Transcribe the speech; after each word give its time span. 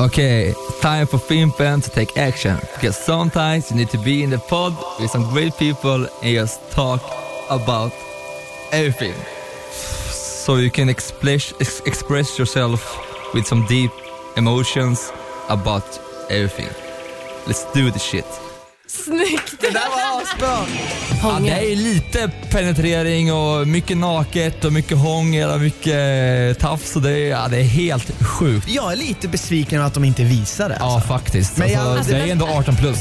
Okay, 0.00 0.54
time 0.80 1.06
for 1.06 1.18
Fimpen 1.18 1.84
to 1.84 1.90
take 1.90 2.16
action 2.16 2.56
because 2.72 2.96
sometimes 2.96 3.70
you 3.70 3.76
need 3.76 3.90
to 3.90 3.98
be 3.98 4.22
in 4.22 4.30
the 4.30 4.38
pod 4.38 4.74
with 4.98 5.10
some 5.10 5.24
great 5.28 5.54
people 5.58 6.08
and 6.22 6.34
just 6.34 6.58
talk 6.70 7.02
about 7.50 7.92
everything. 8.72 9.12
So 9.70 10.56
you 10.56 10.70
can 10.70 10.88
express, 10.88 11.52
ex- 11.60 11.80
express 11.80 12.38
yourself 12.38 12.80
with 13.34 13.46
some 13.46 13.66
deep 13.66 13.90
emotions 14.38 15.12
about 15.50 15.84
everything. 16.30 16.72
Let's 17.46 17.70
do 17.74 17.90
the 17.90 17.98
shit. 17.98 18.49
Snyggt! 19.04 19.54
Det 19.60 19.70
där 19.70 19.80
var 19.90 20.22
asbra. 20.22 20.66
Ja, 21.22 21.38
det 21.42 21.72
är 21.72 21.76
lite 21.76 22.30
penetrering 22.50 23.32
och 23.32 23.68
mycket 23.68 23.96
naket 23.96 24.64
och 24.64 24.72
mycket 24.72 24.98
hångel 24.98 25.50
och 25.50 25.60
mycket 25.60 26.58
tafs 26.58 26.96
och 26.96 27.02
det 27.02 27.10
är, 27.10 27.28
ja, 27.30 27.48
det 27.50 27.56
är 27.58 27.62
helt 27.64 28.24
sjukt. 28.26 28.68
Jag 28.68 28.92
är 28.92 28.96
lite 28.96 29.28
besviken 29.28 29.82
att 29.82 29.94
de 29.94 30.04
inte 30.04 30.24
visar 30.24 30.68
det. 30.68 30.76
Ja, 30.80 30.94
Alltså. 30.94 31.08
faktiskt. 31.08 31.56
Men 31.56 31.68
jag- 31.72 31.78
alltså, 31.80 31.96
alltså, 31.98 32.12
det 32.12 32.18
är 32.18 32.26
ändå 32.32 32.46
18 32.46 32.76
plus. 32.76 32.98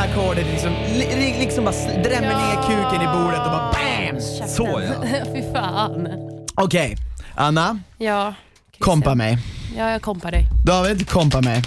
Ackordet 0.00 0.46
liksom, 0.52 0.72
li, 0.92 1.34
liksom 1.38 1.64
bara 1.64 1.74
drämmer 1.86 2.34
ner 2.34 2.56
kuken 2.62 3.02
i 3.02 3.06
bordet 3.06 3.40
och 3.44 3.50
bara 3.50 3.72
BAM! 3.72 4.20
Så 4.48 4.64
ja. 4.82 5.24
Fy 5.34 5.42
fan. 5.52 6.08
Okej, 6.54 6.96
Anna, 7.34 7.78
Ja. 7.98 8.34
kompa 8.78 9.14
mig. 9.14 9.38
Ja, 9.76 9.90
jag 9.90 10.02
kompar 10.02 10.30
dig. 10.30 10.46
David, 10.64 11.08
kompa 11.10 11.40
mig. 11.40 11.62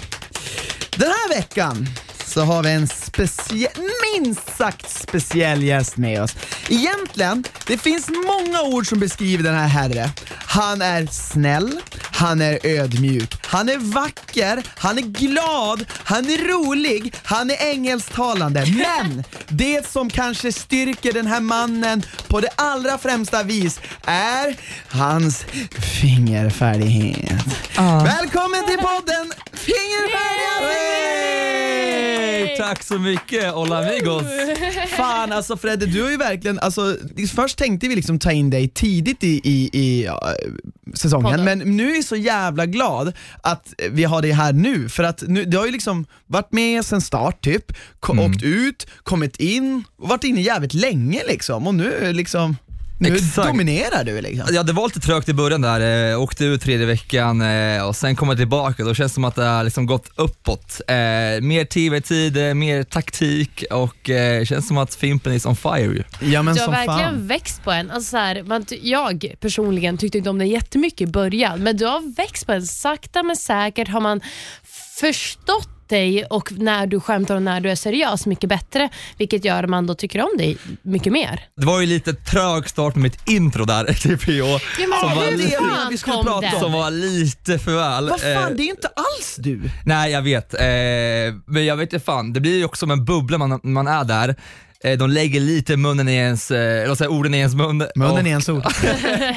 Den 0.96 1.08
här 1.08 1.36
veckan 1.36 1.86
så 2.30 2.44
har 2.44 2.62
vi 2.62 2.70
en 2.70 2.88
speciell, 2.88 3.70
minst 4.14 4.56
sagt 4.56 4.90
speciell 4.90 5.62
gäst 5.62 5.96
med 5.96 6.22
oss. 6.22 6.36
Egentligen, 6.68 7.44
det 7.66 7.78
finns 7.78 8.08
många 8.08 8.62
ord 8.62 8.86
som 8.86 9.00
beskriver 9.00 9.44
den 9.44 9.54
här 9.54 9.68
herre. 9.68 10.10
Han 10.28 10.82
är 10.82 11.06
snäll, 11.06 11.80
han 12.00 12.40
är 12.40 12.58
ödmjuk, 12.66 13.34
han 13.46 13.68
är 13.68 13.78
vacker, 13.78 14.62
han 14.76 14.98
är 14.98 15.02
glad, 15.02 15.86
han 16.04 16.24
är 16.24 16.38
rolig, 16.38 17.14
han 17.22 17.50
är 17.50 17.56
engelsktalande. 17.70 18.66
Men 18.66 19.24
det 19.48 19.86
som 19.86 20.10
kanske 20.10 20.52
styrker 20.52 21.12
den 21.12 21.26
här 21.26 21.40
mannen 21.40 22.02
på 22.28 22.40
det 22.40 22.50
allra 22.54 22.98
främsta 22.98 23.42
vis 23.42 23.80
är 24.04 24.56
hans 24.88 25.44
fingerfärdighet. 26.00 27.44
Välkommen 28.04 28.66
till 28.66 28.78
podden 28.78 29.32
Fingerfärdiga 29.52 30.50
Hey, 32.46 32.56
tack 32.56 32.82
så 32.82 32.98
mycket, 32.98 33.50
hola 33.52 33.78
amigos. 33.78 34.22
Fan 34.96 35.32
alltså 35.32 35.56
Fredde, 35.56 35.86
du 35.86 36.02
har 36.02 36.10
ju 36.10 36.16
verkligen, 36.16 36.58
alltså, 36.58 36.96
först 37.34 37.58
tänkte 37.58 37.88
vi 37.88 37.96
liksom 37.96 38.18
ta 38.18 38.32
in 38.32 38.50
dig 38.50 38.68
tidigt 38.68 39.24
i, 39.24 39.40
i, 39.44 39.70
i 39.72 40.04
ja, 40.04 40.32
säsongen, 40.94 41.24
Podden. 41.30 41.44
men 41.44 41.58
nu 41.76 41.90
är 41.90 41.94
jag 41.94 42.04
så 42.04 42.16
jävla 42.16 42.66
glad 42.66 43.12
att 43.42 43.74
vi 43.90 44.04
har 44.04 44.22
dig 44.22 44.30
här 44.32 44.52
nu, 44.52 44.88
för 44.88 45.04
att 45.04 45.22
nu, 45.26 45.44
du 45.44 45.56
har 45.58 45.66
ju 45.66 45.72
liksom 45.72 46.06
varit 46.26 46.52
med 46.52 46.84
sen 46.84 47.00
start 47.00 47.44
typ, 47.44 47.72
ko- 48.00 48.12
Mm. 48.12 48.24
åkt 48.30 48.42
ut, 48.42 48.86
kommit 49.02 49.36
in 49.36 49.84
och 49.96 50.08
varit 50.08 50.24
inne 50.24 50.40
jävligt 50.40 50.74
länge 50.74 51.22
liksom 51.28 51.66
och 51.66 51.74
nu 51.74 52.12
liksom, 52.12 52.56
nu 53.00 53.14
Exakt. 53.16 53.48
dominerar 53.48 54.04
du 54.04 54.20
liksom. 54.20 54.48
Ja, 54.54 54.62
det 54.62 54.72
var 54.72 54.88
lite 54.88 55.00
trögt 55.00 55.28
i 55.28 55.32
början 55.34 55.60
där, 55.62 56.10
eh, 56.12 56.20
åkte 56.20 56.44
ut 56.44 56.62
tredje 56.62 56.86
veckan 56.86 57.42
eh, 57.42 57.86
och 57.86 57.96
sen 57.96 58.16
kom 58.16 58.28
jag 58.28 58.38
tillbaka. 58.38 58.84
Då 58.84 58.94
känns 58.94 59.12
det 59.12 59.14
som 59.14 59.24
att 59.24 59.34
det 59.34 59.44
har 59.44 59.64
liksom 59.64 59.86
gått 59.86 60.10
uppåt. 60.14 60.80
Eh, 60.88 60.94
mer 61.40 61.64
TV-tid, 61.64 62.36
eh, 62.36 62.54
mer 62.54 62.82
taktik 62.82 63.64
och 63.70 64.10
eh, 64.10 64.44
känns 64.44 64.68
som 64.68 64.78
att 64.78 64.94
Fimpen 64.94 65.32
is 65.32 65.46
on 65.46 65.56
fire 65.56 65.78
ju. 65.80 66.02
Ja 66.20 66.42
men 66.42 66.54
Du 66.54 66.60
har 66.60 66.64
som 66.66 66.72
verkligen 66.74 67.10
fan. 67.14 67.26
växt 67.26 67.64
på 67.64 67.70
en. 67.72 67.90
Alltså 67.90 68.10
så 68.10 68.16
här, 68.16 68.42
man, 68.42 68.66
jag 68.82 69.34
personligen 69.40 69.98
tyckte 69.98 70.18
inte 70.18 70.30
om 70.30 70.38
det 70.38 70.46
jättemycket 70.46 71.00
i 71.00 71.06
början, 71.06 71.62
men 71.62 71.76
du 71.76 71.84
har 71.86 72.16
växt 72.16 72.46
på 72.46 72.52
en. 72.52 72.66
Sakta 72.66 73.22
men 73.22 73.36
säkert 73.36 73.88
har 73.88 74.00
man 74.00 74.20
förstått 75.00 75.68
dig 75.90 76.24
och 76.24 76.52
när 76.52 76.86
du 76.86 77.00
skämtar 77.00 77.36
och 77.36 77.42
när 77.42 77.60
du 77.60 77.70
är 77.70 77.74
seriös 77.74 78.26
mycket 78.26 78.48
bättre, 78.48 78.88
vilket 79.16 79.44
gör 79.44 79.62
att 79.64 79.70
man 79.70 79.86
då 79.86 79.94
tycker 79.94 80.20
om 80.20 80.36
dig 80.38 80.56
mycket 80.82 81.12
mer. 81.12 81.44
Det 81.56 81.66
var 81.66 81.80
ju 81.80 81.86
lite 81.86 82.14
trög 82.14 82.68
start 82.68 82.94
med 82.94 83.02
mitt 83.02 83.28
intro 83.28 83.64
där, 83.64 83.84
TPO, 84.16 84.32
Ja, 84.32 84.86
men 84.88 85.00
som, 85.00 85.16
var 85.16 85.30
lite, 85.36 85.50
fan 85.50 85.90
vi 85.90 85.98
skulle 85.98 86.16
kom 86.16 86.24
prata 86.24 86.54
om. 86.56 86.60
som 86.60 86.72
var 86.72 86.90
lite 86.90 87.58
för 87.58 87.76
väl. 87.76 88.08
Vad 88.08 88.20
Eh, 88.24 88.42
fan, 88.42 88.56
det 88.56 88.62
är 88.62 88.64
ju 88.64 88.70
inte 88.70 88.88
alls 88.88 89.36
du. 89.38 89.70
Nej, 89.84 90.12
jag 90.12 90.22
vet. 90.22 90.54
Eh, 90.54 90.60
men 91.46 91.64
jag 91.66 91.76
vet 91.76 91.92
inte 91.92 92.04
fan, 92.04 92.32
det 92.32 92.40
blir 92.40 92.56
ju 92.56 92.64
också 92.64 92.80
som 92.80 92.90
en 92.90 93.04
bubbla 93.04 93.38
man, 93.38 93.60
man 93.62 93.88
är 93.88 94.04
där. 94.04 94.34
Eh, 94.84 94.98
de 94.98 95.10
lägger 95.10 95.40
lite 95.40 95.76
munnen 95.76 96.08
i 96.08 96.14
ens, 96.14 96.50
eh, 96.50 96.84
eller 96.84 96.94
säga 96.94 97.10
orden 97.10 97.34
i 97.34 97.38
ens 97.38 97.54
mun. 97.54 97.86
Munnen 97.94 98.12
och, 98.12 98.26
är 98.26 98.50
en 98.50 98.56
ord. 98.56 98.66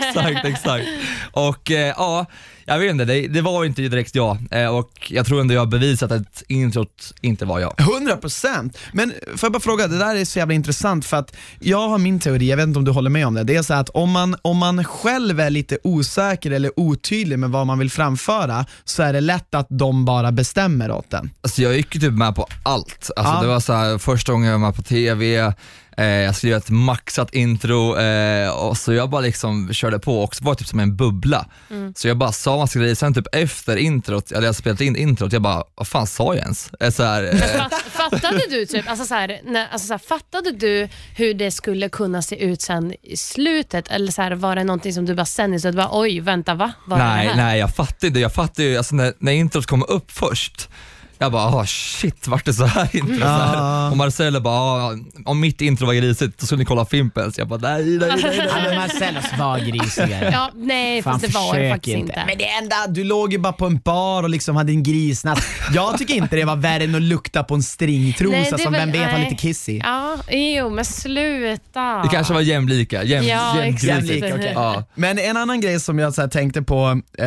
exakt, 0.09 0.46
exakt. 0.46 0.85
Och 1.31 1.72
eh, 1.72 1.94
ja, 1.97 2.25
jag 2.66 2.79
vet 2.79 2.91
inte, 2.91 3.06
det, 3.06 3.28
det 3.28 3.41
var 3.41 3.66
inte 3.66 3.81
direkt 3.81 4.16
jag. 4.16 4.38
Eh, 4.51 4.75
och 4.75 4.91
jag 5.09 5.25
tror 5.25 5.41
ändå 5.41 5.53
jag 5.53 5.62
har 5.62 5.66
bevisat 5.66 6.12
att 6.12 6.44
introt 6.47 7.13
inte 7.22 7.46
var 7.46 7.59
jag. 7.59 7.74
100% 7.74 8.74
Men 8.94 9.13
får 9.28 9.47
jag 9.47 9.51
bara 9.51 9.59
fråga, 9.59 9.88
det 9.88 9.97
där 9.97 10.16
är 10.16 10.25
så 10.25 10.40
jävla 10.40 10.53
intressant 10.53 11.06
för 11.06 11.18
att 11.18 11.35
jag 11.59 11.90
har 11.90 11.97
min 11.97 12.19
teori, 12.19 12.50
jag 12.50 12.57
vet 12.57 12.68
inte 12.68 12.79
om 12.79 12.85
du 12.85 12.91
håller 12.91 13.09
med 13.09 13.28
om 13.28 13.34
det. 13.34 13.44
Det 13.44 13.56
är 13.56 13.62
så 13.62 13.73
att 13.73 13.90
om 13.90 14.12
man, 14.12 14.35
om 14.41 14.57
man 14.57 14.84
själv 14.84 15.40
är 15.40 15.50
lite 15.50 15.78
osäker 15.84 16.52
eller 16.52 16.79
otydlig 16.79 17.40
med 17.40 17.50
vad 17.50 17.68
man 17.68 17.79
vill 17.79 17.91
framföra 17.91 18.66
så 18.84 19.03
är 19.03 19.13
det 19.13 19.22
lätt 19.22 19.56
att 19.56 19.68
de 19.69 20.06
bara 20.06 20.31
bestämmer 20.31 20.91
åt 20.91 21.09
den. 21.09 21.29
Alltså 21.41 21.62
jag 21.62 21.75
gick 21.75 21.96
ju 21.96 22.02
typ 22.02 22.13
med 22.13 22.35
på 22.35 22.47
allt. 22.63 23.09
Alltså 23.16 23.34
Ja. 23.34 23.41
Det 23.41 23.47
var 23.47 23.59
så 23.59 23.73
här, 23.73 23.97
första 23.97 24.31
gången 24.31 24.50
jag 24.52 24.59
var 24.59 24.68
med 24.68 24.75
på 24.75 24.84
TV, 24.84 25.53
eh, 25.97 26.05
jag 26.05 26.35
skrev 26.35 26.57
ett 26.57 26.69
maxat 26.69 27.33
intro 27.33 27.97
eh, 27.97 28.49
och 28.49 28.77
så 28.77 28.93
jag 28.93 29.09
bara 29.09 29.21
liksom 29.21 29.73
körde 29.73 29.99
på 29.99 30.23
och 30.23 30.35
så 30.35 30.43
var 30.43 30.53
det 30.53 30.59
typ 30.59 30.67
som 30.67 30.79
en 30.79 30.95
bubbla. 30.95 31.45
Så 31.95 32.07
jag 32.07 32.17
bara 32.17 32.31
sa 32.31 32.57
massa 32.57 32.79
grejer, 32.79 32.95
sen 32.95 33.13
typ 33.13 33.35
efter 33.35 33.75
introt, 33.77 34.31
eller 34.31 34.45
jag 34.45 34.55
spelat 34.55 34.81
in 34.81 34.95
introt, 34.95 35.33
jag 35.33 35.41
bara, 35.41 35.63
vad 35.75 35.87
fan 35.87 36.07
sa 36.07 36.23
jag 36.35 36.43
ens? 36.43 36.69
Eh, 36.79 36.91
Så 36.91 37.03
här, 37.03 37.23
eh, 37.23 37.37
Fatt, 37.39 37.73
fattade 37.73 38.41
du 38.49 38.65
typ, 38.65 38.89
alltså 38.89 39.05
så 39.05 39.13
här, 39.13 39.41
när, 39.43 39.67
alltså 39.67 39.87
så 39.87 39.93
här, 39.93 39.99
fattade 39.99 40.51
du 40.51 40.87
hur 41.15 41.33
det 41.33 41.51
skulle 41.51 41.89
kunna 41.89 42.21
se 42.21 42.43
ut 42.43 42.61
sen 42.61 42.93
i 43.01 43.17
slutet? 43.17 43.87
Eller 43.87 44.11
så 44.11 44.21
här, 44.21 44.31
var 44.31 44.55
det 44.55 44.63
någonting 44.63 44.93
som 44.93 45.05
du 45.05 45.15
bara 45.15 45.25
sen 45.25 45.59
bara, 45.75 45.89
oj, 45.91 46.19
vänta 46.19 46.53
va? 46.53 46.71
Var 46.85 46.97
nej, 46.97 47.25
det 47.25 47.33
här? 47.33 47.37
nej 47.43 47.59
jag 47.59 47.75
fattar 47.75 48.07
inte, 48.07 48.19
jag 48.19 48.33
fattar 48.33 48.63
ju, 48.63 48.77
alltså 48.77 48.95
när, 48.95 49.13
när 49.19 49.31
introt 49.31 49.65
kom 49.65 49.83
upp 49.87 50.11
först, 50.11 50.69
jag 51.19 51.31
bara, 51.31 51.44
ah 51.44 51.66
shit, 51.66 52.28
vart 52.28 52.46
det 52.46 52.53
så 52.53 52.66
här 52.66 52.90
intro? 52.96 53.19
Så 53.19 53.25
här. 53.25 53.91
Och 53.91 53.97
Marcelo 53.97 54.40
bara, 54.40 54.56
ah, 54.56 54.96
om 55.25 55.40
mitt 55.40 55.62
intro 55.62 55.85
var 55.85 55.94
grisigt, 55.94 56.40
då 56.40 56.46
skulle 56.46 56.59
ni 56.59 56.66
kolla 56.66 56.85
Fimpens. 56.85 57.38
Jag 57.38 57.47
bara, 57.47 57.59
nej, 57.59 57.85
nej, 57.85 58.09
nej. 58.09 58.19
nej. 58.24 58.47
Ja, 58.50 58.56
men 58.63 58.75
Marcellos 58.75 59.25
var 59.40 59.59
grisigare. 59.59 60.29
Ja, 60.34 60.52
nej, 60.56 61.03
Fan, 61.03 61.19
fast 61.19 61.25
det 61.34 61.40
var 61.40 61.46
det 61.46 61.59
försök 61.59 61.72
faktiskt 61.73 61.97
inte. 61.97 62.23
Men 62.28 62.38
det 62.38 62.50
enda, 62.50 62.88
du 62.88 63.03
låg 63.03 63.31
ju 63.34 63.40
bara 63.40 63.53
på 63.53 63.66
en 63.66 63.78
bar 63.78 64.23
och 64.23 64.29
liksom 64.29 64.56
hade 64.56 64.72
en 64.72 64.84
grisnatt. 64.84 65.44
Jag 65.73 65.97
tycker 65.97 66.13
inte 66.13 66.35
det 66.35 66.46
var 66.46 66.56
värre 66.56 66.84
än 66.84 66.96
att 66.96 67.02
lukta 67.02 67.44
på 67.44 67.56
en 67.56 67.63
stringtrosa 67.63 68.38
Nej, 68.38 68.50
det 68.50 68.56
är 68.56 68.63
som 68.63 68.73
vem 68.73 68.91
vet 68.91 69.02
var 69.02 69.12
nej. 69.12 69.23
lite 69.23 69.35
kissig. 69.41 69.81
Ja, 69.85 70.18
jo, 70.31 70.69
men 70.69 70.85
sluta. 70.85 72.02
Det 72.03 72.09
kanske 72.12 72.34
var 72.34 72.41
jämlika, 72.41 73.03
jäm, 73.03 73.25
Ja, 73.25 73.56
jämgrisigt. 73.57 73.84
exakt. 73.85 74.09
Jämlika, 74.09 74.35
okej. 74.35 74.52
Ja. 74.56 74.84
Men 74.96 75.19
en 75.19 75.38
annan 75.38 75.62
grej 75.62 75.79
som 75.79 76.00
jag 76.00 76.13
så 76.13 76.22
här 76.22 76.28
tänkte 76.28 76.62
på, 76.62 77.02
eh, 77.18 77.25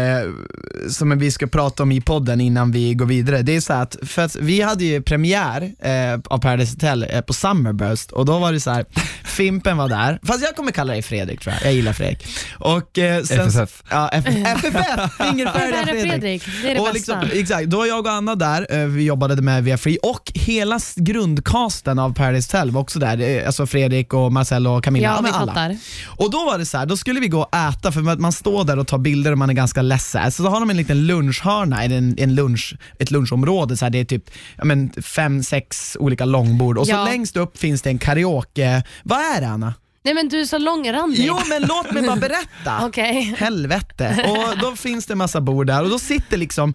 som 0.90 1.18
vi 1.18 1.30
ska 1.30 1.46
prata 1.46 1.82
om 1.82 1.92
i 1.92 2.00
podden 2.00 2.40
innan 2.40 2.72
vi 2.72 2.94
går 2.94 3.06
vidare, 3.06 3.42
det 3.42 3.56
är 3.56 3.60
så 3.60 3.72
här 3.72 3.75
att, 3.80 3.96
för 4.02 4.22
att 4.22 4.36
vi 4.36 4.60
hade 4.60 4.84
ju 4.84 5.02
premiär 5.02 5.62
eh, 5.80 6.20
av 6.30 6.38
Paradise 6.38 6.72
Hotel 6.72 7.06
eh, 7.10 7.20
på 7.20 7.32
Summerburst 7.32 8.10
och 8.12 8.24
då 8.24 8.38
var 8.38 8.52
det 8.52 8.60
så 8.60 8.70
här, 8.70 8.84
Fimpen 9.24 9.76
var 9.76 9.88
där, 9.88 10.18
fast 10.22 10.42
jag 10.44 10.56
kommer 10.56 10.72
kalla 10.72 10.92
dig 10.92 11.02
Fredrik 11.02 11.40
tror 11.40 11.54
jag, 11.54 11.64
jag 11.66 11.74
gillar 11.74 11.92
Fredrik. 11.92 12.26
Och, 12.58 12.98
eh, 12.98 13.22
sen, 13.22 13.48
FFF. 13.48 13.82
Ja, 13.90 14.10
F- 14.12 14.24
FFF, 14.26 15.16
fingerfärdiga 15.16 15.52
Färdiga 15.52 15.84
Fredrik. 15.84 16.42
Fredrik, 16.42 16.42
det 16.62 16.70
är 16.70 16.74
det 16.74 16.80
och 16.80 16.86
bästa. 16.94 17.20
liksom, 17.20 17.40
exakt, 17.40 17.66
då 17.70 17.76
var 17.76 17.86
jag 17.86 18.06
och 18.06 18.12
Anna 18.12 18.34
där, 18.34 18.66
eh, 18.70 18.86
vi 18.86 19.02
jobbade 19.04 19.42
med 19.42 19.64
Via 19.64 19.78
Free 19.78 19.98
och 20.02 20.32
hela 20.34 20.78
grundcasten 20.96 21.98
av 21.98 22.14
Paradise 22.14 22.56
Hotel 22.56 22.70
var 22.70 22.80
också 22.80 22.98
där, 22.98 23.20
Eh, 23.20 23.46
alltså 23.46 23.66
Fredrik 23.66 24.14
och 24.14 24.32
Marcello 24.32 24.70
och 24.70 24.84
Camilla, 24.84 25.08
Ja, 25.16 25.20
vi 25.24 25.30
alla. 25.30 25.52
fattar. 25.52 25.76
Och 26.06 26.30
då 26.30 26.44
var 26.44 26.58
det 26.58 26.66
så 26.66 26.78
här, 26.78 26.86
då 26.86 26.96
skulle 26.96 27.20
vi 27.20 27.28
gå 27.28 27.40
och 27.42 27.54
äta 27.56 27.92
för 27.92 28.00
man- 28.00 28.20
man 28.20 28.32
står 28.32 28.64
där 28.64 28.78
och 28.78 28.86
tar 28.86 28.98
bilder 28.98 29.32
och 29.32 29.38
man 29.38 29.50
är 29.50 29.54
ganska 29.54 29.82
ledsen. 29.82 30.32
Så 30.32 30.42
då 30.42 30.48
har 30.48 30.60
de 30.60 30.70
en 30.70 30.76
liten 30.76 31.06
lunchhörna, 31.06 31.84
en, 31.84 32.14
en 32.18 32.34
lunch, 32.34 32.74
ett 32.98 33.10
lunchområde, 33.10 33.65
så 33.74 33.84
här, 33.84 33.90
det 33.90 33.98
är 33.98 34.04
typ 34.04 34.30
ja, 34.58 34.64
men, 34.64 34.92
fem, 35.02 35.42
sex 35.42 35.96
olika 36.00 36.24
långbord 36.24 36.78
och 36.78 36.86
så 36.86 36.92
Ja. 36.92 37.04
längst 37.04 37.36
upp 37.36 37.58
finns 37.58 37.82
det 37.82 37.90
en 37.90 37.98
karaoke, 37.98 38.82
vad 39.02 39.18
är 39.20 39.40
det 39.40 39.48
Anna? 39.48 39.74
Nej 40.04 40.14
men 40.14 40.28
du 40.28 40.40
är 40.40 40.44
så 40.44 40.58
långrandig. 40.58 41.24
Jo 41.26 41.38
men 41.48 41.62
låt 41.62 41.92
mig 41.92 42.02
bara 42.02 42.16
berätta. 42.16 42.80
Okej. 42.86 43.34
Helvete. 43.38 44.24
Och 44.52 44.58
då 44.58 44.76
finns 44.76 45.06
det 45.06 45.14
massa 45.14 45.40
bord 45.40 45.66
där 45.66 45.82
och 45.82 45.90
då 45.90 45.98
sitter 45.98 46.36
liksom 46.36 46.74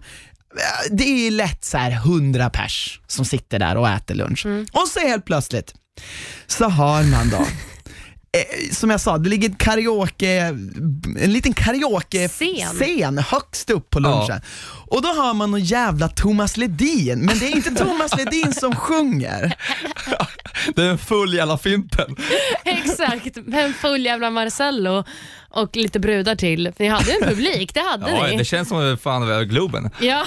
det 0.90 1.26
är 1.26 1.30
lätt 1.30 1.64
så 1.64 1.78
här 1.78 1.90
100 1.92 2.50
pers 2.50 3.00
som 3.06 3.24
sitter 3.24 3.58
där 3.58 3.76
och 3.76 3.88
äter 3.88 4.14
lunch. 4.14 4.46
Och 4.72 4.88
så 4.88 5.00
helt 5.00 5.24
plötsligt 5.24 5.74
så 6.46 6.68
har 6.68 7.02
man 7.02 7.30
då 7.30 7.46
eh, 8.36 8.70
som 8.72 8.90
jag 8.90 9.00
sa, 9.00 9.18
det 9.18 9.28
ligger 9.28 9.48
ett 9.50 9.58
karaoke, 9.58 10.30
en 11.20 11.32
liten 11.32 11.52
karaoke-scen 11.52 12.68
Scen. 12.74 13.18
högst 13.18 13.70
upp 13.70 13.90
på 13.90 14.00
lunchen. 14.00 14.26
Ja. 14.28 14.40
Och 14.86 15.02
då 15.02 15.08
hör 15.08 15.34
man 15.34 15.50
någon 15.50 15.64
jävla 15.64 16.08
Thomas 16.08 16.56
Ledin, 16.56 17.18
men 17.18 17.38
det 17.38 17.46
är 17.46 17.56
inte 17.56 17.70
Thomas 17.70 18.16
Ledin 18.16 18.52
som 18.54 18.76
sjunger. 18.76 19.56
Det 20.74 20.82
är 20.82 20.88
en 20.90 20.98
full 20.98 21.34
jävla 21.34 21.58
Fimpen. 21.58 22.16
Exakt, 22.64 23.36
men 23.46 23.74
full 23.74 24.04
jävla 24.04 24.30
Marcello 24.30 25.04
och 25.52 25.76
lite 25.76 26.00
brudar 26.00 26.34
till. 26.34 26.72
För 26.76 26.84
ni 26.84 26.90
hade 26.90 27.12
en 27.12 27.28
publik, 27.28 27.74
det 27.74 27.80
hade 27.80 28.10
Ja, 28.10 28.26
ni. 28.26 28.36
det 28.36 28.44
känns 28.44 28.68
som 28.68 28.98
fan 29.02 29.22
över 29.22 29.44
Globen. 29.44 29.90
Ja, 30.00 30.24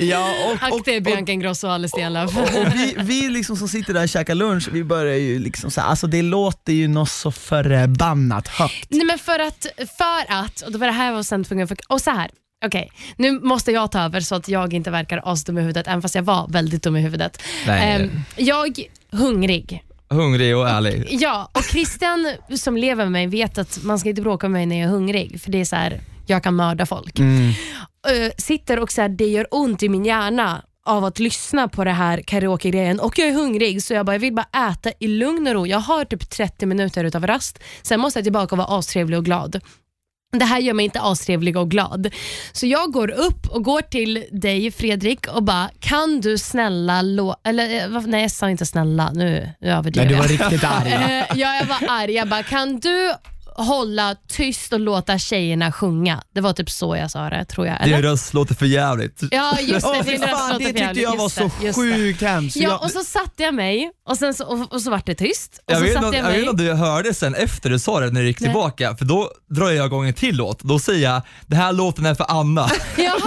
Ja, 0.00 0.34
och, 0.46 0.72
och 0.72 0.82
det 0.84 0.94
är 0.94 0.96
och, 0.96 1.02
Bianca 1.02 1.32
Ingrosso 1.32 1.66
och 1.66 1.72
Alice 1.72 1.92
Stenlöf. 1.96 2.36
och 2.36 2.74
vi, 2.74 2.94
vi 2.98 3.28
liksom 3.28 3.56
som 3.56 3.68
sitter 3.68 3.94
där 3.94 4.02
och 4.02 4.08
käkar 4.08 4.34
lunch, 4.34 4.68
vi 4.72 4.84
börjar 4.84 5.16
ju 5.16 5.38
liksom 5.38 5.70
så 5.70 5.80
här, 5.80 5.88
alltså 5.88 6.06
det 6.06 6.22
låter 6.22 6.72
ju 6.72 6.88
något 6.88 7.10
så 7.10 7.32
förbannat 7.32 8.48
högt. 8.48 8.86
Nej 8.90 9.04
men 9.04 9.18
för 9.18 9.38
att, 9.38 9.66
för 9.98 10.32
att, 10.34 10.60
och 10.60 10.72
det 10.72 10.78
var 10.78 10.86
det 10.86 10.92
här 10.92 11.06
jag 11.06 11.12
var 11.14 11.22
sen 11.22 11.44
tvungen 11.44 11.68
för, 11.68 11.76
och 11.88 12.00
så 12.00 12.10
här. 12.10 12.30
Okej, 12.66 12.92
nu 13.16 13.40
måste 13.40 13.72
jag 13.72 13.92
ta 13.92 14.00
över 14.00 14.20
så 14.20 14.34
att 14.34 14.48
jag 14.48 14.74
inte 14.74 14.90
verkar 14.90 15.20
asdum 15.24 15.58
i 15.58 15.60
huvudet, 15.60 15.86
även 15.86 16.02
fast 16.02 16.14
jag 16.14 16.22
var 16.22 16.48
väldigt 16.48 16.82
dum 16.82 16.96
i 16.96 17.00
huvudet. 17.00 17.42
Nej. 17.66 17.92
Ehm, 18.02 18.10
jag, 18.36 18.80
hungrig. 19.10 19.84
Hungrig 20.14 20.56
och 20.56 20.68
ärlig. 20.68 21.06
Ja, 21.10 21.50
och 21.54 21.62
Christian 21.64 22.26
som 22.56 22.76
lever 22.76 23.04
med 23.04 23.12
mig 23.12 23.26
vet 23.26 23.58
att 23.58 23.82
man 23.82 23.98
ska 23.98 24.08
inte 24.08 24.22
bråka 24.22 24.48
med 24.48 24.52
mig 24.52 24.66
när 24.66 24.80
jag 24.80 24.88
är 24.88 24.92
hungrig, 24.92 25.40
för 25.40 25.50
det 25.50 25.60
är 25.60 25.64
så 25.64 25.76
här, 25.76 26.00
jag 26.26 26.42
kan 26.42 26.54
mörda 26.54 26.86
folk. 26.86 27.18
Eh, 28.08 28.30
sitter 28.38 28.78
och 28.78 28.92
så 28.92 29.00
här, 29.02 29.08
det 29.08 29.26
gör 29.26 29.46
ont 29.50 29.82
i 29.82 29.88
min 29.88 30.04
hjärna 30.04 30.62
av 30.86 31.04
att 31.04 31.18
lyssna 31.18 31.68
på 31.68 31.84
det 31.84 31.90
här 31.90 32.22
karaoke-grejen 32.22 33.00
och 33.00 33.18
jag 33.18 33.28
är 33.28 33.32
hungrig 33.32 33.82
så 33.82 33.94
jag 33.94 34.06
bara, 34.06 34.12
jag 34.14 34.20
vill 34.20 34.34
bara 34.34 34.70
äta 34.70 34.92
i 35.00 35.08
lugn 35.08 35.46
och 35.46 35.54
ro. 35.54 35.66
Jag 35.66 35.78
har 35.78 36.04
typ 36.04 36.30
30 36.30 36.66
minuter 36.66 37.04
utav 37.04 37.26
rast, 37.26 37.58
sen 37.82 38.00
måste 38.00 38.18
jag 38.18 38.24
tillbaka 38.24 38.54
och 38.54 38.58
vara 38.58 38.78
astrevlig 38.78 39.18
och 39.18 39.24
glad. 39.24 39.60
Det 40.38 40.44
här 40.44 40.58
gör 40.60 40.74
mig 40.74 40.84
inte 40.84 41.00
astrevlig 41.00 41.56
och 41.56 41.70
glad. 41.70 42.14
Så 42.52 42.66
jag 42.66 42.92
går 42.92 43.10
upp 43.10 43.46
och 43.50 43.64
går 43.64 43.80
till 43.80 44.24
dig 44.32 44.70
Fredrik 44.70 45.26
och 45.26 45.42
bara, 45.42 45.70
kan 45.80 46.20
du 46.20 46.38
snälla 46.38 47.02
lå... 47.02 47.36
Eller 47.44 47.96
eh, 47.96 48.02
nej 48.06 48.22
jag 48.22 48.30
sa 48.30 48.50
inte 48.50 48.66
snälla, 48.66 49.10
nu, 49.12 49.24
nu 49.24 49.52
Nej, 49.60 49.70
överdriver 49.72 50.08
du 50.08 50.14
jag. 50.14 50.20
var 50.22 50.28
riktigt 50.28 50.64
arg. 50.64 50.90
Eh, 50.92 51.24
ja, 51.38 51.54
jag 51.56 51.66
var 51.66 51.88
arg. 51.88 52.12
Jag 52.12 52.28
bara, 52.28 52.42
kan 52.42 52.80
du 52.80 53.12
hålla 53.56 54.16
tyst 54.28 54.72
och 54.72 54.80
låta 54.80 55.18
tjejerna 55.18 55.72
sjunga? 55.72 56.22
Det 56.34 56.40
var 56.40 56.52
typ 56.52 56.70
så 56.70 56.96
jag 56.96 57.10
sa 57.10 57.30
det, 57.30 57.44
tror 57.44 57.66
jag. 57.66 57.76
Din 57.84 57.94
Eller? 57.94 58.08
röst 58.08 58.34
låter 58.34 58.54
för 58.54 58.66
jävligt. 58.66 59.20
Ja, 59.30 59.58
just 59.60 59.86
det. 59.86 60.10
Din 60.10 60.22
röst 60.22 60.52
låter 60.52 60.58
det 60.72 60.72
tyckte 60.72 61.00
jag 61.00 61.16
var 61.16 61.28
så 61.28 61.50
sjukt 61.80 62.22
hemskt. 62.22 62.56
Ja, 62.56 62.78
och 62.78 62.90
så 62.90 63.04
satte 63.04 63.42
jag 63.42 63.54
mig 63.54 63.90
och, 64.08 64.16
sen 64.16 64.34
så, 64.34 64.44
och, 64.44 64.72
och 64.72 64.82
så 64.82 64.90
vart 64.90 65.06
det 65.06 65.14
tyst. 65.14 65.60
Och 65.66 65.72
Jag 65.72 65.78
så 65.78 65.84
vet, 65.84 65.92
satte 65.94 66.06
jag 66.06 66.14
jag 66.14 66.22
vet 66.22 66.30
mig. 66.32 66.38
inte 66.40 66.50
om 66.50 66.56
du 66.56 66.72
hörde 66.72 67.14
sen 67.14 67.34
efter 67.34 67.70
du 67.70 67.78
sa 67.78 68.00
det 68.00 68.10
när 68.10 68.20
du 68.20 68.26
gick 68.26 68.40
Nej. 68.40 68.48
tillbaka, 68.48 68.96
för 68.96 69.04
då 69.04 69.30
drar 69.50 69.70
jag 69.70 69.86
igång 69.86 70.06
en 70.06 70.14
till 70.14 70.36
låt. 70.36 70.60
Då 70.62 70.78
säger 70.78 71.10
jag, 71.10 71.22
det 71.46 71.56
här 71.56 71.72
låten 71.72 72.06
är 72.06 72.14
för 72.14 72.26
Anna. 72.28 72.70
Jaha! 72.96 73.18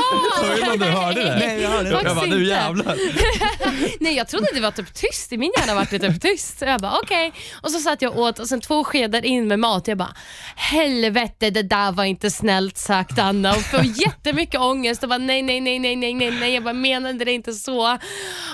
Jag 0.41 0.49
vet 0.49 0.59
inte 0.59 0.71
om 0.71 0.79
du 0.79 0.85
hörde 0.85 1.23
det? 1.23 1.35
Nej, 1.39 1.61
jag 1.61 1.69
hörde 1.69 1.89
det. 1.89 2.01
Jag 2.03 2.15
bara, 2.15 2.25
nu 2.25 2.45
jävlar. 2.45 2.95
Nej, 3.99 4.15
jag 4.15 4.27
trodde 4.27 4.47
det 4.53 4.59
var 4.61 4.71
typ 4.71 4.93
tyst. 4.93 5.33
I 5.33 5.37
min 5.37 5.51
hjärna 5.59 5.75
var 5.75 5.87
det 5.89 5.99
typ 5.99 6.21
tyst. 6.21 6.59
Så 6.59 6.65
jag 6.65 6.81
bara 6.81 6.99
okej. 7.03 7.33
Och 7.61 7.71
så 7.71 7.79
satt 7.79 8.01
jag 8.01 8.17
åt 8.17 8.39
och 8.39 8.47
sen 8.47 8.61
två 8.61 8.83
skedar 8.83 9.25
in 9.25 9.47
med 9.47 9.59
mat. 9.59 9.87
Jag 9.87 9.97
bara 9.97 10.15
helvete 10.55 11.49
det 11.49 11.63
där 11.63 11.91
var 11.91 12.03
inte 12.03 12.31
snällt 12.31 12.77
sagt 12.77 13.19
Anna. 13.19 13.51
Och 13.51 13.61
får 13.61 13.83
jättemycket 14.05 14.59
ångest 14.59 15.03
och 15.03 15.09
bara 15.09 15.17
nej, 15.17 15.41
nej, 15.41 15.61
nej, 15.61 15.79
nej, 15.79 15.95
nej, 15.95 16.13
nej, 16.13 16.31
nej. 16.39 16.53
Jag 16.53 16.63
bara 16.63 16.73
menade 16.73 17.25
det 17.25 17.31
inte 17.31 17.53
så. 17.53 17.97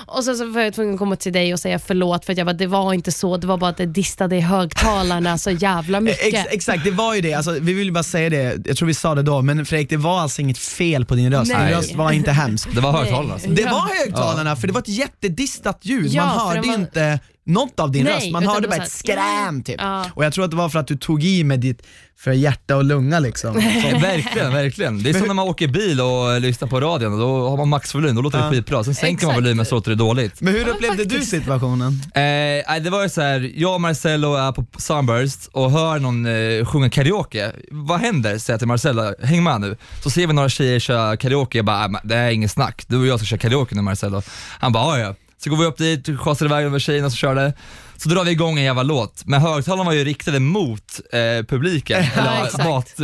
Och 0.06 0.24
så, 0.24 0.34
så 0.34 0.46
var 0.46 0.60
jag 0.60 0.74
tvungen 0.74 0.94
att 0.94 0.98
komma 0.98 1.16
till 1.16 1.32
dig 1.32 1.52
och 1.52 1.60
säga 1.60 1.78
förlåt 1.78 2.24
för 2.24 2.32
att 2.32 2.38
jag 2.38 2.46
bara 2.46 2.52
det 2.52 2.66
var 2.66 2.94
inte 2.94 3.12
så. 3.12 3.36
Det 3.36 3.46
var 3.46 3.56
bara 3.56 3.70
att 3.70 3.76
det 3.76 3.86
distade 3.86 4.36
i 4.36 4.40
högtalarna 4.40 5.38
så 5.38 5.50
jävla 5.50 6.00
mycket. 6.00 6.34
Ex, 6.34 6.46
exakt, 6.50 6.84
det 6.84 6.90
var 6.90 7.14
ju 7.14 7.20
det. 7.20 7.34
Alltså, 7.34 7.50
vi 7.52 7.72
vill 7.72 7.86
ju 7.86 7.92
bara 7.92 8.02
säga 8.04 8.30
det, 8.30 8.66
jag 8.66 8.76
tror 8.76 8.86
vi 8.86 8.94
sa 8.94 9.14
det 9.14 9.22
då, 9.22 9.42
men 9.42 9.66
Fredrik 9.66 9.90
det 9.90 9.96
var 9.96 10.20
alltså 10.20 10.40
inget 10.42 10.58
fel 10.58 11.04
på 11.04 11.14
din 11.14 11.32
röst. 11.32 11.50
Din 11.50 11.68
röst 11.68 11.94
var 11.94 12.12
inte 12.12 12.30
hemsk. 12.30 12.68
Det 12.74 12.80
var 12.80 12.92
högtalarna 12.92 13.32
alltså. 13.32 13.48
Det 13.50 13.64
var 13.64 14.04
högtalarna, 14.04 14.56
för 14.56 14.66
det 14.66 14.72
var 14.72 14.80
ett 14.80 14.88
jättedistat 14.88 15.78
ljud. 15.82 16.06
Ja, 16.06 16.26
Man 16.26 16.38
hörde 16.48 16.68
var- 16.68 16.74
inte 16.74 17.20
något 17.50 17.80
av 17.80 17.90
din 17.92 18.04
Nej, 18.04 18.14
röst, 18.14 18.30
man 18.32 18.46
hörde 18.46 18.68
bara 18.68 18.82
ett 18.82 18.92
skräm 18.92 19.62
typ. 19.62 19.76
Ja. 19.78 20.06
Och 20.14 20.24
jag 20.24 20.32
tror 20.32 20.44
att 20.44 20.50
det 20.50 20.56
var 20.56 20.68
för 20.68 20.78
att 20.78 20.86
du 20.86 20.96
tog 20.96 21.24
i 21.24 21.44
med 21.44 21.60
ditt 21.60 21.82
för 22.18 22.32
hjärta 22.32 22.76
och 22.76 22.84
lunga 22.84 23.18
liksom. 23.18 23.54
Verkligen, 24.02 24.52
verkligen. 24.52 25.02
Det 25.02 25.10
är 25.10 25.14
som 25.14 25.26
när 25.26 25.34
man 25.34 25.48
åker 25.48 25.68
bil 25.68 26.00
och 26.00 26.40
lyssnar 26.40 26.68
på 26.68 26.80
radion, 26.80 27.18
då 27.18 27.48
har 27.48 27.56
man 27.56 27.68
maxvolym, 27.68 28.14
då 28.14 28.22
låter 28.22 28.38
det 28.42 28.50
skitbra. 28.50 28.84
Sen 28.84 28.94
sänker 28.94 29.26
man 29.26 29.34
volymen 29.34 29.66
så 29.66 29.74
låter 29.74 29.90
det 29.90 29.96
dåligt. 29.96 30.40
Men 30.40 30.54
hur 30.54 30.68
upplevde 30.68 31.04
du 31.04 31.20
situationen? 31.20 32.02
Eh, 32.14 32.82
det 32.82 32.90
var 32.90 33.02
ju 33.02 33.08
så 33.08 33.20
här, 33.20 33.52
jag 33.56 33.74
och 33.74 33.80
Marcello 33.80 34.34
är 34.34 34.52
på 34.52 34.64
Sunburst 34.78 35.46
och 35.52 35.70
hör 35.70 35.98
någon 35.98 36.26
eh, 36.26 36.64
sjunga 36.66 36.90
karaoke. 36.90 37.52
Vad 37.70 38.00
händer? 38.00 38.38
Säger 38.38 38.54
jag 38.54 38.60
till 38.60 38.68
Marcello, 38.68 39.14
häng 39.22 39.42
med 39.44 39.60
nu. 39.60 39.76
Så 40.02 40.10
ser 40.10 40.26
vi 40.26 40.32
några 40.32 40.48
tjejer 40.48 40.78
köra 40.78 41.16
karaoke, 41.16 41.58
jag 41.58 41.64
bara, 41.64 41.78
"Nej, 41.78 41.88
men 41.90 42.00
det 42.04 42.16
är 42.16 42.30
inget 42.30 42.50
snack, 42.50 42.84
du 42.86 42.98
och 43.00 43.06
jag 43.06 43.18
ska 43.18 43.26
köra 43.26 43.38
karaoke 43.38 43.74
nu 43.74 43.82
Marcello. 43.82 44.22
Han 44.58 44.72
bara, 44.72 44.98
"Ja, 44.98 45.06
ja. 45.06 45.14
Så 45.44 45.50
går 45.50 45.56
vi 45.56 45.64
upp 45.64 45.78
dit, 45.78 46.18
schasar 46.18 46.46
iväg 46.46 46.64
över 46.64 46.78
tjejerna 46.78 47.10
som 47.10 47.16
körde. 47.16 47.52
Så 48.02 48.08
drar 48.08 48.24
vi 48.24 48.30
igång 48.30 48.58
en 48.58 48.64
jävla 48.64 48.82
låt, 48.82 49.22
men 49.24 49.40
högtalarna 49.40 49.84
var 49.84 49.92
ju 49.92 50.04
riktade 50.04 50.40
mot 50.40 51.00
eh, 51.12 51.46
publiken, 51.46 52.04
eller 52.16 52.64
mat, 52.64 52.94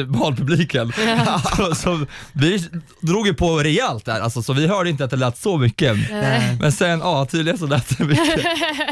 så, 1.56 1.74
så 1.74 2.06
vi 2.32 2.68
drog 3.00 3.26
ju 3.26 3.34
på 3.34 3.58
rejält 3.58 4.04
där, 4.04 4.20
alltså, 4.20 4.42
så 4.42 4.52
vi 4.52 4.66
hörde 4.66 4.90
inte 4.90 5.04
att 5.04 5.10
det 5.10 5.16
lät 5.16 5.38
så 5.38 5.58
mycket. 5.58 5.96
Men 6.60 6.72
sen, 6.72 7.00
ja 7.00 7.26
tydligen 7.26 7.58
så 7.58 7.66
lät 7.66 7.98
det 7.98 8.04
mycket. 8.04 8.46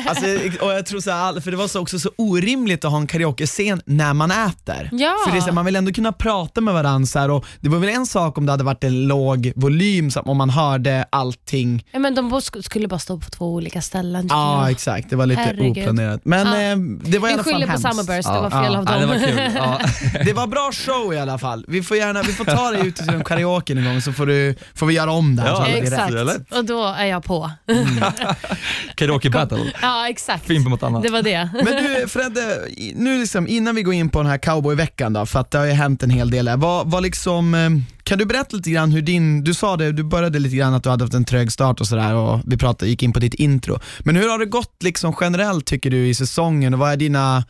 Alltså, 0.06 0.24
och 0.60 0.72
jag 0.72 0.86
tror 0.86 1.00
så 1.00 1.10
här, 1.10 1.40
för 1.40 1.50
det 1.50 1.56
var 1.56 1.68
så 1.68 1.80
också 1.80 1.98
så 1.98 2.10
orimligt 2.16 2.84
att 2.84 2.90
ha 2.90 2.98
en 2.98 3.06
karaoke-scen 3.06 3.82
när 3.86 4.14
man 4.14 4.30
äter. 4.30 4.88
Ja. 4.92 5.16
För 5.24 5.32
det 5.32 5.38
är 5.38 5.40
så 5.40 5.46
här, 5.46 5.52
man 5.52 5.64
vill 5.64 5.76
ändå 5.76 5.92
kunna 5.92 6.12
prata 6.12 6.60
med 6.60 6.74
varandra 6.74 7.06
så 7.06 7.18
här, 7.18 7.30
och 7.30 7.44
det 7.60 7.68
var 7.68 7.78
väl 7.78 7.88
en 7.88 8.06
sak 8.06 8.38
om 8.38 8.46
det 8.46 8.52
hade 8.52 8.64
varit 8.64 8.84
en 8.84 9.06
låg 9.06 9.52
volym, 9.56 10.10
så 10.10 10.20
om 10.20 10.36
man 10.36 10.50
hörde 10.50 11.06
allting. 11.10 11.86
Ja, 11.90 11.98
men 11.98 12.14
de 12.14 12.40
skulle 12.62 12.88
bara 12.88 12.98
stå 12.98 13.18
på 13.18 13.30
två 13.30 13.54
olika 13.54 13.82
ställen. 13.82 14.26
Ja 14.30 14.70
exakt, 14.70 15.10
det 15.10 15.16
var 15.16 15.26
lite 15.26 15.40
Herregud. 15.40 15.94
Oplanerat. 15.94 16.20
Men 16.25 16.46
Ja. 16.46 16.73
eh, 16.73 16.76
det 17.11 17.19
var 17.19 17.29
i 17.29 17.31
Vi 17.31 17.35
alla 17.35 17.44
fall 17.44 17.52
skyller 17.52 17.67
på 17.67 17.73
hemskt. 17.73 17.88
Summerburst, 17.91 18.29
det 18.29 18.35
Ja. 18.35 18.41
var 18.43 18.50
fel 18.50 18.73
Ja. 18.73 18.79
av 18.79 18.85
Ja, 18.87 18.93
dem. 18.93 19.00
det 19.00 19.06
var 19.06 19.26
kul. 19.26 19.52
Ja. 19.55 19.81
Det 20.25 20.32
var 20.32 20.46
bra 20.46 20.70
show 20.73 21.14
i 21.14 21.19
alla 21.19 21.38
fall. 21.38 21.64
Vi 21.69 21.82
får, 21.82 21.96
gärna, 21.96 22.23
vi 22.23 22.32
får 22.32 22.44
ta 22.44 22.70
dig 22.70 22.87
ut 22.87 22.96
till 22.96 23.08
en 23.11 23.25
karaoke 23.25 23.73
en 23.73 23.85
gång 23.85 24.00
så 24.00 24.12
får, 24.12 24.26
du, 24.26 24.55
får 24.75 24.87
vi 24.87 24.94
göra 24.94 25.11
om 25.12 25.37
det 25.37 25.43
här. 25.43 25.49
Ja, 25.49 25.56
så 25.56 25.62
alla 25.62 25.73
blir 25.73 25.82
Exakt, 25.82 26.12
lätt. 26.12 26.52
och 26.52 26.64
då 26.64 26.85
är 26.87 27.05
jag 27.05 27.25
på. 27.25 27.50
Karaoke 28.94 29.31
battle. 29.31 29.73
Ja, 29.82 30.08
exakt. 30.08 30.46
Fimpen 30.46 30.70
mot 30.70 30.82
Anna. 30.82 31.00
Det 31.00 31.11
var 31.11 31.23
det. 31.23 31.49
Men 31.52 31.64
du 31.85 32.08
Fredde, 32.08 32.41
i- 32.69 32.93
nu 32.96 33.19
liksom, 33.20 33.49
innan 33.49 33.75
vi 33.75 33.82
går 33.82 33.94
in 33.94 34.08
på 34.08 34.19
den 34.23 34.31
här 34.31 34.38
cowboyveckan 34.38 35.12
då, 35.12 35.26
för 35.26 35.41
att 35.41 35.50
det 35.50 35.58
har 35.58 35.64
ju 35.67 35.73
hänt 35.73 36.02
en 36.02 36.11
hel 36.11 36.31
del 36.31 36.49
här. 36.49 36.56
Vad, 36.56 36.91
vad 36.91 37.02
liksom, 37.02 37.55
eh, 37.55 37.70
kan 38.04 38.18
du 38.18 38.24
berätta 38.26 38.56
lite 38.56 38.70
grann 38.70 38.92
hur 38.92 39.02
din, 39.02 39.44
du 39.44 39.55
sa 39.55 39.76
det, 39.76 39.93
du 39.93 40.02
började 40.02 40.38
lite 40.38 40.56
grann 40.56 40.74
att 40.74 40.82
du 40.82 40.90
hade 40.90 41.05
haft 41.05 41.14
en 41.14 41.24
trög 41.24 41.52
start 41.52 41.81
och 41.81 41.86
sådär 41.86 42.14
och 42.14 42.40
vi 42.46 42.56
pratade, 42.56 42.90
gick 42.90 43.02
in 43.02 43.12
på 43.12 43.20
ditt 43.20 43.34
intro. 43.34 43.79
Men 44.00 44.17
hur 44.17 44.29
har 44.29 44.38
det 44.38 44.46
gått 44.46 44.82
liksom 44.82 45.14
generellt 45.20 45.67
tycker 45.67 45.90
du 45.90 46.08
i 46.08 46.14
säsongen 46.14 46.74
och 46.74 46.81
vad 46.81 46.93
är 46.93 46.96
dina, 46.96 47.44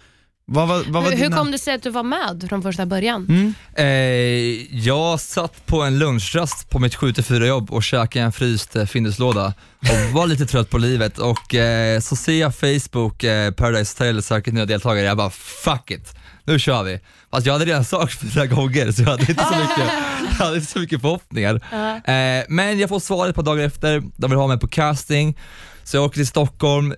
vad, 0.46 0.68
vad, 0.68 0.86
vad 0.86 1.02
var 1.02 1.10
Hur, 1.10 1.16
hur 1.16 1.24
dina... 1.24 1.36
kom 1.36 1.50
det 1.50 1.58
sig 1.58 1.74
att 1.74 1.82
du 1.82 1.90
var 1.90 2.02
med 2.02 2.46
från 2.48 2.62
första 2.62 2.86
början? 2.86 3.26
Mm. 3.28 3.54
Eh, 3.76 4.78
jag 4.78 5.20
satt 5.20 5.66
på 5.66 5.82
en 5.82 5.98
lunchrast 5.98 6.70
på 6.70 6.78
mitt 6.78 6.96
7-4 6.96 7.44
jobb 7.44 7.70
och 7.70 7.82
käkade 7.82 8.24
en 8.24 8.32
fryst 8.32 8.76
eh, 8.76 8.84
Finduslåda 8.84 9.54
och 9.80 10.14
var 10.14 10.26
lite 10.26 10.46
trött 10.46 10.70
på 10.70 10.78
livet 10.78 11.18
och 11.18 11.54
eh, 11.54 12.00
så 12.00 12.16
ser 12.16 12.40
jag 12.40 12.54
Facebook, 12.54 13.24
eh, 13.24 13.50
Paradise 13.50 13.94
Hotel 13.94 14.22
söker 14.22 14.52
nya 14.52 14.66
deltagare, 14.66 15.06
jag 15.06 15.16
bara 15.16 15.30
fuck 15.30 15.90
it, 15.90 16.14
nu 16.46 16.58
kör 16.58 16.82
vi. 16.82 17.00
Fast 17.30 17.46
jag 17.46 17.52
hade 17.52 17.64
redan 17.64 17.84
sökt 17.84 18.20
fyra 18.20 18.46
gånger 18.46 18.92
så 18.92 19.02
jag 19.02 19.08
hade 19.08 19.30
inte 19.30 19.44
så 19.44 19.56
mycket, 19.56 19.92
jag 20.38 20.44
hade 20.44 20.56
inte 20.56 20.70
så 20.72 20.78
mycket 20.78 21.00
förhoppningar. 21.00 21.54
Eh, 22.04 22.44
men 22.48 22.78
jag 22.78 22.88
får 22.88 23.00
svaret 23.00 23.30
ett 23.30 23.36
par 23.36 23.42
dagar 23.42 23.64
efter, 23.64 24.02
de 24.16 24.30
vill 24.30 24.38
ha 24.38 24.46
mig 24.46 24.58
på 24.60 24.68
casting, 24.68 25.38
så 25.84 25.96
jag 25.96 26.04
åker 26.04 26.14
till 26.14 26.26
Stockholm, 26.26 26.94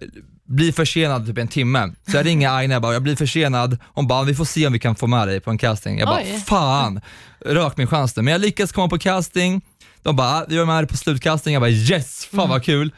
blir 0.48 0.72
försenad 0.72 1.26
typ 1.26 1.38
en 1.38 1.48
timme. 1.48 1.92
Så 2.10 2.16
jag 2.16 2.26
ringer 2.26 2.50
Aina 2.50 2.76
och 2.76 2.82
bara, 2.82 2.92
jag 2.92 3.02
blir 3.02 3.16
försenad. 3.16 3.78
Hon 3.84 4.06
bara, 4.06 4.22
vi 4.22 4.34
får 4.34 4.44
se 4.44 4.66
om 4.66 4.72
vi 4.72 4.78
kan 4.78 4.96
få 4.96 5.06
med 5.06 5.28
dig 5.28 5.40
på 5.40 5.50
en 5.50 5.58
casting. 5.58 5.98
Jag 5.98 6.08
bara, 6.08 6.20
Oj. 6.20 6.42
fan, 6.46 7.00
rök 7.40 7.76
min 7.76 7.86
chans 7.86 8.16
nu. 8.16 8.22
Men 8.22 8.32
jag 8.32 8.40
lyckades 8.40 8.72
komma 8.72 8.88
på 8.88 8.98
casting. 8.98 9.62
De 10.02 10.16
bara, 10.16 10.44
vi 10.48 10.58
var 10.58 10.64
med 10.66 10.88
på 10.88 10.96
slutcasting. 10.96 11.52
Jag 11.52 11.62
bara 11.62 11.70
yes, 11.70 12.26
fan 12.26 12.48
vad 12.48 12.64
kul. 12.64 12.92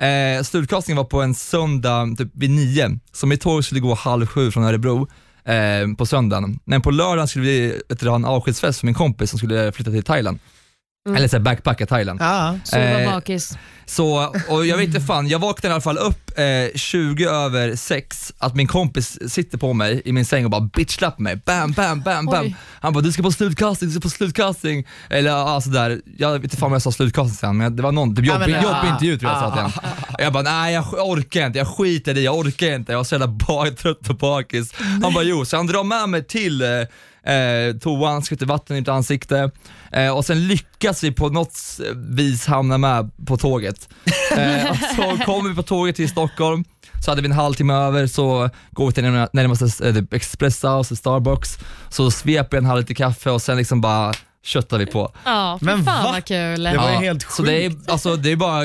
Eh, 0.00 0.42
slutcastingen 0.42 0.96
var 0.96 1.04
på 1.04 1.22
en 1.22 1.34
söndag 1.34 2.14
typ 2.18 2.28
vid 2.34 2.50
nio, 2.50 2.98
så 3.12 3.26
mitt 3.26 3.40
tåg 3.40 3.64
skulle 3.64 3.80
gå 3.80 3.94
halv 3.94 4.26
sju 4.26 4.50
från 4.50 4.64
Örebro 4.64 5.08
eh, 5.44 5.94
på 5.98 6.06
söndagen. 6.06 6.58
Men 6.64 6.82
på 6.82 6.90
lördagen 6.90 7.28
skulle 7.28 7.44
vi 7.44 7.80
vet 7.88 8.00
du, 8.00 8.08
ha 8.08 8.16
en 8.16 8.24
avskedsfest 8.24 8.80
för 8.80 8.86
min 8.86 8.94
kompis 8.94 9.30
som 9.30 9.38
skulle 9.38 9.72
flytta 9.72 9.90
till 9.90 10.02
Thailand. 10.02 10.38
Eller 11.08 11.28
så 11.28 11.36
här 11.36 11.42
backpacka 11.42 11.86
Thailand. 11.86 12.20
Ja. 12.22 12.58
Var 12.72 12.78
Eh, 12.78 13.12
bakis? 13.12 13.58
Så, 13.86 14.34
och 14.48 14.66
jag 14.66 14.76
vet 14.76 14.86
inte 14.86 15.00
fan, 15.00 15.28
jag 15.28 15.38
vaknade 15.38 15.72
i 15.72 15.74
alla 15.74 15.80
fall 15.80 15.98
upp 15.98 16.38
eh, 16.38 16.44
20 16.78 17.28
över 17.28 17.76
6 17.76 18.32
att 18.38 18.54
min 18.54 18.66
kompis 18.66 19.32
sitter 19.32 19.58
på 19.58 19.72
mig 19.72 20.02
i 20.04 20.12
min 20.12 20.24
säng 20.24 20.44
och 20.44 20.50
bara 20.50 20.60
bitchlappar 20.60 21.22
mig. 21.22 21.36
Bam, 21.36 21.72
bam, 21.72 22.00
bam, 22.00 22.26
bam. 22.26 22.44
Oj. 22.44 22.56
Han 22.80 22.92
bara 22.92 23.00
du 23.00 23.12
ska 23.12 23.22
på 23.22 23.32
slutkastning, 23.32 23.90
du 23.90 23.94
ska 23.94 24.00
på 24.00 24.08
slutkastning. 24.10 24.86
Eller 25.10 25.30
ja, 25.30 25.60
sådär. 25.60 26.00
Jag 26.18 26.32
vet 26.32 26.44
inte 26.44 26.56
fan 26.56 26.66
om 26.66 26.72
jag 26.72 26.82
sa 26.82 26.92
slutkastning 26.92 27.36
sen 27.36 27.56
men 27.56 27.76
det 27.76 27.82
var 27.82 27.92
någon 27.92 28.16
typ 28.16 28.26
jobb, 28.26 28.42
Ja, 28.42 28.46
men, 28.46 28.56
ah, 28.56 28.62
jobbig 28.62 28.88
intervju 28.92 29.18
tror 29.18 29.32
jag 29.32 29.40
sa 29.40 29.50
till 29.50 29.62
honom. 29.62 29.72
Jag 30.18 30.32
bara 30.32 30.42
nej 30.42 30.74
jag 30.74 31.08
orkar 31.08 31.46
inte, 31.46 31.58
jag 31.58 31.68
skiter 31.68 32.10
i 32.10 32.14
det, 32.14 32.20
jag 32.20 32.36
orkar 32.38 32.74
inte. 32.74 32.92
Jag 32.92 32.98
var 32.98 33.04
så 33.04 33.14
jävla 33.14 33.70
trött 33.76 34.08
och 34.08 34.16
bakis. 34.16 34.74
Han 35.02 35.14
bara 35.14 35.24
jo, 35.24 35.44
så 35.44 35.56
han 35.56 35.66
drar 35.66 35.84
med 35.84 36.08
mig 36.08 36.24
till 36.24 36.62
eh, 36.62 36.68
eh, 37.26 37.76
toan, 37.80 38.22
skvätter 38.22 38.46
vatten 38.46 38.76
i 38.76 38.80
mitt 38.80 38.88
ansikte 38.88 39.50
eh, 39.92 40.16
och 40.16 40.24
sen 40.24 40.46
lyckas 40.48 41.04
vi 41.04 41.12
på 41.12 41.28
något 41.28 41.58
vis 41.94 42.46
hamna 42.46 42.78
med 42.78 43.10
på 43.26 43.36
tåget. 43.36 43.88
Eh, 44.36 44.72
så 44.96 45.24
kommer 45.24 45.48
vi 45.50 45.54
på 45.56 45.62
tåget 45.62 45.96
till 45.96 46.08
Stockholm, 46.08 46.64
så 47.04 47.10
hade 47.10 47.22
vi 47.22 47.26
en 47.28 47.32
halvtimme 47.32 47.74
över, 47.74 48.06
så 48.06 48.50
går 48.70 48.86
vi 48.86 48.92
till 48.92 49.04
närma- 49.04 49.28
närmaste 49.32 49.88
eh, 49.88 49.94
typ 49.94 50.12
Express 50.12 50.64
House, 50.64 50.96
Starbucks, 50.96 51.58
så 51.88 52.10
sveper 52.10 52.56
jag 52.56 52.62
en 52.62 52.68
halv 52.68 52.80
liter 52.80 52.94
kaffe 52.94 53.30
och 53.30 53.42
sen 53.42 53.56
liksom 53.56 53.80
bara 53.80 54.12
köttar 54.44 54.78
vi 54.78 54.86
på. 54.86 55.12
Ja, 55.24 55.58
Men 55.60 55.84
fan 55.84 56.04
va? 56.04 56.10
vad 56.12 56.24
kul. 56.24 56.62
Det 56.62 56.76
var 56.76 56.90
ju 56.90 56.96
helt 56.96 57.32
Så 57.32 57.42
det 57.42 57.64
är, 57.66 57.72
alltså, 57.88 58.16
det 58.16 58.32
är 58.32 58.36
bara, 58.36 58.62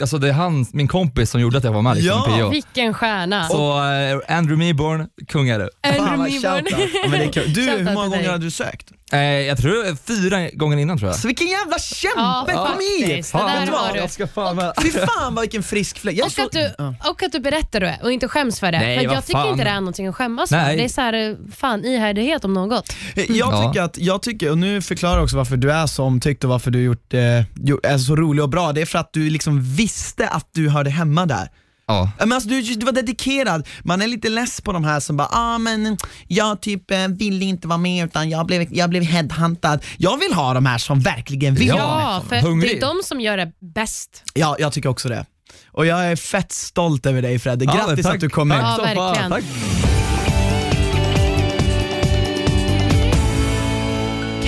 alltså, 0.00 0.18
det 0.18 0.28
är 0.28 0.32
han, 0.32 0.66
min 0.72 0.88
kompis 0.88 1.30
som 1.30 1.40
gjorde 1.40 1.58
att 1.58 1.64
jag 1.64 1.72
var 1.72 1.82
med 1.82 1.96
liksom, 1.96 2.22
Ja. 2.28 2.38
i 2.38 2.40
PO. 2.42 2.48
Vilken 2.48 2.94
stjärna. 2.94 3.44
Så 3.48 3.70
eh, 3.78 4.36
Andrew 4.36 4.56
Meeborn, 4.56 5.06
kung 5.28 5.48
är 5.48 5.58
du. 5.58 5.68
Fan, 5.86 5.94
Andrew 6.08 6.16
vad 6.16 6.30
shoutout. 6.30 6.90
Ja, 7.02 7.08
men 7.08 7.18
det 7.20 7.24
är 7.24 7.32
kul. 7.32 7.44
Du, 7.54 7.66
Shoutout 7.66 7.88
hur 7.88 7.94
många 7.94 8.02
till 8.04 8.10
dig. 8.10 8.18
gånger 8.18 8.30
har 8.30 8.38
du 8.38 8.50
sökt? 8.50 8.92
Eh, 9.12 9.20
jag 9.20 9.58
tror 9.58 9.96
fyra 10.06 10.50
gånger 10.52 10.76
innan 10.76 10.98
tror 10.98 11.10
jag. 11.10 11.18
Så 11.18 11.26
vilken 11.28 11.46
jävla 11.46 11.78
kämpe, 11.78 12.12
Ja, 12.20 12.46
kom 12.46 12.78
hit! 12.80 13.06
faktiskt. 13.08 13.32
Det 13.32 13.38
Fan, 13.38 13.50
där 13.50 13.56
vet 13.58 13.66
du 13.66 13.72
var 13.72 13.78
vad? 13.80 13.94
du. 13.94 13.98
Jag 13.98 14.10
ska 14.10 14.26
fan 14.26 14.56
med. 14.56 14.72
Fy 14.82 14.90
fan 14.90 15.34
vad 15.34 15.40
vilken 15.42 15.62
frisk 15.62 15.98
fläkt. 15.98 16.18
Jag 16.18 16.26
Och 16.26 16.32
så- 16.32 16.44
att, 16.44 16.52
du, 16.52 16.74
Ja. 16.78 16.94
och 17.10 17.22
att 17.22 17.32
du 17.32 17.40
berättar 17.40 17.80
det 17.80 17.98
och 18.02 18.12
inte 18.12 18.28
skäms 18.28 18.60
för 18.60 18.72
det. 18.72 18.78
Nej, 18.78 18.98
för 18.98 19.06
vad 19.06 19.16
jag 19.16 19.26
tycker 19.26 19.38
fan. 19.40 19.48
inte 19.48 19.64
det 19.64 19.70
är 19.70 19.80
någonting 19.80 20.06
att 20.06 20.14
skämmas 20.14 20.50
Nej. 20.50 20.70
för. 20.70 20.76
Det 20.78 20.84
är 20.84 20.88
så 20.88 21.00
här, 21.00 21.30
eh, 21.30 21.36
fan 21.56 21.84
ihärdighet 21.84 22.44
om 22.44 22.52
något. 22.52 22.92
Jag 23.14 23.26
Ja. 23.28 23.68
tycker 23.68 23.82
att, 23.84 23.98
jag 23.98 24.22
tycker, 24.22 24.50
och 24.50 24.58
nu 24.58 24.82
förklarar 24.82 25.14
jag 25.14 25.24
också 25.24 25.36
varför 25.36 25.56
du 25.56 25.72
är 25.72 25.86
så 25.86 26.04
omtyckt 26.04 26.44
och 26.44 26.50
varför 26.50 26.70
du 26.70 26.82
gjort, 26.82 27.14
eh, 27.14 27.20
gjort, 27.64 27.86
är 27.86 27.98
så 27.98 28.16
rolig 28.16 28.42
och 28.42 28.48
bra. 28.50 28.72
Det 28.72 28.80
är 28.82 28.86
för 28.86 28.98
att 28.98 29.12
du 29.12 29.30
liksom 29.30 29.62
visste 29.74 30.28
att 30.28 30.48
du 30.52 30.68
hörde 30.68 30.90
hemma 30.90 31.26
där. 31.26 31.48
Ja. 31.88 32.10
Men 32.18 32.32
alltså, 32.32 32.48
du, 32.48 32.62
du 32.62 32.86
var 32.86 32.92
dedikerad. 32.92 33.66
Man 33.84 34.02
är 34.02 34.06
lite 34.06 34.28
less 34.28 34.60
på 34.60 34.72
de 34.72 34.84
här 34.84 35.00
som 35.00 35.16
bara, 35.16 35.28
ah, 35.32 35.58
men 35.58 35.96
jag 36.26 36.60
typ 36.60 36.90
eh, 36.90 37.08
ville 37.08 37.44
inte 37.44 37.68
vara 37.68 37.78
med 37.78 38.04
utan 38.04 38.30
jag 38.30 38.46
blev, 38.46 38.66
jag 38.74 38.90
blev 38.90 39.02
headhuntad. 39.02 39.80
Jag 39.98 40.18
vill 40.18 40.34
ha 40.34 40.54
de 40.54 40.66
här 40.66 40.78
som 40.78 41.00
verkligen 41.00 41.54
vill 41.54 41.68
Ja. 41.68 41.76
vara 41.76 41.96
med. 41.96 42.04
Ja, 42.04 42.22
för 42.28 42.36
Hungrig. 42.48 42.70
det 42.70 42.76
är 42.86 42.94
de 42.94 43.02
som 43.04 43.20
gör 43.20 43.36
det 43.36 43.52
bäst. 43.74 44.22
Ja, 44.34 44.56
jag 44.58 44.72
tycker 44.72 44.88
också 44.88 45.08
det. 45.08 45.26
Och 45.72 45.86
jag 45.86 46.06
är 46.10 46.16
fett 46.16 46.52
stolt 46.52 47.06
över 47.06 47.22
dig 47.22 47.38
Fredde. 47.38 47.64
Grattis 47.64 48.06
tack. 48.06 48.14
att 48.14 48.20
du 48.20 48.28
kom 48.28 48.48
med. 48.48 48.58
Ja, 48.58 48.76
verkligen. 48.94 49.30
tack. 49.30 49.44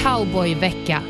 Cowboyvecka. 0.03 1.03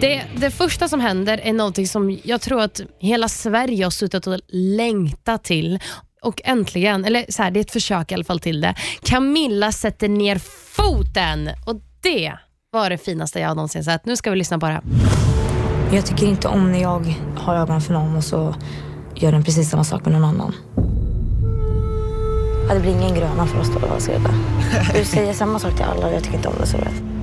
Det, 0.00 0.22
det 0.36 0.50
första 0.50 0.88
som 0.88 1.00
händer 1.00 1.40
är 1.42 1.52
någonting 1.52 1.88
som 1.88 2.18
jag 2.22 2.40
tror 2.40 2.60
att 2.60 2.80
hela 2.98 3.28
Sverige 3.28 3.84
har 3.84 3.90
suttit 3.90 4.26
och 4.26 4.40
längtat 4.48 5.44
till. 5.44 5.78
Och 6.22 6.40
äntligen, 6.44 7.04
eller 7.04 7.24
så 7.28 7.42
här, 7.42 7.50
det 7.50 7.60
är 7.60 7.64
ett 7.64 7.70
försök 7.70 8.12
i 8.12 8.14
alla 8.14 8.24
fall 8.24 8.40
till 8.40 8.60
det. 8.60 8.74
Camilla 9.02 9.72
sätter 9.72 10.08
ner 10.08 10.38
foten 10.74 11.50
och 11.66 11.76
det 12.00 12.32
var 12.72 12.90
det 12.90 12.98
finaste 12.98 13.40
jag 13.40 13.56
någonsin 13.56 13.84
sett. 13.84 14.06
Nu 14.06 14.16
ska 14.16 14.30
vi 14.30 14.36
lyssna 14.36 14.58
på 14.58 14.66
det. 14.66 14.72
här. 14.72 14.82
Jag 15.92 16.06
tycker 16.06 16.26
inte 16.26 16.48
om 16.48 16.72
när 16.72 16.80
jag 16.82 17.14
har 17.36 17.54
ögonen 17.54 17.80
för 17.80 17.92
någon 17.92 18.16
och 18.16 18.24
så 18.24 18.54
gör 19.14 19.32
den 19.32 19.44
precis 19.44 19.70
samma 19.70 19.84
sak 19.84 20.04
med 20.04 20.12
någon 20.12 20.24
annan. 20.24 20.54
Ja, 22.68 22.74
det 22.74 22.80
blir 22.80 22.92
ingen 22.92 23.14
gröna 23.14 23.46
för 23.46 23.60
oss 23.60 23.68
då, 23.74 23.86
vad 23.88 24.02
ska 24.02 24.12
jag. 24.12 24.22
Du 24.94 25.04
säger 25.04 25.32
samma 25.32 25.58
sak 25.58 25.74
till 25.74 25.84
alla 25.84 26.06
och 26.06 26.12
jag 26.14 26.22
tycker 26.22 26.36
inte 26.36 26.48
om 26.48 26.54
det 26.60 26.66
så 26.66 26.76
vet. 26.76 27.19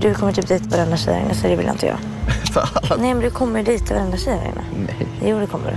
Du 0.00 0.14
kommer 0.14 0.32
typ 0.32 0.48
dit 0.48 0.66
varenda 0.66 0.96
tjej 0.96 1.14
här 1.14 1.20
inne 1.24 1.34
så 1.34 1.46
det 1.48 1.56
vill 1.56 1.68
inte 1.68 1.86
jag. 1.86 1.96
Nej 2.98 3.14
men 3.14 3.20
du 3.22 3.30
kommer 3.30 3.62
dit 3.62 3.90
varenda 3.90 4.16
tjej 4.16 4.36
här 4.38 4.44
inne. 4.44 4.86
Nej. 4.86 5.06
Jo 5.24 5.38
det 5.40 5.46
kommer 5.46 5.70
du. 5.70 5.76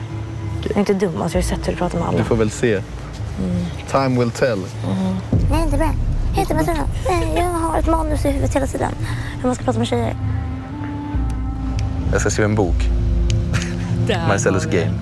Du 0.68 0.74
är 0.74 0.80
inte 0.80 0.94
dum, 0.94 1.22
alltså, 1.22 1.38
jag 1.38 1.44
har 1.44 1.50
ju 1.52 1.56
sett 1.58 1.68
hur 1.68 1.72
du 1.72 1.78
pratar 1.78 2.00
med 2.00 2.08
alla. 2.08 2.18
Vi 2.18 2.24
får 2.24 2.36
väl 2.36 2.52
se. 2.52 2.82
Time 3.92 4.20
will 4.20 4.32
tell. 4.32 4.60
Nej 5.52 5.64
inte 5.64 5.78
bra. 5.78 5.90
Jag 6.34 6.40
heter 6.40 6.56
Martina. 6.56 6.88
Nej, 7.10 7.34
Jag 7.36 7.44
har 7.44 7.78
ett 7.80 7.88
manus 7.88 8.26
i 8.26 8.28
huvudet 8.28 8.56
hela 8.56 8.68
tiden. 8.68 8.92
Hur 9.40 9.48
man 9.48 9.56
ska 9.56 9.64
prata 9.64 9.80
med 9.80 9.88
tjejer. 9.88 10.16
Jag 12.12 12.22
ska 12.22 12.30
skriva 12.30 12.50
en 12.50 12.56
bok. 12.56 12.76
Marcellus 14.28 14.66
game. 14.66 14.94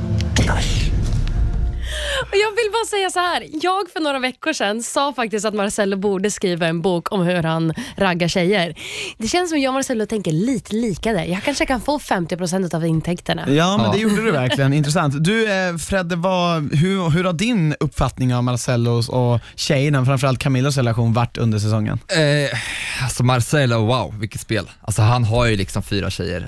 Och 2.21 2.37
Jag 2.37 2.49
vill 2.51 2.71
bara 2.71 2.85
säga 2.85 3.09
så 3.09 3.19
här. 3.19 3.47
Jag 3.65 3.89
för 3.93 3.99
några 3.99 4.19
veckor 4.19 4.53
sedan 4.53 4.83
sa 4.83 5.13
faktiskt 5.13 5.45
att 5.45 5.53
Marcello 5.53 5.97
borde 5.97 6.31
skriva 6.31 6.67
en 6.67 6.81
bok 6.81 7.11
om 7.11 7.21
hur 7.21 7.43
han 7.43 7.73
raggar 7.97 8.27
tjejer. 8.27 8.75
Det 9.17 9.27
känns 9.27 9.49
som 9.49 9.59
jag 9.59 9.69
och 9.69 9.73
Marcello 9.73 10.05
tänker 10.05 10.31
lite 10.31 10.75
lika 10.75 11.13
där. 11.13 11.23
Jag 11.23 11.43
kanske 11.43 11.65
kan 11.65 11.81
få 11.81 11.99
50% 11.99 12.75
av 12.75 12.85
intäkterna. 12.85 13.43
Ja 13.49 13.77
men 13.77 13.85
Ja. 13.85 13.91
det 13.91 13.97
gjorde 13.97 14.21
du 14.23 14.31
verkligen, 14.31 14.73
intressant. 14.81 15.23
Du 15.23 15.51
eh, 15.51 15.77
Fredde, 15.77 16.15
vad, 16.15 16.73
hur, 16.75 17.09
hur 17.09 17.23
har 17.23 17.33
din 17.33 17.75
uppfattning 17.79 18.35
av 18.35 18.43
Marcellos 18.43 19.09
och 19.09 19.39
tjejerna, 19.55 20.05
framförallt 20.05 20.39
Camillas 20.39 20.77
relation 20.77 21.13
varit 21.13 21.37
under 21.37 21.59
säsongen? 21.59 21.99
Eh, 22.07 22.57
alltså 23.03 23.23
Marcelo, 23.23 23.85
wow 23.85 24.19
vilket 24.19 24.41
spel. 24.41 24.69
Alltså 24.81 25.01
han 25.01 25.23
har 25.23 25.45
ju 25.45 25.55
liksom 25.55 25.83
fyra 25.83 26.09
tjejer. 26.09 26.41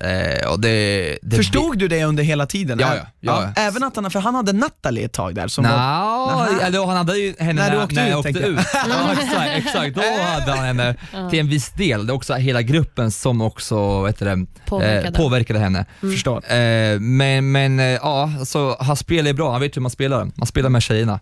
Eh, 0.44 0.52
och 0.52 0.60
det, 0.60 1.18
det 1.22 1.36
Förstod 1.36 1.78
du 1.80 1.88
det 1.88 2.04
under 2.04 2.24
hela 2.24 2.46
tiden? 2.46 2.80
Ja, 2.80 2.96
ja, 2.96 3.02
ja, 3.20 3.52
ja. 3.56 3.62
Även 3.62 3.84
att 3.84 3.96
han, 3.96 4.12
för 4.12 4.20
han 4.20 4.36
hade 4.36 4.54
Natalie 4.54 5.06
ett 5.06 5.14
tag 5.14 5.36
där 5.36 5.48
som 5.48 5.66
Nå, 5.70 6.36
var, 6.36 6.66
eller 6.66 6.86
han 6.86 6.98
hade 6.98 7.18
ju 7.18 7.34
henne 7.40 7.54
När 7.62 7.72
du 7.72 7.84
åkte 7.84 7.96
när 7.96 8.06
ut, 8.06 8.10
jag 8.10 8.20
åkte 8.20 8.40
ut. 8.40 8.60
Ja, 8.74 9.12
exakt, 9.22 9.52
exakt, 9.56 9.96
då 9.96 10.02
hade 10.02 10.52
han 10.52 10.66
henne 10.66 10.96
till 11.30 11.40
en 11.40 11.50
viss 11.50 11.70
del. 11.70 12.08
Det 12.08 12.14
är 12.14 12.16
också 12.16 12.34
hela 12.34 12.62
gruppen 12.62 13.12
som 13.12 13.42
också 13.42 14.06
heter 14.06 14.26
det, 14.26 14.46
Påverkade. 14.66 15.08
Eh, 15.08 15.14
påverkade 15.14 15.60
henne. 15.60 15.86
förstår. 16.00 16.52
Eh, 16.54 17.00
men 17.00 17.52
men 17.52 17.80
eh, 17.80 17.86
ja, 17.86 18.32
så 18.46 18.78
han 18.80 18.96
spelar 18.96 19.28
ju 19.28 19.34
bra, 19.34 19.52
han 19.52 19.62
vet 19.62 19.76
hur 19.76 19.82
man 19.82 19.92
spelar. 19.92 20.32
Man 20.36 20.48
spelar 20.48 20.70
med 20.70 20.84
tjejerna. 20.84 21.20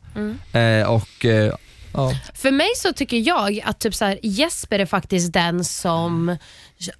Eh, 0.51 0.89
och 0.91 1.25
eh, 1.25 1.53
ja. 1.93 2.13
För 2.33 2.51
mig 2.51 2.69
så 2.75 2.93
tycker 2.93 3.17
jag 3.17 3.61
att 3.65 3.79
typ 3.79 3.95
så 3.95 4.05
här, 4.05 4.19
Jesper 4.23 4.79
är 4.79 4.85
faktiskt 4.85 5.33
den 5.33 5.63
som 5.65 6.37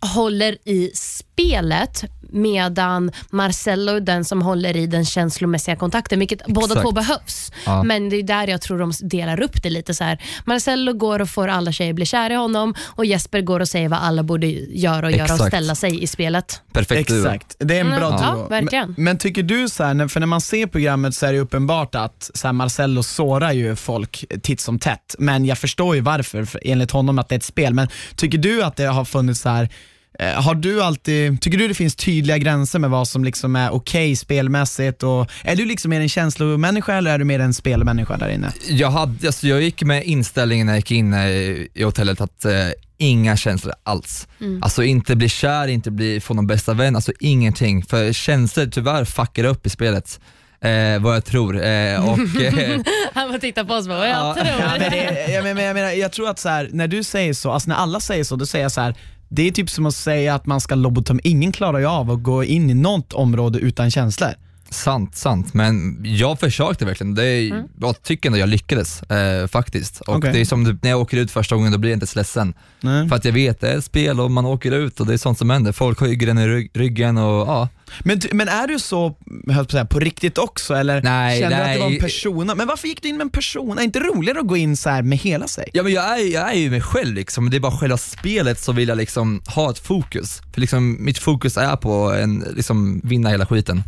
håller 0.01 0.58
i 0.70 0.91
spelet 0.96 2.03
medan 2.32 3.12
Marcello 3.29 3.91
är 3.91 4.00
den 4.00 4.25
som 4.25 4.41
håller 4.41 4.77
i 4.77 4.88
den 4.88 5.05
känslomässiga 5.05 5.75
kontakten, 5.75 6.20
vilket 6.20 6.46
båda 6.48 6.82
två 6.82 6.91
behövs. 6.91 7.51
Ja. 7.65 7.84
Men 7.84 8.10
det 8.10 8.15
är 8.15 8.24
där 8.24 8.48
jag 8.48 8.62
tror 8.62 8.79
de 8.79 8.91
delar 9.01 9.41
upp 9.41 9.63
det 9.63 9.70
lite. 9.70 9.94
så 9.94 10.03
här. 10.03 10.22
Marcello 10.46 10.94
går 10.94 11.22
och 11.22 11.29
får 11.29 11.48
alla 11.48 11.72
tjejer 11.72 11.94
bli 11.94 12.05
kära 12.05 12.34
i 12.34 12.36
honom 12.36 12.75
och 12.86 13.05
Jesper 13.05 13.41
går 13.41 13.60
och 13.60 13.67
säger 13.67 13.89
vad 13.89 14.00
alla 14.00 14.24
borde 14.24 14.48
göra 14.48 15.05
och 15.05 15.12
göra 15.12 15.24
och 15.24 15.32
Exakt. 15.32 15.48
ställa 15.48 15.75
sig 15.75 16.03
i 16.03 16.08
spelet. 16.08 16.62
perfekt. 16.74 17.12
Exakt, 17.12 17.55
det 17.60 17.75
är 17.77 17.82
en 17.82 17.88
Mm, 17.88 18.00
bra 18.00 18.20
ja, 18.22 18.32
duo. 18.36 18.48
verkligen. 18.50 18.88
Men, 18.98 19.03
men 19.03 19.17
tycker 19.17 19.44
du 19.44 19.70
så 19.70 19.84
här, 19.84 20.08
för 20.08 20.20
när 20.20 20.27
man 20.27 20.41
ser 20.41 20.67
programmet 20.67 21.15
så 21.15 21.25
är 21.25 21.34
det 21.34 21.39
uppenbart 21.39 21.96
att 21.96 22.32
så 22.34 22.48
här, 22.48 22.53
Marcello 22.53 23.03
sårar 23.03 23.51
ju 23.51 23.75
folk 23.75 24.25
titt 24.41 24.60
som 24.62 24.79
tätt, 24.79 25.15
men 25.20 25.46
jag 25.46 25.58
förstår 25.58 25.96
ju 25.96 26.01
varför, 26.01 26.46
för 26.46 26.62
enligt 26.65 26.91
honom 26.91 27.20
att 27.20 27.29
det 27.29 27.36
är 27.36 27.38
ett 27.38 27.44
spel. 27.44 27.74
Men 27.74 27.88
tycker 28.15 28.38
du 28.38 28.63
att 28.63 28.75
det 28.75 28.86
har 28.86 29.05
funnits 29.05 29.41
så 29.41 29.50
här 29.50 29.70
har 30.19 30.55
du 30.55 30.84
alltid, 30.84 31.41
tycker 31.41 31.57
du 31.57 31.67
det 31.67 31.74
finns 31.74 31.95
tydliga 31.95 32.38
gränser 32.38 32.79
med 32.79 32.89
vad 32.89 33.07
som 33.07 33.24
liksom 33.24 33.55
är 33.55 33.69
okej 33.74 34.15
spelmässigt? 34.15 35.03
Och, 35.03 35.31
är 35.43 35.55
du 35.55 35.65
liksom 35.65 35.89
mer 35.89 36.01
en 36.01 36.10
känslomänniska 36.10 36.93
eller 36.93 37.12
är 37.12 37.17
du 37.19 37.25
mer 37.25 37.39
en 37.39 37.53
spelmänniska 37.53 38.17
där 38.17 38.29
inne? 38.29 38.53
Jag, 38.69 38.89
hade, 38.91 39.27
alltså 39.27 39.48
jag 39.48 39.62
gick 39.62 39.84
med 39.84 40.03
inställningen 40.03 40.65
när 40.67 40.74
jag 40.74 40.77
gick 40.79 40.91
in 40.91 41.13
eh, 41.13 41.25
i 41.74 41.84
hotellet 41.84 42.22
att 42.22 42.45
eh, 42.45 42.51
inga 42.98 43.38
känslor 43.38 43.74
alls. 43.84 44.27
Alltså 44.62 44.84
inte 44.84 45.15
bli 45.15 45.29
kär, 45.29 45.67
inte 45.67 45.91
bli, 45.91 46.19
få 46.19 46.34
någon 46.34 46.48
bästa 46.48 46.74
vän, 46.74 46.95
alltså 46.95 47.12
ingenting. 47.19 47.84
För 47.86 48.13
känslor 48.13 48.65
tyvärr 48.65 49.05
fuckar 49.05 49.43
upp 49.43 49.65
i 49.65 49.69
spelet. 49.69 50.19
Eh, 50.62 51.01
vad 51.01 51.15
jag 51.15 51.25
tror. 51.25 51.55
Eh, 51.65 52.10
och, 52.10 52.19
eh, 52.41 52.79
Han 53.13 53.29
bara 53.29 53.39
tittar 53.39 53.63
på 53.63 53.74
oss 53.74 53.88
bara, 53.88 54.07
jag 54.07 54.17
Ja. 54.17 54.34
tror. 54.34 54.48
Ja, 54.48 54.72
men 54.79 54.91
det, 54.91 55.31
jag, 55.34 55.43
men, 55.43 55.57
jag, 55.65 55.74
menar, 55.74 55.89
jag 55.91 56.12
tror 56.12 56.29
att 56.29 56.39
så 56.39 56.50
här, 56.50 56.69
när 56.72 56.88
du 56.88 57.03
säger 57.03 57.34
så, 57.34 57.51
alltså 57.51 57.69
när 57.69 57.75
alla 57.75 58.00
säger 58.00 58.24
så, 58.24 58.36
då 58.36 58.45
säger 58.45 58.65
jag 58.65 58.72
så 58.72 58.81
här. 58.81 58.95
Det 59.36 59.48
är 59.48 59.51
typ 59.51 59.70
som 59.70 59.86
att 59.86 59.96
säga 59.96 60.36
att 60.36 60.46
man 60.46 60.62
ska 60.62 60.75
lobotom. 60.75 61.20
Ingen 61.24 61.51
klarar 61.51 61.80
ju 61.80 61.86
av 61.86 62.12
att 62.12 62.24
gå 62.24 62.44
in 62.44 62.70
i 62.70 62.74
något 62.74 63.13
område 63.13 63.60
utan 63.60 63.92
känslor. 63.92 64.30
sant, 64.70 65.15
sant. 65.15 65.54
Men 65.54 65.98
jag 66.04 66.39
försökte 66.39 66.86
verkligen. 66.86 67.15
Det 67.15 67.25
är, 67.25 67.63
Jag 67.82 68.04
tycker 68.04 68.30
ändå 68.30 68.39
jag 68.39 68.50
lyckades 68.50 69.04
eh, 69.04 69.48
faktiskt. 69.48 70.01
Och 70.01 70.15
Okej. 70.15 70.34
det 70.34 70.42
är 70.42 70.46
som 70.46 70.63
när 70.82 70.89
jag 70.89 71.01
åker 71.01 71.18
ut 71.18 71.32
första 71.32 71.56
gången, 71.56 71.72
då 71.72 71.77
blir 71.77 71.92
jag 71.92 71.96
inte 71.96 72.08
så 72.08 72.20
ledsen. 72.20 72.54
Nej. 72.82 73.10
För 73.10 73.15
att 73.15 73.25
jag 73.25 73.32
vet, 73.32 73.62
det 73.62 73.70
är 73.72 73.77
ett 73.77 73.86
spel 73.86 74.20
och 74.20 74.32
man 74.32 74.46
åker 74.46 74.72
ut 74.72 75.00
och 75.00 75.06
det 75.06 75.13
är 75.13 75.18
sånt 75.18 75.38
som 75.38 75.50
händer. 75.50 75.72
Folk 75.72 76.00
har 76.00 76.08
ju 76.08 76.13
i 76.13 76.18
rygg- 76.18 76.70
ryggen 76.74 77.18
och 77.18 77.48
ja, 77.48 77.70
Men, 78.00 78.22
men 78.32 78.48
är 78.48 78.68
du 78.68 78.80
så, 78.80 79.18
höll 79.48 79.56
på, 79.56 79.62
att 79.62 79.72
säga, 79.72 79.86
på 79.86 80.00
riktigt 80.00 80.38
också 80.38 80.74
eller 80.74 81.01
Nej, 81.01 81.39
kände 81.39 81.56
du 81.56 81.62
att 81.62 81.74
det 81.74 81.80
var 81.80 81.92
en 81.92 82.00
persona? 82.00 82.56
Men 82.56 82.68
varför 82.68 82.88
gick 82.88 83.01
du 83.01 83.10
in 83.10 83.18
med 83.18 83.25
en 83.25 83.30
persona? 83.30 83.74
Är 83.74 83.75
det 83.75 83.84
inte 83.84 84.00
roligare 84.00 84.39
att 84.39 84.48
gå 84.48 84.58
in 84.58 84.77
så 84.77 84.89
här 84.89 85.01
med 85.01 85.18
hela 85.18 85.48
sig? 85.48 85.70
Ja 85.74 85.84
men 85.84 85.94
jag 85.94 86.20
är, 86.20 86.34
jag 86.34 86.51
är 86.51 86.56
ju 86.56 86.70
mig 86.70 86.82
själv 86.82 87.15
liksom, 87.15 87.50
det 87.50 87.58
är 87.58 87.62
bara 87.62 87.77
själva 87.77 87.98
spelet 87.98 88.60
så 88.60 88.72
vill 88.72 88.89
jag 88.89 88.98
liksom 88.98 89.42
ha 89.48 89.70
ett 89.70 89.80
fokus. 89.80 90.42
För 90.54 90.62
liksom, 90.62 90.98
mitt 91.00 91.18
fokus 91.18 91.58
är 91.58 91.75
på 91.75 92.13
en, 92.13 92.46
liksom, 92.56 93.01
vinna 93.04 93.30
hela 93.30 93.46
skiten. 93.46 93.84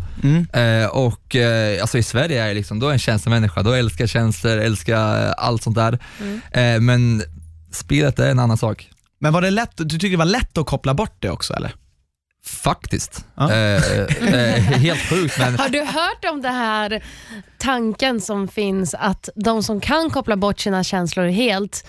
Eh, 0.53 0.87
och 0.87 1.35
eh, 1.35 1.81
alltså 1.81 1.97
i 1.97 2.03
Sverige 2.03 2.43
är 2.43 2.47
jag 2.47 2.55
liksom, 2.55 2.79
då 2.79 2.85
är 2.85 2.89
jag 2.89 2.93
en 2.93 2.99
känslomänniska, 2.99 3.63
då 3.63 3.71
älskar 3.71 4.03
jag 4.03 4.09
känslor, 4.09 4.57
älskar 4.57 4.97
allt 5.31 5.63
sånt 5.63 5.75
där. 5.75 5.99
Eh, 6.51 6.79
men 6.79 7.23
spelet 7.71 8.19
är 8.19 8.31
en 8.31 8.39
annan 8.39 8.57
sak. 8.57 8.89
Men 9.19 9.33
var 9.33 9.41
det 9.41 9.49
lätt, 9.49 9.71
du 9.75 9.89
tyckte 9.89 10.07
det 10.07 10.17
var 10.17 10.25
lätt 10.25 10.57
att 10.57 10.65
koppla 10.65 10.93
bort 10.93 11.15
det 11.19 11.29
också 11.29 11.53
eller? 11.53 11.73
Faktiskt. 12.47 13.25
Ja. 13.35 13.51
Eh, 13.51 14.01
eh, 14.33 14.61
helt 14.61 14.99
sjukt 15.09 15.39
men 15.39 15.59
Har 15.59 15.69
du 15.69 15.79
hört 15.79 16.25
om 16.31 16.41
det 16.41 16.49
här 16.49 17.03
tanken 17.57 18.21
som 18.21 18.47
finns 18.47 18.93
att 18.93 19.29
de 19.35 19.63
som 19.63 19.81
kan 19.81 20.09
koppla 20.09 20.35
bort 20.37 20.59
sina 20.59 20.83
känslor 20.83 21.25
helt 21.25 21.87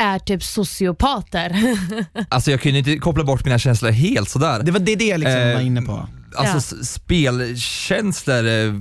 är 0.00 0.18
typ 0.18 0.42
sociopater? 0.42 1.76
alltså 2.28 2.50
jag 2.50 2.60
kunde 2.60 2.78
inte 2.78 2.96
koppla 2.96 3.24
bort 3.24 3.44
mina 3.44 3.58
känslor 3.58 3.90
helt 3.90 4.28
sådär. 4.28 4.62
Det 4.62 4.72
var 4.72 4.80
det, 4.80 4.94
det 4.94 5.04
jag 5.04 5.20
liksom 5.20 5.40
Eh, 5.40 5.54
var 5.54 5.60
inne 5.60 5.82
på. 5.82 6.08
Alltså 6.36 6.76
Ja. 6.76 6.84
spelkänslor 6.84 8.46
eh, 8.46 8.74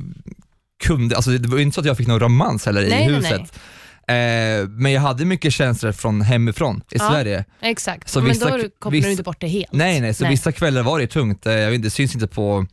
kunde, 0.84 1.16
alltså 1.16 1.32
det 1.32 1.48
var 1.50 1.58
ju 1.58 1.64
inte 1.64 1.76
så 1.76 1.82
att 1.82 1.88
jag 1.88 1.98
fick 1.98 2.08
någon 2.08 2.20
romans 2.20 2.66
heller 2.66 2.82
Nej, 2.82 2.92
i 2.92 3.08
nej, 3.08 3.16
huset. 3.16 3.60
Eh, 4.08 4.68
men 4.70 4.92
jag 4.92 5.02
hade 5.02 5.26
mycket 5.26 5.54
känslor 5.54 5.92
från 5.92 6.22
hemifrån 6.22 6.78
i 6.92 6.96
Ja. 6.98 7.10
Sverige. 7.10 7.46
Exakt, 7.62 8.10
Så 8.10 8.20
men 8.20 8.30
vissa- 8.30 8.58
då 8.58 8.64
kopplar 8.80 8.92
viss- 8.92 9.06
du 9.06 9.12
inte 9.12 9.24
bort 9.24 9.38
det 9.42 9.48
helt. 9.48 9.74
Nej 9.74 10.02
nej, 10.02 10.14
så 10.14 10.28
vissa 10.28 10.52
kvällar 10.52 10.84
var 10.84 11.00
det 11.00 11.08
tungt. 11.08 11.46
Eh, 11.46 11.54
jag 11.54 11.70
vet, 11.70 11.76
inte, 11.76 11.86
det 11.86 11.90
syns 11.92 12.14
inte 12.16 12.28
på, 12.28 12.66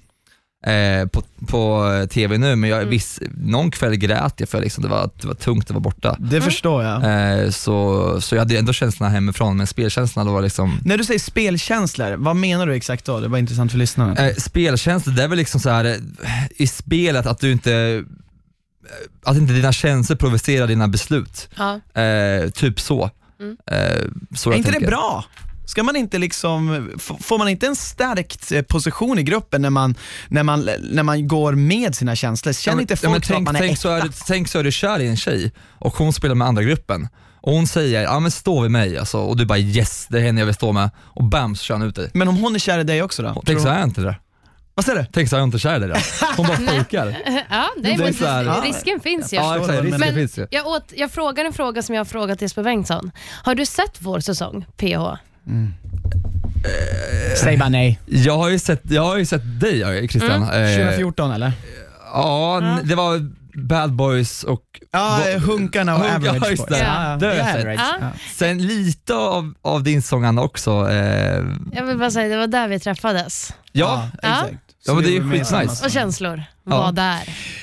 eh, 0.67 1.07
på, 1.09 1.23
på 1.47 1.93
eh, 2.03 2.07
TV 2.07 2.39
nu 2.39 2.57
men 2.57 2.71
jag, 2.71 2.79
Mm. 2.79 2.91
viss, 2.91 3.21
någon 3.37 3.71
kväll 3.71 3.97
grät 3.97 4.35
jag 4.37 4.49
för 4.49 4.61
liksom, 4.61 4.83
det, 4.83 4.89
var, 4.89 5.11
det 5.21 5.27
var 5.27 5.35
tungt 5.35 5.65
att 5.65 5.71
vara 5.71 5.81
borta. 5.81 6.17
Det 6.19 6.41
förstår 6.41 6.85
jag. 6.85 7.05
Eh, 7.45 7.51
så, 7.51 8.21
så 8.21 8.35
jag 8.35 8.41
hade 8.41 8.59
ändå 8.59 8.73
känslorna 8.73 9.11
hemifrån 9.13 9.57
men 9.57 9.67
spelkänslorna 9.67 10.31
då 10.31 10.35
var 10.35 10.43
liksom 10.43 10.79
När 10.85 10.99
du 10.99 11.05
säger 11.05 11.21
spelkänslor, 11.21 12.17
vad 12.17 12.37
menar 12.37 12.67
du 12.67 12.75
exakt 12.75 13.05
då? 13.05 13.21
Det 13.21 13.29
var 13.29 13.39
intressant 13.39 13.71
för 13.71 13.79
lyssnarna. 13.79 14.27
Eh, 14.29 14.35
spelkänslor, 14.35 15.15
det 15.15 15.23
är 15.23 15.29
väl 15.29 15.39
liksom 15.39 15.61
så 15.61 15.71
här 15.71 15.85
eh, 15.85 15.97
i 16.57 16.67
spelet 16.67 17.27
att 17.27 17.41
du 17.41 17.53
inte 17.53 18.05
att 19.25 19.37
inte 19.37 19.53
dina 19.53 19.73
känslor 19.73 20.17
provocerar 20.17 20.67
dina 20.67 20.89
beslut. 20.89 21.49
Ja. 21.57 21.81
Eh, 22.03 22.51
typ 22.51 22.81
så. 22.81 23.11
Mm. 23.41 23.57
Eh, 23.67 23.77
så 24.37 24.51
är 24.51 24.53
jag 24.53 24.59
inte 24.59 24.69
det 24.69 24.73
tänker. 24.73 24.87
bra? 24.87 25.25
Ska 25.67 25.83
man 25.83 25.97
inte 25.97 26.19
liksom, 26.19 26.91
får 27.21 27.39
man 27.39 27.49
inte 27.49 27.67
en 27.67 27.77
stärkt 27.77 28.53
eh, 28.53 28.63
position 28.63 29.19
i 29.19 29.23
gruppen 29.23 29.63
när 29.63 29.71
man, 29.71 29.95
när 30.29 30.43
man, 30.43 30.69
när 30.81 31.03
man 31.03 31.29
går 31.29 31.53
med 31.53 31.95
sina 31.95 32.17
känslor? 32.17 32.53
Känner 32.53 32.73
Ja, 32.73 32.77
men- 32.77 32.83
inte 32.83 32.93
ja, 32.93 32.97
folk 32.97 33.13
men 33.13 33.23
så 33.23 33.33
att 33.33 33.37
tänk, 33.37 33.47
man 33.47 33.57
är 33.57 33.61
tänk, 33.61 33.73
äkta? 33.73 33.83
så 33.83 33.89
är, 33.89 34.03
du- 34.03 34.11
tänk 34.27 34.49
så 34.49 34.59
är 34.59 34.65
du 34.65 34.73
kär 34.73 34.99
i 35.01 35.07
en 35.09 35.17
tjej 35.17 35.53
och 35.79 35.95
hon 35.95 36.13
spelar 36.13 36.35
med 36.35 36.49
andra 36.49 36.63
gruppen 36.63 37.09
och 37.43 37.53
hon 37.53 37.67
säger 37.67 38.03
ja 38.03 38.21
men 38.21 38.31
stå 38.31 38.61
vid 38.63 38.71
mig 38.71 38.99
alltså, 38.99 39.19
och 39.19 39.37
du 39.37 39.47
bara 39.47 39.59
yes 39.59 40.07
det 40.11 40.19
är 40.19 40.23
henne 40.23 40.41
jag 40.41 40.47
vill 40.47 40.55
stå 40.55 40.73
med 40.73 40.91
och 40.99 41.25
bam 41.25 41.57
så 41.57 41.65
kör 41.65 41.75
han 41.75 41.83
ut 41.89 41.95
dig. 41.95 42.11
Men 42.15 42.29
om 42.29 42.37
hon 42.37 42.55
är 42.55 42.59
kär 42.59 42.79
i 42.79 42.85
dig 42.85 43.03
också 43.03 43.23
då? 43.23 43.43
Tänk 43.47 43.61
så 43.61 43.69
är 43.69 43.75
jag 43.79 43.85
inte 43.85 44.01
det. 44.01 44.17
Vad 44.81 44.85
säger 44.85 44.99
du? 44.99 45.07
Tänk 45.13 45.29
så 45.29 45.37
är 45.37 45.41
jag 45.41 45.47
inte 45.47 45.59
kär 45.59 45.77
i 45.77 45.79
dig 45.79 45.89
då. 45.89 45.95
Hon 46.37 46.47
bara 46.47 46.57
fejkar. 46.73 47.07
Ja, 47.51 47.69
nej, 47.77 47.97
Det 47.97 48.03
är 48.03 48.05
men 48.05 48.15
så 48.15 48.27
här- 48.27 48.45
ja. 48.45 48.63
risken 48.65 49.01
finns 49.01 49.33
ju. 49.33 49.37
Ja 49.37 49.57
exakt, 49.57 49.83
risken 49.83 50.01
menar. 50.01 50.13
finns 50.15 50.39
ju. 50.39 50.47
Jag, 50.51 50.67
åt, 50.67 50.93
jag 50.97 51.11
frågar 51.11 51.45
en 51.45 51.53
fråga 51.53 51.83
som 51.83 51.95
jag 51.95 52.01
har 52.01 52.05
frågat 52.05 52.43
Jesper 52.43 52.63
Bengtsson. 52.63 53.11
Har 53.43 53.55
du 53.55 53.67
sett 53.67 53.97
vår 53.99 54.21
säsong, 54.21 54.67
PH? 54.77 55.17
Säg 57.43 57.57
bara 57.59 57.69
nej. 57.69 58.01
Jag 58.07 58.37
har 58.39 58.49
ju 58.51 58.59
sett, 58.59 58.83
jag 58.91 59.03
har 59.03 59.17
ju 59.17 59.27
sett 59.27 59.61
dig 59.61 59.79
ja, 59.79 59.89
Christian. 60.09 60.43
Mm. 60.43 60.65
Eh, 60.65 60.77
2014 60.87 61.31
eller? 61.33 61.53
Ja, 62.13 62.61
n- 62.63 62.81
det 62.85 62.95
var 62.95 63.31
Bad 63.55 63.93
Boys 63.93 64.45
och 64.45 64.63
Ja, 64.93 65.21
Hunkarna 65.47 65.95
och 65.95 66.01
Hunka, 66.01 66.17
Average 66.31 66.41
Boys. 66.41 66.65
det. 66.69 66.79
Ja, 66.79 67.11
ja. 67.11 67.17
Det 67.17 67.27
har 67.27 67.35
jag 67.35 67.47
är 67.49 67.53
sett. 67.53 67.61
average. 67.61 67.81
Ja. 68.01 68.09
Sen 68.35 68.67
lite 68.67 69.15
av, 69.15 69.55
av 69.63 69.83
din 69.83 70.03
sång 70.03 70.25
Anna 70.25 70.43
också. 70.43 70.91
Eh, 70.91 71.45
Jag 71.73 71.85
vill 71.85 71.99
bara 71.99 72.11
säga, 72.11 72.29
det 72.29 72.37
var 72.37 72.47
där 72.47 72.69
vi 72.69 72.81
träffades. 72.81 73.55
ja, 73.73 74.09
Ja. 74.23 74.29
exakt. 74.45 74.65
Ja, 74.87 74.95
men 74.95 75.03
det 75.05 75.11
är 75.11 75.13
ju 75.13 75.31
skitnice. 75.31 75.85
Och 75.85 75.91
känslor 75.91 76.43
Ja. 76.65 76.77
var 76.81 76.93
där. 76.93 77.21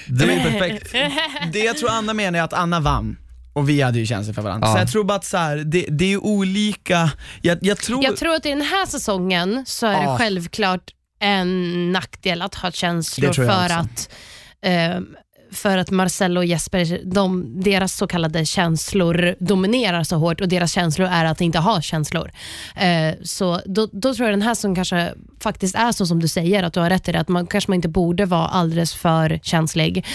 det 0.08 0.26
är 0.26 0.32
ju 0.32 0.44
perfekt. 0.60 0.92
Det 1.54 1.60
jag 1.60 1.78
tror 1.78 1.90
Anna 1.90 2.14
menar 2.14 2.40
är 2.40 2.44
att 2.44 2.54
Anna 2.54 2.80
vann 2.80 3.18
och 3.54 3.70
vi 3.70 3.82
hade 3.82 4.00
ju 4.00 4.06
känslor 4.06 4.34
för 4.34 4.42
varandra. 4.42 4.68
Ja. 4.68 4.74
Så 4.74 4.80
jag 4.80 4.92
tror 4.92 5.04
bara 5.04 5.16
att 5.18 5.26
så 5.26 5.38
här, 5.38 5.58
det, 5.58 5.86
det 5.90 6.06
är 6.06 6.10
ju 6.10 6.18
olika, 6.18 7.12
jag, 7.42 7.58
jag 7.62 7.78
tror... 7.78 8.04
Jag 8.04 8.18
tror 8.18 8.36
att 8.36 8.46
i 8.46 8.50
den 8.50 8.62
här 8.62 8.86
säsongen 8.86 9.64
så 9.68 9.86
är 9.88 9.92
det 9.98 10.04
Ja. 10.04 10.18
självklart 10.18 10.82
en 11.20 11.92
nackdel 11.92 12.42
att 12.42 12.56
ha 12.56 12.72
känslor 12.72 13.28
Det 13.28 13.34
för 13.34 13.44
också. 13.66 13.74
att 13.76 14.10
eh, 14.62 15.00
för 15.52 15.78
att 15.78 15.92
Marcello 15.92 16.40
och 16.40 16.46
Jesper, 16.46 17.02
de, 17.04 17.54
deras 17.64 17.94
så 17.98 18.08
kallade 18.08 18.46
känslor 18.46 19.36
dominerar 19.40 20.04
så 20.04 20.16
hårt 20.16 20.42
och 20.42 20.48
deras 20.48 20.72
känslor 20.72 21.08
är 21.08 21.26
att 21.26 21.42
inte 21.42 21.60
ha 21.60 21.82
känslor. 21.82 22.32
Eh, 22.76 23.16
så 23.24 23.62
då, 23.66 23.88
då 23.92 24.14
tror 24.14 24.28
jag 24.30 24.34
den 24.34 24.42
här 24.42 24.56
som 24.56 24.76
kanske 24.76 25.14
faktiskt 25.40 25.76
är 25.76 25.92
så 25.92 26.06
som 26.06 26.20
du 26.20 26.28
säger, 26.28 26.64
att 26.64 26.74
du 26.74 26.80
har 26.80 26.90
rätt 26.90 27.10
i 27.10 27.12
det, 27.12 27.20
att 27.20 27.28
man 27.28 27.48
kanske 27.48 27.72
man 27.72 27.76
inte 27.76 27.90
borde 27.90 28.26
vara 28.26 28.48
alldeles 28.48 28.94
för 28.94 29.40
känslig. 29.44 30.06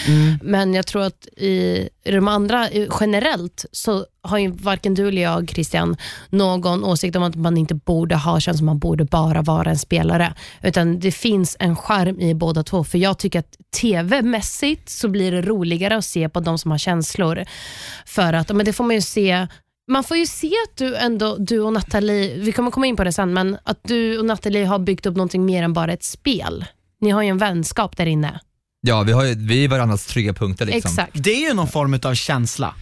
Men 0.43 0.75
jag 0.75 0.87
tror 0.87 1.03
att 1.03 1.27
i, 1.37 1.89
i 2.05 2.11
de 2.11 2.29
andra, 2.29 2.71
i- 2.71 2.89
generellt, 3.01 3.65
så 3.73 4.07
har 4.23 4.39
ju 4.39 4.51
varken 4.51 4.95
du 4.95 5.09
eller 5.09 5.23
jag, 5.23 5.51
Christian, 5.51 5.97
någon 6.31 6.85
åsikt 6.85 7.17
om 7.17 7.23
att 7.23 7.35
man 7.35 7.57
inte 7.57 7.75
borde 7.75 8.17
ha 8.17 8.41
känslor, 8.41 8.67
man 8.67 8.79
borde 8.79 9.05
bara 9.05 9.43
vara 9.43 9.71
en 9.71 9.79
spelare. 9.79 10.35
Utan 10.63 11.01
det 11.01 11.13
finns 11.13 11.57
en 11.61 11.77
charm 11.77 12.21
i 12.21 12.35
båda 12.35 12.63
två. 12.63 12.85
För 12.85 12.99
jag 12.99 13.19
tycker 13.19 13.39
att 13.39 13.57
tv-mässigt 13.81 14.89
så 14.89 15.09
blir 15.09 15.33
det 15.33 15.43
roligare 15.43 15.97
att 15.97 16.05
se 16.05 16.29
på 16.29 16.41
de 16.41 16.59
som 16.59 16.71
har 16.71 16.79
känslor. 16.79 17.45
För 18.07 18.33
att, 18.33 18.57
men 18.57 18.67
det 18.67 18.73
får 18.73 18.85
man 18.85 18.95
ju 18.95 19.03
se 19.03 19.47
man 19.91 20.05
får 20.05 20.17
ju 20.17 20.27
se 20.27 20.53
att 20.69 20.77
du 20.77 20.97
ändå, 20.97 21.37
du 21.39 21.61
och 21.61 21.73
Nathalie, 21.73 22.39
vi 22.39 22.53
kommer 22.53 22.71
komma 22.71 22.87
in 22.87 22.97
på 22.97 23.05
det 23.05 23.13
sen, 23.13 23.33
men 23.33 23.59
att 23.65 23.81
du 23.83 24.19
och 24.19 24.25
Nathalie 24.25 24.65
har 24.65 24.79
byggt 24.79 25.07
upp 25.07 25.17
någonting 25.17 25.45
mer 25.45 25.63
än 25.63 25.73
bara 25.73 25.93
ett 25.93 26.05
spel. 26.05 26.65
Ni 27.01 27.11
har 27.11 27.23
ju 27.23 27.29
en 27.29 27.39
vänskap 27.39 27.97
där 27.97 28.07
inne. 28.07 28.41
Ja, 28.81 29.03
vi, 29.03 29.13
har 29.13 29.25
ju, 29.25 29.35
vi 29.35 29.65
är 29.65 29.69
varandras 29.69 30.07
trygga 30.07 30.33
punkter. 30.33 30.67
Liksom. 30.67 30.91
Exakt. 30.91 31.25
Det 31.25 31.31
är 31.31 31.49
ju 31.49 31.55
någon 31.55 31.69
form 31.69 31.99
av 32.05 32.15
känsla. 32.15 32.75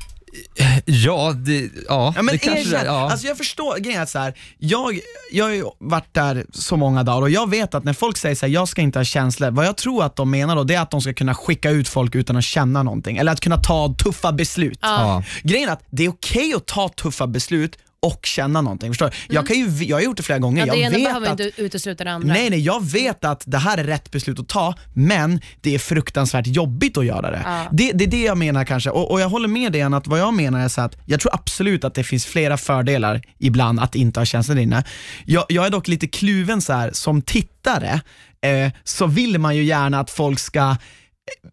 Ja, 0.84 1.32
det, 1.32 1.70
ja, 1.88 2.12
Ja, 2.16 2.22
men 2.22 2.26
det 2.26 2.38
kanske 2.38 2.70
det 2.70 2.76
är. 2.76 2.84
Ja. 2.84 3.10
alltså 3.10 3.26
jag 3.26 3.36
förstår, 3.36 3.78
grejen 3.78 4.06
så 4.06 4.18
här, 4.18 4.34
jag, 4.58 4.98
jag 5.32 5.44
har 5.44 5.52
ju 5.52 5.64
varit 5.78 6.14
där 6.14 6.46
så 6.52 6.76
många 6.76 7.02
dagar 7.02 7.22
och 7.22 7.30
jag 7.30 7.50
vet 7.50 7.74
att 7.74 7.84
när 7.84 7.92
folk 7.92 8.16
säger 8.16 8.34
så 8.34 8.46
här, 8.46 8.52
jag 8.52 8.68
ska 8.68 8.82
inte 8.82 8.98
ha 8.98 9.04
känslor, 9.04 9.50
vad 9.50 9.66
jag 9.66 9.76
tror 9.76 10.04
att 10.04 10.16
de 10.16 10.30
menar 10.30 10.56
då, 10.56 10.64
det 10.64 10.74
är 10.74 10.80
att 10.80 10.90
de 10.90 11.00
ska 11.00 11.12
kunna 11.12 11.34
skicka 11.34 11.70
ut 11.70 11.88
folk 11.88 12.14
utan 12.14 12.36
att 12.36 12.44
känna 12.44 12.82
någonting, 12.82 13.16
eller 13.16 13.32
att 13.32 13.40
kunna 13.40 13.56
ta 13.56 13.94
tuffa 13.98 14.32
beslut. 14.32 14.78
Ja. 14.82 15.22
Grejen 15.42 15.68
är 15.68 15.72
att 15.72 15.84
det 15.90 16.04
är 16.04 16.08
okej 16.08 16.54
att 16.56 16.66
ta 16.66 16.88
tuffa 16.88 17.26
beslut 17.26 17.78
och 18.02 18.26
känna 18.26 18.60
någonting. 18.60 18.90
Förstår 18.90 19.06
du? 19.28 19.34
Jag, 19.34 19.46
kan 19.46 19.56
ju, 19.56 19.84
jag 19.84 19.96
har 19.96 20.02
gjort 20.02 20.16
det 20.16 20.22
flera 20.22 20.38
gånger. 20.38 20.66
Ja, 20.66 20.74
det 20.74 20.80
jag 20.80 20.90
vet 20.90 21.04
behöver 21.04 21.26
att, 21.26 21.40
inte 21.40 21.62
utesluta 21.62 22.04
det 22.04 22.10
andra. 22.10 22.32
Nej, 22.32 22.50
nej, 22.50 22.60
jag 22.60 22.84
vet 22.84 23.24
att 23.24 23.42
det 23.46 23.58
här 23.58 23.78
är 23.78 23.84
rätt 23.84 24.10
beslut 24.10 24.40
att 24.40 24.48
ta, 24.48 24.74
men 24.92 25.40
det 25.60 25.74
är 25.74 25.78
fruktansvärt 25.78 26.46
jobbigt 26.46 26.98
att 26.98 27.06
göra 27.06 27.30
det. 27.30 27.42
Ja. 27.44 27.66
Det, 27.72 27.92
det 27.92 28.04
är 28.04 28.08
det 28.08 28.22
jag 28.22 28.38
menar 28.38 28.64
kanske, 28.64 28.90
och, 28.90 29.10
och 29.10 29.20
jag 29.20 29.28
håller 29.28 29.48
med 29.48 29.72
dig 29.72 29.82
att 29.82 30.06
vad 30.06 30.20
jag 30.20 30.34
menar 30.34 30.60
är 30.60 30.68
så 30.68 30.80
att 30.80 30.96
jag 31.06 31.20
tror 31.20 31.34
absolut 31.34 31.84
att 31.84 31.94
det 31.94 32.04
finns 32.04 32.26
flera 32.26 32.56
fördelar 32.56 33.22
ibland 33.38 33.80
att 33.80 33.94
inte 33.94 34.20
ha 34.20 34.24
känslor 34.24 34.58
inne. 34.58 34.84
Jag, 35.24 35.44
jag 35.48 35.66
är 35.66 35.70
dock 35.70 35.88
lite 35.88 36.06
kluven 36.06 36.62
så 36.62 36.72
här 36.72 36.90
som 36.92 37.22
tittare, 37.22 38.00
eh, 38.42 38.72
så 38.84 39.06
vill 39.06 39.38
man 39.38 39.56
ju 39.56 39.64
gärna 39.64 40.00
att 40.00 40.10
folk 40.10 40.38
ska 40.38 40.60
eh, 40.60 40.76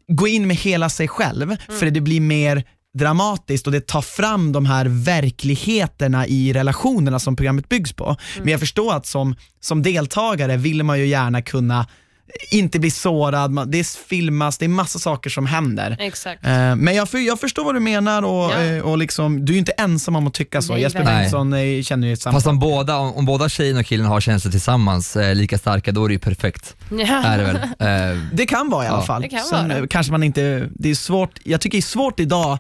gå 0.08 0.28
in 0.28 0.48
med 0.48 0.58
hela 0.58 0.90
sig 0.90 1.08
själv, 1.08 1.56
för 1.80 1.86
det 1.86 2.02
blir 2.02 2.22
mer 2.22 2.64
dramatiskt 2.98 3.68
och 3.68 3.74
det 3.74 3.88
tar 3.88 4.02
fram 4.02 4.52
de 4.52 4.66
här 4.66 4.86
verkligheterna 4.86 6.28
i 6.28 6.54
relationerna 6.54 7.20
som 7.20 7.36
programmet 7.36 7.70
byggs 7.70 7.94
på. 7.94 8.16
Men 8.38 8.48
jag 8.48 8.60
förstår 8.60 8.94
att 8.94 9.06
som, 9.06 9.36
som 9.60 9.84
deltagare 9.84 10.58
vill 10.58 10.84
man 10.84 11.00
ju 11.00 11.06
gärna 11.06 11.42
kunna 11.42 11.86
inte 12.52 12.80
bli 12.80 12.92
sårad, 12.92 13.72
det 13.72 13.88
filmas, 13.88 14.58
det 14.58 14.66
är 14.66 14.70
massa 14.70 15.00
saker 15.00 15.30
som 15.30 15.46
händer. 15.46 15.98
Exakt. 16.00 16.46
Eh, 16.46 16.76
Men 16.76 16.96
jag, 16.96 17.10
för, 17.10 17.18
jag 17.18 17.40
förstår 17.40 17.64
vad 17.64 17.76
du 17.76 17.80
menar 17.80 18.22
och, 18.24 18.52
Ja. 18.52 18.64
eh, 18.64 18.82
och 18.82 18.98
liksom, 18.98 19.46
du 19.46 19.54
är 19.54 19.58
inte 19.58 19.72
ensam 19.72 20.16
om 20.16 20.28
att 20.28 20.34
tycka 20.34 20.62
så. 20.62 20.74
Nej, 20.74 20.82
Jesper. 20.82 21.04
Bengtsson 21.04 21.54
eh, 21.54 21.82
känner 21.84 22.08
ju 22.08 22.16
samma 22.16 22.34
Fast 22.34 22.48
om 22.48 22.60
båda, 22.60 22.98
om, 22.98 23.14
om 23.16 23.26
båda 23.26 23.50
tjejen 23.50 23.78
och 23.78 23.86
killen 23.86 24.06
har 24.06 24.22
känslor 24.22 24.52
tillsammans 24.52 25.16
eh, 25.16 25.36
lika 25.36 25.58
starka, 25.58 25.92
då 25.92 26.04
är 26.06 26.08
det 26.08 26.14
ju 26.14 26.20
perfekt. 26.20 26.76
Är 26.92 27.38
det 27.38 27.44
väl? 27.44 27.58
Eh, 27.80 28.18
Det 28.34 28.46
kan 28.46 28.70
vara 28.70 28.86
i 28.86 28.88
alla 28.88 28.98
Ja. 28.98 29.02
fall. 29.04 29.22
Det 29.22 29.28
kan 29.30 29.44
Sen 29.44 29.70
vara. 29.70 29.88
kanske 29.88 30.12
man 30.12 30.24
inte, 30.24 30.70
det 30.76 30.90
är 30.90 30.96
svårt, 30.96 31.40
jag 31.44 31.62
tycker 31.62 31.78
det 31.78 31.80
är 31.80 31.82
svårt 31.82 32.20
idag, 32.20 32.58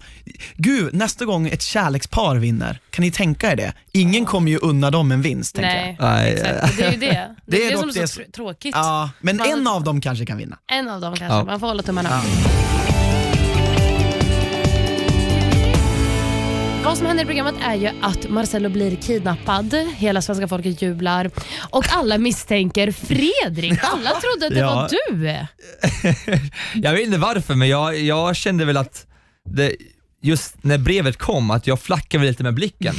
gud 0.56 0.94
nästa 0.94 1.26
gång 1.26 1.48
ett 1.48 1.62
kärlekspar 1.62 2.36
vinner, 2.36 2.80
kan 2.90 3.04
ni 3.06 3.12
tänka 3.12 3.52
er 3.52 3.56
det? 3.56 3.74
Ingen 4.02 4.26
kommer 4.26 4.52
ju 4.52 4.58
unna 4.58 4.92
dem 4.92 5.12
en 5.12 5.22
vinst 5.22 5.56
tänker 5.56 5.76
jag. 5.76 5.86
Nej, 5.86 5.96
Nej. 6.00 6.34
exakt. 6.34 6.78
Det 6.78 6.84
är 6.84 6.92
ju 6.92 6.98
det. 6.98 7.08
Det, 7.46 7.58
Det 7.58 7.64
är 7.64 7.68
det 7.70 7.72
dock 7.76 7.80
som 7.82 7.90
är 7.90 7.94
det 8.02 8.08
så 8.08 8.20
tr- 8.22 8.32
tråkigt. 8.32 8.76
Ja, 8.76 9.10
men 9.22 9.38
Man- 9.38 9.48
en 9.50 9.68
av 9.68 9.84
dem 9.84 10.02
kanske 10.02 10.26
kan 10.26 10.38
vinna. 10.38 10.58
En 10.72 10.90
av 10.90 11.02
dem 11.02 11.16
kanske. 11.16 11.38
Ja. 11.38 11.44
Man 11.44 11.60
får 11.60 11.68
hålla 11.68 11.84
tummarna. 11.84 12.10
Ja. 12.12 12.22
vad 16.84 16.98
som 16.98 17.08
händer 17.08 17.24
i 17.24 17.28
programmet 17.28 17.56
är 17.66 17.76
ju 17.76 17.90
att 18.02 18.30
Marcello 18.30 18.70
blir 18.70 18.96
kidnappad. 18.96 19.74
Hela 19.96 20.22
svenska 20.22 20.48
folket 20.48 20.82
jublar 20.82 21.32
och 21.70 21.86
alla 21.90 22.18
misstänker 22.18 22.92
Fredrik. 22.92 23.80
Alla 23.84 24.10
trodde 24.10 24.48
att 24.48 24.54
det 24.54 24.60
Ja. 24.60 24.76
var 24.76 24.90
du. 24.90 25.46
Jag 26.82 26.92
vet 26.92 27.02
inte 27.02 27.18
varför, 27.18 27.56
men 27.56 27.68
jag, 27.70 28.00
jag 28.00 28.36
kände 28.36 28.66
väl 28.66 28.78
att 28.78 29.06
det, 29.50 29.76
just 30.22 30.56
när 30.62 30.78
brevet 30.78 31.18
kom, 31.18 31.52
att 31.52 31.68
jag 31.68 31.80
flackade 31.80 32.24
lite 32.26 32.44
med 32.44 32.54
blicken. 32.54 32.96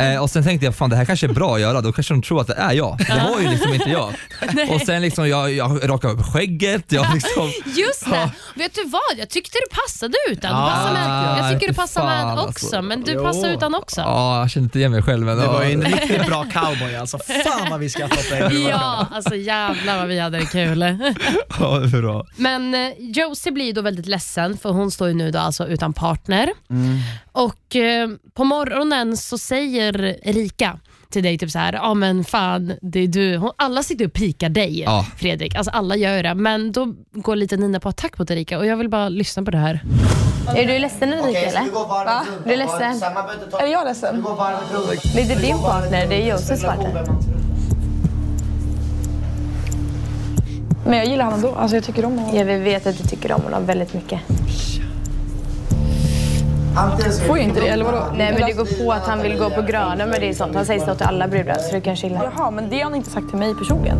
Eh, 0.00 0.22
och 0.22 0.30
sen 0.30 0.44
tänkte 0.44 0.64
jag, 0.66 0.74
fan 0.76 0.90
det 0.90 0.96
här 0.96 1.04
kanske 1.04 1.26
är 1.26 1.32
bra 1.32 1.54
att 1.54 1.60
göra, 1.60 1.80
då 1.80 1.92
kanske 1.92 2.14
de 2.14 2.22
tror 2.22 2.40
att 2.40 2.46
det 2.46 2.54
är 2.54 2.72
jag. 2.72 2.98
Det 2.98 3.28
var 3.32 3.40
ju 3.40 3.48
liksom 3.48 3.74
inte 3.74 3.90
jag. 3.90 4.14
och 4.74 4.80
sen 4.80 5.02
liksom, 5.02 5.28
jag, 5.28 5.52
jag 5.52 5.88
rakade 5.90 6.14
upp 6.14 6.26
skägget, 6.26 6.92
jag 6.92 7.14
liksom, 7.14 7.52
Just 7.76 8.04
det. 8.10 8.30
Vet 8.54 8.74
du 8.74 8.84
vad? 8.88 9.00
Jag 9.18 9.28
tyckte 9.30 9.58
du 9.70 9.76
passade 9.76 10.14
utan. 10.30 10.50
Du 10.50 10.56
Ja, 10.56 10.70
passar 10.74 10.92
med, 10.92 11.38
jag 11.38 11.52
tycker 11.52 11.68
du 11.68 11.74
passar 11.74 12.00
fan, 12.00 12.26
med 12.26 12.38
alltså. 12.38 12.66
också, 12.66 12.82
men 12.82 13.02
du 13.02 13.12
Jo. 13.12 13.22
passar 13.24 13.48
utan 13.48 13.74
också. 13.74 14.00
ja, 14.00 14.40
jag 14.40 14.50
kände 14.50 14.64
inte 14.66 14.78
igen 14.78 14.90
mig 14.92 15.02
själv. 15.02 15.26
Men, 15.26 15.38
Det 15.38 15.46
var 15.46 15.64
ju 15.64 15.72
en 15.72 15.80
ja. 15.80 15.88
riktigt 15.88 16.26
bra 16.26 16.44
cowboy 16.52 16.96
alltså. 16.96 17.18
Fan 17.18 17.70
vad 17.70 17.80
vi 17.80 17.90
skrattade 17.90 18.20
åt 18.20 18.30
dig. 18.52 18.62
Ja, 18.68 19.06
alltså 19.12 19.34
jävlar 19.36 19.98
vad 19.98 20.08
vi 20.08 20.18
hade 20.18 20.38
det 20.38 20.46
kul. 20.46 20.80
Ja, 21.60 21.78
det 21.78 21.96
är 21.98 22.02
bra. 22.02 22.26
Men 22.36 22.74
eh, 22.74 22.92
Josie 22.98 23.52
blir 23.52 23.72
då 23.72 23.82
väldigt 23.82 24.06
ledsen 24.06 24.58
för 24.58 24.70
hon 24.70 24.90
står 24.90 25.08
ju 25.08 25.14
nu 25.14 25.30
då 25.30 25.38
alltså 25.38 25.66
utan 25.66 25.92
partner. 25.92 26.45
Och 27.32 27.76
eh, 27.76 28.08
på 28.34 28.44
morgonen 28.44 29.16
så 29.16 29.38
säger 29.38 30.16
Erika 30.28 30.78
till 31.10 31.22
dig 31.22 31.38
typ 31.38 31.50
så 31.50 31.58
här, 31.58 31.72
ja 31.72 31.94
men 31.94 32.24
fan 32.24 32.72
det 32.82 33.00
är 33.00 33.06
du. 33.08 33.36
Hon, 33.36 33.50
alla 33.56 33.82
sitter 33.82 34.04
och 34.06 34.12
pikar 34.12 34.48
dig 34.48 34.80
Ja. 34.80 35.06
Fredrik, 35.16 35.54
alltså 35.54 35.70
alla 35.70 35.96
gör 35.96 36.22
det. 36.22 36.34
Men 36.34 36.72
då 36.72 36.94
går 37.12 37.36
lite 37.36 37.56
Nina 37.56 37.80
på 37.80 37.88
attack 37.88 38.18
mot 38.18 38.30
Erika 38.30 38.58
och 38.58 38.66
jag 38.66 38.76
vill 38.76 38.88
bara 38.88 39.08
lyssna 39.08 39.42
på 39.42 39.50
det 39.50 39.58
här. 39.58 39.80
Är 40.56 40.66
du 40.66 40.78
ledsen 40.78 41.12
Ulrika 41.12 41.40
eller? 41.40 41.70
Va? 42.04 42.26
Du 42.44 42.52
är 42.52 42.56
ledsen? 42.56 43.02
Är 43.60 43.66
jag 43.66 43.84
ledsen? 43.84 44.24
Det 45.14 45.20
är 45.20 45.22
inte 45.22 45.34
din 45.46 45.58
partner, 45.58 46.06
det 46.08 46.22
är 46.22 46.30
Josefs 46.30 46.62
partner. 46.62 47.06
Men 50.86 50.98
jag 50.98 51.06
gillar 51.06 51.24
honom 51.24 51.44
ändå. 51.44 51.54
Alltså 51.54 51.76
jag 51.76 51.84
tycker 51.84 52.04
om 52.04 52.18
honom. 52.18 52.36
Ja, 52.36 52.44
vi 52.44 52.58
vet 52.58 52.86
att 52.86 52.98
du 52.98 53.04
tycker 53.04 53.32
om 53.32 53.42
honom 53.42 53.66
väldigt 53.66 53.94
mycket. 53.94 54.20
Får 57.26 57.38
jag 57.38 57.46
inte 57.46 57.60
det 57.60 57.68
eller 57.68 57.84
vadå? 57.84 58.06
Nej 58.14 58.32
men 58.32 58.46
det 58.46 58.52
går 58.52 58.84
på 58.84 58.92
att 58.92 59.06
han 59.06 59.22
vill 59.22 59.38
gå 59.38 59.50
på 59.50 59.62
gröna 59.62 60.06
med 60.06 60.20
det 60.20 60.34
sånt. 60.34 60.54
Han 60.54 60.66
säger 60.66 60.86
så 60.86 60.94
till 60.94 61.06
alla 61.06 61.28
brudar 61.28 61.58
så 61.58 61.74
du 61.74 61.80
kan 61.80 61.96
chilla. 61.96 62.32
Jaha, 62.36 62.50
men 62.50 62.68
det 62.70 62.76
har 62.76 62.84
han 62.84 62.94
inte 62.94 63.10
sagt 63.10 63.28
till 63.28 63.38
mig 63.38 63.54
personligen. 63.54 63.98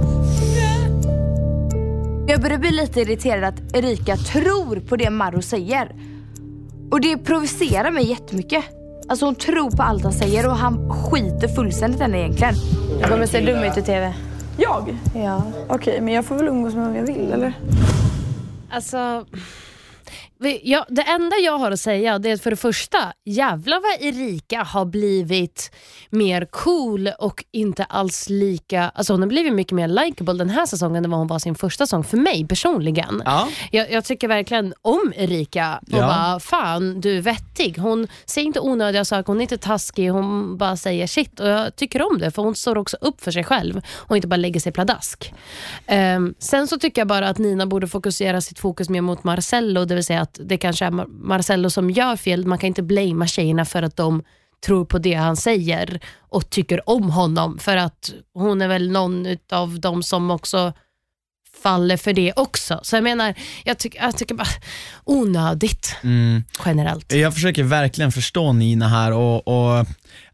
Jag 2.28 2.40
börjar 2.40 2.58
bli 2.58 2.70
lite 2.70 3.00
irriterad 3.00 3.44
att 3.44 3.76
Erika 3.76 4.16
tror 4.16 4.80
på 4.80 4.96
det 4.96 5.10
Marro 5.10 5.42
säger. 5.42 5.94
Och 6.90 7.00
det 7.00 7.18
provocerar 7.18 7.90
mig 7.90 8.10
jättemycket. 8.10 8.64
Alltså 9.08 9.24
hon 9.24 9.34
tror 9.34 9.70
på 9.70 9.82
allt 9.82 10.02
han 10.02 10.12
säger 10.12 10.48
och 10.48 10.56
han 10.56 10.90
skiter 10.90 11.48
fullständigt 11.48 12.00
henne 12.00 12.18
egentligen. 12.18 12.54
Du 13.02 13.08
kommer 13.08 13.26
se 13.26 13.40
dum 13.40 13.62
ut 13.64 13.76
i 13.76 13.82
TV. 13.82 14.14
Jag? 14.56 14.96
Ja. 15.14 15.42
Okej, 15.68 16.00
men 16.00 16.14
jag 16.14 16.24
får 16.24 16.34
väl 16.34 16.48
umgås 16.48 16.74
med 16.74 16.84
vem 16.86 16.96
jag 16.96 17.06
vill 17.06 17.32
eller? 17.32 17.52
Alltså, 18.70 19.24
ja, 20.62 20.86
det 20.88 21.02
enda 21.02 21.36
jag 21.36 21.58
har 21.58 21.70
att 21.70 21.80
säga 21.80 22.18
det 22.18 22.30
är 22.30 22.34
att 22.34 22.42
för 22.42 22.50
det 22.50 22.56
första, 22.56 23.12
jävlar 23.24 23.80
vad 23.80 24.08
Erika 24.08 24.62
har 24.62 24.84
blivit 24.84 25.70
mer 26.10 26.44
cool 26.50 27.10
och 27.18 27.44
inte 27.52 27.84
alls 27.84 28.28
lika, 28.28 28.88
alltså 28.94 29.12
hon 29.12 29.20
har 29.22 29.28
blivit 29.28 29.52
mycket 29.52 29.72
mer 29.72 29.88
likable 29.88 30.34
den 30.34 30.50
här 30.50 30.66
säsongen 30.66 31.04
än 31.04 31.10
vad 31.10 31.18
hon 31.20 31.26
var 31.26 31.38
sin 31.38 31.54
första 31.54 31.86
säsong 31.86 32.04
för 32.04 32.16
mig 32.16 32.46
personligen. 32.48 33.22
Ja. 33.24 33.48
Jag, 33.70 33.90
jag 33.92 34.04
tycker 34.04 34.28
verkligen 34.28 34.74
om 34.82 35.12
Erika 35.16 35.78
och 35.82 35.88
Ja. 35.98 36.06
bara 36.06 36.40
fan 36.40 37.00
du 37.00 37.16
är 37.16 37.20
vettig. 37.22 37.78
Hon 37.78 38.08
säger 38.26 38.46
inte 38.46 38.60
onödiga 38.60 39.04
saker, 39.04 39.26
hon 39.26 39.36
är 39.36 39.42
inte 39.42 39.58
taskig, 39.58 40.08
hon 40.08 40.56
bara 40.58 40.76
säger 40.76 41.06
shit 41.06 41.40
och 41.40 41.48
jag 41.48 41.76
tycker 41.76 42.02
om 42.02 42.18
det 42.18 42.30
för 42.30 42.42
hon 42.42 42.54
står 42.54 42.78
också 42.78 42.96
upp 43.00 43.20
för 43.20 43.30
sig 43.30 43.44
själv 43.44 43.80
och 43.96 44.16
inte 44.16 44.28
bara 44.28 44.36
lägger 44.36 44.60
sig 44.60 44.72
pladask. 44.72 45.34
Ehm, 45.86 46.34
sen 46.38 46.66
så 46.68 46.78
tycker 46.78 47.00
jag 47.00 47.08
bara 47.08 47.28
att 47.28 47.38
Nina 47.38 47.66
borde 47.66 47.86
fokusera 47.88 48.40
sitt 48.40 48.58
fokus 48.58 48.88
mer 48.88 49.00
mot 49.00 49.24
Marcello, 49.24 49.84
det 49.84 49.94
vill 49.94 50.04
säga 50.04 50.25
att 50.26 50.40
det 50.44 50.58
kanske 50.58 50.84
är 50.84 50.90
Mar- 50.90 51.08
Marcello 51.08 51.70
som 51.70 51.90
gör 51.90 52.16
fel. 52.16 52.46
Man 52.46 52.58
kan 52.58 52.66
inte 52.68 52.82
blamea 52.82 53.26
tjejerna 53.28 53.64
för 53.64 53.82
att 53.82 53.96
de 53.96 54.22
tror 54.66 54.84
på 54.84 54.98
det 54.98 55.14
han 55.14 55.36
säger 55.36 56.00
och 56.18 56.50
tycker 56.50 56.88
om 56.90 57.10
honom 57.10 57.58
för 57.58 57.76
att 57.76 58.12
hon 58.34 58.62
är 58.62 58.68
väl 58.68 58.90
någon 58.90 59.26
av 59.52 59.80
dem 59.80 60.02
som 60.02 60.30
också 60.30 60.72
faller 61.62 61.96
för 61.96 62.12
det 62.12 62.32
också. 62.36 62.80
Så 62.82 62.96
jag 62.96 63.04
menar, 63.04 63.34
jag, 63.64 63.78
tycker 63.78 64.02
jag 64.02 64.16
tycker 64.16 64.34
bara 64.34 64.48
onödigt 65.04 65.96
Mm. 66.02 66.44
generellt. 66.64 67.12
Jag 67.12 67.34
försöker 67.34 67.62
verkligen 67.62 68.12
förstå 68.12 68.52
Nina 68.52 68.88
här 68.88 69.12
och, 69.12 69.48
och 69.48 69.86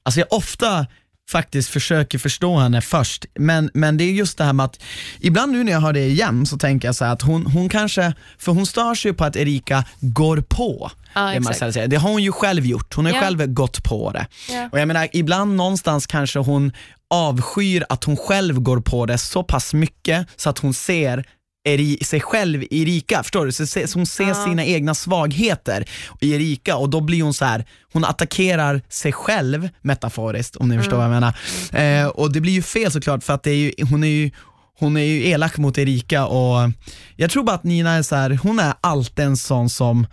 alltså 0.02 0.20
jag 0.20 0.32
ofta 0.32 0.86
faktiskt 1.30 1.68
försöker 1.68 2.18
förstå 2.18 2.56
henne 2.58 2.80
först, 2.80 3.24
men, 3.38 3.70
men 3.74 3.96
det 3.96 4.04
är 4.04 4.12
just 4.12 4.38
det 4.38 4.44
här 4.44 4.52
med 4.52 4.64
att 4.66 4.82
ibland 5.20 5.52
nu 5.52 5.64
när 5.64 5.72
jag 5.72 5.80
hör 5.80 5.92
det 5.92 6.06
igen 6.06 6.46
så 6.46 6.58
tänker 6.58 6.88
jag 6.88 6.94
så 6.94 7.04
här 7.04 7.12
att 7.12 7.22
hon, 7.22 7.46
hon 7.46 7.68
kanske, 7.68 8.14
för 8.38 8.52
hon 8.52 8.66
stör 8.66 8.94
sig 8.94 9.10
ju 9.10 9.14
på 9.14 9.24
att 9.24 9.36
Erika 9.36 9.84
går 10.00 10.36
på 10.48 10.90
Ja, 11.14 11.20
det. 11.20 11.40
Marcella 11.40 11.72
säger. 11.72 11.88
Det 11.88 11.96
har 11.96 12.10
hon 12.10 12.22
ju 12.22 12.32
själv 12.32 12.66
gjort, 12.66 12.94
hon 12.94 13.06
har 13.06 13.12
Ja. 13.12 13.20
själv 13.20 13.46
gått 13.46 13.84
på 13.84 14.10
det. 14.12 14.26
Ja. 14.50 14.68
Och 14.72 14.80
jag 14.80 14.88
menar, 14.88 15.08
ibland 15.12 15.56
någonstans 15.56 16.06
kanske 16.06 16.38
hon 16.38 16.72
avskyr 17.10 17.84
att 17.88 18.04
hon 18.04 18.16
själv 18.16 18.60
går 18.60 18.80
på 18.80 19.06
det 19.06 19.18
så 19.18 19.42
pass 19.42 19.74
mycket 19.74 20.26
så 20.36 20.50
att 20.50 20.58
hon 20.58 20.74
ser 20.74 21.24
Eri, 21.64 21.98
sig 22.04 22.20
själv 22.20 22.62
i 22.62 22.82
Erika, 22.82 23.22
förstår 23.22 23.46
du? 23.46 23.52
Så, 23.52 23.66
se- 23.66 23.88
så 23.88 23.98
hon 23.98 24.06
ser 24.06 24.28
Ja. 24.28 24.34
sina 24.46 24.64
egna 24.64 24.94
svagheter 24.94 25.84
i 26.20 26.32
Erika 26.34 26.76
och 26.76 26.90
då 26.90 27.00
blir 27.00 27.22
hon 27.22 27.34
så 27.34 27.44
här. 27.44 27.64
hon 27.92 28.04
attackerar 28.04 28.82
sig 28.88 29.12
själv 29.12 29.68
metaforiskt 29.82 30.56
om 30.56 30.68
ni 30.68 30.78
förstår 30.78 30.96
vad 30.96 31.04
jag 31.06 31.10
menar. 31.10 31.36
Eh, 31.72 32.06
och 32.06 32.32
det 32.32 32.40
blir 32.40 32.52
ju 32.52 32.62
fel 32.62 32.90
såklart 32.92 33.24
för 33.24 33.32
att 33.32 33.42
det 33.42 33.50
är 33.50 33.56
ju, 33.56 33.72
hon 33.90 34.04
är 34.04 34.08
ju 34.08 34.30
hon 34.78 34.96
är 34.96 35.02
ju 35.04 35.28
elak 35.28 35.58
mot 35.58 35.78
Erika 35.78 36.26
och 36.26 36.70
jag 37.16 37.30
tror 37.30 37.44
bara 37.44 37.56
att 37.56 37.64
Nina 37.64 37.90
är 37.92 38.02
så 38.02 38.16
här, 38.16 38.38
hon 38.42 38.58
är 38.58 38.74
alltid 38.80 39.24
en 39.24 39.36
sån 39.36 39.68
som, 39.70 40.06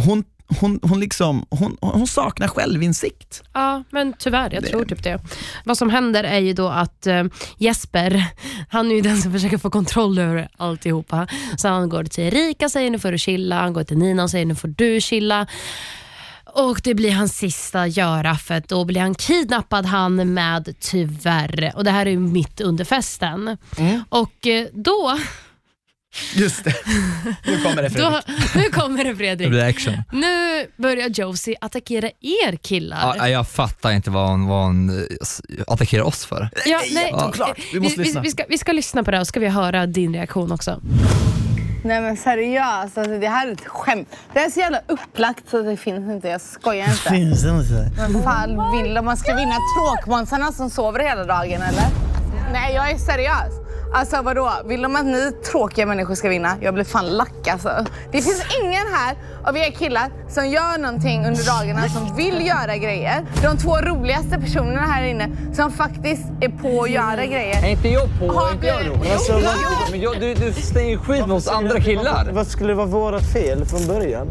hon, 0.00 0.24
hon, 0.60 0.80
hon 0.82 1.00
liksom, 1.00 1.46
hon, 1.50 1.76
hon 1.80 2.06
saknar 2.06 2.48
självinsikt. 2.48 3.42
Ja, 3.52 3.82
men 3.90 4.14
tyvärr, 4.18 4.50
jag 4.54 4.62
Det- 4.62 4.68
tror 4.68 4.84
typ 4.84 5.02
det. 5.02 5.20
Vad 5.64 5.78
som 5.78 5.90
händer 5.90 6.24
är 6.24 6.38
ju 6.38 6.52
då 6.52 6.68
att 6.68 7.06
eh, 7.06 7.24
Jesper, 7.58 8.24
han 8.70 8.90
är 8.90 8.94
ju 8.94 9.00
den 9.00 9.22
som 9.22 9.32
försöker 9.32 9.58
få 9.58 9.70
kontroll 9.70 10.18
över 10.18 10.48
alltihopa. 10.56 11.26
Så 11.56 11.68
han 11.68 11.88
går 11.88 12.04
till 12.04 12.24
Erika 12.24 12.68
säger 12.68 12.90
nu 12.90 12.98
får 12.98 13.12
du 13.12 13.18
chilla, 13.18 13.60
han 13.60 13.72
går 13.72 13.84
till 13.84 13.98
Nina 13.98 14.22
och 14.22 14.30
säger 14.30 14.46
nu 14.46 14.54
får 14.54 14.68
du 14.68 15.00
chilla. 15.00 15.46
Och 16.44 16.80
det 16.84 16.94
blir 16.94 17.12
hans 17.12 17.36
sista 17.38 17.86
göra 17.86 18.34
för 18.36 18.62
då 18.68 18.84
blir 18.84 19.00
han 19.00 19.14
kidnappad 19.14 19.86
han 19.86 20.34
med 20.34 20.74
tyvärr. 20.80 21.72
Och 21.76 21.84
det 21.84 21.90
här 21.90 22.06
är 22.06 22.10
ju 22.10 22.18
mitt 22.18 22.60
under 22.60 22.84
festen. 22.84 23.56
Och 24.08 24.46
eh, 24.46 24.66
då, 24.72 25.18
Just 26.34 26.64
det, 26.64 26.74
nu 27.46 27.60
kommer 27.62 27.82
det 27.82 27.88
då, 27.88 28.10
Fredrik. 28.22 28.54
nu 28.54 28.62
kommer 28.70 29.04
det 29.04 29.10
Det 29.10 29.16
Fredrik. 29.16 29.48
blir 29.48 29.64
action. 29.64 29.94
Nu 30.12 30.66
börjar 30.76 31.08
Josie 31.08 31.56
attackera 31.60 32.06
er 32.20 32.56
killar. 32.56 33.14
Ja, 33.18 33.28
jag 33.28 33.48
fattar 33.48 33.90
inte 33.92 34.10
vad 34.10 34.28
hon, 34.28 34.46
vad 34.46 34.62
hon 34.64 34.90
eh, 34.90 35.04
attackerar 35.66 36.02
oss 36.02 36.26
för. 36.26 36.48
Ja, 36.66 36.80
nej, 36.92 37.04
Jätteoklart. 37.04 37.58
Vi 37.72 37.80
måste 37.80 37.98
vi, 37.98 38.04
lyssna. 38.04 38.20
Vi, 38.20 38.30
ska, 38.30 38.44
vi 38.48 38.58
ska 38.58 38.72
lyssna 38.72 39.02
på 39.04 39.10
det 39.10 39.20
och 39.20 39.26
ska 39.26 39.40
vi 39.40 39.48
höra 39.48 39.86
din 39.86 40.14
reaktion 40.14 40.52
också. 40.52 40.80
Nej 41.84 42.00
men 42.00 42.16
seriöst, 42.16 42.98
alltså, 42.98 43.18
det 43.18 43.28
här 43.28 43.48
är 43.48 43.52
ett 43.52 43.66
skämt. 43.66 44.08
Det 44.32 44.38
är 44.40 44.50
så 44.50 44.60
jävla 44.60 44.80
upplagt 44.88 45.50
så 45.50 45.62
det 45.62 45.76
finns 45.76 46.10
inte, 46.10 46.28
jag 46.28 46.40
skojar 46.40 46.90
inte. 46.90 47.10
Finns 47.10 47.42
det 47.42 47.50
inte? 47.50 47.90
Men 47.96 48.22
fan 48.22 48.82
vill 48.82 48.94
de 48.94 49.04
man 49.04 49.16
ska 49.16 49.34
vinna 49.36 49.56
tråkmånsarna 49.78 50.52
som 50.52 50.70
sover 50.70 51.00
hela 51.00 51.24
dagen 51.24 51.62
eller? 51.62 51.84
Nej 52.52 52.74
jag 52.74 52.90
är 52.90 52.98
seriös. 52.98 53.65
Alltså 53.96 54.22
vadå, 54.22 54.52
vill 54.64 54.82
de 54.82 54.96
att 54.96 55.06
ni 55.06 55.32
tråkiga 55.32 55.86
människor 55.86 56.14
ska 56.14 56.28
vinna? 56.28 56.56
Jag 56.60 56.74
blir 56.74 56.84
fan 56.84 57.06
lack 57.06 57.48
alltså. 57.48 57.84
Det 58.12 58.22
finns 58.22 58.44
ingen 58.62 58.86
här 58.92 59.16
av 59.46 59.56
er 59.56 59.70
killar 59.70 60.10
som 60.28 60.48
gör 60.48 60.78
någonting 60.78 61.26
under 61.26 61.44
dagarna 61.60 61.88
som 61.88 62.16
vill 62.16 62.46
göra 62.46 62.76
grejer. 62.76 63.26
De 63.42 63.56
två 63.58 63.76
roligaste 63.76 64.38
personerna 64.40 64.80
här 64.80 65.02
inne 65.02 65.28
som 65.52 65.72
faktiskt 65.72 66.22
är 66.40 66.48
på 66.48 66.82
att 66.82 66.90
göra 66.90 67.26
grejer. 67.26 67.64
Är 67.64 67.70
inte 67.70 67.88
jag 67.88 68.08
på? 68.20 68.32
Har 68.32 68.48
Är 68.48 68.52
inte 68.52 68.66
jag 68.66 68.78
vi- 68.78 68.88
rolig? 68.88 69.10
Jo. 69.28 69.40
Men 69.90 70.00
jag, 70.00 70.20
du, 70.20 70.34
du 70.34 70.52
slänger 70.52 70.98
skit 70.98 71.26
mot 71.26 71.48
andra 71.48 71.80
killar. 71.80 72.28
Vad 72.32 72.46
skulle 72.46 72.74
vara 72.74 72.86
våra 72.86 73.20
fel 73.20 73.64
från 73.64 73.86
början? 73.86 74.28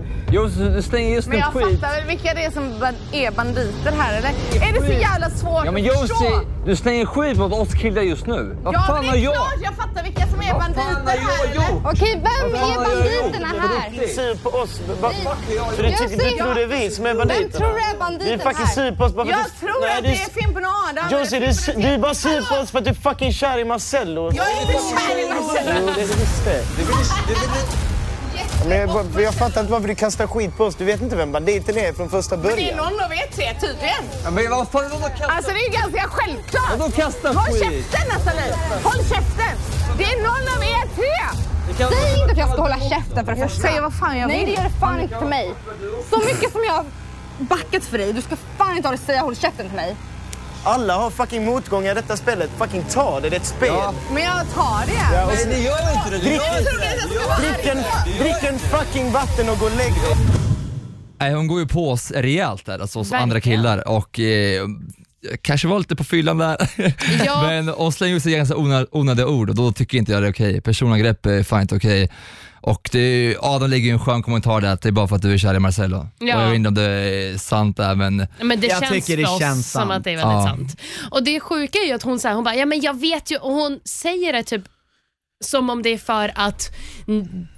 Du 0.76 0.82
slänger 0.82 1.16
just 1.16 1.28
Men 1.28 1.38
jag 1.40 1.54
skit. 1.54 1.82
fattar 1.82 1.96
väl 1.96 2.08
vilka 2.08 2.34
det 2.34 2.46
är 2.46 2.52
som 2.52 2.64
är 3.12 3.32
banditer 3.32 3.92
här 4.00 4.18
eller? 4.18 4.30
Är 4.70 4.74
det 4.74 4.86
så 4.88 4.92
jävla 5.02 5.30
svårt 5.30 5.66
Ja, 5.66 5.72
men 5.72 5.86
att 5.90 6.00
förstå? 6.00 6.42
Du 6.66 6.76
slänger 6.76 7.06
skit 7.06 7.38
mot 7.38 7.54
oss 7.54 7.74
killar 7.74 8.02
just 8.02 8.28
nu. 8.28 8.58
Vad 8.64 8.74
Ja, 8.74 8.84
fan 8.88 9.06
men 9.06 9.14
det 9.14 9.20
är 9.20 9.24
jag? 9.24 9.34
klart 9.34 9.54
jag 9.64 9.74
fattar 9.74 10.04
vilka 10.04 10.28
som 10.28 10.40
är 10.40 10.54
banditer 10.60 10.82
här 11.06 11.18
jag 11.18 11.52
eller? 11.52 11.90
Okej, 11.92 12.14
vem 12.24 12.56
är 12.56 12.60
jag 12.60 12.76
banditerna 12.76 13.48
här? 13.48 14.44
på 14.44 14.50
oss. 14.50 14.82
Ba- 15.24 15.36
För 15.76 15.84
du, 15.84 15.90
Jag 15.90 15.98
tycker, 16.00 16.24
du 16.32 16.38
tror 16.38 16.54
det 16.56 16.62
är 16.64 16.68
vi 16.68 16.92
som 16.92 17.06
är 17.06 17.14
banditerna? 17.14 17.48
Vem 17.52 17.60
tror 17.62 17.74
du 17.74 17.80
är 17.80 17.98
banditen 18.00 18.28
Vi 18.28 18.34
är 18.34 18.38
fucking 18.38 18.68
på 18.98 19.04
oss 19.04 19.14
bara 19.14 19.26
för 19.26 19.32
Jag 19.32 19.42
att 19.42 19.52
du- 19.60 19.68
tror 19.68 19.82
Nej, 19.82 19.98
att 19.98 20.04
du- 20.04 20.10
det 20.10 20.16
är 20.16 20.42
Fimpen 20.42 20.66
och 20.66 20.72
Adam. 20.90 21.20
Josie, 21.20 21.40
du, 21.40 21.46
är- 21.46 21.82
du 21.82 21.88
är 21.88 21.98
bara 21.98 22.14
på 22.50 22.56
oss 22.56 22.72
för 22.72 22.78
att 22.80 22.84
du 22.86 22.90
är 22.90 22.94
fucking 23.10 23.34
kär 23.34 23.58
i 23.58 23.66
Marcello. 23.66 24.32
Jag 24.36 24.48
är 24.52 24.62
inte 24.62 24.74
kär 24.74 25.18
i 25.26 25.30
Marcello. 25.30 25.72
Jo, 25.80 25.94
det 25.96 26.02
är 26.02 26.06
visst 26.06 26.46
det. 26.46 26.64
Men 28.68 28.78
jag, 29.24 29.34
fattar 29.34 29.62
inte 29.62 29.72
varför 29.72 29.88
du 29.88 29.96
kastar 29.96 30.28
skit 30.28 30.58
på 30.58 30.64
oss. 30.66 30.76
Du 30.76 30.86
vet 30.86 31.02
inte 31.02 31.16
vem 31.16 31.32
banditen 31.32 31.78
är 31.78 31.94
från 31.94 32.10
första 32.10 32.38
Men 32.38 32.46
det 32.46 32.52
är 32.52 32.56
början. 32.56 32.78
någon 32.78 33.04
av 33.04 33.12
er 33.14 33.28
tre 33.36 33.54
tydligen. 33.62 34.04
Ja, 34.24 34.32
men 34.32 34.50
vad 34.50 34.68
fan, 34.70 34.84
vadå 34.92 35.10
kasta? 35.10 35.26
Alltså 35.26 35.52
det 35.52 35.60
är 35.60 35.72
ganska 35.82 36.02
självklart. 36.10 36.70
Vadå 36.78 36.92
kasta 36.92 37.28
Håll 37.28 37.54
skit? 37.54 37.64
käften 37.64 38.08
Nathalie! 38.10 38.56
Håll 38.84 38.98
käften! 38.98 39.56
Det 39.98 40.04
är 40.04 40.18
någon 40.24 40.46
av 40.58 40.64
er 40.64 40.96
tre! 40.96 41.40
Säg 41.78 42.22
inte 42.22 42.32
att 42.32 42.38
jag 42.38 42.50
ska 42.52 42.62
hålla 42.62 42.80
käften 42.80 43.26
för 43.26 43.36
det 43.36 43.48
första. 43.48 43.62
säger 43.62 43.82
vad 43.82 43.94
fan 43.94 44.18
jag 44.18 44.28
Nej, 44.28 44.46
vill. 44.46 44.56
det 44.56 44.62
gör 44.62 44.70
det 44.70 44.76
fan 44.80 45.00
inte 45.00 45.18
till 45.18 45.28
mig. 45.28 45.54
Så 46.10 46.18
mycket 46.20 46.52
som 46.52 46.62
jag 46.68 46.74
har 46.74 46.86
backat 47.40 47.84
för 47.84 47.98
dig, 47.98 48.14
du 48.14 48.22
ska 48.22 48.36
fan 48.58 48.76
inte 48.78 48.88
ha 48.88 48.92
det 48.96 49.02
säga 49.02 49.22
håll 49.22 49.36
käften 49.36 49.68
till 49.68 49.76
mig. 49.76 49.96
Alla 50.64 50.98
har 50.98 51.10
fucking 51.10 51.46
motgångar 51.46 51.92
i 51.92 51.94
detta 51.94 52.18
spelet. 52.18 52.50
Fucking 52.58 52.84
ta 52.84 53.20
det, 53.20 53.30
det 53.30 53.36
är 53.36 53.40
ett 53.40 53.46
spel. 53.46 53.74
Men 54.14 54.24
jag 54.24 54.54
tar 54.54 54.86
det. 54.86 55.16
Ja, 55.16 55.26
och 55.26 55.32
Nej, 55.36 55.46
det 55.46 55.58
gör 55.60 55.94
inte 55.98 56.10
det. 56.10 56.18
Drick, 56.18 56.42
gör 56.42 56.60
inte 56.60 56.72
det. 56.72 57.48
drick, 57.48 57.66
en, 57.66 57.84
drick 58.24 58.44
en 58.44 58.60
fucking 58.60 59.12
vatten 59.12 59.50
och 59.50 59.60
gå 59.60 59.66
och 59.66 59.72
lägg 59.78 59.94
dig. 59.94 60.16
Nej, 61.20 61.34
hon 61.34 61.48
går 61.48 61.60
ju 61.60 61.68
på 61.68 61.92
oss 61.92 62.12
rejält 62.12 62.66
där, 62.66 62.80
alltså 62.80 63.00
oss 63.00 63.08
Verkligen. 63.12 63.24
andra 63.24 63.42
killar 63.42 63.88
och 63.88 64.20
eh, 64.20 64.64
kanske 65.42 65.68
var 65.68 65.80
lite 65.80 65.96
på 65.96 66.04
fyllan 66.04 66.38
där. 66.38 66.58
Ja. 67.26 67.42
Men 67.48 67.68
hon 67.68 67.92
slänger 67.92 68.16
ut 68.16 68.24
sig 68.24 68.32
ganska 68.32 68.56
onödiga 68.92 69.28
ord 69.28 69.50
och 69.50 69.56
då 69.56 69.72
tycker 69.72 69.98
inte 69.98 70.12
jag 70.12 70.22
det 70.24 70.28
är 70.28 70.32
okej. 70.32 70.62
Personangrepp 70.62 71.26
är 71.26 71.44
fan 71.44 71.62
inte 71.62 71.76
okej. 71.76 72.10
Och 72.62 72.90
det 72.92 73.00
är, 73.00 73.36
Adam 73.56 73.70
lägger 73.70 73.86
ju 73.86 73.92
en 73.92 74.00
skön 74.00 74.24
kommentar 74.24 74.62
där 74.62 74.74
att 74.74 74.82
det 74.82 74.90
är 74.90 74.92
bara 74.92 75.08
för 75.08 75.16
att 75.16 75.22
du 75.22 75.34
är 75.34 75.38
kär 75.38 75.54
i 75.56 75.60
Marcello. 75.60 76.08
Ja. 76.20 76.36
Och 76.38 76.42
jag 76.44 76.48
vet 76.48 76.56
inte 76.56 76.68
om 76.68 76.74
det 76.76 76.84
är 76.84 77.38
sant 77.38 77.78
där 77.78 77.96
men 77.96 78.28
Men 78.42 78.60
det 78.60 78.68
Jag 78.68 78.80
känns 78.80 78.92
tycker 79.06 79.18
det 79.18 79.26
för 79.26 79.34
oss 79.34 79.40
känns 79.40 79.72
som 79.72 79.80
sant. 79.82 79.92
att 79.92 80.04
det 80.04 80.12
är 80.12 80.18
väldigt 80.18 80.34
Ja. 80.34 80.44
sant. 80.48 80.78
Och 81.12 81.24
det 81.24 81.40
sjuka 81.40 81.80
är 81.80 81.86
ju 81.88 81.94
att 81.94 82.04
hon 82.04 82.20
säger, 82.20 82.36
hon 82.36 82.44
bara, 82.44 82.56
ja 82.56 82.66
men 82.66 82.82
jag 82.82 83.00
vet 83.00 83.32
ju, 83.32 83.38
och 83.38 83.52
hon 83.54 83.80
säger 83.86 84.34
det 84.34 84.44
typ 84.44 84.62
som 85.46 85.70
om 85.70 85.82
det 85.84 85.90
är 85.94 85.98
för 85.98 86.32
att 86.36 86.76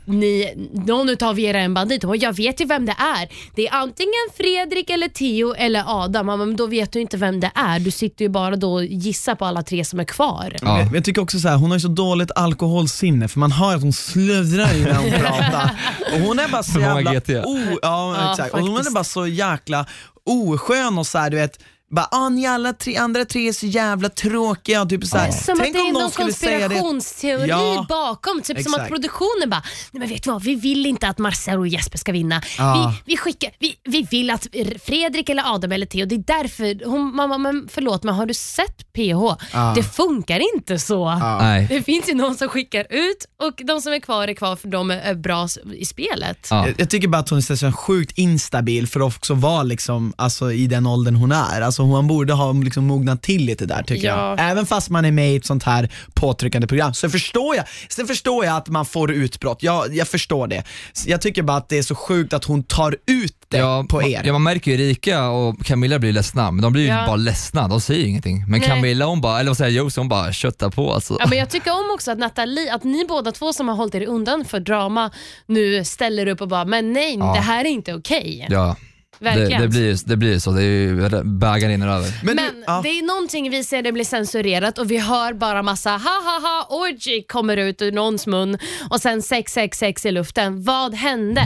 ni, 0.06 0.54
någon 0.74 1.10
utav 1.10 1.40
er 1.40 1.54
är 1.54 1.60
en 1.60 1.74
bandit. 1.74 2.04
Bara, 2.04 2.16
jag 2.16 2.36
vet 2.36 2.62
ju 2.62 2.66
vem 2.66 2.86
det 2.86 2.96
är. 3.00 3.30
Det 3.56 3.68
är 3.68 3.74
antingen 3.74 4.14
Fredrik 4.38 4.90
eller 4.90 5.08
Theo 5.08 5.54
eller 5.54 5.84
Adam. 6.04 6.26
Men 6.26 6.56
då 6.56 6.68
vet 6.68 6.92
du 6.92 7.02
inte 7.02 7.18
vem 7.18 7.40
det 7.40 7.52
är. 7.56 7.80
Du 7.80 7.92
sitter 7.92 8.26
ju 8.26 8.30
bara 8.30 8.56
då 8.56 8.74
och 8.74 8.86
gissar 8.86 9.36
på 9.36 9.46
alla 9.46 9.64
tre 9.64 9.86
som 9.86 10.00
är 10.00 10.04
kvar. 10.04 10.56
Ja. 10.62 10.78
Men 10.78 10.94
Jag 10.94 11.04
tycker 11.04 11.22
också 11.22 11.40
så 11.40 11.48
här, 11.48 11.56
hon 11.58 11.70
har 11.72 11.78
ju 11.78 11.82
så 11.82 11.88
dåligt 11.88 12.32
alkoholsinne 12.36 13.28
för 13.28 13.40
man 13.40 13.52
hör 13.52 13.76
att 13.76 13.82
hon 13.82 13.94
sluddrar 13.94 14.74
ju 14.74 14.84
när 14.84 14.96
hon 14.96 15.12
pratar. 15.22 15.72
Och 16.14 16.20
hon 16.20 16.40
är 16.40 16.48
bara 16.48 16.64
så 16.64 16.80
jävla, 16.80 17.14
GT. 17.14 17.30
o, 17.30 17.60
ja, 17.82 18.16
Ja, 18.18 18.32
exakt. 18.32 18.54
Och 18.54 18.60
hon 18.60 18.78
är 18.78 18.92
bara 18.92 19.04
så 19.04 19.28
jäkla 19.28 19.86
oskön 20.26 20.98
och 20.98 21.08
så 21.08 21.18
här, 21.18 21.30
du 21.30 21.38
vet 21.38 21.60
bara, 21.90 22.08
ah, 22.12 22.30
ni 22.30 22.46
alla 22.48 22.74
tre, 22.74 22.96
andra 22.96 23.26
tre 23.26 23.48
är 23.48 23.54
så 23.54 23.66
jävla 23.66 24.10
tråkiga. 24.10 24.86
Typ 24.86 25.06
så 25.06 25.18
här, 25.18 25.32
Som 25.32 25.54
att 25.54 25.60
tänk 25.60 25.76
det 25.76 25.80
är 25.80 25.88
om 25.88 25.94
någon 25.94 26.12
konspirationsteori 26.12 27.48
Ja, 27.48 27.86
bakom. 27.90 28.42
Typ 28.42 28.64
som 28.64 28.74
att 28.74 28.80
exakt. 28.80 28.90
produktionen 28.90 29.50
bara, 29.50 29.64
nej 29.92 30.00
men 30.00 30.10
vet 30.10 30.24
du 30.24 30.32
vad, 30.32 30.44
vi 30.44 30.56
vill 30.56 30.86
inte 30.86 31.08
att 31.08 31.18
Marcelo 31.18 31.60
och 31.60 31.68
Jesper 31.68 31.98
ska 31.98 32.12
vinna. 32.12 32.42
Ja. 32.58 32.94
Vi, 33.06 33.12
vi, 33.14 33.18
skickar, 33.18 33.52
vi, 33.60 33.76
vi 33.84 34.02
vill 34.12 34.30
att 34.30 34.48
Fredrik 34.86 35.30
eller 35.30 35.54
Adam 35.56 35.72
eller 35.72 35.86
Theo, 35.86 36.06
det 36.06 36.16
är 36.16 36.24
därför, 36.28 36.86
hon, 36.86 37.16
mamma, 37.16 37.38
men 37.38 37.68
förlåt 37.72 38.04
men 38.04 38.16
har 38.16 38.26
du 38.26 38.34
sett 38.34 38.94
PH? 38.94 39.46
Ja. 39.54 39.74
Det 39.76 39.84
funkar 39.84 40.56
inte 40.56 40.80
så. 40.80 41.16
nej. 41.16 41.68
Det 41.70 41.84
finns 41.84 42.10
ju 42.10 42.14
någon 42.14 42.36
som 42.36 42.50
skickar 42.50 42.88
ut 42.90 43.26
och 43.44 43.62
de 43.68 43.82
som 43.82 43.94
är 43.94 44.00
kvar 44.00 44.28
är 44.28 44.34
kvar 44.34 44.56
för 44.56 44.68
de 44.68 44.92
är 44.92 45.16
bra 45.16 45.48
i 45.74 45.86
spelet. 45.86 46.48
Ja. 46.50 46.68
Jag, 46.68 46.76
jag 46.78 46.90
tycker 46.90 47.08
bara 47.08 47.18
att 47.18 47.30
hon 47.30 47.40
är 47.40 47.56
så 47.56 47.72
sjukt 47.72 48.18
instabil 48.18 48.88
för 48.88 49.00
att 49.00 49.16
också 49.16 49.34
vara 49.34 49.64
liksom, 49.64 50.14
alltså, 50.18 50.52
i 50.52 50.68
den 50.68 50.88
åldern 50.88 51.16
hon 51.16 51.32
är. 51.32 51.62
Alltså, 51.62 51.77
hon 51.84 52.08
borde 52.08 52.34
ha 52.34 52.52
liksom, 52.54 52.86
mognat 52.88 53.22
till 53.24 53.46
lite 53.46 53.66
där 53.66 53.84
tycker 53.84 54.08
Ja. 54.08 54.30
jag. 54.38 54.50
Även 54.52 54.66
fast 54.66 54.90
man 54.90 55.06
är 55.06 55.12
med 55.12 55.34
i 55.34 55.36
ett 55.36 55.46
sånt 55.46 55.64
här 55.64 55.90
påtryckande 56.14 56.68
program. 56.68 56.94
Så 56.94 57.10
förstår 57.10 57.56
jag, 57.56 57.66
sen 57.90 58.08
förstår 58.08 58.46
jag 58.46 58.58
att 58.58 58.68
man 58.68 58.86
får 58.86 59.12
utbrott, 59.12 59.64
jag, 59.64 59.96
jag 59.96 60.08
förstår 60.08 60.48
det. 60.48 60.64
Jag 61.06 61.22
tycker 61.22 61.42
bara 61.44 61.58
att 61.58 61.70
det 61.70 61.78
är 61.78 61.84
så 61.84 61.96
sjukt 61.96 62.34
att 62.34 62.44
hon 62.44 62.64
tar 62.64 62.96
ut 63.08 63.34
det 63.50 63.62
på 63.62 63.86
man- 63.92 64.06
er. 64.06 64.22
Ja, 64.26 64.34
man 64.34 64.44
märker 64.44 64.72
ju 64.72 64.84
Erika 64.88 65.30
och 65.30 65.66
Camilla 65.66 66.00
blir 66.00 66.12
ledsna, 66.14 66.52
men 66.52 66.62
de 66.62 66.74
blir 66.74 66.84
ju 66.84 66.88
Ja. 66.90 67.04
bara 67.08 67.16
ledsna, 67.16 67.68
de 67.68 67.82
säger 67.82 68.02
ju 68.02 68.08
ingenting. 68.08 68.46
Men 68.48 68.60
Nej. 68.60 68.70
Camilla 68.70 69.06
hon 69.06 69.22
bara, 69.22 69.40
eller 69.40 69.50
vad 69.50 69.58
säger 69.58 69.72
jag, 69.72 69.84
Josie 69.86 70.02
hon 70.02 70.10
bara 70.10 70.34
köttar 70.34 70.70
på 70.70 70.94
alltså. 70.94 71.18
Ja, 71.20 71.26
men 71.30 71.38
jag 71.38 71.50
tycker 71.50 71.72
om 71.72 71.92
också 71.94 72.12
att 72.12 72.18
Nathalie, 72.18 72.74
att 72.74 72.84
ni 72.84 73.06
båda 73.10 73.32
två 73.32 73.54
som 73.54 73.68
har 73.68 73.76
hållit 73.76 73.96
er 73.96 74.06
undan 74.08 74.46
för 74.46 74.60
drama 74.60 75.12
nu 75.46 75.86
ställer 75.86 76.28
upp 76.28 76.42
och 76.42 76.48
bara, 76.48 76.66
men 76.66 76.94
nej, 76.94 77.16
Ja. 77.20 77.34
det 77.34 77.40
här 77.42 77.66
är 77.66 77.70
inte 77.70 77.94
okej. 77.94 78.48
Ja, 78.50 78.58
det, 78.58 78.76
Verkligen. 79.20 79.62
det, 79.62 79.68
blir, 79.68 79.98
det 80.06 80.18
blir 80.18 80.34
ju 80.34 80.40
så, 80.40 80.52
det 80.52 80.62
är 80.64 80.66
ju, 80.66 81.10
bägaren 81.24 81.72
rinner 81.72 81.88
över. 81.88 82.12
Men, 82.24 82.36
du- 82.38 82.64
ja. 82.68 82.80
det 82.84 82.90
är 82.90 83.04
någonting 83.08 83.50
vi 83.52 83.64
ser 83.64 83.82
det 83.82 83.92
blir 83.92 84.04
censurerat 84.06 84.78
och 84.78 84.92
vi 84.92 84.98
hör 84.98 85.34
bara 85.34 85.64
massa 85.64 85.90
ha 85.90 85.98
ha 86.24 86.40
ha 86.42 86.68
orgy 86.78 87.24
kommer 87.28 87.58
ut 87.58 87.82
ur 87.82 87.92
någons 87.92 88.28
mun 88.28 88.58
och 88.90 89.02
sen 89.02 89.22
666 89.22 90.06
i 90.06 90.12
luften. 90.12 90.64
Vad 90.64 90.94
hände? 90.94 91.46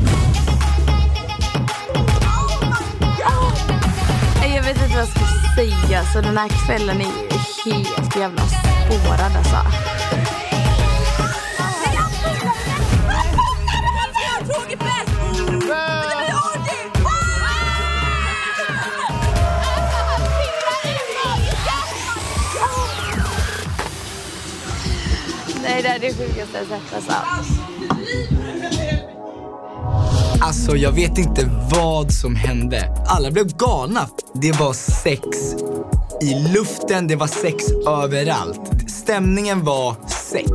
Jag 4.55 4.63
vet 4.63 4.81
inte 4.83 4.89
vad 4.95 5.01
jag 5.01 5.07
ska 5.07 5.19
säga, 5.55 6.03
så 6.13 6.21
den 6.21 6.37
här 6.37 6.49
kvällen 6.67 6.97
är 7.01 7.03
ju 7.05 7.71
helt 7.73 8.15
jävla 8.15 8.41
spårad 8.41 9.35
alltså. 9.37 9.57
Det 26.01 26.07
är 26.07 26.11
det 26.11 26.17
sjukaste 26.17 26.57
jag 26.57 26.67
sett 26.67 26.95
alltså. 26.95 27.11
Alltså 30.41 30.75
jag 30.75 30.91
vet 30.91 31.17
inte 31.17 31.49
vad 31.71 32.11
som 32.13 32.35
hände. 32.35 32.95
Alla 33.07 33.31
blev 33.31 33.57
galna. 33.57 34.07
Det 34.33 34.51
var 34.59 34.73
sex 34.73 35.21
i 36.21 36.53
luften, 36.53 37.07
det 37.07 37.15
var 37.15 37.27
sex 37.27 37.63
överallt. 37.87 38.89
Stämningen 38.91 39.63
var 39.63 39.95
sex. 40.31 40.51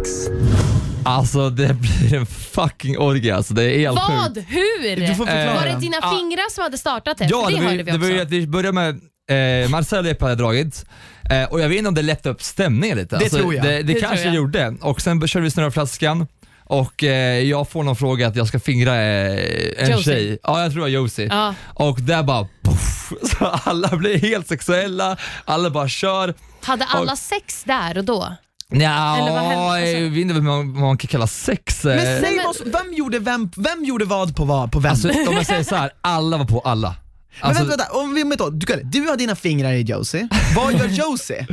Alltså 1.05 1.51
det 1.51 1.75
blir 1.75 2.15
en 2.15 2.27
fucking 2.27 2.99
orgie 2.99 3.37
alltså, 3.37 3.55
det 3.55 3.63
är 3.75 3.79
helt 3.79 3.99
sjukt. 3.99 4.19
Vad? 4.19 4.39
Hur? 4.39 4.97
Du 5.09 5.15
får 5.15 5.27
förklara. 5.27 5.55
Var 5.55 5.67
det 5.67 5.81
dina 5.81 5.97
Ja. 6.03 6.11
fingrar 6.19 6.51
som 6.51 6.63
hade 6.63 6.79
startat 6.79 7.19
det? 7.19 7.25
Ja, 7.31 7.45
För 7.45 7.53
det, 7.77 7.83
det, 7.83 7.99
vi 7.99 8.19
det 8.19 8.25
vi 8.25 8.47
började 8.47 8.73
med 8.73 9.01
eh, 9.31 9.69
Marcel 9.71 10.07
Jeppe 10.07 10.25
hade 10.25 10.35
dragit 10.37 10.85
eh, 11.31 11.45
och 11.45 11.61
jag 11.61 11.69
vet 11.69 11.79
inte 11.79 11.89
om 11.89 11.95
det 11.95 12.03
lättade 12.03 12.29
upp 12.35 12.43
stämningen 12.43 12.97
lite. 12.99 13.17
Alltså, 13.17 13.37
Det 13.37 13.43
tror 13.43 13.55
jag. 13.55 13.65
Det, 13.65 13.71
det, 13.71 13.83
Det 13.83 14.01
kanske 14.01 14.25
jag. 14.25 14.35
gjorde. 14.35 14.75
Och 14.81 15.01
sen 15.01 15.29
körde 15.29 15.45
vi 15.45 15.51
snurrflaskan 15.51 16.27
och 16.65 17.05
eh, 17.05 17.39
jag 17.41 17.69
får 17.69 17.83
någon 17.83 17.97
fråga 17.97 18.27
att 18.29 18.37
jag 18.37 18.47
ska 18.49 18.61
fingra 18.61 18.95
eh, 18.95 19.85
en 19.85 19.91
Josie. 19.91 20.03
tjej. 20.03 20.39
Ja, 20.43 20.63
jag 20.63 20.71
tror 20.73 20.75
det 20.81 20.81
var 20.81 20.89
Josie. 20.89 21.27
Ja. 21.31 21.55
Och 21.75 22.01
där 22.01 22.23
bara 22.23 22.49
poff, 22.63 23.13
så 23.39 23.45
alla 23.47 23.89
blir 23.97 24.19
helt 24.19 24.49
sexuella, 24.49 25.17
alla 25.45 25.71
bara 25.71 25.89
kör. 25.89 26.35
Hade 26.63 26.85
alla 26.85 27.17
sex 27.17 27.65
där 27.65 27.99
och 27.99 28.05
då? 28.05 28.37
Nja, 28.69 29.17
Eller 29.21 29.31
vad 29.33 29.41
hände? 29.43 29.65
Alltså- 29.65 29.87
jag 29.87 30.11
vet 30.11 30.19
inte 30.19 30.35
vad 30.35 30.43
man, 30.43 30.73
vad 30.75 30.83
man 30.83 30.99
kan 30.99 31.09
kalla 31.09 31.27
sex. 31.27 31.85
eh. 31.85 31.97
Men 31.97 32.21
säg 32.23 32.41
oss, 32.41 32.63
vem 32.65 32.95
gjorde, 32.95 33.19
vem, 33.19 33.51
vem 33.57 33.85
gjorde 33.85 34.05
vad 34.05 34.37
på, 34.37 34.45
vad, 34.45 34.73
på 34.73 34.79
vem? 34.81 34.91
Alltså 34.91 35.09
om 35.09 35.35
jag 35.37 35.47
säger 35.47 35.63
så 35.65 35.75
här, 35.77 35.91
alla 36.01 36.37
var 36.37 36.45
på 36.45 36.61
alla. 36.61 36.95
Men 37.41 37.49
Alltså, 37.49 37.65
vänta, 37.65 37.77
vänta, 37.85 37.99
om 37.99 38.15
vi, 38.15 38.23
vänta, 38.23 38.51
du, 38.51 38.67
kan- 38.67 38.91
du 38.91 39.01
har 39.01 39.17
dina 39.17 39.37
fingrar 39.37 39.73
i 39.73 39.83
Josie, 39.83 40.29
vad 40.57 40.73
gör 40.73 40.87
Josie 40.89 41.47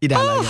i 0.00 0.08
det 0.08 0.14
här 0.14 0.24
läget? 0.24 0.46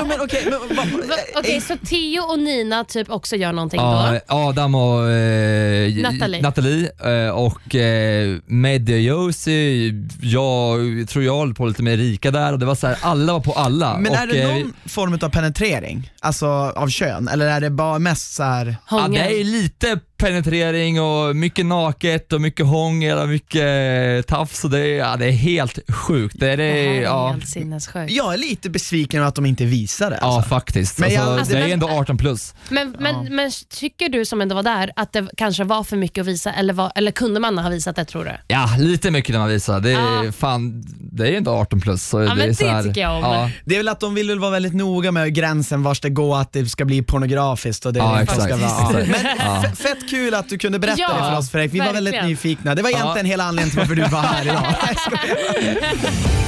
jo, 0.00 0.06
men 0.06 0.20
okej, 0.20 0.42
men, 0.44 0.76
vad- 0.76 0.86
Va- 1.08 1.14
Okej, 1.34 1.60
så 1.60 1.76
Theo 1.76 2.22
och 2.22 2.38
Nina 2.38 2.84
typ 2.84 3.10
också 3.10 3.36
gör 3.36 3.52
någonting 3.52 3.80
Ja, 3.80 4.12
då? 4.28 4.34
Adam 4.34 4.74
och 4.74 5.10
eh, 5.10 6.02
Natalie. 6.02 6.42
Natalie 6.42 6.90
eh, 7.26 7.30
och 7.30 7.74
eh, 7.74 8.36
Medde 8.46 8.96
Josie, 8.98 9.92
jag 10.22 10.78
tror 11.08 11.24
jag 11.24 11.38
höll 11.38 11.54
på 11.54 11.66
lite 11.66 11.82
med 11.82 11.92
Erika 11.94 12.30
där 12.30 12.52
och 12.52 12.58
det 12.58 12.66
var 12.66 12.74
så 12.74 12.86
här, 12.86 12.98
alla 13.02 13.32
var 13.32 13.40
på 13.40 13.52
alla. 13.52 13.98
Men 13.98 14.12
och, 14.12 14.18
är 14.18 14.26
det 14.26 14.42
eh, 14.42 14.48
någon 14.48 14.72
form 14.86 15.18
av 15.22 15.28
penetrering? 15.30 16.12
Alltså 16.20 16.46
av 16.76 16.88
kön? 16.88 17.28
Eller 17.28 17.46
är 17.46 17.60
det 17.60 17.70
bara 17.70 17.98
mest 17.98 18.34
så 18.34 18.42
här... 18.42 18.76
Ja, 18.90 19.08
det 19.08 19.40
är 19.40 19.44
lite 19.44 20.00
penetrering 20.16 21.00
och 21.00 21.36
mycket 21.36 21.66
naket 21.66 22.32
och 22.32 22.40
mycket 22.40 22.66
hångel 22.66 23.18
och 23.18 23.28
mycket 23.28 24.26
tafs 24.26 24.64
och 24.64 24.70
det 24.70 24.78
är, 24.80 24.98
ja, 24.98 25.16
det 25.16 25.26
är 25.26 25.30
helt 25.30 25.78
sjukt. 25.94 26.36
Det 26.38 26.50
är, 26.52 26.56
Det 26.56 26.62
här 26.62 26.70
är 26.72 27.02
ja, 27.02 27.28
helt 27.28 27.48
sinnessjukt. 27.48 28.12
Jag 28.12 28.34
är 28.34 28.38
lite 28.38 28.70
besviken 28.70 29.20
över 29.20 29.28
att 29.28 29.34
de 29.34 29.46
inte 29.46 29.64
visar 29.64 30.10
det. 30.10 30.18
ja 30.20 30.26
Alltså. 30.26 30.48
faktiskt. 30.48 30.98
Men 30.98 31.10
jag- 31.12 31.20
alltså, 31.22 31.38
alltså, 31.38 31.52
det 31.52 31.58
är 31.58 31.62
men- 31.62 31.72
ändå 31.72 31.88
18 31.88 32.18
plus. 32.18 32.54
Men, 32.68 32.96
men, 33.00 33.34
men 33.36 33.50
tycker 33.70 34.08
du 34.08 34.24
som 34.24 34.40
ändå 34.40 34.54
var 34.54 34.62
där 34.62 34.90
att 34.96 35.12
det 35.12 35.28
kanske 35.36 35.64
var 35.64 35.84
för 35.84 35.96
mycket 35.96 36.20
att 36.22 36.26
visa 36.28 36.52
eller, 36.52 36.74
var, 36.74 36.92
eller 36.94 37.10
kunde 37.10 37.40
man 37.40 37.58
ha 37.58 37.70
visat 37.70 37.96
det 37.96 38.04
tror 38.04 38.24
du? 38.24 38.32
Ja, 38.48 38.68
lite 38.78 39.10
mycket 39.10 39.32
när 39.32 39.38
man 39.40 39.48
visar. 39.48 39.80
Det 39.80 39.90
är, 39.92 40.24
Ja. 40.24 40.32
fan, 40.32 40.84
det 41.12 41.28
är 41.28 41.32
ändå 41.36 41.50
18 41.50 41.80
plus. 41.80 42.02
Så 42.08 42.18
men 42.18 42.36
det, 42.38 42.44
är 42.44 42.48
det 42.48 42.54
så 42.54 42.66
här, 42.66 42.82
tycker 42.82 43.00
jag 43.00 43.16
om. 43.16 43.22
Ja, 43.22 43.50
Det 43.64 43.74
är 43.74 43.78
väl 43.78 43.88
att 43.88 44.00
de 44.00 44.14
vill 44.14 44.38
vara 44.38 44.50
väldigt 44.50 44.74
noga 44.74 45.12
med 45.12 45.34
gränsen 45.34 45.82
vars 45.82 46.00
det 46.00 46.10
går 46.10 46.40
att 46.40 46.52
det 46.52 46.66
ska 46.66 46.84
bli 46.84 47.02
pornografiskt 47.02 47.86
och 47.86 47.92
det 47.92 47.98
Ja, 47.98 48.20
inte 48.20 48.34
ska 48.34 48.42
exakt. 48.44 48.62
vara. 48.62 49.00
Exakt. 49.00 49.22
Men 49.22 49.36
Ja. 49.46 49.64
Kul 50.08 50.34
att 50.34 50.48
du 50.48 50.58
kunde 50.58 50.78
berätta 50.78 51.00
Ja, 51.00 51.12
det 51.12 51.30
för 51.30 51.38
oss 51.38 51.50
Fredrik, 51.50 51.74
vi 51.74 51.78
var 51.86 51.92
väldigt 51.92 52.24
nyfikna. 52.24 52.74
Det 52.74 52.82
var 52.82 52.90
Ja. 52.90 52.96
egentligen 52.98 53.26
hela 53.26 53.44
anledningen 53.44 53.70
till 53.70 53.78
varför 53.78 53.94
du 53.94 54.02
var 54.02 54.20
här 54.22 54.42
idag. 54.44 54.74
Jag 54.86 55.00
skojar. 55.00 56.46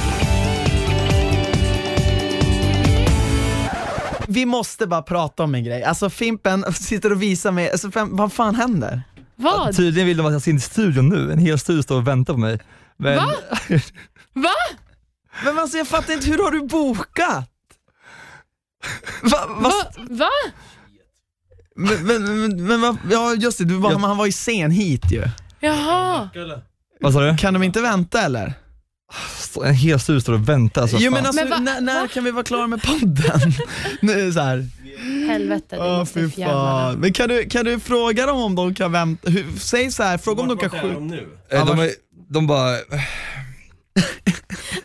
vi 4.27 4.45
måste 4.45 4.87
bara 4.87 5.01
prata 5.01 5.43
om 5.43 5.55
en 5.55 5.63
grej. 5.63 5.83
Alltså 5.83 6.09
Fimpen 6.09 6.73
sitter 6.73 7.11
och 7.11 7.21
visar 7.21 7.51
mig, 7.51 7.71
alltså, 7.71 7.91
fem, 7.91 8.15
vad 8.15 8.33
fan 8.33 8.55
händer? 8.55 9.01
Vad? 9.35 9.75
Tydligen 9.75 10.07
vill 10.07 10.17
de 10.17 10.25
att 10.25 10.31
jag 10.33 10.41
ska 10.41 10.51
in 10.51 10.57
i 10.57 10.59
studion 10.59 11.09
nu, 11.09 11.31
en 11.31 11.39
hel 11.39 11.59
studio 11.59 11.81
står 11.83 11.95
och 11.97 12.07
väntar 12.07 12.33
på 12.33 12.39
mig. 12.39 12.59
Men, 12.97 13.15
Va? 13.15 13.33
Va? 14.33 14.49
Men 15.43 15.59
alltså 15.59 15.77
jag 15.77 15.87
fattar 15.87 16.13
inte, 16.13 16.27
hur 16.27 16.43
har 16.43 16.51
du 16.51 16.61
bokat? 16.67 17.49
Va, 19.23 19.37
va, 19.47 19.69
Va? 19.69 19.71
Va? 20.09 20.29
Men, 21.79 22.03
men, 22.05 22.41
men, 22.41 22.65
men 22.67 22.81
vad- 22.81 22.97
ja 23.11 23.33
just 23.35 23.57
det, 23.57 23.65
du 23.65 23.73
var, 23.75 23.99
han 23.99 24.17
var 24.17 24.25
ju 24.25 24.31
sen 24.31 24.71
hit 24.71 25.11
ju. 25.11 25.23
Jaha. 25.59 26.29
Vad 27.01 27.13
sa 27.13 27.19
du? 27.31 27.37
Kan 27.37 27.53
de 27.53 27.63
inte 27.63 27.81
vänta 27.81 28.21
eller? 28.21 28.53
En 29.65 29.73
hel 29.73 29.99
studio 29.99 30.21
står 30.21 30.33
och 30.33 30.49
väntar. 30.49 30.81
Alltså, 30.81 30.97
jo 30.99 31.11
fan. 31.11 31.13
men 31.13 31.25
alltså, 31.25 31.41
Men 31.41 31.49
va- 31.49 31.57
när, 31.59 31.81
när 31.81 32.07
kan 32.07 32.23
vi 32.23 32.31
vara 32.31 32.43
klara 32.43 32.67
med 32.67 32.81
podden? 32.83 33.53
nu 34.01 34.33
så 34.33 34.39
här. 34.39 34.67
Helvete, 35.27 35.75
det 35.75 35.77
Åh 35.81 35.99
måste 35.99 36.13
fy 36.19 36.29
fjärna. 36.29 36.53
fan. 36.53 36.95
Men 36.99 37.13
kan 37.13 37.29
du, 37.29 37.49
kan 37.49 37.65
du 37.65 37.79
fråga 37.79 38.25
dem 38.25 38.37
om 38.37 38.55
de 38.55 38.75
kan 38.75 38.91
vänta? 38.91 39.29
Hur, 39.29 39.45
säg 39.59 39.91
så 39.91 40.03
här, 40.03 40.17
fråga 40.17 40.41
om 40.41 40.47
de 40.47 40.57
kan 40.57 40.69
skjuta. 40.69 41.15
Eh, 41.51 41.65
de, 41.65 41.79
är, 41.79 41.89
de 42.29 42.47
bara... 42.47 42.75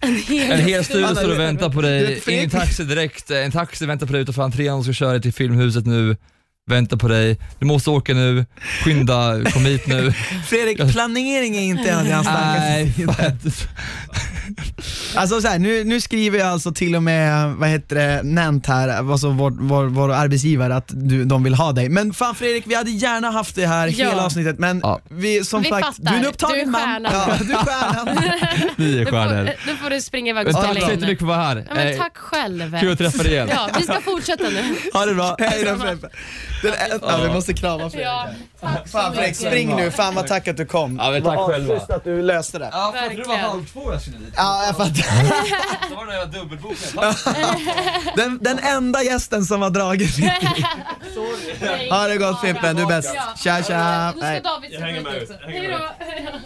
En 0.01 0.59
hel 0.61 0.85
studio 0.85 1.15
står 1.15 1.31
och 1.31 1.39
väntar 1.41 1.71
på 1.71 1.81
dig, 1.81 2.23
ingen 2.29 2.51
taxi 2.51 2.85
direkt, 2.85 3.31
en 3.31 3.51
taxi 3.53 3.87
väntar 3.87 4.07
på 4.07 4.13
dig 4.13 4.23
utanför 4.23 4.43
entrén 4.43 4.75
och 4.75 4.85
ska 4.85 4.93
köra 4.93 5.11
dig 5.11 5.23
till 5.23 5.33
filmhuset 5.33 5.87
nu, 5.87 6.17
väntar 6.71 6.97
på 6.97 7.09
dig, 7.09 7.39
du 7.59 7.67
måste 7.67 7.91
åka 7.91 8.15
nu, 8.15 8.47
skynda, 8.85 9.45
kom 9.53 9.65
hit 9.65 9.87
nu. 9.87 10.13
Fredrik, 10.47 10.93
planering 10.93 11.57
är 11.57 11.63
inte 11.63 11.91
en 11.91 11.99
av 11.99 12.05
dina 12.05 12.23
starkaste. 12.23 13.69
Alltså 15.15 15.41
så 15.41 15.49
här, 15.49 15.59
nu, 15.59 15.85
nu 15.85 16.01
skriver 16.01 16.39
jag 16.39 16.49
alltså 16.49 16.73
till 16.73 16.97
och 16.97 17.03
med, 17.03 17.55
vad 17.55 17.69
heter 17.69 17.97
det, 17.97 18.21
Nent 18.23 18.67
här, 18.67 18.89
alltså 18.89 19.29
vår, 19.31 19.51
vår, 19.61 19.85
vår 19.85 20.13
arbetsgivare 20.13 20.77
att 20.77 20.89
du, 20.89 21.25
de 21.25 21.45
vill 21.45 21.55
ha 21.55 21.73
dig. 21.73 21.89
Men 21.89 22.13
fan 22.15 22.35
Fredrik, 22.35 22.65
vi 22.67 22.75
hade 22.75 22.91
gärna 22.91 23.31
haft 23.31 23.55
dig 23.55 23.67
här 23.67 23.87
Ja. 23.89 24.09
hela 24.11 24.25
avsnittet 24.25 24.59
men 24.59 24.83
vi 25.11 25.45
som 25.45 25.63
Vi 25.63 25.69
sagt, 25.69 25.87
fattar. 25.87 26.03
du 26.03 26.09
är 26.11 26.17
en 26.17 26.23
Du 26.23 26.29
upptagen 26.29 26.61
är 26.61 26.67
man. 26.67 26.81
stjärnan. 26.81 27.13
Ja, 27.15 27.37
du 27.45 27.53
är 27.53 27.57
stjärnan. 27.57 28.07
Ni 28.77 28.93
är 28.95 28.99
Nu 28.99 29.07
stjärnor. 29.07 29.47
får, 29.47 29.71
nu 29.73 29.77
får 29.77 29.91
du 29.91 30.01
springa 30.01 30.31
iväg 30.31 30.47
och 30.47 30.53
spela 30.53 30.69
tack 30.69 30.79
så 30.83 30.85
in. 30.85 30.91
jättemycket 30.95 31.19
för 31.19 31.33
att 31.33 31.37
vara 31.39 31.47
här. 31.47 31.65
Ja, 31.69 31.75
men 31.75 31.89
Eh, 31.89 31.97
tack 31.99 32.17
själv. 32.17 32.81
Kul 32.81 32.93
att 32.93 32.99
träffa 32.99 33.23
dig 33.23 33.33
igen. 33.33 33.49
Ja, 33.53 33.69
vi 33.79 33.83
ska 33.85 34.01
fortsätta 34.01 34.45
nu. 34.49 34.77
Ha 34.93 35.07
det 35.07 35.15
bra, 35.15 35.37
hej 35.39 35.65
då. 35.65 36.09
Den, 36.65 37.01
ja, 37.03 37.21
vi 37.23 37.29
måste 37.29 37.55
krama 37.55 37.91
Fredrik. 37.91 38.07
Ja, 38.07 38.27
tack 38.61 38.89
så 38.89 38.99
Fan 38.99 39.15
Fredrik, 39.15 39.31
mycket. 39.41 39.47
spring 39.53 39.77
nu, 39.77 39.91
fan 39.91 40.15
vad 40.15 40.27
tack 40.27 40.49
att 40.49 40.57
du 40.57 40.67
kom. 40.67 40.97
Ja, 41.03 41.11
men 41.11 41.23
tack 41.23 41.37
Vad 41.37 41.51
själva. 41.51 41.75
schysst 41.75 41.91
att 41.91 42.05
du 42.05 42.23
löste 42.23 42.59
det. 42.59 42.69
Ja, 42.73 42.95
för 42.97 43.05
att 43.07 43.11
det 43.11 43.17
var 43.17 43.25
Verkligen. 43.27 43.41
halv 43.51 43.67
två 43.73 43.93
jag 43.93 44.01
skulle 44.03 44.17
dit. 44.19 44.35
Ja, 44.37 44.65
jag 44.67 44.77
fattar. 44.77 44.95
Så 45.89 45.95
var 45.95 46.07
det 46.07 46.15
jävla 46.19 46.39
dubbelboken. 46.39 46.77
Den, 48.17 48.39
den 48.43 48.59
enda 48.59 49.03
gästen 49.03 49.45
som 49.45 49.63
har 49.63 49.71
dragit 49.71 50.19
Ha 51.91 52.09
det 52.09 52.17
gott 52.17 52.41
Fimpen, 52.41 52.77
du 52.77 52.83
är 52.83 52.87
bäst. 52.87 53.15
Tja 53.45 53.63
tja. 53.63 54.13
Nu 54.15 54.21
ska 54.21 54.27
Nej. 54.27 54.41
David 54.45 54.71
sätta 54.71 54.87
dit 54.87 55.23
också. 55.23 55.35
Hej 55.47 55.79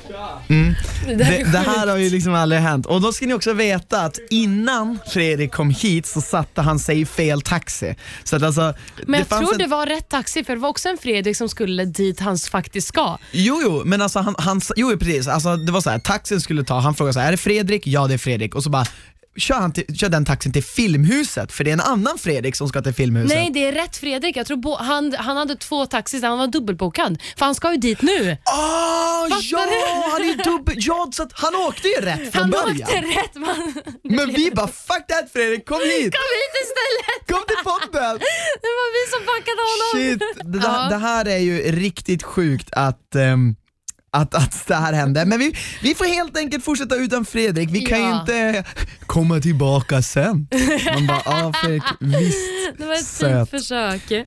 då. 0.09 0.55
Mm. 0.55 0.75
Det 1.07 1.15
där 1.15 1.25
är 1.33 1.45
Det, 1.45 1.51
det 1.53 1.59
här 1.59 1.87
har 1.87 1.97
ju 1.97 2.11
liksom 2.11 2.35
aldrig 2.35 2.61
hänt. 2.61 2.87
Och 2.87 3.01
då 3.01 3.13
ska 3.13 3.27
ni 3.27 3.35
också 3.35 3.53
veta 3.53 4.01
att 4.01 4.19
innan 4.31 4.99
Fredrik 5.07 5.53
kom 5.53 5.71
hit 5.71 6.07
så 6.07 6.21
satte 6.21 6.63
han 6.63 6.79
sig 6.79 7.01
i 7.01 7.07
fel 7.07 7.43
taxi. 7.43 7.97
Så 8.25 8.37
att 8.37 8.43
alltså, 8.43 8.75
Men 9.07 9.21
jag 9.21 9.29
tror 9.29 9.53
en- 9.53 9.59
det 9.59 9.67
var 9.67 9.87
rätt 9.87 10.08
taxi 10.09 10.45
för 10.45 10.55
det 10.55 10.61
var 10.61 10.69
också 10.69 10.89
en 10.89 10.99
Fredrik 10.99 11.37
som 11.37 11.49
skulle 11.49 11.85
dit 11.85 12.21
han 12.21 12.39
faktiskt 12.39 12.89
ska. 12.89 13.19
Jo, 13.33 13.61
jo, 13.65 13.83
men 13.85 14.03
alltså 14.03 14.19
han, 14.19 14.35
han 14.39 14.61
jo 14.77 14.99
precis, 14.99 15.29
alltså 15.29 15.57
det 15.57 15.73
var 15.73 15.81
så 15.81 15.91
här, 15.91 15.99
taxin 15.99 16.41
skulle 16.41 16.65
ta, 16.65 16.79
han 16.79 16.95
frågade 16.95 17.13
så 17.13 17.21
här, 17.21 17.27
är 17.27 17.31
det 17.33 17.37
Fredrik? 17.37 17.87
Ja 17.87 18.07
det 18.07 18.15
är 18.15 18.19
Fredrik. 18.19 18.55
Och 18.55 18.63
så 18.63 18.71
bara, 18.71 18.87
kör, 19.39 19.55
han 19.55 19.73
till, 19.73 19.97
kör 19.99 20.09
den 20.09 20.25
taxin 20.25 20.53
till 20.53 20.65
Filmhuset, 20.65 21.53
för 21.53 21.65
det 21.65 21.71
är 21.71 21.73
en 21.73 21.81
annan 21.81 22.19
Fredrik 22.19 22.57
som 22.57 22.69
ska 22.69 22.83
till 22.83 22.95
Filmhuset. 22.95 23.37
Nej, 23.39 23.51
det 23.55 23.65
är 23.69 23.73
rätt 23.73 23.97
Fredrik. 23.97 24.37
Jag 24.37 24.47
tror 24.47 24.57
bo- 24.57 24.77
han, 24.77 25.15
han 25.19 25.37
hade 25.37 25.57
två 25.57 25.87
taxis, 25.87 26.23
han 26.23 26.39
var 26.39 26.47
dubbelbokad. 26.47 27.19
För 27.39 27.45
han 27.45 27.55
ska 27.55 27.73
ju 27.73 27.79
dit 27.79 28.03
nu. 28.03 28.37
Ah, 28.45 29.29
Fattar 29.29 29.43
ja, 29.51 29.59
du? 29.67 30.11
han 30.13 30.23
är 30.31 30.45
dubbel, 30.45 30.75
ja, 30.79 31.09
så 31.13 31.29
han 31.33 31.55
åkte 31.55 31.89
ju 31.89 31.95
rätt 31.95 32.33
från 32.33 32.43
Han 32.43 32.51
början. 32.51 32.83
åkte 32.83 32.97
rätt 33.01 33.35
man. 33.35 33.75
Men 34.05 34.33
vi 34.35 34.51
bara, 34.51 34.67
fuck 34.69 35.07
that 35.09 35.33
Fredrik, 35.33 35.67
kom 35.69 35.79
hit! 35.81 36.13
Kom 36.15 36.29
hit 36.41 36.55
istället! 36.65 37.21
Kom 37.33 37.43
till 37.49 37.63
podden! 37.65 38.19
Det 38.65 38.73
var 38.79 38.89
vi 38.97 39.03
som 39.15 39.23
packade 39.33 39.61
honom. 39.71 39.91
Shit, 39.95 40.53
det, 40.53 40.69
Ja. 40.69 40.89
det 40.91 40.97
här 40.97 41.29
är 41.29 41.39
ju 41.39 41.73
riktigt 41.73 42.23
sjukt 42.23 42.69
att 42.73 43.15
ehm, 43.15 43.57
att, 44.11 44.35
att 44.35 44.67
det 44.67 44.75
här 44.75 44.93
hände. 44.93 45.25
Men 45.25 45.39
vi, 45.39 45.55
vi 45.83 45.95
får 45.95 46.05
helt 46.05 46.37
enkelt 46.37 46.65
fortsätta 46.65 46.97
utan 46.97 47.25
Fredrik. 47.25 47.69
Vi 47.73 47.81
kan 47.81 47.99
ju 47.99 48.05
Ja. 48.05 48.21
inte 48.21 48.65
komma 49.07 49.41
tillbaka 49.41 50.03
sen. 50.03 50.49
Man 50.95 51.07
bara, 51.07 51.23
ja 51.25 51.53
Fredrik, 51.63 51.83
visst. 52.01 52.39
Det 52.79 52.85
var 52.87 52.95
ett 52.95 53.05
Söt. 53.05 53.51
fint 53.51 53.63
försök. 53.63 54.27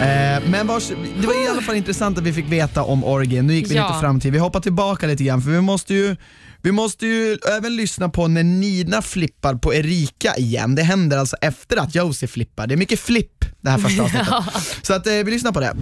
Eh, 0.00 0.42
men 0.50 0.66
vars, 0.66 0.88
det 1.20 1.26
var 1.26 1.44
i 1.44 1.48
alla 1.48 1.62
fall 1.62 1.76
intressant 1.76 2.18
att 2.18 2.24
vi 2.24 2.32
fick 2.32 2.52
veta 2.52 2.82
om 2.82 3.04
Orgin. 3.04 3.46
Nu 3.46 3.54
gick 3.54 3.70
vi 3.70 3.74
Ja. 3.74 3.86
lite 3.88 4.00
fram 4.00 4.20
till, 4.20 4.30
vi 4.32 4.38
hoppar 4.38 4.60
tillbaka 4.60 5.06
lite 5.06 5.24
grann 5.24 5.42
för 5.42 5.50
vi 5.50 5.60
måste 5.60 5.94
ju 5.94 6.16
vi 6.64 6.72
måste 6.72 7.06
ju 7.06 7.38
även 7.56 7.76
lyssna 7.76 8.08
på 8.08 8.28
när 8.28 8.42
Nina 8.42 9.02
flippar 9.02 9.54
på 9.54 9.74
Erika 9.74 10.34
igen. 10.36 10.74
Det 10.74 10.82
händer 10.82 11.18
alltså 11.18 11.36
efter 11.40 11.76
att 11.76 11.94
Josie 11.94 12.28
flippar. 12.28 12.66
Det 12.66 12.74
är 12.74 12.76
mycket 12.76 13.00
flipp 13.00 13.44
det 13.60 13.70
här 13.70 13.78
första 13.78 14.02
avsnittet. 14.36 14.86
Så 14.86 14.94
att, 14.94 15.06
eh, 15.06 15.12
vi 15.12 15.30
lyssnar 15.30 15.52
på 15.52 15.60
det. 15.60 15.72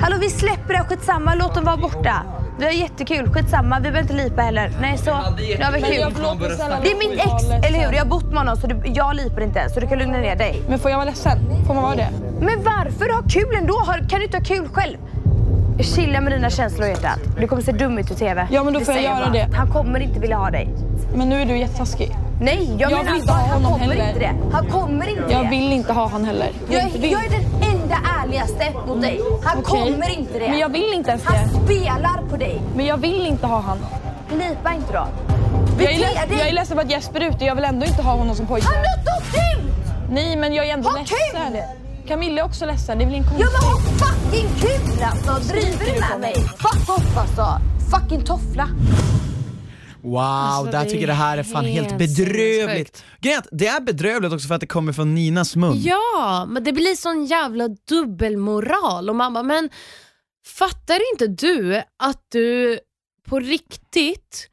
Hallå 0.00 0.16
vi 0.20 0.30
släpper 0.30 0.74
det, 0.74 0.84
skitsamma, 0.88 1.34
låt 1.34 1.54
dem 1.54 1.64
vara 1.64 1.76
borta. 1.76 2.24
Vi 2.58 2.64
har 2.64 2.72
jättekul, 2.72 3.28
skitsamma, 3.32 3.76
vi 3.76 3.82
behöver 3.82 4.02
inte 4.02 4.14
lipa 4.14 4.42
heller. 4.42 4.72
Nej 4.80 4.98
så, 4.98 5.04
nu 5.04 5.64
har 5.64 5.72
vi 5.72 5.80
kul. 5.80 6.14
Det 6.82 6.90
är 6.90 6.98
mitt 6.98 7.18
ex, 7.20 7.66
eller 7.68 7.86
hur? 7.86 7.92
Jag 7.92 8.04
har 8.04 8.10
bott 8.10 8.28
med 8.28 8.38
honom 8.38 8.56
så 8.56 8.82
jag 8.84 9.16
lipar 9.16 9.40
inte 9.40 9.68
så 9.74 9.80
du 9.80 9.86
kan 9.88 9.98
lugna 9.98 10.18
ner 10.18 10.36
dig. 10.36 10.62
Men 10.68 10.78
får 10.78 10.90
jag 10.90 10.98
vara 10.98 11.08
ledsen? 11.10 11.38
Får 11.66 11.74
man 11.74 11.82
vara 11.82 11.96
det? 11.96 12.08
Men 12.40 12.62
varför? 12.64 13.12
Ha 13.12 13.22
kul 13.28 13.54
ändå, 13.56 13.84
kan 14.10 14.18
du 14.20 14.24
inte 14.24 14.36
ha 14.36 14.44
kul 14.44 14.68
själv? 14.68 14.96
Chilla 15.80 16.20
med 16.20 16.32
dina 16.32 16.50
känslor 16.50 16.88
hjärtat. 16.88 17.18
Du 17.40 17.46
kommer 17.48 17.62
se 17.62 17.72
dum 17.72 17.98
ut 17.98 18.10
i 18.10 18.14
TV. 18.14 18.46
Ja, 18.50 18.64
men 18.64 18.72
då 18.74 18.80
får 18.80 18.94
jag 18.94 19.02
göra 19.02 19.28
det. 19.30 19.48
Han 19.54 19.70
kommer 19.72 20.00
inte 20.00 20.20
vilja 20.20 20.36
ha 20.36 20.50
dig. 20.50 20.68
Men 21.14 21.28
nu 21.28 21.40
är 21.42 21.46
du 21.46 21.58
jättetaskig. 21.58 22.16
Nej, 22.40 22.76
jag, 22.78 22.90
Jag 22.92 22.98
menar 22.98 23.12
vill 23.12 23.20
inte 23.20 23.32
han 23.32 23.50
honom 23.50 23.72
kommer 23.72 23.94
heller. 23.94 24.08
inte 24.08 24.18
det. 24.18 24.32
Han 24.52 24.66
kommer 24.70 25.08
inte 25.08 25.32
Jag 25.32 25.44
det. 25.44 25.50
vill 25.50 25.72
inte 25.72 25.92
ha 25.92 26.08
han 26.08 26.24
heller. 26.24 26.50
Jag, 26.70 26.82
jag 26.96 27.24
är 27.24 27.30
den 27.30 27.70
enda 27.74 27.96
ärligaste 28.22 28.72
mot 28.86 29.02
dig. 29.02 29.20
Han 29.44 29.58
Okej. 29.58 29.80
kommer 29.80 30.10
inte 30.18 30.38
det. 30.38 30.48
Men 30.48 30.58
jag 30.58 30.68
vill 30.68 30.92
inte 30.94 31.10
ens 31.10 31.24
Han 31.24 31.36
det. 31.48 31.64
spelar 31.74 32.22
på 32.30 32.36
dig. 32.36 32.60
Men 32.76 32.86
jag 32.86 32.96
vill 32.96 33.26
inte 33.26 33.46
ha 33.46 33.60
han. 33.60 33.78
Lipa 34.38 34.74
inte 34.74 34.92
då. 34.92 35.06
Jag 35.78 35.92
är, 35.92 35.98
Bete 35.98 36.06
leds- 36.06 36.28
dig. 36.28 36.38
jag 36.38 36.48
är 36.48 36.52
ledsen 36.52 36.76
för 36.76 36.84
att 36.84 36.90
Jesper 36.90 37.20
är 37.20 37.28
ute. 37.28 37.44
Jag 37.44 37.54
vill 37.54 37.64
ändå 37.64 37.86
inte 37.86 38.02
ha 38.02 38.12
honom 38.12 38.34
som 38.36 38.46
pojkvän. 38.46 38.72
Han 38.74 38.84
har 38.84 39.18
åkt 39.20 39.34
ut! 39.34 39.94
Nej, 40.10 40.36
men 40.36 40.54
jag 40.54 40.66
är 40.68 40.72
ändå 40.72 40.88
Ha 40.88 40.98
ledsen. 40.98 41.16
kul! 41.52 41.62
Camilla 42.06 42.40
är 42.40 42.44
också 42.44 42.66
ledsen. 42.66 42.98
Det 42.98 43.04
är 43.04 43.06
väl 43.06 43.14
ingen 43.14 43.28
Ja 43.38 43.46
konstigt. 43.46 43.60
men 43.60 43.70
ha 43.70 44.06
fucking 44.06 44.48
kul 44.60 45.02
alltså! 45.02 45.52
Driver 45.52 45.94
du 45.94 46.00
med 46.00 46.20
mig? 46.20 46.34
Fuck 46.34 46.88
off 46.88 47.16
alltså! 47.16 47.60
Fucking 47.90 48.24
toffla. 48.24 48.68
Wow, 50.02 50.18
Alltså, 50.20 50.72
där 50.72 50.84
tycker 50.84 51.06
det 51.06 51.12
här 51.12 51.38
är 51.38 51.42
fan 51.42 51.64
helt 51.64 51.86
helt 51.90 51.98
bedrövligt. 51.98 53.04
Grejen 53.20 53.42
det 53.52 53.66
är 53.66 53.80
bedrövligt 53.80 54.32
också 54.32 54.48
för 54.48 54.54
att 54.54 54.60
det 54.60 54.66
kommer 54.66 54.92
från 54.92 55.14
Ninas 55.14 55.56
mun. 55.56 55.80
Ja, 55.82 56.46
men 56.48 56.64
det 56.64 56.72
blir 56.72 56.94
sån 56.96 57.26
jävla 57.26 57.68
dubbelmoral 57.88 59.08
och 59.10 59.16
man 59.16 59.32
bara, 59.34 59.42
men 59.42 59.70
fattar 60.46 60.98
inte 61.12 61.26
du 61.46 61.76
att 62.02 62.26
du 62.28 62.78
på 63.28 63.40
riktigt 63.40 64.48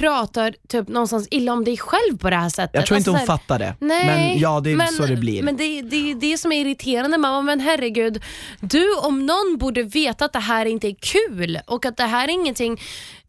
pratar 0.00 0.54
typ 0.68 0.88
någonstans 0.88 1.28
illa 1.30 1.52
om 1.52 1.64
dig 1.64 1.76
själv 1.78 2.18
på 2.18 2.30
det 2.30 2.36
här 2.36 2.48
sättet? 2.48 2.70
Jag 2.74 2.86
tror 2.86 2.98
inte 2.98 3.10
Alltså 3.10 3.20
hon 3.20 3.38
fattar 3.38 3.58
det. 3.58 3.74
Nej, 3.80 4.06
men 4.06 4.38
ja, 4.38 4.60
det 4.60 4.72
är 4.72 4.76
men, 4.76 4.88
så 4.88 5.06
det 5.06 5.16
blir. 5.16 5.42
Men 5.42 5.56
det, 5.56 5.82
det 5.82 6.10
är 6.10 6.14
det 6.14 6.38
som 6.38 6.52
är 6.52 6.60
irriterande. 6.60 7.18
Bara, 7.18 7.42
men 7.42 7.60
herregud, 7.60 8.22
du 8.60 8.94
om 8.94 9.26
någon 9.26 9.56
borde 9.58 9.82
veta 9.82 10.24
att 10.24 10.32
det 10.32 10.38
här 10.38 10.66
inte 10.66 10.88
är 10.88 10.96
kul 11.00 11.58
och 11.66 11.86
att 11.86 11.96
det 11.96 12.04
här 12.04 12.28
är 12.28 12.32
ingenting 12.32 12.80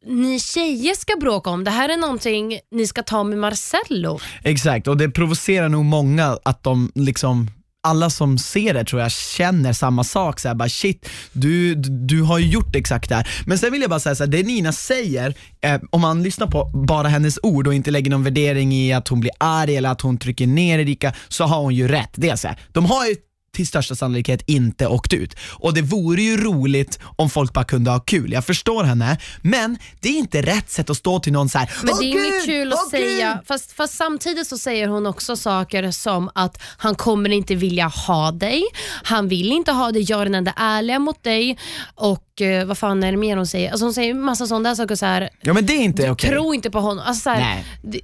ni 0.06 0.40
tjejer 0.40 0.94
ska 0.94 1.16
bråka 1.16 1.50
om. 1.50 1.64
Det 1.64 1.72
här 1.72 1.90
är 1.90 1.98
någonting 1.98 2.60
ni 2.72 2.88
ska 2.88 3.04
ta 3.04 3.24
med 3.24 3.38
Marcello. 3.38 4.20
Exakt, 4.44 4.88
och 4.88 4.98
det 4.98 5.10
provocerar 5.10 5.70
nog 5.70 5.86
många 5.86 6.38
att 6.44 6.64
de 6.64 6.92
liksom 6.96 7.52
alla 7.86 8.10
som 8.10 8.38
ser 8.38 8.74
det 8.74 8.84
tror 8.84 9.02
jag 9.02 9.12
känner 9.12 9.74
samma 9.74 10.04
sak, 10.04 10.40
så 10.40 10.48
här, 10.48 10.56
bara 10.56 10.70
shit, 10.70 11.10
du, 11.32 11.76
du 11.76 12.22
har 12.22 12.40
ju 12.40 12.48
gjort 12.48 12.76
exakt 12.76 13.10
det 13.10 13.16
här. 13.16 13.28
Men 13.46 13.58
sen 13.58 13.72
vill 13.72 13.82
jag 13.82 13.90
bara 13.90 14.00
säga 14.00 14.16
så 14.16 14.24
här, 14.24 14.32
det 14.32 14.44
Nina 14.44 14.72
säger, 14.72 15.34
eh, 15.62 15.82
om 15.90 16.02
man 16.02 16.24
lyssnar 16.24 16.48
på 16.48 16.72
bara 16.88 17.08
hennes 17.08 17.40
ord 17.44 17.68
och 17.68 17.74
inte 17.74 17.92
lägger 17.92 18.12
någon 18.12 18.24
värdering 18.24 18.74
i 18.74 18.94
att 18.94 19.08
hon 19.08 19.20
blir 19.20 19.32
arg 19.38 19.76
eller 19.76 19.90
att 19.90 20.02
hon 20.02 20.18
trycker 20.18 20.48
ner 20.48 20.80
Erika, 20.80 21.14
så 21.28 21.44
har 21.44 21.62
hon 21.62 21.76
ju 21.76 21.88
rätt. 21.88 22.12
Det 22.16 22.30
är 22.30 22.36
så 22.36 22.48
här, 22.48 22.60
de 22.72 22.86
har 22.86 23.06
ju 23.06 23.16
till 23.56 23.68
största 23.68 23.96
sannolikhet 23.96 24.42
inte 24.46 24.88
åkt 24.88 25.14
ut. 25.14 25.36
Och 25.52 25.74
det 25.74 25.82
vore 25.82 26.22
ju 26.22 26.38
roligt 26.38 27.00
om 27.16 27.30
folk 27.30 27.54
bara 27.54 27.66
kunde 27.66 27.92
ha 27.92 28.00
kul. 28.00 28.32
Jag 28.34 28.46
förstår 28.46 28.84
henne, 28.84 29.18
men 29.42 29.78
det 30.00 30.10
är 30.10 30.18
inte 30.18 30.42
rätt 30.42 30.70
sätt 30.72 30.90
att 30.90 30.98
stå 30.98 31.20
till 31.20 31.34
någon 31.34 31.50
så 31.50 31.58
här. 31.58 31.72
Men 31.84 31.94
"Åh, 31.94 32.00
det 32.00 32.06
är 32.06 32.10
inget 32.10 32.46
kul 32.46 32.74
att 32.74 32.90
säga. 32.90 33.34
gud." 33.36 33.48
Fast, 33.48 33.72
fast 33.72 33.94
samtidigt 33.94 34.48
så 34.48 34.58
säger 34.58 34.88
hon 34.88 35.06
också 35.06 35.36
saker 35.36 35.92
som 35.92 36.30
att 36.36 36.62
han 36.78 36.96
kommer 36.96 37.30
inte 37.30 37.56
vilja 37.56 37.88
ha 37.88 38.32
dig. 38.32 38.64
Han 39.04 39.28
vill 39.28 39.52
inte 39.52 39.72
ha 39.72 39.92
dig, 39.92 40.06
jag 40.10 40.22
är 40.22 40.26
den 40.26 40.36
enda 40.36 40.54
ärliga 40.58 41.00
mot 41.00 41.24
dig. 41.24 41.58
Och 41.96 42.42
eh, 42.42 42.66
vad 42.66 42.78
fan 42.78 43.04
är 43.04 43.12
det 43.12 43.18
mer 43.18 43.38
hon 43.38 43.48
säger? 43.48 43.72
Alltså 43.72 43.86
hon 43.86 43.94
säger 43.94 44.14
massa 44.14 44.48
sådana 44.48 44.70
där 44.70 44.76
saker. 44.76 44.96
Så 44.96 45.06
här, 45.06 45.30
Ja 45.42 45.54
men 45.54 45.66
det 45.66 45.74
är 45.74 45.82
inte 45.84 46.12
okej. 46.12 46.30
Tro 46.30 46.54
inte 46.54 46.72
på 46.72 46.80
honom. 46.80 47.04
Alltså, 47.08 47.22
så 47.24 47.30
här, 47.30 47.40
Nej. 47.40 47.66
det, 47.82 48.00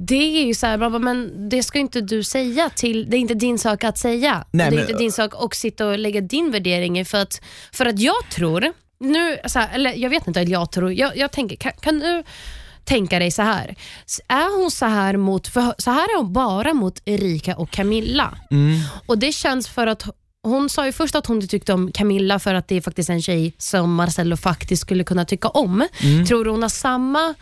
det 0.00 0.40
är 0.40 0.46
ju 0.46 0.54
så 0.54 0.66
här, 0.66 0.78
bara, 0.78 0.98
men 0.98 1.48
det 1.48 1.62
ska 1.62 1.78
inte 1.78 2.00
du 2.00 2.22
säga 2.22 2.70
till, 2.70 3.10
det 3.10 3.16
är 3.16 3.18
inte 3.18 3.34
din 3.34 3.58
sak 3.58 3.84
att 3.84 3.98
säga. 3.98 4.44
Nej, 4.50 4.70
det 4.70 4.76
är 4.76 4.80
men- 4.80 4.88
inte 4.88 4.98
din 5.02 5.12
sak 5.12 5.32
att 5.36 5.54
sitta 5.54 5.86
och 5.86 5.98
lägga 5.98 6.20
din 6.20 6.50
värdering 6.50 6.98
i. 6.98 7.04
För 7.04 7.18
att, 7.18 7.40
för 7.72 7.86
att 7.86 7.98
jag 8.00 8.30
tror, 8.30 8.72
nu, 9.00 9.38
så 9.46 9.58
här, 9.58 9.74
eller 9.74 9.94
jag 9.94 10.10
vet 10.10 10.26
inte 10.26 10.40
att 10.40 10.48
jag 10.48 10.72
tror, 10.72 10.92
jag, 10.92 11.16
jag 11.16 11.32
tänker, 11.32 11.56
kan, 11.56 11.72
kan 11.80 11.98
du 11.98 12.22
tänka 12.84 13.18
dig 13.18 13.30
så 13.30 13.42
här. 13.42 13.74
Är 14.28 14.60
hon 14.60 14.70
så 14.70 14.86
här 14.86 15.16
mot, 15.16 15.48
för 15.48 15.74
så 15.78 15.90
här 15.90 16.04
är 16.04 16.16
hon 16.18 16.32
bara 16.32 16.74
mot 16.74 17.02
Erika 17.04 17.56
och 17.56 17.70
Camilla. 17.70 18.38
Mm. 18.50 18.80
Och 19.06 19.18
det 19.18 19.32
känns 19.32 19.68
för 19.68 19.86
att 19.86 20.04
hon 20.42 20.68
sa 20.68 20.86
ju 20.86 20.92
först 20.92 21.14
att 21.14 21.26
hon 21.26 21.36
inte 21.36 21.46
tyckte 21.48 21.72
om 21.72 21.92
Camilla 21.92 22.38
för 22.38 22.54
att 22.54 22.68
det 22.68 22.76
är 22.76 22.80
faktiskt 22.80 23.10
en 23.10 23.22
tjej 23.22 23.54
som 23.58 23.94
Marcello 23.94 24.36
faktiskt 24.36 24.82
skulle 24.82 25.04
kunna 25.04 25.24
tycka 25.24 25.48
om. 25.48 25.88
Mm. 26.02 26.26
Tror 26.26 26.44
du 26.44 26.50
hon 26.50 26.62
har 26.62 26.68
samma 26.68 27.34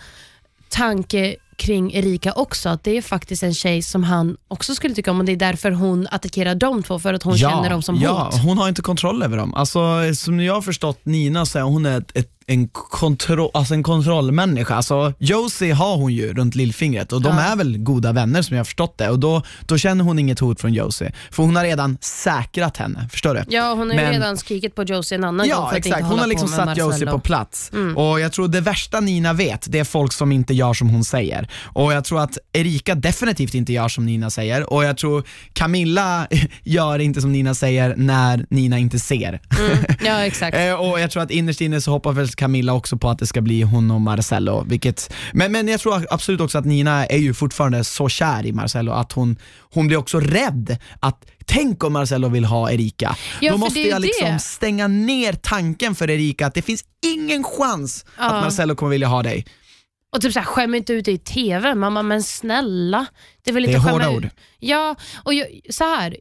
tanke 0.69 1.37
kring 1.57 1.95
Erika 1.95 2.33
också? 2.33 2.69
Att 2.69 2.85
det 2.85 2.97
är 2.97 3.03
faktiskt 3.03 3.43
en 3.43 3.55
tjej 3.55 3.83
som 3.83 4.05
han 4.05 4.37
också 4.49 4.75
skulle 4.75 4.95
tycka 4.95 5.11
om 5.11 5.19
och 5.19 5.25
det 5.25 5.33
är 5.33 5.37
därför 5.37 5.71
hon 5.71 6.07
attackerar 6.11 6.55
de 6.55 6.83
två, 6.83 6.99
för 6.99 7.15
att 7.15 7.23
hon 7.23 7.39
känner 7.39 7.71
dem 7.71 7.83
som 7.83 7.97
ja, 7.97 8.25
hot. 8.33 8.43
hon 8.43 8.59
har 8.59 8.69
inte 8.69 8.83
kontroll 8.83 9.23
över 9.23 9.37
dem. 9.37 9.55
Alltså, 9.55 10.15
som 10.15 10.41
jag 10.41 10.55
har 10.55 10.63
förstått 10.63 11.01
Nina 11.03 11.47
så 11.47 11.59
är 11.59 11.63
hon 11.63 11.87
ett, 11.87 12.17
ett, 12.17 12.36
en, 12.49 12.69
kontro, 12.69 13.51
alltså 13.55 13.75
en 13.75 13.83
kontrollmänniska. 13.83 14.75
Alltså, 14.75 15.13
Josie 15.19 15.73
har 15.73 15.97
hon 15.97 16.13
ju 16.13 16.35
runt 16.35 16.55
lillfingret 16.55 17.13
och 17.13 17.23
de 17.23 17.37
Ja. 17.37 17.43
är 17.43 17.57
väl 17.57 17.79
goda 17.79 18.13
vänner 18.13 18.43
som 18.43 18.57
jag 18.57 18.61
har 18.61 18.65
förstått 18.65 18.99
det. 18.99 19.09
Och 19.11 19.19
då, 19.19 19.43
då 19.67 19.79
känner 19.79 20.05
hon 20.05 20.19
inget 20.19 20.39
hot 20.39 20.61
från 20.61 20.73
Josie. 20.75 21.13
För 21.31 21.43
hon 21.43 21.57
har 21.57 21.65
redan 21.65 21.99
säkrat 22.01 22.77
henne, 22.77 23.09
förstår 23.13 23.35
du? 23.35 23.45
Ja, 23.49 23.71
hon 23.71 23.79
har 23.91 23.97
Men- 23.97 24.11
redan 24.13 24.37
skrikit 24.37 24.75
på 24.75 24.83
Josie 24.83 25.19
en 25.19 25.25
annan 25.25 25.39
gång 25.49 25.49
Ja 25.49 25.63
för 25.63 25.71
att 25.71 25.77
inte 25.77 25.89
exakt, 25.89 26.03
hon 26.03 26.11
hålla 26.11 26.23
har 26.23 26.29
liksom 26.29 26.49
satt 26.49 26.77
Josie 26.77 26.87
Marcello. 26.91 27.11
på 27.13 27.19
plats. 27.19 27.71
Mm. 27.73 27.97
Och 27.97 28.21
jag 28.21 28.33
tror 28.33 28.49
det 28.49 28.61
värsta 28.61 29.01
Nina 29.01 29.33
vet, 29.33 29.67
det 29.73 29.79
är 29.79 29.85
folk 29.85 30.13
som 30.13 30.33
inte 30.33 30.55
gör 30.55 30.75
som 30.75 30.89
hon 30.91 31.05
säger. 31.05 31.49
Och 31.63 31.93
jag 31.93 32.05
tror 32.05 32.21
att 32.21 32.39
Erika 32.53 32.95
definitivt 32.95 33.55
inte 33.55 33.73
gör 33.73 33.89
som 33.89 34.07
Nina 34.07 34.31
säger. 34.31 34.73
Och 34.73 34.85
jag 34.85 34.97
tror 34.97 35.23
Camilla 35.53 36.27
gör 36.63 36.99
inte 36.99 37.21
som 37.21 37.33
Nina 37.33 37.55
säger 37.55 37.95
när 37.97 38.47
Nina 38.51 38.79
inte 38.79 38.99
ser. 38.99 39.41
Ja, 40.05 40.19
exakt. 40.27 40.57
Eh, 40.57 40.73
och 40.75 41.01
jag 41.01 41.11
tror 41.11 41.23
att 41.23 41.31
innerst 41.31 41.61
inne 41.61 41.81
så 41.81 41.91
hoppas 41.91 42.17
väl 42.17 42.29
Camilla 42.37 42.73
också 42.75 42.97
på 42.97 43.09
att 43.11 43.19
det 43.19 43.27
ska 43.27 43.41
bli 43.41 43.63
hon 43.63 43.91
och 43.91 44.01
Marcello. 44.01 44.65
Vilket, 44.69 45.13
men, 45.33 45.53
men 45.53 45.69
jag 45.69 45.81
tror 45.81 46.07
absolut 46.11 46.41
också 46.41 46.59
att 46.59 46.65
Nina 46.65 47.07
är 47.07 47.19
ju 47.19 47.35
fortfarande 47.35 47.85
så 47.85 48.09
kär 48.09 48.47
i 48.47 48.53
Marcello 48.53 48.93
att 48.93 49.13
hon, 49.13 49.37
hon 49.75 49.87
blir 49.87 49.97
också 49.97 50.21
rädd 50.21 50.77
att 51.01 51.25
Tänk 51.49 51.85
om 51.85 51.93
Marcello 51.93 52.29
vill 52.29 52.45
ha 52.45 52.71
Erika. 52.71 53.17
Ja, 53.41 53.53
Då 53.53 53.59
måste 53.59 53.81
jag 53.81 54.03
liksom 54.03 54.29
det. 54.33 54.39
stänga 54.39 54.89
ner 54.89 55.33
tanken 55.33 55.95
för 55.95 56.11
Erika 56.11 56.47
att 56.47 56.55
det 56.55 56.63
finns 56.63 56.85
ingen 57.07 57.45
chans 57.45 58.05
Ja. 58.19 58.25
att 58.25 58.45
Marcello 58.45 58.75
kommer 58.75 58.91
vilja 58.91 59.07
ha 59.09 59.23
dig. 59.23 59.47
Och 60.15 60.21
typ 60.23 60.33
såhär, 60.33 60.47
skäm 60.47 60.75
inte 60.75 60.93
ut 60.93 61.05
dig 61.05 61.15
i 61.15 61.19
TV. 61.19 61.75
Mamma, 61.75 62.03
men 62.03 62.23
snälla. 62.23 63.07
Det 63.45 63.51
är 63.51 63.55
väl 63.55 63.63
Det 63.63 63.73
är 63.73 63.79
hårda 63.79 64.11
ut- 64.11 64.17
ord. 64.17 64.29
Ja, 64.59 64.95
och 65.25 65.35
jag, 65.35 65.47
så 65.71 65.85
här. 65.85 66.17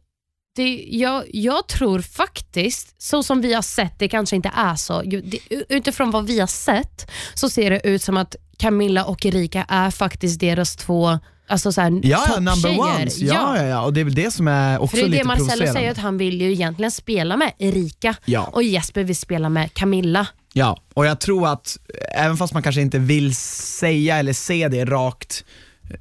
Det, 0.56 0.88
jag, 0.92 1.24
jag 1.34 1.68
tror 1.68 2.00
faktiskt, 2.00 3.02
så 3.02 3.24
som 3.24 3.42
vi 3.42 3.54
har 3.54 3.62
sett, 3.62 4.00
det 4.00 4.08
kanske 4.08 4.36
inte 4.36 4.52
är 4.56 4.76
så. 4.76 5.02
Det, 5.02 5.40
utifrån 5.70 6.12
vad 6.12 6.28
vi 6.28 6.40
har 6.40 6.48
sett 6.48 7.12
så 7.34 7.50
ser 7.50 7.70
det 7.70 7.88
ut 7.88 8.02
som 8.02 8.18
att 8.18 8.36
Camilla 8.58 9.06
och 9.06 9.26
Erika 9.26 9.66
är 9.70 9.92
faktiskt 9.92 10.40
deras 10.40 10.76
två 10.76 11.20
alltså 11.48 11.72
så 11.72 11.82
här, 11.82 12.00
Ja, 12.04 12.26
ja, 12.30 12.40
number 12.40 12.80
ones. 12.80 13.18
Ja, 13.18 13.58
ja, 13.58 13.66
ja, 13.66 13.82
och 13.86 13.94
det 13.94 14.00
är 14.00 14.04
väl 14.04 14.16
det 14.16 14.32
som 14.32 14.48
är 14.48 14.80
också 14.80 14.96
För 14.98 15.04
det 15.04 15.08
är 15.08 15.10
lite 15.10 15.24
det 15.24 15.28
Marcello 15.28 15.46
provocerande. 15.48 15.80
säger, 15.80 15.92
att 15.92 15.98
han 15.98 16.18
vill 16.18 16.42
ju 16.42 16.52
egentligen 16.52 16.92
spela 16.92 17.38
med 17.38 17.52
Erika 17.60 18.16
Ja. 18.26 18.50
och 18.54 18.64
Jesper 18.64 19.04
vill 19.04 19.16
spela 19.16 19.50
med 19.50 19.74
Camilla. 19.74 20.28
Ja, 20.54 20.82
och 20.94 21.06
jag 21.06 21.20
tror 21.20 21.48
att 21.48 21.78
även 22.12 22.38
fast 22.38 22.54
man 22.54 22.64
kanske 22.64 22.82
inte 22.82 23.00
vill 23.00 23.36
säga 23.36 24.18
eller 24.18 24.34
se 24.34 24.68
det 24.68 24.86
rakt 24.86 25.44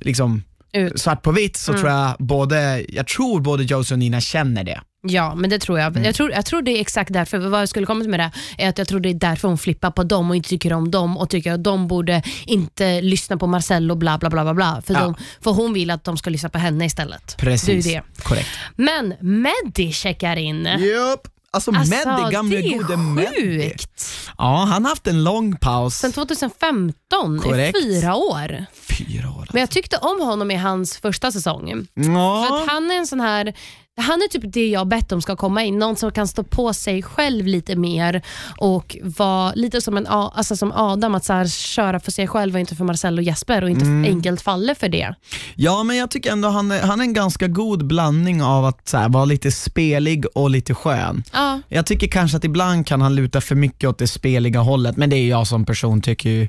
liksom, 0.01 0.43
Ut. 0.75 1.01
svart 1.01 1.23
på 1.23 1.33
vitt 1.33 1.57
så 1.57 1.73
Mm. 1.73 1.81
tror 1.83 1.93
jag 1.93 2.15
både, 2.19 2.85
jag 2.89 3.07
tror 3.07 3.41
både 3.41 3.63
Josie 3.65 3.95
och 3.95 3.99
Nina 3.99 4.21
känner 4.21 4.65
det. 4.65 4.81
Ja, 5.07 5.35
men 5.35 5.51
det 5.51 5.59
tror 5.59 5.79
jag. 5.79 5.87
Mm. 5.93 6.05
Jag, 6.05 6.15
tror, 6.15 6.33
jag 6.33 6.47
tror 6.47 6.63
det 6.63 6.71
är 6.71 6.81
exakt 6.81 7.13
därför. 7.13 7.39
Vad 7.39 7.61
jag 7.61 7.69
skulle 7.69 7.87
komma 7.87 8.05
med 8.05 8.21
det 8.21 8.31
är 8.59 8.69
att 8.69 8.79
jag 8.79 8.89
tror 8.89 9.01
det 9.01 9.09
är 9.09 9.15
därför 9.15 9.49
hon 9.49 9.59
flippar 9.59 9.91
på 9.91 10.03
dem 10.05 10.31
och 10.31 10.37
inte 10.37 10.49
tycker 10.49 10.73
om 10.73 10.91
dem 10.91 11.17
och 11.19 11.31
tycker 11.31 11.53
att 11.53 11.65
de 11.65 11.89
borde 11.89 12.23
inte 12.47 13.01
lyssna 13.01 13.37
på 13.37 13.47
Marcello 13.47 13.95
bla 13.95 14.19
bla 14.19 14.31
bla 14.31 14.45
bla. 14.45 14.55
bla 14.55 14.83
för, 14.87 14.95
Ja. 14.95 15.01
de, 15.01 15.15
för 15.41 15.51
hon 15.51 15.73
vill 15.73 15.91
att 15.91 16.05
de 16.05 16.17
ska 16.17 16.31
lyssna 16.31 16.49
på 16.49 16.59
henne 16.59 16.85
istället. 16.87 17.37
Precis, 17.39 17.85
Det 17.85 17.95
är 17.95 18.01
det. 18.17 18.23
korrekt. 18.23 18.49
Men 18.77 19.15
Meddi 19.21 19.93
checkar 19.93 20.37
in. 20.37 20.65
Japp. 20.65 21.29
Alltså, 21.55 21.71
Meddi, 21.73 22.33
gamle 22.33 22.57
det 22.57 22.63
är 22.69 22.79
gode 22.79 22.97
Meddi. 22.97 23.61
sjukt. 23.71 24.05
Ja, 24.39 24.65
han 24.71 24.85
har 24.85 24.91
haft 24.91 25.07
en 25.07 25.25
lång 25.25 25.57
paus. 25.57 25.95
Sen 25.95 26.13
2015, 26.13 27.41
Korrekt. 27.43 27.79
i 27.79 27.83
fyra 27.83 28.15
år. 28.15 28.67
Fyra 28.99 29.31
år. 29.31 29.49
Men 29.53 29.61
jag 29.61 29.71
tyckte 29.71 29.97
om 29.97 30.21
honom 30.21 30.51
i 30.51 30.55
hans 30.57 30.97
första 30.99 31.33
säsong. 31.33 31.87
För 31.95 32.03
Ja. 32.13 32.63
att 32.63 32.69
han 32.69 32.91
är 32.91 32.95
en 32.97 33.07
sån 33.07 33.21
här 33.21 33.55
han 34.01 34.23
är 34.23 34.29
typ 34.29 34.53
det 34.53 34.67
jag 34.69 34.89
bett 34.89 35.13
om 35.13 35.23
ska 35.23 35.37
komma 35.37 35.63
in. 35.63 35.79
Någon 35.79 35.97
som 35.97 36.13
kan 36.13 36.29
stå 36.29 36.43
på 36.43 36.75
sig 36.75 37.03
själv 37.03 37.47
lite 37.47 37.77
mer 37.77 38.23
och 38.59 38.97
vara 39.03 39.53
lite 39.55 39.81
som, 39.81 39.97
en, 39.97 40.07
alltså 40.07 40.57
som 40.57 40.73
Adam, 40.73 41.15
att 41.15 41.25
så 41.25 41.33
här, 41.33 41.47
köra 41.47 42.01
för 42.01 42.11
sig 42.13 42.29
själv 42.29 42.55
och 42.55 42.61
inte 42.61 42.75
för 42.75 42.85
Marcel 42.85 43.19
och 43.19 43.25
Jesper 43.25 43.63
och 43.65 43.71
inte 43.71 43.85
Mm. 43.85 44.05
enkelt 44.17 44.41
faller 44.43 44.75
för 44.75 44.89
det. 44.89 45.15
Ja, 45.55 45.83
men 45.83 45.97
jag 45.97 46.11
tycker 46.11 46.33
ändå 46.33 46.49
han 46.49 46.71
är, 46.71 46.83
han 46.83 47.01
är 47.01 47.05
en 47.05 47.13
ganska 47.13 47.49
god 47.49 47.87
blandning 47.87 48.43
av 48.43 48.65
att 48.65 48.89
så 48.89 48.97
här, 48.99 49.09
vara 49.09 49.25
lite 49.25 49.51
spelig 49.53 50.25
och 50.35 50.51
lite 50.51 50.75
skön. 50.75 51.23
Ja. 51.33 51.61
Jag 51.69 51.87
tycker 51.87 52.07
kanske 52.07 52.37
att 52.37 52.45
ibland 52.45 52.87
kan 52.87 53.01
han 53.01 53.15
luta 53.15 53.41
för 53.41 53.55
mycket 53.55 53.89
åt 53.91 53.99
det 53.99 54.07
speliga 54.09 54.61
hållet, 54.61 54.97
men 54.97 55.11
det 55.11 55.17
är 55.17 55.29
jag 55.29 55.47
som 55.47 55.65
person 55.65 56.01
tycker 56.03 56.31
ju 56.31 56.49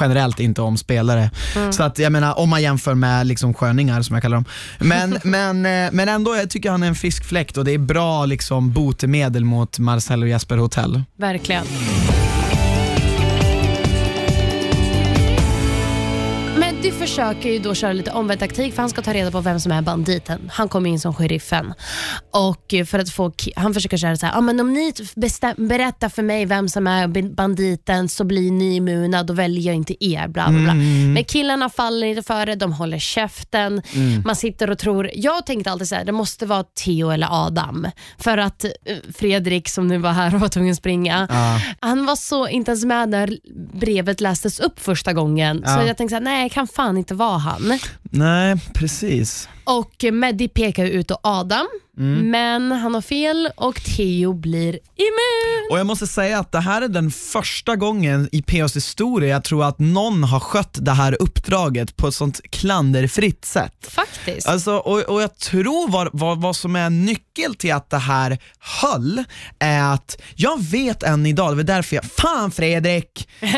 generellt 0.00 0.40
inte 0.40 0.62
om 0.62 0.76
spelare. 0.76 1.30
Mm. 1.56 1.72
Så 1.72 1.82
att 1.82 1.98
jag 1.98 2.12
menar, 2.12 2.38
om 2.38 2.48
man 2.48 2.62
jämför 2.62 2.94
med 2.94 3.26
liksom 3.26 3.54
sköningar 3.54 4.02
som 4.02 4.14
jag 4.14 4.22
kallar 4.22 4.36
dem. 4.36 4.44
Men, 4.78 5.18
men, 5.24 5.66
eh, 5.86 5.92
men 5.92 6.08
ändå, 6.08 6.36
jag 6.36 6.50
tycker 6.50 6.70
han 6.70 6.83
en 6.84 6.94
fiskfläkt 6.94 7.56
och 7.56 7.64
det 7.64 7.72
är 7.72 7.78
bra 7.78 8.26
liksom 8.26 8.72
botemedel 8.72 9.44
mot 9.44 9.78
Marcel 9.78 10.22
och 10.22 10.28
Jesper 10.28 10.56
Hotell. 10.56 11.02
Verkligen. 11.16 11.64
Försöker 17.08 17.48
ju 17.52 17.58
då 17.58 17.74
köra 17.74 17.92
lite 17.92 18.10
omvänd 18.10 18.40
taktik 18.40 18.74
för 18.74 18.82
han 18.82 18.90
ska 18.90 19.02
ta 19.02 19.12
reda 19.12 19.30
på 19.30 19.40
vem 19.40 19.60
som 19.60 19.72
är 19.72 19.82
banditen. 19.82 20.50
Han 20.52 20.68
kommer 20.68 20.90
in 20.90 21.00
som 21.00 21.14
sheriffen. 21.14 21.74
Och 22.30 22.74
för 22.86 22.98
att 22.98 23.10
få, 23.10 23.32
han 23.56 23.74
försöker 23.74 23.96
köra 23.96 24.16
så 24.16 24.26
här, 24.26 24.38
ah, 24.38 24.40
men 24.40 24.60
om 24.60 24.72
ni 24.72 24.92
berättar 25.56 26.08
för 26.08 26.22
mig 26.22 26.46
vem 26.46 26.68
som 26.68 26.86
är 26.86 27.32
banditen 27.34 28.08
så 28.08 28.24
blir 28.24 28.50
ni 28.50 28.76
immuna, 28.76 29.22
då 29.22 29.32
väljer 29.34 29.66
jag 29.66 29.74
inte 29.74 30.04
er. 30.04 30.28
Bla, 30.28 30.48
bla, 30.50 30.58
bla. 30.60 30.72
Mm. 30.72 31.12
Men 31.12 31.24
killarna 31.24 31.70
faller 31.70 32.06
inte 32.06 32.22
för 32.22 32.46
det, 32.46 32.54
de 32.54 32.72
håller 32.72 32.98
käften. 32.98 33.82
Mm. 33.94 34.22
Man 34.26 34.36
sitter 34.36 34.70
och 34.70 34.78
tror, 34.78 35.10
jag 35.14 35.46
tänkte 35.46 35.70
alltid 35.70 35.88
så 35.88 35.94
här, 35.94 36.04
det 36.04 36.12
måste 36.12 36.46
vara 36.46 36.64
Theo 36.84 37.10
eller 37.10 37.46
Adam. 37.46 37.86
För 38.18 38.38
att 38.38 38.64
eh, 38.64 38.70
Fredrik 39.14 39.68
som 39.68 39.88
nu 39.88 39.98
var 39.98 40.12
här 40.12 40.34
och 40.34 40.40
var 40.40 40.48
tvungen 40.48 40.70
att 40.72 40.78
springa, 40.78 41.26
Ja. 41.30 41.60
han 41.80 42.06
var 42.06 42.16
så 42.16 42.48
inte 42.48 42.70
ens 42.70 42.84
med 42.84 43.08
när 43.08 43.38
brevet 43.80 44.20
lästes 44.20 44.60
upp 44.60 44.80
första 44.80 45.12
gången. 45.12 45.56
Så 45.66 45.70
Ja. 45.80 45.86
jag 45.86 45.96
tänkte 45.96 46.12
så 46.12 46.16
här, 46.16 46.24
nej, 46.24 46.50
kan 46.50 46.66
fan 46.66 46.93
inte 46.98 47.14
vara 47.14 47.38
han. 47.38 47.78
Nej, 48.02 48.56
precis. 48.74 49.48
Och 49.64 50.04
Meddi 50.12 50.48
pekar 50.48 50.84
ut 50.86 51.10
och 51.10 51.20
Adam, 51.22 51.66
Mm. 51.98 52.30
men 52.30 52.72
han 52.72 52.94
har 52.94 53.00
fel 53.00 53.48
och 53.56 53.74
Theo 53.84 54.32
blir 54.32 54.78
immun. 54.96 55.70
Och 55.70 55.78
jag 55.78 55.86
måste 55.86 56.06
säga 56.06 56.38
att 56.38 56.52
det 56.52 56.60
här 56.60 56.82
är 56.82 56.88
den 56.88 57.10
första 57.10 57.76
gången 57.76 58.28
i 58.32 58.42
POs 58.42 58.76
historia 58.76 59.28
jag 59.28 59.44
tror 59.44 59.64
att 59.64 59.78
någon 59.78 60.24
har 60.24 60.40
skött 60.40 60.78
det 60.80 60.90
här 60.92 61.16
uppdraget 61.22 61.96
på 61.96 62.08
ett 62.08 62.14
sånt 62.14 62.40
klanderfritt 62.50 63.44
sätt. 63.44 63.86
Faktiskt. 63.90 64.48
Alltså, 64.48 64.76
och, 64.76 64.98
och 65.00 65.22
jag 65.22 65.38
tror 65.38 65.88
vad, 65.88 66.08
vad, 66.12 66.40
vad 66.40 66.56
som 66.56 66.76
är 66.76 66.90
nyckel 66.90 67.54
till 67.54 67.72
att 67.74 67.90
det 67.90 67.98
här 67.98 68.38
höll 68.82 69.24
är 69.58 69.94
att 69.94 70.20
jag 70.34 70.62
vet 70.62 71.02
än 71.02 71.26
idag, 71.26 71.52
det 71.52 71.56
var 71.56 71.62
därför 71.62 71.96
jag, 71.96 72.04
fan 72.04 72.50
Fredrik! 72.50 73.28
eh, 73.40 73.50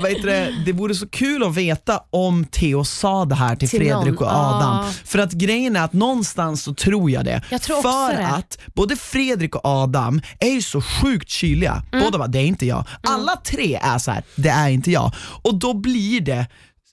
vad 0.00 0.10
heter 0.10 0.26
det, 0.26 0.62
det 0.66 0.72
vore 0.72 0.94
så 0.94 1.08
kul 1.08 1.42
att 1.42 1.54
veta 1.56 2.00
om 2.10 2.44
Theo 2.44 2.84
sa 2.84 3.24
det 3.24 3.34
här 3.34 3.56
till, 3.56 3.68
Till 3.68 3.78
Fredrik 3.78 4.20
någon, 4.20 4.28
och 4.28 4.34
Adam. 4.34 4.76
ja. 4.86 4.92
För 5.04 5.18
att 5.18 5.32
grejen 5.32 5.76
är 5.76 5.80
att 5.84 5.92
någonstans 5.92 6.62
så 6.62 6.74
tror 6.74 7.10
jag 7.10 7.24
det. 7.24 7.42
Jag 7.50 7.62
tror 7.62 7.82
För 7.82 8.16
det. 8.16 8.26
att 8.26 8.58
både 8.74 8.96
Fredrik 8.96 9.54
och 9.54 9.60
Adam 9.64 10.20
är 10.40 10.48
ju 10.50 10.62
så 10.62 10.80
sjukt 10.82 11.30
kyliga. 11.30 11.82
Mm. 11.92 12.04
Båda 12.04 12.18
bara, 12.18 12.28
det 12.28 12.38
är 12.38 12.46
inte 12.46 12.66
jag. 12.66 12.84
Alla 13.02 13.36
tre 13.36 13.74
är 13.82 13.98
så 13.98 14.10
här, 14.10 14.22
det 14.36 14.48
är 14.48 14.68
inte 14.68 14.90
jag. 14.90 15.12
Och 15.42 15.54
då 15.54 15.74
blir 15.74 16.20
det 16.20 16.46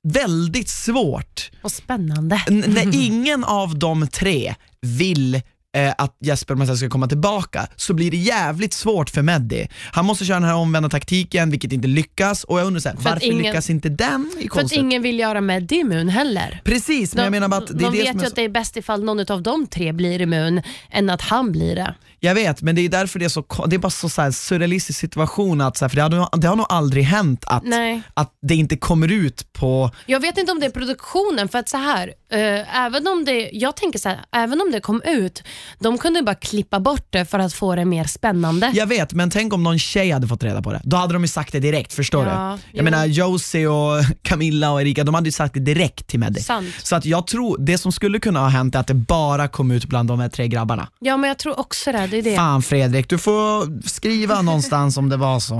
väldigt 0.04 0.70
svårt 0.70 1.52
Och 1.62 1.72
spännande. 1.72 2.42
N- 2.48 2.64
när 2.68 2.96
ingen 3.06 3.44
av 3.44 3.80
de 3.80 4.08
tre 4.08 4.56
vill 4.82 5.42
eh, 5.78 5.94
att 5.98 6.18
Jesper 6.22 6.56
Marcel 6.56 6.78
ska 6.78 6.90
komma 6.90 7.08
tillbaka 7.08 7.68
så 7.76 7.94
blir 7.94 8.12
det 8.12 8.18
jävligt 8.18 8.74
svårt 8.74 9.10
för 9.10 9.22
Meddi. 9.22 9.68
Han 9.92 10.06
måste 10.06 10.26
köra 10.26 10.40
den 10.40 10.50
här 10.50 10.56
omvända 10.56 10.90
taktiken 10.90 11.52
vilket 11.52 11.72
inte 11.74 11.88
lyckas 11.88 12.44
och 12.44 12.60
jag 12.60 12.68
undrar 12.68 12.80
så 12.80 12.90
här, 12.90 12.98
varför 13.02 13.26
ingen- 13.26 13.38
lyckas 13.38 13.70
inte 13.70 13.90
den 13.90 14.32
i 14.40 14.50
För 14.50 14.62
att 14.62 14.72
ingen 14.72 15.02
vill 15.02 15.20
göra 15.20 15.42
Meddi 15.42 15.76
immun 15.76 16.10
heller. 16.10 16.62
Precis, 16.64 17.16
men 17.16 17.24
jag 17.24 17.32
menar 17.32 17.48
bara 17.48 17.58
att 17.62 17.68
det 17.68 17.74
är 17.74 17.78
de 17.78 17.84
det 17.98 18.04
vet 18.04 18.16
är 18.16 18.20
ju 18.22 18.28
att 18.28 18.36
det 18.36 18.44
är 18.44 18.50
bäst 18.50 18.78
ifall 18.78 19.04
någon 19.04 19.32
av 19.32 19.42
de 19.44 19.68
tre 19.68 19.92
blir 19.92 20.22
immun 20.22 20.62
än 20.92 21.10
att 21.10 21.22
han 21.22 21.52
blir 21.52 21.76
det. 21.76 21.96
Jag 22.20 22.36
vet, 22.36 22.62
men 22.62 22.76
det 22.76 22.82
är 22.82 22.90
därför 22.90 23.20
det 23.20 23.26
är 23.26 23.30
så, 23.30 23.46
det 23.68 23.76
är 23.76 23.78
bara 23.78 23.90
så, 23.90 24.10
så 24.10 24.22
här 24.22 24.32
surrealistisk 24.32 25.00
situation 25.00 25.62
att, 25.62 25.78
så 25.78 25.86
här, 25.86 25.90
för 25.90 25.96
det 25.96 26.02
har, 26.02 26.10
nog- 26.10 26.42
det 26.42 26.48
har 26.48 26.56
nog 26.56 26.66
aldrig 26.70 27.04
hänt 27.04 27.44
att, 27.48 27.64
Nej. 27.64 28.02
att 28.14 28.34
det 28.42 28.56
inte 28.56 28.78
kommer 28.78 29.12
ut 29.12 29.54
på 29.54 29.92
Jag 30.06 30.20
vet 30.20 30.38
inte 30.38 30.52
om 30.52 30.60
det 30.60 30.66
är 30.66 30.70
produktionen, 30.70 31.50
för 31.50 31.60
att 31.60 31.70
så 31.70 31.78
här, 31.78 32.14
eh, 32.32 32.78
även 32.86 33.08
om 33.08 33.26
det, 33.26 33.50
jag 33.54 33.76
tänker 33.76 34.00
så 34.00 34.10
här, 34.10 34.20
även 34.32 34.62
om 34.62 34.72
det 34.72 34.80
kom 34.80 35.02
ut, 35.06 35.44
de 35.80 35.98
kunde 35.98 36.22
bara 36.22 36.36
klippa 36.36 36.80
bort 36.80 37.08
det 37.10 37.26
för 37.26 37.40
att 37.40 37.54
få 37.54 37.76
det 37.76 37.86
mer 37.86 38.04
spännande. 38.04 38.72
Jag 38.74 38.88
vet, 38.88 39.14
men 39.14 39.30
tänk 39.30 39.54
om 39.54 39.64
någon 39.64 39.80
tjej 39.80 40.12
hade 40.12 40.28
fått 40.28 40.44
reda 40.44 40.62
på 40.62 40.72
det. 40.72 40.82
Då 40.84 40.98
hade 40.98 41.14
de 41.14 41.22
ju 41.24 41.28
sagt 41.28 41.52
det 41.52 41.60
direkt, 41.60 41.94
förstår 41.94 42.26
Ja, 42.28 42.52
du? 42.58 42.62
jo. 42.72 42.78
Jag 42.78 42.84
menar 42.84 43.06
Josie 43.06 43.68
och 43.68 44.04
Camilla 44.22 44.72
och 44.72 44.82
Erika, 44.82 45.04
de 45.04 45.16
hade 45.16 45.28
ju 45.28 45.32
sagt 45.32 45.54
det 45.54 45.60
direkt 45.60 46.08
till. 46.08 46.20
Sant. 46.44 46.68
Så 46.84 46.96
att 46.96 47.06
jag 47.06 47.28
tror, 47.28 47.58
det 47.60 47.78
som 47.78 47.92
skulle 47.92 48.20
kunna 48.20 48.40
ha 48.40 48.48
hänt 48.48 48.76
är 48.76 48.80
att 48.80 48.88
det 48.88 48.94
bara 48.94 49.48
kom 49.48 49.72
ut 49.72 49.86
bland 49.86 50.10
de 50.10 50.20
här 50.20 50.30
tre 50.30 50.48
grabbarna. 50.48 50.88
Ja, 51.00 51.18
men 51.18 51.28
jag 51.28 51.38
tror 51.38 51.60
också 51.60 51.92
det. 51.92 52.09
Det, 52.12 52.18
är 52.18 52.24
det. 52.24 52.36
Fan 52.36 52.62
Fredrik, 52.62 53.10
du 53.10 53.18
får 53.18 53.88
skriva 53.88 54.42
någonstans 54.42 54.98
om 54.98 55.10
det 55.10 55.18
var 55.18 55.40
så. 55.40 55.56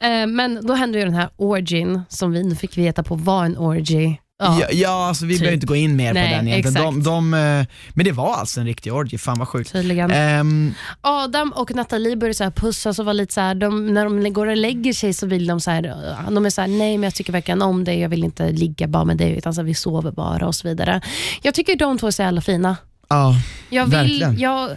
Eh, 0.00 0.26
men 0.26 0.66
då 0.66 0.74
hände 0.74 0.98
ju 0.98 1.04
den 1.04 1.14
här 1.14 1.28
orgin 1.36 2.02
som 2.08 2.32
vi 2.32 2.42
nu 2.44 2.54
fick 2.56 2.78
veta 2.78 3.02
på 3.02 3.14
var 3.14 3.44
en 3.44 3.56
orgy. 3.56 4.16
Ja. 4.38 4.58
Ja, 4.60 4.66
ja 4.72 5.08
alltså 5.08 5.26
vi 5.26 5.32
typ. 5.34 5.40
behöver 5.40 5.54
inte 5.54 5.66
gå 5.66 5.76
in 5.76 5.96
mer 5.96 6.14
Nej, 6.14 6.28
på 6.30 6.36
den 6.36 6.48
egentligen. 6.48 6.74
De, 6.74 6.98
exakt. 6.98 7.04
de, 7.04 7.34
eh, 7.34 7.66
men 7.94 8.04
det 8.04 8.12
var 8.12 8.34
alltså 8.34 8.60
en 8.60 8.66
riktig 8.66 8.94
orgie, 8.94 9.18
fan 9.18 9.38
vad 9.38 9.48
sjukt. 9.48 9.72
Tydligen. 9.72 10.10
Ehm, 10.10 10.74
Adam 11.00 11.52
och 11.52 11.74
Nathalie 11.74 12.16
började 12.16 12.34
så 12.34 12.44
här 12.44 12.50
pussas 12.50 12.98
och 12.98 13.04
var 13.04 13.14
lite 13.14 13.34
så 13.34 13.40
här, 13.40 13.54
de, 13.54 13.94
när 13.94 14.04
de 14.04 14.32
går 14.32 14.46
och 14.46 14.56
lägger 14.56 14.92
sig 14.92 15.12
så 15.12 15.26
vill 15.26 15.46
de 15.46 15.60
så 15.60 15.70
här, 15.70 15.84
eh, 15.86 16.30
de 16.30 16.46
är 16.46 16.50
så 16.50 16.60
här, 16.60 16.68
nej 16.68 16.98
men 16.98 17.02
jag 17.02 17.14
tycker 17.14 17.32
verkligen 17.32 17.62
om 17.62 17.84
dig, 17.84 18.00
jag 18.00 18.08
vill 18.08 18.24
inte 18.24 18.52
ligga 18.52 18.86
bara 18.88 19.04
med 19.04 19.16
dig 19.16 19.36
utan 19.38 19.54
så 19.54 19.60
här, 19.60 19.66
vi 19.66 19.74
sover 19.74 20.10
bara 20.12 20.46
och 20.46 20.54
så 20.54 20.68
vidare. 20.68 21.00
Jag 21.42 21.54
tycker 21.54 21.76
de 21.76 21.98
två 21.98 22.06
är 22.06 22.10
så 22.10 22.22
jävla 22.22 22.40
fina. 22.40 22.76
ja, 23.08 23.34
Jag 23.70 23.84
vill, 23.84 23.92
verkligen. 23.92 24.38
jag 24.38 24.70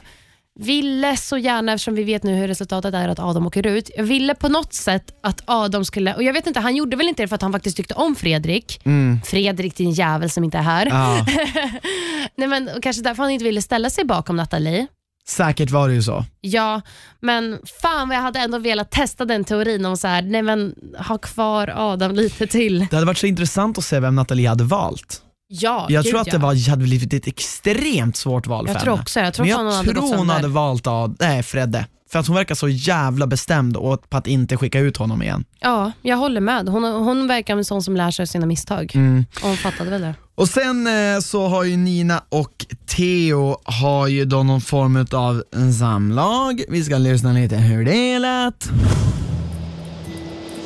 ville 0.60 1.18
så 1.18 1.38
gärna, 1.38 1.74
eftersom 1.74 1.95
vi 1.95 2.03
vet 2.03 2.24
nu 2.24 2.36
hur 2.36 2.47
resultatet 2.47 2.93
är 2.93 3.10
att 3.10 3.20
Adam 3.20 3.47
åker 3.47 3.68
ut, 3.68 3.89
jag 3.97 4.03
ville 4.03 4.36
på 4.36 4.49
något 4.49 4.74
sätt 4.74 5.16
att 5.24 5.41
Adam 5.45 5.86
skulle, 5.86 6.14
och 6.14 6.24
jag 6.24 6.34
vet 6.34 6.47
inte, 6.47 6.60
han 6.60 6.76
gjorde 6.76 6.97
väl 6.97 7.08
inte 7.08 7.24
det 7.24 7.28
för 7.28 7.36
att 7.36 7.41
han 7.41 7.51
faktiskt 7.51 7.78
tyckte 7.78 7.93
om 7.93 8.16
Fredrik. 8.16 8.82
Mm. 8.86 9.22
Fredrik 9.26 9.76
din 9.76 9.91
jävel 9.91 10.30
som 10.30 10.43
inte 10.43 10.58
är 10.58 10.62
här. 10.62 10.86
Ja. 10.86 11.26
nej, 12.38 12.47
men, 12.47 12.70
och 12.76 12.84
kanske 12.84 13.01
därför 13.01 13.24
han 13.24 13.32
inte 13.32 13.45
ville 13.45 13.62
ställa 13.62 13.89
sig 13.89 14.05
bakom 14.05 14.36
Nathalie. 14.36 14.88
Säkert 15.28 15.72
var 15.72 15.88
det 15.88 15.93
ju 15.93 16.03
så. 16.03 16.26
Ja, 16.41 16.82
men 17.20 17.60
fan 17.82 18.10
vad 18.10 18.18
jag 18.18 18.22
hade 18.22 18.39
ändå 18.39 18.60
velat 18.60 18.91
testa 18.91 19.26
den 19.26 19.43
teorin 19.43 19.86
om 19.86 19.97
så 19.97 20.08
här, 20.08 20.22
nej 20.22 20.41
men 20.41 20.76
ha 21.08 21.18
kvar 21.18 21.74
Adam 21.76 22.16
lite 22.16 22.47
till. 22.47 22.80
Det 22.80 22.95
hade 22.95 23.05
varit 23.05 23.18
så 23.18 23.28
intressant 23.28 23.78
att 23.78 23.84
se 23.84 23.99
vem 23.99 24.16
Nathalie 24.16 24.49
hade 24.49 24.64
valt. 24.64 25.22
Ja, 25.49 25.85
Jag 25.89 26.03
gud, 26.03 26.11
tror 26.11 26.21
att 26.21 26.31
det 26.31 26.37
var, 26.37 26.69
hade 26.69 26.83
blivit 26.83 27.13
ett 27.13 27.27
extremt 27.27 28.17
svårt 28.17 28.47
val 28.47 28.65
Jag 28.67 28.75
för 28.75 28.81
tror 28.81 28.91
henne. 28.93 29.01
också, 29.01 29.19
jag 29.19 29.33
tror 29.33 29.45
Men 29.45 29.55
hon 29.55 29.65
jag 29.65 29.73
hade 29.73 29.93
gått 29.93 30.09
tror 30.09 30.17
hon 30.17 30.29
hade 30.29 30.47
valt 30.47 30.87
av, 30.87 31.15
nej, 31.19 31.43
Fredde. 31.43 31.85
För 32.11 32.19
att 32.19 32.27
hon 32.27 32.35
verkar 32.35 32.55
så 32.55 32.67
jävla 32.67 33.27
bestämd 33.27 33.73
på 34.09 34.17
att 34.17 34.27
inte 34.27 34.57
skicka 34.57 34.79
ut 34.79 34.97
honom 34.97 35.21
igen. 35.21 35.45
Ja, 35.59 35.91
jag 36.01 36.17
håller 36.17 36.41
med. 36.41 36.69
Hon, 36.69 36.83
hon 36.83 37.27
verkar 37.27 37.53
som 37.53 37.57
en 37.57 37.65
sån 37.65 37.83
som 37.83 37.95
lär 37.95 38.11
sig 38.11 38.23
av 38.23 38.27
sina 38.27 38.45
misstag. 38.45 38.91
Mm. 38.95 39.25
Och 39.41 39.47
hon 39.47 39.57
fattade 39.57 39.89
väl 39.89 40.01
det. 40.01 40.15
Och 40.35 40.49
sen 40.49 40.87
eh, 40.87 41.19
så 41.19 41.47
har 41.47 41.63
ju 41.63 41.77
Nina 41.77 42.23
och 42.29 42.65
Theo 42.85 43.57
har 43.63 44.07
ju 44.07 44.25
då 44.25 44.43
någon 44.43 44.61
form 44.61 45.07
av 45.11 45.43
samlag. 45.79 46.63
Vi 46.69 46.83
ska 46.83 46.97
lyssna 46.97 47.31
lite 47.33 47.55
hur 47.57 47.85
det 47.85 48.19
lät. 48.19 48.69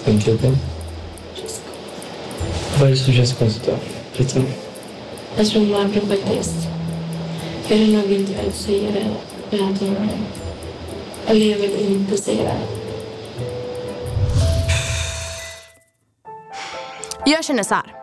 Tänker 0.05 0.37
på? 0.37 0.51
Vad 2.79 2.87
är 2.87 2.91
det 2.91 2.97
som 2.97 3.13
känns 3.13 3.33
konstigt 3.33 3.65
då? 3.65 3.77
Jag 5.37 5.47
tror 5.47 5.65
Marco 5.65 6.07
faktiskt. 6.07 6.67
Jag 7.67 7.77
vill 7.77 7.93
nog 7.93 8.11
inte 8.11 8.33
väl 8.33 8.51
säga 8.51 8.91
det. 8.91 9.05
Men 9.49 9.73
att 9.73 9.79
hon... 9.79 10.09
Eller 11.27 11.45
jag 11.45 11.57
vill 11.57 11.91
inte 11.91 12.17
säga 12.17 12.43
det. 12.43 12.59
Jag 17.25 17.45
känner 17.45 17.63
så 17.63 17.75
här. 17.75 17.93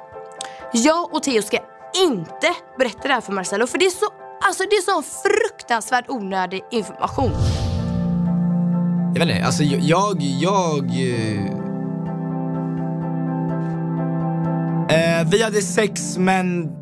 Jag 0.73 1.15
och 1.15 1.23
Theo 1.23 1.43
ska 1.43 1.59
inte 2.05 2.55
berätta 2.79 3.09
det 3.09 3.15
här 3.15 3.21
för 3.21 3.33
Marcello 3.33 3.67
för 3.67 3.79
det 3.79 3.87
är 3.87 3.91
så, 3.91 4.07
alltså 4.47 4.65
det 4.71 4.77
är 4.77 4.83
så 4.83 5.03
fruktansvärt 5.03 6.05
onödig 6.09 6.63
information. 6.71 7.33
Jag 9.15 9.27
vet 9.27 9.29
inte, 9.29 9.47
alltså 9.47 9.63
jag, 9.63 9.81
jag, 9.81 10.23
jag 10.23 10.85
eh, 10.91 11.45
eh, 15.21 15.27
Vi 15.31 15.43
hade 15.43 15.63
sex 15.63 16.19
men 16.19 16.78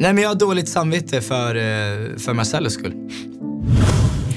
Nej 0.00 0.12
men 0.12 0.22
jag 0.22 0.30
har 0.30 0.34
dåligt 0.34 0.68
samvete 0.68 1.20
för, 1.20 1.54
eh, 1.54 2.16
för 2.18 2.32
Marcellos 2.32 2.74
skull. 2.74 2.94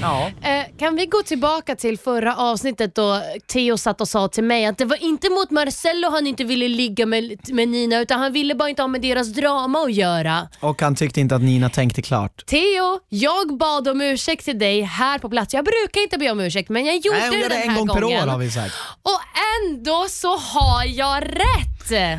Ja. 0.00 0.30
Eh, 0.42 0.64
kan 0.78 0.96
vi 0.96 1.06
gå 1.06 1.22
tillbaka 1.22 1.76
till 1.76 1.98
förra 1.98 2.36
avsnittet 2.36 2.94
då 2.94 3.22
Theo 3.52 3.76
satt 3.76 4.00
och 4.00 4.08
sa 4.08 4.28
till 4.28 4.44
mig 4.44 4.66
att 4.66 4.78
det 4.78 4.84
var 4.84 5.02
inte 5.02 5.30
mot 5.30 5.50
Marcello 5.50 6.10
han 6.10 6.26
inte 6.26 6.44
ville 6.44 6.68
ligga 6.68 7.06
med, 7.06 7.38
med 7.48 7.68
Nina 7.68 8.00
utan 8.00 8.20
han 8.20 8.32
ville 8.32 8.54
bara 8.54 8.68
inte 8.68 8.82
ha 8.82 8.88
med 8.88 9.00
deras 9.02 9.28
drama 9.28 9.78
att 9.78 9.92
göra. 9.92 10.48
Och 10.60 10.82
han 10.82 10.94
tyckte 10.94 11.20
inte 11.20 11.34
att 11.34 11.42
Nina 11.42 11.70
tänkte 11.70 12.02
klart. 12.02 12.46
Theo, 12.46 13.00
jag 13.08 13.58
bad 13.58 13.88
om 13.88 14.00
ursäkt 14.00 14.44
till 14.44 14.58
dig 14.58 14.82
här 14.82 15.18
på 15.18 15.28
plats. 15.28 15.54
Jag 15.54 15.64
brukar 15.64 16.00
inte 16.00 16.18
be 16.18 16.30
om 16.30 16.40
ursäkt 16.40 16.68
men 16.68 16.84
jag 16.84 16.96
gjorde 16.96 17.18
Nej, 17.18 17.30
det 17.30 17.36
gör 17.36 17.48
det 17.48 17.54
den 17.54 17.62
en 17.62 17.68
här 17.70 17.78
gång 17.78 17.88
per 17.88 18.00
gången. 18.00 18.22
år 18.22 18.32
har 18.32 18.38
vi 18.38 18.50
sagt. 18.50 18.74
Och 19.02 19.20
ändå 19.62 20.06
så 20.08 20.36
har 20.36 20.84
jag 20.84 21.22
rätt! 21.22 21.71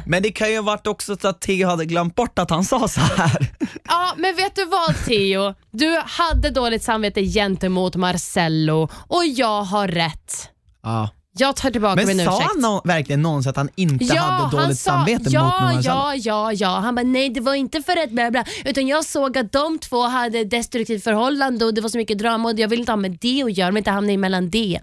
Men 0.05 0.23
det 0.23 0.31
kan 0.31 0.49
ju 0.49 0.55
ha 0.55 0.63
varit 0.63 0.87
också 0.87 1.17
så 1.21 1.27
att 1.27 1.41
Theo 1.41 1.67
hade 1.67 1.85
glömt 1.85 2.15
bort 2.15 2.39
att 2.39 2.49
han 2.49 2.63
sa 2.63 2.87
så 2.87 2.99
här. 2.99 3.47
Ja, 3.87 4.13
men 4.17 4.35
vet 4.35 4.55
du 4.55 4.65
vad 4.65 5.05
Theo? 5.05 5.53
Du 5.71 5.97
hade 6.05 6.49
dåligt 6.49 6.83
samvete 6.83 7.21
gentemot 7.21 7.95
Marcello 7.95 8.89
och 9.07 9.25
jag 9.25 9.63
har 9.63 9.87
rätt. 9.87 10.49
Ja. 10.83 11.09
Jag 11.37 11.55
tar 11.55 11.71
tillbaka 11.71 11.95
min 11.95 12.05
Men 12.07 12.19
ursäkt. 12.19 12.37
sa 12.37 12.49
han 12.61 12.81
verkligen 12.83 13.21
någonsin 13.21 13.49
att 13.49 13.57
han 13.57 13.69
inte 13.75 14.15
hade 14.15 14.57
dåligt 14.57 14.79
samvete 14.79 15.23
ja, 15.29 15.43
mot 15.43 15.61
Marcello? 15.61 15.95
Ja, 15.95 16.15
ja, 16.15 16.53
ja. 16.53 16.67
Han 16.79 16.95
bara, 16.95 17.03
nej 17.03 17.29
det 17.29 17.39
var 17.41 17.53
inte 17.53 17.81
för 17.81 18.03
att 18.03 18.11
bla 18.11 18.31
bla, 18.31 18.45
utan 18.65 18.87
jag 18.87 19.05
såg 19.05 19.37
att 19.37 19.51
de 19.51 19.79
två 19.79 20.01
hade 20.01 20.39
ett 20.39 20.49
destruktivt 20.49 21.03
förhållande 21.03 21.65
och 21.65 21.73
det 21.73 21.81
var 21.81 21.89
så 21.89 21.97
mycket 21.97 22.19
drama 22.19 22.49
och 22.49 22.59
jag 22.59 22.67
vill 22.67 22.79
inte 22.79 22.91
ha 22.91 22.97
med 22.97 23.17
det 23.21 23.43
att 23.43 23.57
göra, 23.57 23.71
men 23.71 23.77
inte 23.77 23.91
hamna 23.91 24.11
emellan 24.11 24.49
det. 24.49 24.79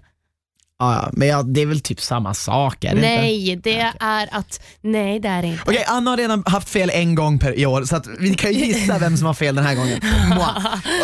Ja, 0.81 1.09
men 1.13 1.27
ja, 1.27 1.43
det 1.43 1.61
är 1.61 1.65
väl 1.65 1.81
typ 1.81 2.01
samma 2.01 2.33
sak? 2.33 2.83
Är 2.83 2.89
det 2.89 2.95
Inte? 2.95 3.01
Nej, 3.01 3.55
det 3.63 3.79
är 3.99 4.29
att, 4.31 4.61
nej 4.81 5.19
det 5.19 5.27
är 5.27 5.41
det 5.41 5.47
inte. 5.47 5.63
Okej, 5.65 5.85
Anna 5.87 6.09
har 6.09 6.17
redan 6.17 6.43
haft 6.45 6.69
fel 6.69 6.89
en 6.93 7.15
gång 7.15 7.39
per 7.39 7.59
i 7.59 7.65
år 7.65 7.83
så 7.83 7.95
att 7.95 8.07
vi 8.19 8.33
kan 8.33 8.53
ju 8.53 8.65
gissa 8.65 8.99
vem 8.99 9.17
som 9.17 9.27
har 9.27 9.33
fel 9.33 9.55
den 9.55 9.65
här 9.65 9.75
gången. 9.75 10.01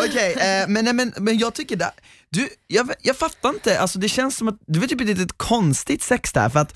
Okej, 0.08 0.34
eh, 0.34 0.68
men, 0.68 0.86
nej, 0.86 0.94
men, 0.94 1.14
men 1.18 1.38
jag 1.38 1.54
tycker 1.54 1.76
det, 1.76 1.92
du, 2.30 2.50
jag, 2.68 2.90
jag 3.02 3.18
fattar 3.18 3.50
inte, 3.50 3.80
alltså 3.80 4.00
det 4.00 4.10
känns 4.10 4.38
som 4.38 4.48
att 4.48 4.60
det 4.68 4.80
var 4.80 4.88
typ 4.88 5.02
ett 5.02 5.08
litet 5.08 5.38
konstigt 5.38 6.04
sex 6.04 6.34
där 6.34 6.50
för 6.50 6.60
att 6.60 6.74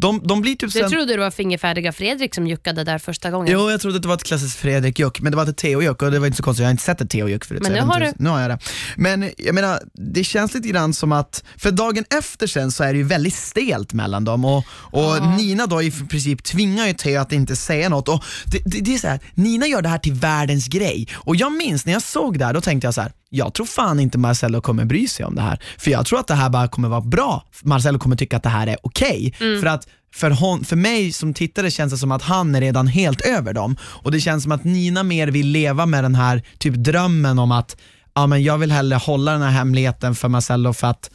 de, 0.00 0.20
de 0.26 0.40
blir 0.40 0.52
typ 0.56 0.72
Du 0.72 0.80
sen... 0.80 0.90
trodde 0.90 1.12
det 1.12 1.18
var 1.20 1.30
fingerfärdiga 1.30 1.92
Fredrik 1.92 2.34
som 2.34 2.46
juckade 2.46 2.84
där 2.84 2.98
första 2.98 3.30
gången? 3.30 3.52
Jo, 3.52 3.70
jag 3.70 3.80
trodde 3.80 3.96
att 3.96 4.02
det 4.02 4.08
var 4.08 4.14
ett 4.14 4.24
klassiskt 4.24 4.56
Fredrik-juck, 4.56 5.20
men 5.20 5.32
det 5.32 5.36
var 5.36 5.46
ett 5.46 5.56
Theo-juck 5.56 6.02
och 6.02 6.10
det 6.10 6.18
var 6.18 6.26
inte 6.26 6.36
så 6.36 6.42
konstigt, 6.42 6.60
jag 6.62 6.66
har 6.66 6.70
inte 6.70 6.82
sett 6.82 7.00
ett 7.00 7.10
Theo-juck 7.10 7.44
förut. 7.44 7.62
Men 7.62 7.74
jag 7.74 7.84
nu 7.86 7.92
har 7.92 8.00
hur- 8.00 8.12
Nu 8.16 8.28
har 8.30 8.40
jag 8.40 8.50
det. 8.50 8.58
Men 8.96 9.30
jag 9.38 9.54
menar, 9.54 9.80
det 9.94 10.24
känns 10.24 10.54
lite 10.54 10.68
grann 10.68 10.94
som 10.94 11.12
att, 11.12 11.44
för 11.56 11.70
dagen 11.70 12.04
efter 12.18 12.46
sen 12.46 12.72
så 12.72 12.84
är 12.84 12.92
det 12.92 12.98
ju 12.98 13.04
väldigt 13.04 13.34
stelt 13.34 13.92
mellan 13.92 14.24
dem 14.24 14.44
och, 14.44 14.64
och 14.92 15.22
Nina 15.38 15.66
då 15.66 15.82
i 15.82 15.90
princip 15.90 16.44
tvingar 16.44 16.86
ju 16.86 16.92
Theo 16.94 17.20
att 17.20 17.32
inte 17.32 17.56
säga 17.56 17.88
något 17.88 18.08
och 18.08 18.24
det, 18.46 18.58
det, 18.64 18.80
det 18.80 18.94
är 18.94 18.98
så 18.98 19.08
här, 19.08 19.20
Nina 19.34 19.66
gör 19.66 19.82
det 19.82 19.88
här 19.88 19.98
till 19.98 20.12
världens 20.14 20.68
grej 20.68 21.08
och 21.14 21.36
jag 21.36 21.52
minns 21.52 21.86
när 21.86 21.92
jag 21.92 22.02
såg 22.02 22.38
det 22.38 22.44
här, 22.44 22.52
då 22.54 22.60
tänkte 22.60 22.86
jag 22.86 22.94
så 22.94 23.00
här. 23.00 23.12
Jag 23.32 23.54
tror 23.54 23.66
fan 23.66 24.00
inte 24.00 24.18
Marcello 24.18 24.60
kommer 24.60 24.84
bry 24.84 25.08
sig 25.08 25.26
om 25.26 25.34
det 25.34 25.42
här, 25.42 25.60
för 25.78 25.90
jag 25.90 26.06
tror 26.06 26.18
att 26.20 26.26
det 26.26 26.34
här 26.34 26.50
bara 26.50 26.68
kommer 26.68 26.88
vara 26.88 27.00
bra. 27.00 27.44
Marcello 27.62 27.98
kommer 27.98 28.16
tycka 28.16 28.36
att 28.36 28.42
det 28.42 28.48
här 28.48 28.66
är 28.66 28.76
okej, 28.82 29.34
Mm. 29.40 29.60
för 29.60 29.66
att 29.66 29.88
för, 30.14 30.30
hon, 30.30 30.64
för 30.64 30.76
mig 30.76 31.12
som 31.12 31.34
tittare 31.34 31.70
känns 31.70 31.92
det 31.92 31.98
som 31.98 32.12
att 32.12 32.22
han 32.22 32.54
är 32.54 32.60
redan 32.60 32.86
helt 32.86 33.20
över 33.20 33.52
dem 33.54 33.76
och 33.82 34.10
det 34.12 34.20
känns 34.20 34.42
som 34.42 34.52
att 34.52 34.64
Nina 34.64 35.02
mer 35.02 35.28
vill 35.28 35.46
leva 35.46 35.86
med 35.86 36.04
den 36.04 36.14
här 36.14 36.42
typ 36.58 36.74
drömmen 36.74 37.38
om 37.38 37.52
att 37.52 37.76
ja, 38.14 38.26
men 38.26 38.42
jag 38.42 38.58
vill 38.58 38.72
hellre 38.72 38.96
hålla 38.96 39.32
den 39.32 39.42
här 39.42 39.50
hemligheten 39.50 40.14
för 40.14 40.28
Marcello 40.28 40.72
för 40.72 40.86
att 40.86 41.10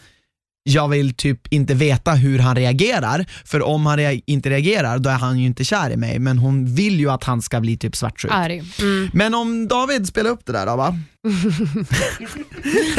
jag 0.67 0.87
vill 0.87 1.13
typ 1.13 1.47
inte 1.53 1.73
veta 1.73 2.11
hur 2.11 2.39
han 2.39 2.55
reagerar, 2.55 3.25
för 3.45 3.61
om 3.61 3.85
han 3.85 3.97
rea- 3.99 4.21
inte 4.25 4.49
reagerar 4.49 4.97
då 4.99 5.09
är 5.09 5.13
han 5.13 5.39
ju 5.39 5.45
inte 5.45 5.63
kär 5.63 5.89
i 5.89 5.97
mig, 5.97 6.19
men 6.19 6.37
hon 6.37 6.75
vill 6.75 6.99
ju 6.99 7.09
att 7.11 7.23
han 7.23 7.41
ska 7.41 7.59
bli 7.59 7.77
typ 7.77 7.95
svartsjuk. 7.95 8.31
Arg. 8.33 8.63
Mm. 8.79 9.09
Men 9.13 9.33
om 9.35 9.67
David 9.67 10.07
spelar 10.07 10.29
upp 10.29 10.45
det 10.45 10.51
där 10.53 10.65
då 10.65 10.75
va? 10.75 10.95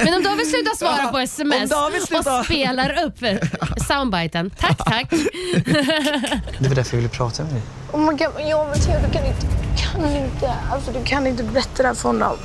Men 0.05 0.15
om 0.15 0.23
David 0.23 0.47
slutar 0.47 0.77
svara 0.77 1.07
på 1.13 1.19
sms 1.19 1.71
slutar- 2.07 2.39
och 2.41 2.45
spelar 2.45 3.05
upp 3.05 3.19
soundbiten. 3.89 4.51
Tack, 4.51 4.79
tack. 4.85 5.11
Det 6.59 6.69
var 6.69 6.75
därför 6.75 6.97
jag 6.97 7.03
ville 7.03 7.09
prata 7.09 7.43
med 7.45 7.53
dig. 7.53 7.63
Oh 7.93 8.01
my 8.01 8.07
god, 8.19 8.29
men 8.37 8.49
jag 8.49 8.67
men 8.69 8.79
Theo, 8.81 8.95
du 9.07 9.13
kan 9.19 9.27
inte, 9.27 9.47
kan 9.83 10.17
inte, 10.17 10.55
alltså 10.73 10.93
du 10.93 11.05
kan 11.05 11.27
inte 11.27 11.43
berätta 11.45 11.83
det 11.83 11.89
här 11.89 11.95
för 11.95 12.09
honom. 12.09 12.37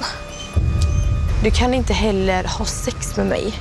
du 1.43 1.51
kan 1.51 1.74
inte 1.74 1.93
heller 1.93 2.43
ha 2.43 2.65
sex 2.65 3.17
med 3.17 3.26
mig 3.26 3.53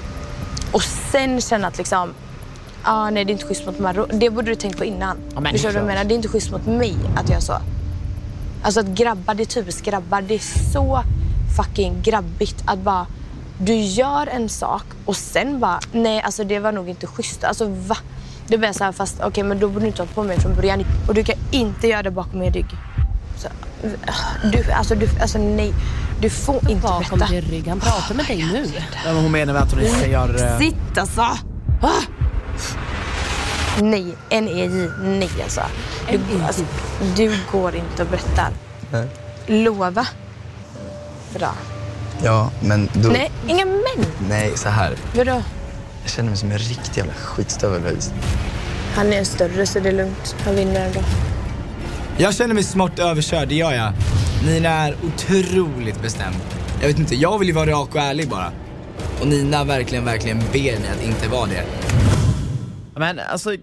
och 0.72 0.82
sen 0.82 1.40
känna 1.40 1.66
att 1.66 1.78
liksom, 1.78 2.14
ah, 2.82 3.10
nej 3.10 3.24
det 3.24 3.30
är 3.30 3.32
inte 3.32 3.46
schysst 3.46 3.66
mot 3.66 3.78
Marro. 3.78 4.06
Det 4.12 4.30
borde 4.30 4.50
du 4.50 4.54
tänkt 4.54 4.78
på 4.78 4.84
innan. 4.84 5.16
Ja, 5.34 5.40
men 5.40 5.54
du 5.54 5.62
vad 5.62 5.74
jag 5.74 5.86
menar? 5.86 6.04
Det 6.04 6.14
är 6.14 6.16
inte 6.16 6.28
schysst 6.28 6.50
mot 6.50 6.66
mig 6.66 6.96
att 7.16 7.28
göra 7.28 7.40
så. 7.40 7.54
Alltså 8.62 8.80
att 8.80 8.86
grabbar, 8.86 9.34
det 9.34 9.42
är 9.42 9.44
typiskt 9.44 9.82
grabbar. 9.82 10.22
Det 10.22 10.34
är 10.34 10.72
så 10.72 11.02
fucking 11.56 12.02
grabbigt 12.02 12.62
att 12.66 12.78
bara, 12.78 13.06
du 13.58 13.74
gör 13.74 14.26
en 14.26 14.48
sak 14.48 14.84
och 15.04 15.16
sen 15.16 15.60
bara, 15.60 15.80
nej 15.92 16.20
alltså 16.20 16.44
det 16.44 16.58
var 16.58 16.72
nog 16.72 16.88
inte 16.88 17.06
schysst. 17.06 17.44
Alltså 17.44 17.66
va? 17.66 17.96
Det 18.46 18.58
blir 18.58 18.72
så 18.72 18.84
här, 18.84 18.92
fast 18.92 19.20
okej 19.20 19.44
men 19.44 19.60
då 19.60 19.68
borde 19.68 19.84
du 19.84 19.86
inte 19.86 20.02
ha 20.02 20.06
på 20.06 20.22
mig 20.22 20.40
från 20.40 20.54
början. 20.54 20.84
Och 21.08 21.14
du 21.14 21.24
kan 21.24 21.36
inte 21.50 21.88
göra 21.88 22.02
det 22.02 22.10
bakom 22.10 22.40
min 22.40 22.52
rygg. 22.52 22.66
Så, 23.41 23.49
du, 24.53 24.72
alltså, 24.72 24.95
du, 24.95 25.09
alltså 25.20 25.38
nej. 25.38 25.74
Du 26.20 26.30
får 26.30 26.70
inte 26.70 26.74
Bakom 26.74 27.18
berätta. 27.18 27.34
din 27.34 27.41
rygg. 27.51 27.68
Han 27.68 27.80
pratar 27.80 28.14
med 28.14 28.26
dig 28.26 28.36
nu. 28.53 28.66
Ja, 29.05 29.12
men 29.12 29.22
hon 29.22 29.32
menar 29.32 29.53
väl 29.53 29.62
att 29.62 29.72
hon 29.72 29.80
inte 29.80 30.11
gör... 30.11 30.59
Sitt 30.59 30.99
alltså! 30.99 31.20
Ah! 31.20 32.03
Nej, 33.82 34.16
N-E-J, 34.30 34.88
nej 35.03 35.30
alltså. 35.43 35.61
Du, 36.11 36.43
alltså. 36.47 36.62
du 37.16 37.36
går 37.53 37.74
inte 37.76 38.03
och 38.03 38.09
berättar. 38.09 38.51
Nej. 38.93 39.09
Lova. 39.47 40.07
Bra. 41.34 41.55
Ja, 42.22 42.51
men 42.61 42.88
då... 42.93 43.09
Nej, 43.09 43.30
inga 43.49 43.64
män. 43.64 44.07
Nej, 44.28 44.53
så 44.57 44.68
här. 44.68 44.97
Vadå? 45.16 45.43
Jag 46.03 46.11
känner 46.11 46.28
mig 46.28 46.38
som 46.38 46.51
en 46.51 46.59
riktig 46.59 46.99
jävla 46.99 47.12
skitstövel. 47.12 47.97
Han 48.95 49.12
är 49.12 49.24
större 49.24 49.66
så 49.66 49.80
det 49.80 49.88
är 49.88 49.93
lugnt. 49.93 50.36
Han 50.45 50.57
vinner 50.57 50.86
ändå. 50.86 51.01
Jag 52.20 52.34
känner 52.34 52.54
mig 52.54 52.64
smart 52.64 52.98
överkörd, 52.98 53.48
det 53.48 53.54
gör 53.54 53.72
jag. 53.72 53.92
Nina 54.46 54.68
är 54.68 54.96
otroligt 55.04 56.02
bestämd. 56.02 56.36
Jag 56.80 56.88
vet 56.88 56.98
inte, 56.98 57.14
jag 57.14 57.38
vill 57.38 57.48
ju 57.48 57.54
vara 57.54 57.70
rak 57.70 57.94
och 57.94 58.00
ärlig 58.00 58.28
bara. 58.28 58.52
Och 59.20 59.26
Nina 59.26 59.64
verkligen, 59.64 60.04
verkligen 60.04 60.38
ber 60.38 60.80
mig 60.80 60.90
att 60.98 61.04
inte 61.04 61.28
vara 61.28 61.46
det. 61.46 61.64
Men 62.96 63.18
alltså, 63.18 63.56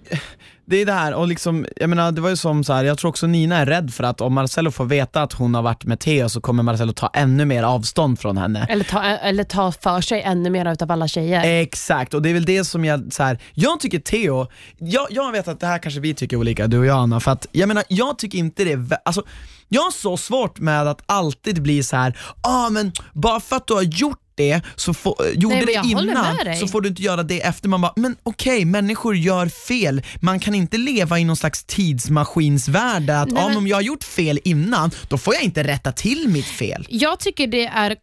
det 0.70 0.78
är 0.78 0.86
det 0.86 0.94
här, 0.94 1.14
och 1.14 1.28
liksom, 1.28 1.66
jag 1.76 1.90
menar 1.90 2.12
det 2.12 2.22
var 2.22 2.30
ju 2.30 2.36
som 2.36 2.64
så 2.64 2.74
här, 2.74 2.84
jag 2.84 2.98
tror 2.98 3.10
också 3.10 3.28
Nina 3.28 3.58
är 3.58 3.66
rädd 3.66 3.94
för 3.94 4.04
att 4.04 4.22
om 4.22 4.34
Marcello 4.34 4.72
får 4.72 4.86
veta 4.86 5.22
att 5.22 5.34
hon 5.34 5.56
har 5.56 5.62
varit 5.62 5.86
med 5.86 6.00
Theo 6.00 6.30
så 6.30 6.42
kommer 6.42 6.64
Marcello 6.64 6.94
ta 6.94 7.10
ännu 7.14 7.46
mer 7.46 7.64
avstånd 7.64 8.20
från 8.20 8.38
henne. 8.38 8.68
Eller 8.70 8.84
ta, 8.84 9.04
eller 9.04 9.44
ta 9.44 9.72
för 9.72 10.02
sig 10.02 10.22
ännu 10.22 10.50
mer 10.50 10.72
utav 10.72 10.92
alla 10.92 11.08
tjejer. 11.08 11.62
Exakt, 11.62 12.14
och 12.14 12.22
det 12.22 12.30
är 12.30 12.34
väl 12.34 12.46
det 12.46 12.64
som 12.64 12.86
jag, 12.86 13.14
så 13.14 13.24
här, 13.24 13.40
jag 13.54 13.80
tycker 13.80 14.00
Theo, 14.00 14.48
jag, 14.78 15.08
jag 15.10 15.32
vet 15.32 15.48
att 15.48 15.60
det 15.60 15.68
här 15.68 15.80
kanske 15.80 16.00
vi 16.00 16.14
tycker 16.14 16.38
olika, 16.38 16.68
du 16.68 16.80
och 16.80 16.86
jag 16.86 16.98
Anna, 16.98 17.20
för 17.20 17.32
att 17.32 17.48
jag 17.52 17.68
menar, 17.68 17.84
jag 17.88 18.18
tycker 18.18 18.38
inte 18.38 18.64
det 18.64 19.02
alltså, 19.06 19.24
jag 19.68 19.82
har 19.82 19.92
så 19.92 20.18
svårt 20.18 20.60
med 20.60 20.88
att 20.88 21.02
alltid 21.06 21.62
bli 21.62 21.84
så 21.84 21.96
här, 21.96 22.18
ah 22.42 22.70
men 22.70 22.92
bara 23.14 23.40
för 23.40 23.56
att 23.56 23.68
du 23.68 23.74
har 23.74 23.82
gjort 23.82 24.20
det, 24.38 24.62
så 24.76 24.94
får, 24.94 25.16
gjorde 25.34 25.56
Nej, 25.56 25.66
det 25.66 25.90
innan, 25.90 26.56
så 26.60 26.68
får 26.68 26.82
du 26.82 26.90
inte 26.90 27.02
göra 27.02 27.24
det 27.24 27.42
efter. 27.42 27.70
Man 27.70 27.82
bara, 27.82 27.94
men 27.96 28.16
okej, 28.24 28.66
människor 28.66 29.16
gör 29.16 29.48
fel. 29.48 30.02
Man 30.22 30.40
kan 30.40 30.56
inte 30.56 30.78
leva 30.78 31.20
i 31.20 31.24
någon 31.24 31.36
slags 31.36 31.64
tidsmaskinsvärld 31.64 33.10
att 33.10 33.32
Nej, 33.32 33.48
men- 33.48 33.58
om 33.58 33.68
jag 33.68 33.78
har 33.78 33.82
gjort 33.82 34.04
fel 34.04 34.40
innan, 34.44 34.92
då 35.08 35.18
får 35.18 35.34
jag 35.34 35.44
inte 35.44 35.64
rätta 35.64 35.92
till 35.92 36.30
mitt 36.30 36.46
fel. 36.46 36.86
Jag 36.90 37.20
tycker 37.20 37.48
det 37.48 37.66
är 37.66 37.96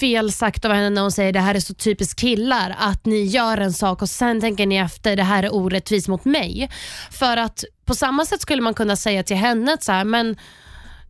fel 0.00 0.32
sagt 0.32 0.64
av 0.64 0.72
henne 0.72 0.90
när 0.90 1.02
hon 1.02 1.12
säger 1.12 1.32
det 1.32 1.40
här 1.40 1.54
är 1.54 1.60
så 1.60 1.74
typiskt 1.74 2.20
killar, 2.20 2.76
att 2.78 3.06
ni 3.06 3.22
gör 3.24 3.58
en 3.58 3.72
sak 3.72 4.02
och 4.02 4.10
sen 4.10 4.40
tänker 4.40 4.66
ni 4.66 4.76
efter 4.76 5.16
det 5.16 5.22
här 5.22 5.42
är 5.42 5.54
orättvist 5.54 6.08
mot 6.08 6.24
mig. 6.24 6.70
För 7.10 7.36
att 7.36 7.64
på 7.84 7.94
samma 7.94 8.24
sätt 8.26 8.40
skulle 8.42 8.62
man 8.62 8.74
kunna 8.74 8.96
säga 8.96 9.22
till 9.22 9.36
henne 9.36 9.72
att 9.72 9.82
så 9.82 9.92
här, 9.92 10.04
men 10.04 10.36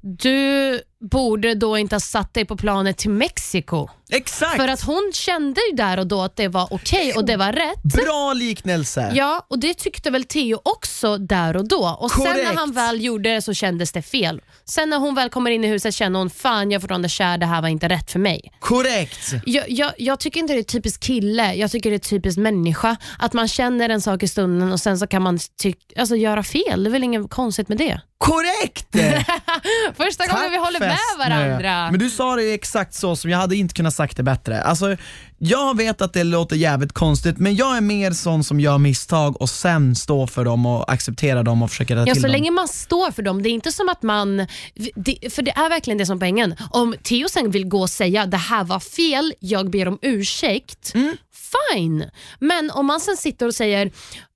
du 0.01 0.81
borde 1.03 1.55
då 1.55 1.79
inte 1.79 1.95
ha 1.95 2.01
satt 2.01 2.35
dig 2.35 2.45
på 2.45 2.57
planet 2.57 2.99
till 2.99 3.11
Mexiko. 3.11 3.89
Exakt! 4.11 4.57
För 4.57 4.69
att 4.69 4.81
hon 4.81 5.13
kände 5.15 5.61
ju 5.71 5.77
där 5.77 5.99
och 5.99 6.07
då 6.07 6.23
att 6.23 6.37
det 6.37 6.49
var 6.49 6.69
okej 6.71 7.13
och 7.13 7.25
det 7.25 7.37
var 7.37 7.53
rätt. 7.53 7.83
Bra 7.83 8.33
liknelse! 8.33 9.13
Ja, 9.15 9.47
och 9.51 9.59
det 9.59 9.75
tyckte 9.75 10.11
väl 10.11 10.25
Theo 10.25 10.61
också 10.65 11.19
där 11.19 11.57
och 11.57 11.69
då. 11.69 11.97
Och 12.01 12.11
Sen 12.11 12.25
Korrekt. 12.25 12.45
när 12.45 12.55
han 12.55 12.73
väl 12.73 13.05
gjorde 13.05 13.35
det 13.35 13.43
så 13.43 13.55
kändes 13.55 13.93
det 13.93 14.03
fel. 14.03 14.41
Sen 14.65 14.91
när 14.91 14.99
hon 14.99 15.15
väl 15.15 15.31
kommer 15.31 15.51
in 15.51 15.65
i 15.65 15.69
huset 15.69 15.95
känner 15.95 16.19
hon 16.19 16.31
fan 16.31 16.71
jag 16.71 16.79
är 16.79 16.81
fortfarande 16.81 17.09
kär, 17.09 17.39
det 17.39 17.47
här 17.47 17.63
var 17.63 17.69
inte 17.69 17.89
rätt 17.89 18.11
för 18.11 18.19
mig. 18.19 18.53
Korrekt! 18.61 19.33
Jag, 19.47 19.71
jag, 19.71 19.93
jag 19.99 20.21
tycker 20.21 20.41
inte 20.41 20.53
det 20.53 20.59
är 20.59 20.63
typiskt 20.63 21.05
kille, 21.05 21.55
jag 21.55 21.71
tycker 21.71 21.91
det 21.91 21.97
är 21.97 21.99
typiskt 21.99 22.39
människa. 22.39 22.97
Att 23.19 23.33
man 23.33 23.49
känner 23.49 23.89
en 23.89 24.01
sak 24.01 24.23
i 24.23 24.29
stunden 24.29 24.73
och 24.73 24.81
sen 24.81 24.99
så 24.99 25.07
kan 25.07 25.23
man 25.23 25.39
alltså, 25.97 26.17
göra 26.17 26.43
fel. 26.43 26.85
Det 26.85 26.89
är 26.89 26.93
väl 26.93 27.05
inget 27.05 27.31
konstigt 27.31 27.69
med 27.69 27.79
det. 27.79 28.01
Korrekt! 28.19 28.87
Första 29.97 30.27
gången 30.27 30.51
vi 30.51 30.57
håller 30.57 30.81
med 30.93 31.29
varandra. 31.31 31.91
Men 31.91 32.01
du 32.01 32.11
sa 32.11 32.37
det 32.37 32.55
exakt 32.55 32.95
så 32.95 33.17
som 33.17 33.31
jag 33.31 33.39
hade 33.39 33.57
inte 33.57 33.75
kunnat 33.75 33.95
sagt 33.95 34.17
det 34.17 34.23
bättre. 34.23 34.63
Alltså, 34.63 34.97
jag 35.39 35.77
vet 35.77 36.03
att 36.03 36.13
det 36.13 36.25
låter 36.25 36.57
jävligt 36.57 36.93
konstigt 36.93 37.39
men 37.39 37.55
jag 37.57 37.77
är 37.77 37.81
mer 37.81 38.11
sån 38.11 38.45
som 38.45 38.61
gör 38.61 38.79
misstag 38.79 39.41
och 39.41 39.49
sen 39.51 39.95
står 39.97 40.27
för 40.27 40.45
dem 40.45 40.67
och 40.67 40.93
accepterar 40.93 41.43
dem 41.43 41.63
och 41.63 41.71
försöker 41.71 41.97
rätta 41.97 42.09
Ja, 42.09 42.15
till 42.15 42.23
så 42.23 42.27
dem. 42.29 42.33
länge 42.33 42.51
man 42.51 42.69
står 42.69 43.11
för 43.11 43.23
dem. 43.23 43.43
Det 43.43 43.49
är 43.49 43.51
inte 43.51 43.73
som 43.73 43.89
att 43.89 44.03
man... 44.03 44.47
Det, 44.95 45.33
för 45.35 45.43
det 45.43 45.51
är 45.51 45.69
verkligen 45.69 45.99
det 45.99 46.07
som 46.07 46.17
är 46.17 46.21
poängen. 46.21 46.55
Om 46.71 46.95
Theo 47.03 47.29
sen 47.29 47.51
vill 47.51 47.69
gå 47.69 47.81
och 47.81 47.91
säga 47.91 48.27
det 48.27 48.37
här 48.37 48.65
var 48.65 48.81
fel, 48.81 49.35
jag 49.41 49.71
ber 49.71 49.89
om 49.89 49.99
ursäkt. 50.03 50.95
Mm. 50.95 51.17
Fine. 51.75 52.05
Men 52.39 52.71
om 52.71 52.87
man 52.87 53.01
sen 53.01 53.17
sitter 53.17 53.47
och 53.47 53.55
säger 53.55 53.91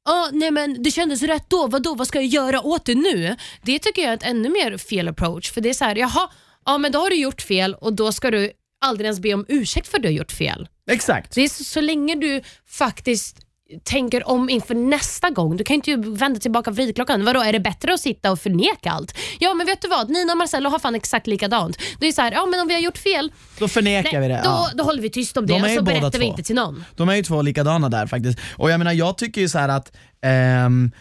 "Ah, 0.09 0.29
nej 0.33 0.51
men 0.51 0.83
det 0.83 0.91
kändes 0.91 1.23
rätt 1.23 1.45
då, 1.49 1.67
vadå, 1.67 1.95
vad 1.95 2.07
ska 2.09 2.19
jag 2.19 2.27
göra 2.27 2.61
åt 2.61 2.85
det 2.85 2.95
nu? 2.95 3.37
Det 3.63 3.79
tycker 3.79 4.03
jag 4.03 4.11
är 4.13 4.17
ett 4.17 4.23
ännu 4.27 4.49
mer 4.49 4.79
fel 4.79 5.09
approach. 5.09 5.53
För 5.53 5.61
det 5.61 5.69
är 5.69 5.75
så 5.75 5.85
här, 5.85 5.97
jaha, 5.97 6.29
ja, 6.67 6.79
men 6.79 6.93
då 6.93 6.99
har 6.99 7.11
du 7.11 7.17
gjort 7.17 7.43
fel 7.43 7.75
och 7.75 7.93
då 7.93 8.12
ska 8.12 8.31
du 8.31 8.51
aldrig 8.85 9.05
ens 9.07 9.21
be 9.21 9.35
om 9.35 9.45
ursäkt 9.49 9.89
för 9.89 9.99
att 9.99 10.03
du 10.03 10.09
har 10.09 10.12
gjort 10.14 10.33
fel. 10.33 10.69
Exakt. 10.91 11.35
Det 11.35 11.41
är 11.41 11.49
så, 11.49 11.64
så 11.64 11.81
länge 11.81 12.14
du 12.14 12.43
faktiskt 12.69 13.37
tänker 13.85 14.29
om 14.29 14.51
inför 14.51 14.75
nästa 14.75 15.31
gång. 15.31 15.57
Du 15.57 15.64
kan 15.64 15.75
inte 15.75 15.91
ju 15.91 16.14
vända 16.14 16.41
tillbaka 16.41 16.71
vridklockan. 16.71 17.25
Vadå, 17.25 17.41
är 17.41 17.53
det 17.53 17.61
bättre 17.61 17.95
att 17.95 18.01
sitta 18.01 18.33
och 18.33 18.41
förneka 18.41 18.91
allt? 18.91 19.14
Ja, 19.39 19.55
men 19.55 19.67
vet 19.67 19.83
du 19.83 19.89
vad? 19.89 20.11
Nina 20.11 20.33
och 20.33 20.39
Marcello 20.39 20.71
har 20.71 20.79
fan 20.79 20.95
exakt 20.95 21.27
likadant. 21.27 21.79
Det 22.01 22.07
är 22.07 22.12
så 22.12 22.23
här, 22.23 22.33
ja 22.33 22.47
men 22.47 22.61
om 22.61 22.69
vi 22.69 22.75
har 22.75 22.81
gjort 22.81 22.99
fel, 22.99 23.33
Då 23.59 23.69
förnekar 23.69 24.21
nej, 24.21 24.29
vi 24.29 24.35
det. 24.35 24.41
då, 24.45 24.51
ja. 24.51 24.71
då 24.75 24.85
håller 24.85 25.03
vi 25.03 25.11
tyst 25.11 25.37
om 25.37 25.47
De 25.47 25.53
det 25.62 25.69
ju 25.69 25.75
och 25.75 25.79
så 25.79 25.85
berättar 25.85 26.11
vi 26.11 26.19
två. 26.19 26.25
inte 26.25 26.43
till 26.43 26.55
någon. 26.57 26.85
De 26.97 27.09
är 27.09 27.14
ju 27.17 27.23
två 27.23 27.43
likadana 27.43 27.89
där 27.89 28.07
faktiskt. 28.07 28.39
Och 28.57 28.71
jag 28.71 28.79
menar, 28.79 28.93
jag 28.93 29.19
tycker 29.19 29.41
ju 29.41 29.49
så 29.49 29.59
här 29.59 29.69
att 29.69 29.97
ehm, 30.23 30.93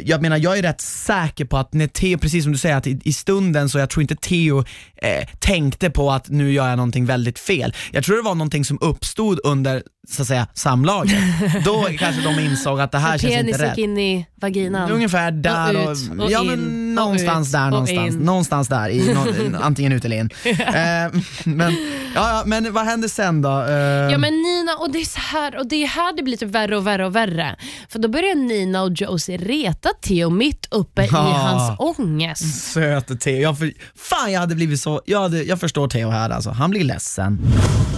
jag 0.00 0.22
menar 0.22 0.36
jag 0.36 0.58
är 0.58 0.62
rätt 0.62 0.80
säker 0.80 1.44
på 1.44 1.56
att 1.56 1.72
när 1.72 1.86
Theo, 1.86 2.18
precis 2.18 2.44
som 2.44 2.52
du 2.52 2.58
säger, 2.58 2.76
att 2.76 2.86
i, 2.86 3.00
i 3.04 3.12
stunden 3.12 3.68
så 3.68 3.78
jag 3.78 3.90
tror 3.90 4.02
inte 4.02 4.16
Theo 4.16 4.64
eh, 4.96 5.28
tänkte 5.38 5.90
på 5.90 6.10
att 6.10 6.28
nu 6.28 6.52
gör 6.52 6.68
jag 6.68 6.76
någonting 6.76 7.06
väldigt 7.06 7.38
fel. 7.38 7.74
Jag 7.92 8.04
tror 8.04 8.16
det 8.16 8.22
var 8.22 8.34
någonting 8.34 8.64
som 8.64 8.78
uppstod 8.80 9.40
under 9.44 9.82
så 10.10 10.22
att 10.22 10.28
säga 10.28 10.46
samlaget. 10.54 11.18
Då 11.64 11.86
kanske 11.98 12.22
de 12.22 12.38
insåg 12.38 12.80
att 12.80 12.92
det 12.92 12.98
här 12.98 13.18
Så 13.18 13.22
känns 13.22 13.34
inte 13.34 13.44
penis 13.44 13.60
rätt. 13.60 13.78
gick 13.78 13.84
in 13.84 13.98
i 13.98 14.26
vaginan. 14.40 14.90
Ungefär 14.90 15.30
där 15.30 15.76
och, 15.76 15.84
och, 15.84 15.92
ut, 15.92 16.20
och 16.20 16.30
ja 16.30 16.40
in, 16.42 16.46
men 16.46 16.98
och 16.98 17.04
någonstans 17.04 17.48
ut, 17.48 17.52
där 17.52 17.64
och 17.64 17.70
någonstans. 17.70 18.14
in. 18.14 18.18
Någonstans 18.20 18.68
där, 18.68 18.88
i 18.88 19.14
nå- 19.14 19.58
antingen 19.62 19.92
ut 19.92 20.04
eller 20.04 20.16
in. 20.16 20.30
eh, 20.44 21.20
men, 21.44 21.76
ja, 22.14 22.42
men 22.46 22.72
vad 22.72 22.84
hände 22.84 23.08
sen 23.08 23.42
då? 23.42 23.48
Eh, 23.62 23.74
Ja 23.74 24.18
men 24.18 24.32
Nina, 24.42 24.76
och 24.80 24.92
det 24.92 24.98
är 25.00 25.04
så 25.04 25.20
här 25.20 25.58
och 25.58 25.66
det 25.66 25.82
är 25.82 25.86
här 25.86 26.16
det 26.16 26.22
blir 26.22 26.36
typ 26.36 26.50
värre 26.50 26.76
och 26.76 26.86
värre 26.86 27.06
och 27.06 27.16
värre. 27.16 27.56
För 27.88 27.98
då 27.98 28.08
börjar 28.08 28.34
Nina 28.34 28.82
och 28.82 28.90
Josie 28.92 29.36
reta 29.36 29.88
Theo 30.02 30.30
mitt 30.30 30.66
uppe 30.70 31.02
i 31.02 31.08
Ja. 31.12 31.16
hans 31.18 31.78
ångest. 31.98 32.72
Söte 32.72 33.16
Theo. 33.16 33.36
Jag 33.42 33.58
för, 33.58 33.72
fan 33.96 34.32
jag 34.32 34.40
hade 34.40 34.54
blivit 34.54 34.80
så, 34.80 35.02
jag, 35.06 35.20
hade, 35.20 35.42
jag 35.42 35.60
förstår 35.60 35.88
Theo 35.88 36.08
här 36.10 36.30
alltså. 36.30 36.50
Han 36.50 36.70
blir 36.70 36.84
ledsen. 36.84 37.38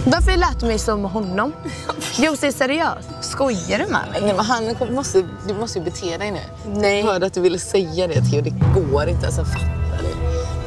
Varför 0.05 0.37
lät 0.37 0.59
du 0.59 0.65
mig 0.65 0.77
med 1.01 1.11
honom? 1.11 1.53
Josie 2.17 2.47
är 2.47 2.51
seriös. 2.51 3.05
Skojar 3.21 3.79
du 3.79 3.85
med 3.85 4.07
mig? 4.11 4.21
Nej, 4.21 4.33
men 4.35 4.45
han 4.45 4.75
måste, 4.91 5.23
du 5.47 5.53
måste 5.53 5.79
ju 5.79 5.85
bete 5.85 6.17
dig 6.17 6.31
nu. 6.31 6.39
Nej. 6.75 6.99
Jag 6.99 7.05
hörde 7.05 7.25
att 7.25 7.33
du 7.33 7.41
ville 7.41 7.59
säga 7.59 8.07
det 8.07 8.21
Theo, 8.21 8.41
det 8.41 8.53
går 8.73 9.07
inte. 9.07 9.25
Alltså, 9.25 9.45
fattar 9.45 9.99
du? 10.01 10.15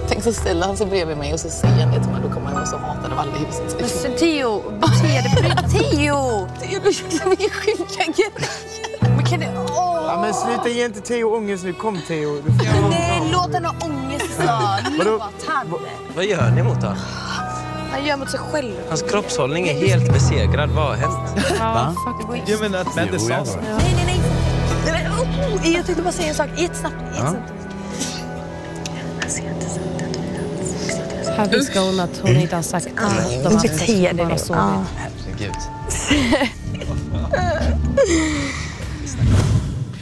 Tänk 0.08 0.22
så 0.24 0.32
ställer 0.32 0.66
han 0.66 0.76
sig 0.76 0.86
bredvid 0.86 1.16
mig 1.16 1.32
och 1.32 1.40
så 1.40 1.50
säger 1.50 1.84
han 1.84 1.94
det 1.94 2.02
till 2.02 2.12
mig. 2.12 2.20
Då 2.22 2.28
kommer 2.28 2.46
han 2.46 2.54
vara 2.54 2.66
så 2.66 2.76
hatad 2.76 3.12
av 3.12 3.18
alla 3.18 3.32
i 3.36 3.38
huset. 3.38 3.76
Men 3.80 3.88
så 3.88 4.18
Theo, 4.18 4.62
bete 4.80 5.40
dig. 5.42 5.56
Theo! 5.70 6.48
Theo, 6.60 6.80
du 6.80 7.30
mycket 7.30 7.52
sjuka 7.52 8.04
grejer. 8.04 8.32
Men 9.00 9.24
kan 9.24 9.40
du... 9.40 9.46
Åh! 9.68 9.90
Ja, 10.06 10.20
men 10.20 10.34
sluta 10.34 10.68
ge 10.68 10.84
inte 10.84 11.00
Theo 11.00 11.36
ångest 11.36 11.64
nu. 11.64 11.72
Kom 11.72 12.00
Theo. 12.08 12.36
Du 12.36 12.52
får 12.52 12.88
Nej, 12.90 13.22
låt 13.32 13.54
honom 13.54 13.74
ha 13.80 13.86
ångest? 13.86 14.40
Låt 15.04 15.22
han. 15.46 15.74
Vad 16.16 16.24
gör 16.24 16.50
ni 16.50 16.62
mot 16.62 16.82
honom? 16.82 16.96
Han 17.90 18.06
gör 18.06 18.16
mot 18.16 18.30
sig 18.30 18.40
själv. 18.40 18.72
Hans 18.88 19.02
kroppshållning 19.02 19.68
är 19.68 19.86
helt 19.86 20.12
besegrad. 20.12 20.70
Vad 20.70 20.84
har 20.84 20.94
hänt? 20.94 21.18
Ja, 21.58 21.94
Jag 22.46 22.60
menar 22.60 22.78
att 22.80 22.96
Mendes 22.96 23.26
sa 23.26 23.44
så. 23.44 23.56
Nej, 23.56 23.94
nej, 23.96 24.04
nej. 24.06 24.20
nej 24.84 24.92
men, 24.92 25.12
oh, 25.12 25.56
oh, 25.56 25.68
jag 25.72 25.86
tänkte 25.86 26.02
bara 26.02 26.12
säga 26.12 26.28
en 26.28 26.34
sak. 26.34 26.48
Jättesnabbt. 26.56 26.94
jättesnabbt. 27.16 27.52
Här 31.36 31.48
viskar 31.48 31.80
hon 31.80 32.00
att 32.00 32.18
hon 32.22 32.36
inte 32.36 32.56
har 32.56 32.62
sagt 32.62 32.88
allt 32.96 33.62
Bete 33.62 33.86
dig 33.92 34.08
att 34.10 34.18
hon 34.18 34.28
bara 34.28 34.38
sovit. 34.38 34.60
Ja. 34.60 34.84
Herregud. 34.96 35.54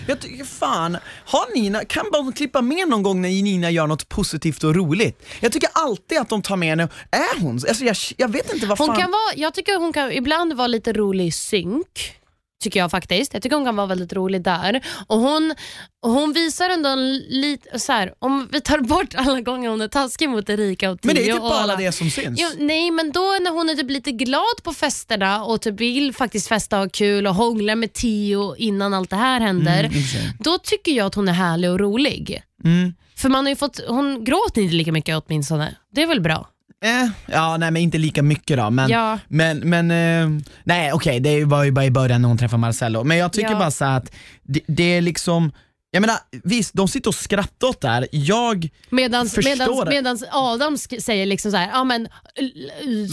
Jag 0.06 0.20
fan 0.58 0.96
har 1.26 1.54
Nina, 1.54 1.84
kan 1.84 2.04
de 2.12 2.32
klippa 2.32 2.62
med 2.62 2.88
någon 2.88 3.02
gång 3.02 3.22
när 3.22 3.28
Nina 3.28 3.70
gör 3.70 3.86
något 3.86 4.08
positivt 4.08 4.64
och 4.64 4.74
roligt? 4.74 5.22
Jag 5.40 5.52
tycker 5.52 5.68
alltid 5.72 6.18
att 6.18 6.28
de 6.28 6.42
tar 6.42 6.56
med 6.56 6.68
henne, 6.68 6.88
är 7.10 7.40
hon? 7.40 7.54
Alltså 7.68 7.84
jag, 7.84 7.96
jag 8.16 8.28
vet 8.32 8.54
inte 8.54 8.66
vad 8.66 8.78
Hon 8.78 8.86
fan. 8.86 8.96
kan 8.96 9.10
vara, 9.10 9.34
jag 9.36 9.54
tycker 9.54 9.78
hon 9.78 9.92
kan 9.92 10.12
ibland 10.12 10.52
vara 10.52 10.66
lite 10.66 10.92
rolig 10.92 11.26
i 11.26 11.32
synk. 11.32 12.14
Tycker 12.62 12.80
jag 12.80 12.90
faktiskt. 12.90 13.34
Jag 13.34 13.42
tycker 13.42 13.56
hon 13.56 13.64
kan 13.64 13.76
vara 13.76 13.86
väldigt 13.86 14.12
rolig 14.12 14.42
där. 14.42 14.84
Och 15.06 15.18
Hon, 15.18 15.54
och 16.02 16.10
hon 16.10 16.32
visar 16.32 16.70
ändå 16.70 16.88
en 16.88 17.16
lite, 17.18 17.78
så 17.78 17.92
här, 17.92 18.14
om 18.18 18.48
vi 18.52 18.60
tar 18.60 18.78
bort 18.78 19.14
alla 19.14 19.40
gånger 19.40 19.68
hon 19.70 19.80
är 19.80 19.88
taskig 19.88 20.28
mot 20.28 20.50
Erika 20.50 20.90
och 20.90 21.00
Theo 21.00 21.06
Men 21.06 21.16
det 21.16 21.28
är 21.28 21.32
typ 21.32 21.42
bara 21.42 21.54
alla- 21.58 21.76
det 21.76 21.92
som 21.92 22.10
syns. 22.10 22.40
Jo, 22.40 22.48
nej, 22.58 22.90
men 22.90 23.12
då 23.12 23.20
när 23.20 23.50
hon 23.50 23.68
är 23.70 23.74
typ 23.74 23.90
lite 23.90 24.12
glad 24.12 24.62
på 24.62 24.72
festerna 24.72 25.44
och 25.44 25.60
typ 25.60 25.80
vill 25.80 26.14
faktiskt 26.14 26.48
festa 26.48 26.76
och 26.76 26.82
ha 26.82 26.90
kul 26.90 27.26
och 27.26 27.34
hångla 27.34 27.74
med 27.76 27.92
Theo 27.92 28.56
innan 28.56 28.94
allt 28.94 29.10
det 29.10 29.16
här 29.16 29.40
händer. 29.40 29.84
Mm, 29.84 30.02
då 30.40 30.58
tycker 30.58 30.92
jag 30.92 31.06
att 31.06 31.14
hon 31.14 31.28
är 31.28 31.32
härlig 31.32 31.70
och 31.70 31.78
rolig. 31.80 32.42
Mm. 32.64 32.94
För 33.16 33.28
man 33.28 33.46
har 33.46 33.54
fått, 33.54 33.80
hon 33.88 34.24
gråter 34.24 34.60
inte 34.62 34.74
lika 34.74 34.92
mycket 34.92 35.22
åtminstone. 35.26 35.74
Det 35.92 36.02
är 36.02 36.06
väl 36.06 36.20
bra? 36.20 36.48
Eh, 36.84 37.10
ja, 37.26 37.56
nej 37.56 37.70
men 37.70 37.82
inte 37.82 37.98
lika 37.98 38.22
mycket 38.22 38.56
då. 38.56 38.70
Men, 38.70 38.90
Ja. 38.90 39.18
men, 39.28 39.58
men 39.58 39.90
eh, 39.90 40.40
nej 40.64 40.92
okej, 40.92 41.20
det 41.20 41.44
var 41.44 41.64
ju 41.64 41.70
bara 41.70 41.84
i 41.84 41.90
början 41.90 42.22
när 42.22 42.28
hon 42.28 42.38
träffade 42.38 42.60
Marcello. 42.60 43.04
Men 43.04 43.16
jag 43.16 43.32
tycker 43.32 43.50
Ja. 43.50 43.58
bara 43.58 43.70
så 43.70 43.84
att 43.84 44.12
det, 44.42 44.60
det 44.66 44.82
är 44.96 45.00
liksom, 45.00 45.52
jag 45.90 46.00
menar 46.00 46.16
visst, 46.44 46.74
de 46.74 46.88
sitter 46.88 47.10
och 47.10 47.14
skrattar 47.14 47.68
åt 47.68 47.80
det 47.80 47.88
här. 47.88 48.08
Jag 48.10 48.68
Medans, 48.90 49.34
förstår 49.34 49.50
medans, 49.50 49.84
det. 49.84 49.90
medans 49.90 50.24
Adam 50.32 50.74
sk- 50.76 51.00
säger 51.00 51.26
liksom 51.26 51.50
så 51.50 51.56
här, 51.56 51.68
ja 51.72 51.84
men 51.84 52.08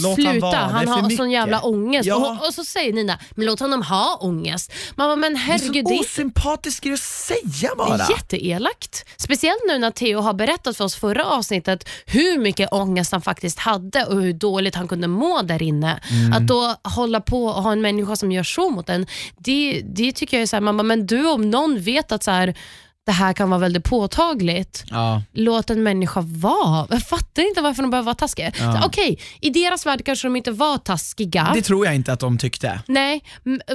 han 0.02 0.14
sluta, 0.14 0.38
vara, 0.40 0.56
han, 0.56 0.74
det 0.74 0.82
är 0.82 0.86
för 0.86 0.92
har 0.92 0.96
sån 1.02 1.08
mycket." 1.08 1.32
jävla 1.32 1.60
ångest. 1.60 2.06
Ja. 2.06 2.16
Och, 2.40 2.46
och 2.48 2.54
så 2.54 2.64
säger 2.64 2.92
Nina, 2.92 3.18
men 3.30 3.46
låt 3.46 3.60
honom 3.60 3.82
ha 3.82 4.16
ångest. 4.20 4.72
Man 4.96 5.08
bara, 5.08 5.16
men 5.16 5.36
herregud, 5.36 5.72
det 5.72 5.82
det 5.90 5.90
är 5.90 5.92
är, 5.94 5.96
så 5.96 6.02
osympatiskt 6.04 6.84
grej 6.84 6.92
att 6.94 7.00
säga 7.00 7.70
bara. 7.78 7.96
det 7.96 8.02
är 8.02 8.10
jätteelakt. 8.10 9.04
Speciellt 9.16 9.60
nu 9.68 9.78
när 9.78 9.90
Theo 9.90 10.20
har 10.20 10.34
berättat 10.34 10.76
för 10.76 10.84
oss 10.84 10.94
förra 10.96 11.24
avsnittet 11.24 11.88
hur 12.06 12.38
mycket 12.38 12.72
ångest 12.72 13.12
han 13.12 13.22
faktiskt 13.22 13.58
hade 13.58 14.04
och 14.04 14.22
hur 14.22 14.32
dåligt 14.32 14.74
han 14.74 14.88
kunde 14.88 15.08
må 15.08 15.42
där 15.42 15.62
inne. 15.62 16.00
Mm. 16.10 16.32
Att 16.32 16.46
då 16.46 16.74
hålla 16.82 17.20
på 17.20 17.44
och 17.46 17.62
ha 17.62 17.72
en 17.72 17.80
människa 17.80 18.16
som 18.16 18.32
gör 18.32 18.42
så 18.44 18.70
mot 18.70 18.88
en, 18.88 19.06
det, 19.38 19.82
det 19.84 20.12
tycker 20.12 20.36
jag 20.36 20.42
är 20.42 20.46
så 20.46 20.56
här, 20.56 20.60
man 20.60 20.76
bara, 20.76 20.82
men 20.82 21.06
du 21.06 21.26
om 21.30 21.50
någon 21.50 21.80
vet 21.80 22.12
att 22.12 22.22
så 22.22 22.30
här, 22.30 22.54
det 23.06 23.12
här 23.12 23.32
kan 23.32 23.50
vara 23.50 23.60
väldigt 23.60 23.84
påtagligt 23.84 24.84
Ja. 24.90 25.22
låt 25.32 25.70
en 25.70 25.82
människa 25.82 26.20
vara. 26.26 26.86
Jag 26.90 27.02
fattar 27.02 27.48
inte 27.48 27.60
varför 27.60 27.82
de 27.82 27.90
behöver 27.90 28.04
vara 28.06 28.14
taskiga. 28.14 28.52
Ja. 28.58 28.82
Okej, 28.86 29.18
i 29.40 29.50
deras 29.50 29.86
värld 29.86 30.04
kanske 30.04 30.26
de 30.26 30.36
inte 30.36 30.50
var 30.50 30.78
taskiga. 30.78 31.50
Det 31.54 31.62
tror 31.62 31.86
jag 31.86 31.94
inte 31.94 32.12
att 32.12 32.20
de 32.20 32.38
tyckte. 32.38 32.80
Nej, 32.86 33.24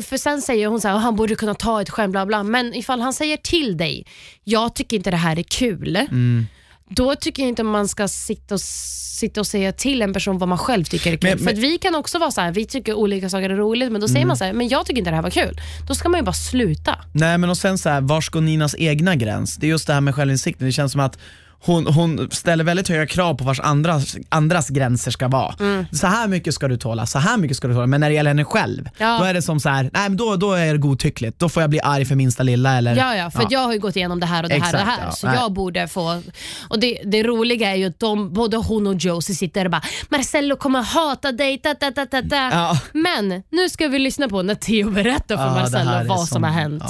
för 0.04 0.18
sen 0.18 0.42
säger 0.42 0.68
hon 0.68 0.82
så 0.82 0.88
här, 0.88 0.96
han 0.98 1.16
borde 1.16 1.36
kunna 1.36 1.54
ta 1.54 1.82
ett 1.82 1.90
skämt, 1.90 2.12
bla 2.12 2.26
bla. 2.26 2.44
Men 2.44 2.74
ifall 2.74 3.02
han 3.02 3.14
säger 3.14 3.38
till 3.38 3.78
dig, 3.78 4.06
jag 4.44 4.74
tycker 4.76 4.98
inte 4.98 5.12
det 5.12 5.18
här 5.18 5.40
är 5.40 5.44
kul. 5.44 5.96
Mm. 5.96 6.48
Då 6.96 7.16
tycker 7.16 7.44
jag 7.44 7.50
inte 7.50 7.64
man 7.64 7.88
ska 7.88 8.08
sitta 8.08 8.56
och, 8.56 8.62
sitta 8.62 9.40
och 9.42 9.48
säga 9.48 9.72
till 9.72 10.02
en 10.02 10.14
person 10.14 10.38
vad 10.38 10.50
man 10.50 10.58
själv 10.58 10.84
tycker 10.84 11.14
är 11.14 11.18
kul. 11.18 11.30
Men- 11.30 11.38
för 11.38 11.46
men- 11.46 11.54
att 11.54 11.60
vi 11.60 11.78
kan 11.78 11.96
också 11.96 12.20
vara 12.20 12.32
så 12.32 12.42
här, 12.42 12.52
vi 12.52 12.66
tycker 12.66 12.94
olika 12.94 13.30
saker 13.30 13.50
är 13.50 13.56
roligt, 13.56 13.92
men 13.92 14.02
då 14.02 14.08
säger 14.08 14.20
Mm. 14.20 14.28
man 14.28 14.38
så 14.38 14.44
här, 14.44 14.54
men 14.54 14.68
jag 14.68 14.86
tycker 14.86 14.98
inte 15.00 15.10
det 15.12 15.16
här 15.16 15.24
var 15.24 15.30
kul. 15.30 15.62
Då 15.88 15.96
ska 15.96 16.10
man 16.10 16.20
ju 16.20 16.24
bara 16.24 16.34
sluta. 16.34 16.96
Nej 17.14 17.38
men 17.38 17.50
och 17.50 17.58
sen 17.58 17.78
så 17.78 17.90
här, 17.90 18.02
var 18.02 18.22
ska 18.22 18.40
Ninas 18.40 18.76
egna 18.78 19.16
gräns? 19.16 19.56
Det 19.58 19.66
är 19.68 19.70
just 19.70 19.88
det 19.88 19.94
här 19.94 20.02
med 20.02 20.16
självinsikten, 20.16 20.66
det 20.68 20.72
känns 20.72 20.92
som 20.92 21.02
att 21.02 21.18
hon, 21.64 21.88
hon 21.88 22.28
ställer 22.32 22.64
väldigt 22.64 22.90
höga 22.90 23.06
krav 23.08 23.34
på 23.36 23.44
vars 23.44 23.60
andras, 23.60 24.16
andras 24.30 24.70
gränser 24.70 25.12
ska 25.12 25.28
vara. 25.28 25.56
Mm. 25.60 25.86
Så 25.92 26.08
här 26.08 26.28
mycket 26.28 26.54
ska 26.54 26.68
du 26.68 26.78
tåla, 26.78 27.06
så 27.06 27.20
här 27.20 27.38
mycket 27.38 27.58
ska 27.58 27.68
du 27.68 27.74
tåla. 27.74 27.88
Men 27.88 28.02
när 28.02 28.10
det 28.10 28.16
gäller 28.16 28.30
henne 28.30 28.44
själv, 28.46 28.90
Ja. 28.98 29.18
då 29.20 29.26
är 29.26 29.34
det 29.34 29.42
som 29.42 29.60
så 29.60 29.70
här, 29.70 29.84
nej 29.94 30.10
men 30.10 30.18
då, 30.18 30.36
då 30.36 30.54
är 30.54 30.72
det 30.74 30.78
godtyckligt. 30.78 31.40
Då 31.40 31.50
får 31.50 31.64
jag 31.64 31.70
bli 31.70 31.80
arg 31.84 32.06
för 32.06 32.16
minsta 32.16 32.44
lilla 32.44 32.78
eller... 32.78 32.96
Ja, 32.96 33.16
ja, 33.16 33.32
för 33.32 33.44
att 33.44 33.52
jag 33.52 33.60
har 33.60 33.74
ju 33.74 33.80
gått 33.80 33.96
igenom 33.96 34.20
det 34.20 34.26
här 34.26 34.44
och 34.44 34.50
det 34.50 34.56
här 34.56 34.62
och 34.68 34.72
det 34.72 34.78
Exakt, 34.78 35.00
här. 35.00 35.06
ja. 35.08 35.12
Så 35.12 35.28
Nej. 35.28 35.36
jag 35.36 35.54
borde 35.54 35.88
få... 35.88 36.22
Och 36.70 36.80
det, 36.80 37.02
det 37.06 37.24
roliga 37.24 37.72
är 37.72 37.76
ju 37.76 37.86
att 37.88 38.00
de, 38.00 38.34
både 38.34 38.58
hon 38.58 38.88
och 38.88 38.96
Josie 38.96 39.36
sitter 39.36 39.66
och 39.66 39.72
bara 39.72 39.82
“Marcello 40.10 40.56
kommer 40.56 40.82
hata 40.82 41.32
dig”. 41.32 41.58
Ta, 41.58 41.74
ta, 41.74 41.92
ta, 41.92 42.06
ta, 42.06 42.22
ta. 42.22 42.36
Ja. 42.52 42.80
Men 42.94 43.44
nu 43.50 43.70
ska 43.70 43.88
vi 43.88 44.00
lyssna 44.00 44.30
på 44.30 44.42
när 44.42 44.56
Theo 44.56 44.90
berättar 44.92 45.38
för 45.38 45.46
Ja, 45.46 45.54
Marcello 45.54 46.08
vad 46.10 46.18
som 46.20 46.28
som- 46.28 46.44
har 46.44 46.52
hänt. 46.52 46.84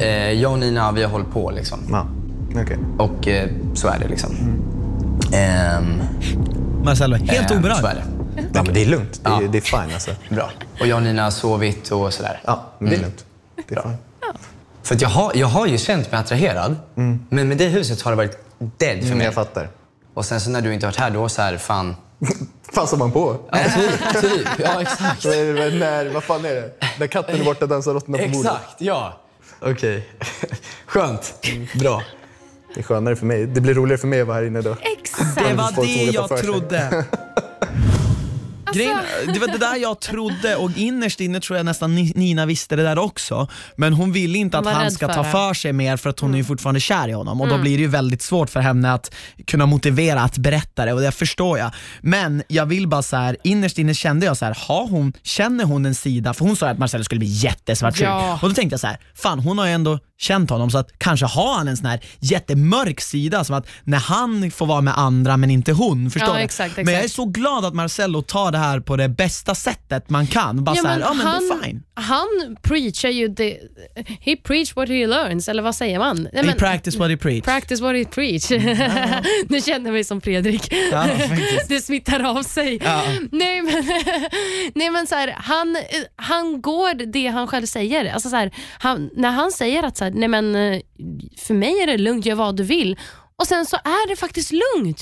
Eh, 0.00 0.32
jag 0.32 0.52
och 0.52 0.58
Nina, 0.58 0.92
vi 0.92 1.02
har 1.02 1.10
hållit 1.10 1.30
på 1.32 1.50
liksom. 1.50 1.96
Och 2.98 3.28
eh, 3.28 3.48
så 3.74 3.88
är 3.88 3.98
det 3.98 4.08
liksom. 4.08 4.30
Ehm, 5.32 6.02
Marcello, 6.84 7.16
helt 7.16 7.50
ehm, 7.50 7.58
oberörd. 7.58 7.76
Så 7.80 7.86
är 7.86 7.94
det. 7.94 8.04
Ja, 8.54 8.62
men 8.62 8.74
det 8.74 8.82
är 8.82 8.86
lugnt. 8.86 9.20
Det 9.24 9.28
är, 9.30 9.42
Ja. 9.42 9.48
det 9.48 9.58
är 9.58 9.62
fine 9.62 9.94
alltså. 9.94 10.10
Bra. 10.28 10.50
Och 10.80 10.86
jag 10.86 10.96
och 10.96 11.02
Nina 11.02 11.22
har 11.24 11.30
sovit 11.30 11.90
och 11.90 12.12
sådär. 12.14 12.40
Ja, 12.44 12.64
men 12.78 12.90
det 12.90 12.94
är 12.96 12.98
Mm. 12.98 13.10
lugnt. 13.10 13.24
Det 13.68 13.74
är 13.74 13.82
fine. 13.82 13.96
För 14.82 14.94
att 14.94 15.00
jag 15.02 15.08
har, 15.08 15.32
jag 15.34 15.46
har 15.46 15.66
ju 15.66 15.78
känt 15.78 16.12
mig 16.12 16.20
attraherad, 16.20 16.76
men 17.28 17.48
med 17.48 17.56
det 17.58 17.66
huset 17.68 18.02
har 18.02 18.10
det 18.12 18.16
varit 18.16 18.38
dead 18.58 18.98
för 18.98 19.06
Mm, 19.06 19.18
mig. 19.18 19.24
jag 19.24 19.34
fattar. 19.34 19.68
Och 20.14 20.24
sen 20.24 20.40
så 20.40 20.50
när 20.50 20.60
du 20.60 20.74
inte 20.74 20.86
varit 20.86 20.96
här, 20.96 21.10
då 21.10 21.28
så 21.28 21.42
här, 21.42 21.56
fan... 21.56 21.96
Passar 22.74 22.96
man 22.96 23.12
på? 23.12 23.36
Ja, 23.52 23.58
typ, 23.76 24.22
typ. 24.22 24.48
Ja, 24.58 24.80
exakt. 24.82 25.22
Det- 25.22 25.70
när, 25.78 26.08
vad 26.14 26.24
fan 26.24 26.44
är 26.44 26.54
det? 26.54 26.70
När 26.98 27.06
katten 27.06 27.40
är 27.40 27.44
borta 27.44 27.66
dansar 27.66 27.94
råttorna 27.94 28.18
på 28.18 28.24
bordet. 28.28 28.52
Exakt, 28.52 28.74
ja. 28.78 29.20
Okej. 29.60 30.08
Skönt. 30.86 31.34
Bra. 31.80 32.02
Det 32.78 32.82
är 32.82 32.84
skönare 32.84 33.16
för 33.16 33.26
mig. 33.26 33.46
Det 33.46 33.60
blir 33.60 33.74
roligare 33.74 33.98
för 33.98 34.08
mig 34.08 34.20
att 34.20 34.26
vara 34.26 34.36
här 34.36 34.44
inne 34.44 34.60
då. 34.60 34.76
Exakt. 34.98 35.34
Det 35.36 35.54
var 35.54 35.82
det 35.82 36.04
jag 36.04 36.28
för 36.28 36.36
trodde. 38.72 38.78
Grejen, 38.84 39.32
det 39.34 39.38
var 39.38 39.46
det 39.46 39.58
där 39.58 39.76
jag 39.76 40.00
trodde 40.00 40.56
och 40.56 40.70
innerst 40.76 41.20
inne 41.20 41.40
tror 41.40 41.56
jag 41.56 41.66
nästan 41.66 41.94
Ni- 41.94 42.12
Nina 42.16 42.46
visste 42.46 42.76
det 42.76 42.82
där 42.82 42.98
också. 42.98 43.48
Men 43.76 43.92
hon 43.92 44.12
ville 44.12 44.38
inte 44.38 44.56
Hon 44.56 44.66
att 44.66 44.74
han 44.74 44.90
ska 44.90 45.08
för 45.08 45.14
ta 45.14 45.24
för 45.24 45.54
sig 45.54 45.72
mer 45.72 45.96
för 45.96 46.10
att 46.10 46.20
hon 46.20 46.34
är 46.34 46.38
ju 46.38 46.44
fortfarande 46.44 46.80
kär 46.80 47.08
i 47.08 47.12
honom 47.12 47.40
och 47.40 47.46
då 47.48 47.54
Mm. 47.54 47.62
blir 47.62 47.76
det 47.76 47.82
ju 47.82 47.88
väldigt 47.88 48.22
svårt 48.22 48.50
för 48.50 48.60
henne 48.60 48.92
att 48.92 49.14
kunna 49.46 49.66
motivera 49.66 50.20
att 50.22 50.38
berätta 50.38 50.84
det 50.84 50.92
och 50.92 51.00
det 51.00 51.12
förstår 51.12 51.58
jag. 51.58 51.70
Men 52.00 52.42
jag 52.48 52.66
vill 52.66 52.88
bara 52.88 53.02
så 53.02 53.16
här, 53.16 53.36
innerst 53.44 53.78
inne 53.78 53.94
kände 53.94 54.26
jag 54.26 54.36
så 54.36 54.44
här, 54.44 54.58
har 54.68 54.86
hon, 54.86 55.12
känner 55.22 55.64
hon 55.64 55.86
en 55.86 55.94
sida, 55.94 56.34
för 56.34 56.44
hon 56.44 56.56
sa 56.56 56.68
att 56.68 56.78
Marcelo 56.78 57.04
skulle 57.04 57.18
bli 57.18 57.28
jättesvartsjuk 57.28 58.08
Ja. 58.08 58.38
och 58.42 58.48
då 58.48 58.54
tänkte 58.54 58.72
jag 58.74 58.80
så 58.80 58.86
här, 58.86 58.98
fan 59.14 59.38
hon 59.38 59.58
har 59.58 59.66
ju 59.66 59.72
ändå 59.72 59.98
känt 60.20 60.50
honom 60.50 60.70
så 60.70 60.78
att 60.78 60.88
kanske 60.98 61.26
har 61.26 61.54
han 61.54 61.68
en 61.68 61.76
sån 61.76 61.86
här 61.86 62.00
jättemörk 62.20 63.00
sida 63.00 63.44
som 63.44 63.54
att 63.56 63.66
när 63.84 63.98
han 63.98 64.50
får 64.50 64.66
vara 64.66 64.80
med 64.80 64.98
andra 64.98 65.36
men 65.36 65.50
inte 65.50 65.72
hon, 65.72 66.10
förstår 66.10 66.28
Ja, 66.30 66.34
du? 66.36 66.40
exakt, 66.40 66.76
Men 66.76 66.86
jag 66.86 66.94
är 66.94 66.98
exakt. 66.98 67.14
så 67.14 67.24
glad 67.24 67.64
att 67.64 67.74
Marcello 67.74 68.22
tar 68.22 68.52
det 68.52 68.57
här 68.58 68.80
på 68.80 68.96
det 68.96 69.08
bästa 69.08 69.54
sättet 69.54 70.10
man 70.10 70.26
kan. 70.26 70.64
Bara 70.64 70.76
Ja, 70.76 70.82
så 70.82 70.88
här, 70.88 70.98
men 70.98 71.06
ja 71.08 71.14
men 71.14 71.26
han, 71.26 71.48
det 71.48 71.54
är 71.54 71.62
fine. 71.62 71.82
han 71.94 72.56
preachar 72.62 73.08
ju 73.08 73.28
det, 73.28 73.58
he 74.20 74.36
preach 74.36 74.76
what 74.76 74.88
he 74.88 75.06
learns, 75.06 75.48
eller 75.48 75.62
vad 75.62 75.74
säger 75.74 75.98
man? 75.98 76.16
Nej, 76.22 76.30
He 76.34 76.42
men- 76.42 76.56
practice 76.56 76.96
what 76.96 77.10
he 77.10 77.16
preach. 77.16 77.44
Practice 77.44 77.80
what 77.80 77.96
he 77.96 78.04
preach. 78.04 78.50
nu 79.48 79.60
känner 79.60 79.84
jag 79.86 79.92
mig 79.92 80.04
som 80.04 80.20
Fredrik. 80.20 80.72
Ja, 80.92 81.06
det 81.68 81.80
smittar 81.80 82.22
av 82.38 82.42
sig. 82.42 82.78
Ja. 82.84 83.02
Nej 83.32 83.62
men, 83.62 83.84
nej, 84.74 84.90
men 84.90 85.06
så 85.06 85.14
här, 85.14 85.34
han, 85.38 85.76
han 86.16 86.60
går 86.62 86.94
det 87.12 87.26
han 87.26 87.46
själv 87.46 87.66
säger. 87.66 88.12
Alltså 88.12 88.28
så 88.30 88.36
här, 88.36 88.50
han, 88.78 89.10
när 89.16 89.30
han 89.30 89.50
säger 89.52 89.82
att 89.82 89.96
så 89.96 90.04
här, 90.04 90.10
nej 90.10 90.28
men, 90.28 90.54
eh, 90.54 90.80
för 91.38 91.54
mig 91.54 91.80
är 91.82 91.86
det 91.86 91.98
lugnt, 91.98 92.26
gör 92.26 92.34
vad 92.34 92.56
du 92.56 92.62
vill. 92.62 92.96
Och 93.40 93.46
sen 93.46 93.66
så 93.66 93.76
är 93.76 94.08
det 94.08 94.16
faktiskt 94.16 94.50
lugnt. 94.52 95.00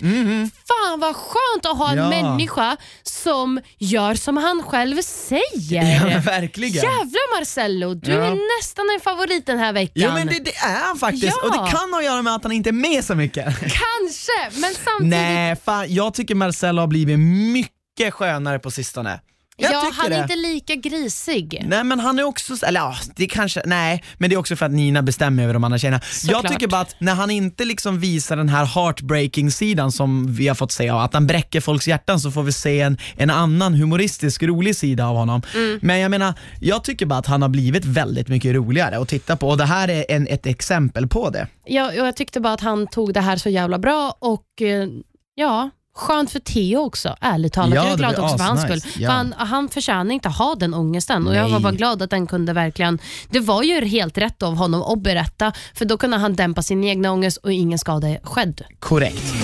Fan 0.68 1.00
vad 1.00 1.16
skönt 1.16 1.66
att 1.66 1.78
ha 1.78 1.90
en 1.90 1.96
Ja. 1.98 2.08
människa 2.08 2.76
som 3.02 3.60
gör 3.78 4.14
som 4.14 4.36
han 4.36 4.62
själv 4.62 5.02
säger. 5.02 6.10
Ja, 6.10 6.20
verkligen. 6.20 6.74
Jävlar 6.74 7.38
Marcello, 7.40 7.94
du 7.94 8.10
Ja. 8.12 8.24
är 8.24 8.58
nästan 8.60 8.86
en 8.94 9.00
favorit 9.00 9.46
den 9.46 9.58
här 9.58 9.72
veckan. 9.72 9.92
Ja 10.02 10.14
men 10.14 10.26
det, 10.26 10.38
det 10.44 10.56
är 10.56 10.86
han 10.86 10.96
faktiskt 10.98 11.24
Ja. 11.42 11.48
och 11.48 11.52
det 11.52 11.70
kan 11.72 11.92
ha 11.92 11.98
att 11.98 12.04
göra 12.04 12.22
med 12.22 12.34
att 12.34 12.42
han 12.42 12.52
inte 12.52 12.70
är 12.70 12.72
med 12.72 13.04
så 13.04 13.14
mycket. 13.14 13.44
Kanske, 13.60 14.60
men 14.60 14.74
samtidigt. 14.84 15.10
Nej, 15.10 15.56
fan, 15.64 15.94
jag 15.94 16.14
tycker 16.14 16.34
Marcello 16.34 16.82
har 16.82 16.86
blivit 16.86 17.18
mycket 17.18 18.14
skönare 18.14 18.58
på 18.58 18.70
sistone. 18.70 19.20
Jag 19.58 19.72
ja, 19.72 19.90
han 19.94 20.06
är 20.12 20.16
det. 20.16 20.22
inte 20.22 20.36
lika 20.36 20.74
grisig. 20.74 21.64
Nej 21.68 21.84
men 21.84 22.00
han 22.00 22.18
är 22.18 22.22
också, 22.22 22.66
eller 22.66 22.80
ja, 22.80 22.96
det 23.16 23.26
kanske, 23.26 23.62
nej, 23.64 24.04
men 24.18 24.30
det 24.30 24.36
är 24.36 24.38
också 24.38 24.56
för 24.56 24.66
att 24.66 24.72
Nina 24.72 25.02
bestämmer 25.02 25.42
över 25.42 25.54
de 25.54 25.64
andra 25.64 25.78
tjejerna. 25.78 26.00
Jag 26.02 26.14
Såklart. 26.14 26.48
tycker 26.52 26.68
bara 26.68 26.80
att 26.80 26.96
när 26.98 27.14
han 27.14 27.30
inte 27.30 27.64
liksom 27.64 28.00
visar 28.00 28.36
den 28.36 28.48
här 28.48 28.64
heartbreaking 28.64 29.50
sidan 29.50 29.92
som 29.92 30.34
vi 30.34 30.48
har 30.48 30.54
fått 30.54 30.72
se, 30.72 30.88
av, 30.88 31.00
att 31.00 31.14
han 31.14 31.26
bräcker 31.26 31.60
folks 31.60 31.88
hjärtan 31.88 32.20
så 32.20 32.30
får 32.30 32.42
vi 32.42 32.52
se 32.52 32.80
en, 32.80 32.98
en 33.16 33.30
annan 33.30 33.74
humoristisk, 33.74 34.42
rolig 34.42 34.76
sida 34.76 35.06
av 35.06 35.16
honom. 35.16 35.42
Mm. 35.54 35.78
Men 35.82 35.98
jag 35.98 36.10
menar, 36.10 36.34
jag 36.60 36.84
tycker 36.84 37.06
bara 37.06 37.18
att 37.18 37.26
han 37.26 37.42
har 37.42 37.48
blivit 37.48 37.84
väldigt 37.84 38.28
mycket 38.28 38.54
roligare 38.54 38.98
att 38.98 39.08
titta 39.08 39.36
på 39.36 39.48
och 39.48 39.56
det 39.58 39.64
här 39.64 39.88
är 39.88 40.04
en, 40.08 40.26
ett 40.26 40.46
exempel 40.46 41.06
på 41.08 41.30
det. 41.30 41.48
Jag, 41.64 41.96
jag 41.96 42.16
tyckte 42.16 42.40
bara 42.40 42.52
att 42.52 42.60
han 42.60 42.86
tog 42.86 43.14
det 43.14 43.20
här 43.20 43.36
så 43.36 43.48
jävla 43.48 43.78
bra 43.78 44.16
och 44.18 44.62
eh, 44.62 44.88
ja, 45.34 45.70
skönt 45.96 46.30
för 46.30 46.40
Theo 46.40 46.78
också, 46.78 47.16
ärligt 47.20 47.52
talat. 47.52 47.74
Ja, 47.74 47.84
jag 47.84 47.92
är 47.92 47.96
glad 47.96 48.18
också 48.18 48.38
för 48.38 48.44
hans 48.44 48.62
skull. 48.62 48.80
Ja. 48.98 49.08
För 49.08 49.14
han, 49.14 49.34
han 49.36 49.68
förtjänar 49.68 50.14
inte 50.14 50.28
ha 50.28 50.54
den 50.54 50.74
ångesten 50.74 51.26
och 51.26 51.34
jag 51.34 51.42
var 51.42 51.50
Nej. 51.50 51.60
bara 51.60 51.72
glad 51.72 52.02
att 52.02 52.10
den 52.10 52.26
kunde 52.26 52.52
verkligen, 52.52 52.98
det 53.30 53.40
var 53.40 53.62
ju 53.62 53.84
helt 53.84 54.18
rätt 54.18 54.42
av 54.42 54.56
honom 54.56 54.82
att 54.82 55.02
berätta 55.02 55.52
för 55.74 55.84
då 55.84 55.98
kunde 55.98 56.16
han 56.16 56.34
dämpa 56.34 56.62
sin 56.62 56.84
egna 56.84 57.12
ångest 57.12 57.36
och 57.36 57.52
ingen 57.52 57.78
skada 57.78 58.08
är 58.08 58.20
skedd. 58.22 58.62
Korrekt. 58.78 59.34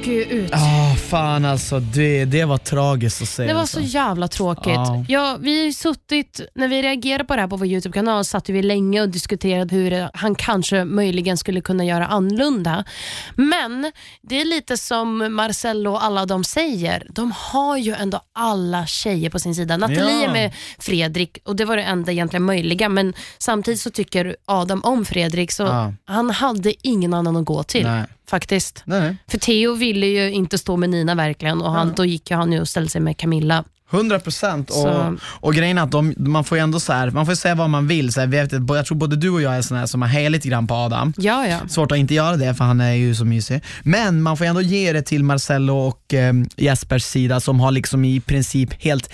Åker 0.00 0.12
ju 0.12 0.22
ut. 0.24 0.50
Ah, 0.54 0.94
fan 0.94 1.44
alltså, 1.44 1.80
det, 1.80 2.24
det 2.24 2.44
var 2.44 2.58
tragiskt 2.58 3.22
att 3.22 3.28
se. 3.28 3.42
Det 3.46 3.52
var 3.54 3.60
alltså. 3.60 3.76
så 3.76 3.82
jävla 3.82 4.28
tråkigt. 4.28 4.66
Ja. 4.74 5.04
Ja. 5.08 5.36
vi 5.40 5.58
har 5.58 5.64
ju 5.66 5.72
suttit, 5.72 6.40
när 6.54 6.68
vi 6.68 6.82
reagerade 6.82 7.24
på 7.24 7.34
det 7.34 7.40
här 7.40 7.48
på 7.48 7.56
vår 7.56 7.66
YouTube-kanal 7.66 8.24
satt 8.24 8.48
vi 8.48 8.62
länge 8.62 9.00
och 9.02 9.08
diskuterade 9.08 9.74
hur 9.74 10.08
han 10.14 10.34
kanske 10.34 10.84
möjligen 10.84 11.36
skulle 11.36 11.60
kunna 11.60 11.84
göra 11.84 12.06
annorlunda. 12.06 12.84
Men 13.34 13.92
det 14.22 14.40
är 14.40 14.44
lite 14.44 14.76
som 14.76 15.34
Marcello 15.34 15.90
och 15.90 16.04
alla 16.04 16.26
de 16.26 16.44
säger. 16.44 17.06
De 17.10 17.32
har 17.36 17.76
ju 17.76 17.94
ändå 17.94 18.20
alla 18.34 18.86
tjejer 18.86 19.30
på 19.30 19.38
sin 19.38 19.54
sida. 19.54 19.76
Nathalie 19.76 20.24
Ja. 20.24 20.32
med 20.32 20.52
Fredrik 20.78 21.38
och 21.44 21.56
det 21.56 21.64
var 21.64 21.76
det 21.76 21.82
enda 21.82 22.12
egentligen 22.12 22.42
möjliga. 22.44 22.88
Men 22.88 23.14
samtidigt 23.38 23.80
så 23.80 23.90
tycker 23.90 24.36
Adam 24.44 24.80
om 24.84 25.04
Fredrik 25.04 25.52
så 25.52 25.62
Ja. 25.62 25.92
han 26.04 26.30
hade 26.30 26.88
ingen 26.88 27.14
annan 27.14 27.36
att 27.36 27.44
gå 27.44 27.62
till. 27.62 27.86
Nej. 27.86 28.04
Faktiskt. 28.30 28.82
Nej. 28.84 29.16
För 29.28 29.38
Theo 29.38 29.74
ville 29.74 30.06
ju 30.06 30.30
inte 30.30 30.58
stå 30.58 30.76
med 30.76 30.90
Nina 30.90 31.14
verkligen 31.14 31.62
och 31.62 31.72
han, 31.72 31.92
då 31.96 32.04
gick 32.04 32.30
ju 32.30 32.36
han 32.36 32.52
ju 32.52 32.60
och 32.60 32.68
ställde 32.68 32.90
sig 32.90 33.00
med 33.00 33.16
Camilla. 33.16 33.64
100 33.92 34.20
procent. 34.20 34.70
Och, 34.70 35.18
och 35.22 35.54
grejen 35.54 35.78
är 35.78 35.82
att 35.82 35.90
de, 35.90 36.14
man 36.16 36.44
får 36.44 36.58
ju 36.58 36.62
ändå 36.62 36.80
så 36.80 36.92
här, 36.92 37.10
man 37.10 37.26
får 37.26 37.32
ju 37.32 37.36
säga 37.36 37.54
vad 37.54 37.70
man 37.70 37.86
vill. 37.88 38.12
Så 38.12 38.20
här, 38.20 38.26
vet, 38.26 38.52
jag 38.52 38.86
tror 38.86 38.96
både 38.96 39.16
du 39.16 39.30
och 39.30 39.42
jag 39.42 39.56
är 39.56 39.74
här 39.74 39.86
som 39.86 40.02
har 40.02 40.08
hejat 40.08 40.32
lite 40.32 40.48
grann 40.48 40.66
på 40.66 40.74
Adam. 40.74 41.12
Ja, 41.16 41.46
ja. 41.46 41.58
Svårt 41.68 41.92
att 41.92 41.98
inte 41.98 42.14
göra 42.14 42.36
det 42.36 42.54
för 42.54 42.64
han 42.64 42.80
är 42.80 42.92
ju 42.92 43.14
så 43.14 43.24
mysig. 43.24 43.62
Men 43.82 44.22
man 44.22 44.36
får 44.36 44.44
ändå 44.44 44.60
ge 44.60 44.92
det 44.92 45.02
till 45.02 45.24
Marcello 45.24 45.76
och 45.76 46.14
eh, 46.14 46.34
Jespers 46.56 47.04
sida 47.04 47.40
som 47.40 47.60
har 47.60 47.70
liksom 47.70 48.04
i 48.04 48.20
princip 48.20 48.82
helt 48.82 49.10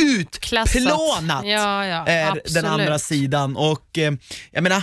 utplånat 0.00 1.44
Ja, 1.44 1.86
ja, 1.86 2.06
eh, 2.06 2.34
den 2.54 2.64
andra 2.64 2.98
sidan. 2.98 3.56
Och 3.56 3.98
eh, 3.98 4.12
jag 4.50 4.62
menar, 4.62 4.82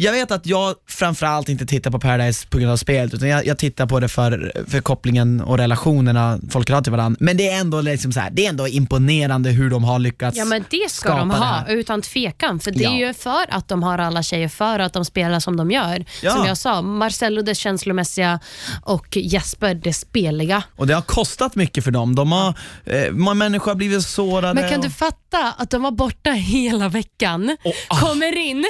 jag 0.00 0.12
vet 0.12 0.30
att 0.30 0.46
jag 0.46 0.74
framförallt 0.88 1.48
inte 1.48 1.66
tittar 1.66 1.90
på 1.90 1.98
Paradise 2.00 2.46
på 2.48 2.58
grund 2.58 2.72
av 2.72 2.76
spelet, 2.76 3.14
utan 3.14 3.28
jag, 3.28 3.46
jag 3.46 3.58
tittar 3.58 3.86
på 3.86 4.00
det 4.00 4.08
för, 4.08 4.52
för 4.68 4.80
kopplingen 4.80 5.40
och 5.40 5.58
relationerna 5.58 6.38
folk 6.50 6.70
har 6.70 6.82
till 6.82 6.92
varandra. 6.92 7.16
Men 7.20 7.36
det 7.36 7.48
är 7.48 7.60
ändå, 7.60 7.80
liksom 7.80 8.12
så 8.12 8.20
här, 8.20 8.30
det 8.30 8.44
är 8.46 8.48
ändå 8.50 8.68
imponerande 8.68 9.50
hur 9.50 9.70
de 9.70 9.84
har 9.84 9.98
lyckats 9.98 10.38
Ja 10.38 10.44
men 10.44 10.64
det 10.70 10.90
ska 10.90 11.00
skapa 11.08 11.18
de 11.18 11.28
det 11.28 11.34
ha, 11.34 11.44
här. 11.46 11.74
utan 11.74 12.02
tvekan. 12.02 12.60
För 12.60 12.70
det 12.70 12.82
Ja. 12.82 12.90
är 12.90 12.96
ju 13.06 13.14
för 13.14 13.44
att 13.54 13.68
de 13.68 13.82
har 13.82 13.98
alla 13.98 14.22
tjejer, 14.22 14.48
för 14.48 14.78
att 14.78 14.92
de 14.92 15.04
spelar 15.04 15.40
som 15.40 15.56
de 15.56 15.70
gör. 15.70 16.04
Ja. 16.22 16.30
Som 16.34 16.46
jag 16.46 16.56
sa, 16.58 16.82
Marcello 16.82 17.42
det 17.42 17.54
känslomässiga 17.54 18.40
och 18.82 19.16
Jesper 19.16 19.74
det 19.74 19.92
speliga. 19.92 20.62
Och 20.76 20.86
det 20.86 20.94
har 20.94 21.02
kostat 21.02 21.54
mycket 21.54 21.84
för 21.84 21.90
dem. 21.90 22.14
De 22.14 22.32
har, 22.32 22.54
eh, 22.86 23.10
många 23.10 23.34
människor 23.34 23.70
har 23.70 23.76
blivit 23.76 24.02
sårade. 24.06 24.60
Men 24.60 24.70
kan 24.70 24.78
och- 24.78 24.84
du 24.84 24.90
fatta 24.90 25.52
att 25.58 25.70
de 25.70 25.82
var 25.82 25.90
borta 25.90 26.30
hela 26.32 26.88
veckan, 26.88 27.56
ah. 27.88 27.96
kommer 28.00 28.36
in, 28.36 28.64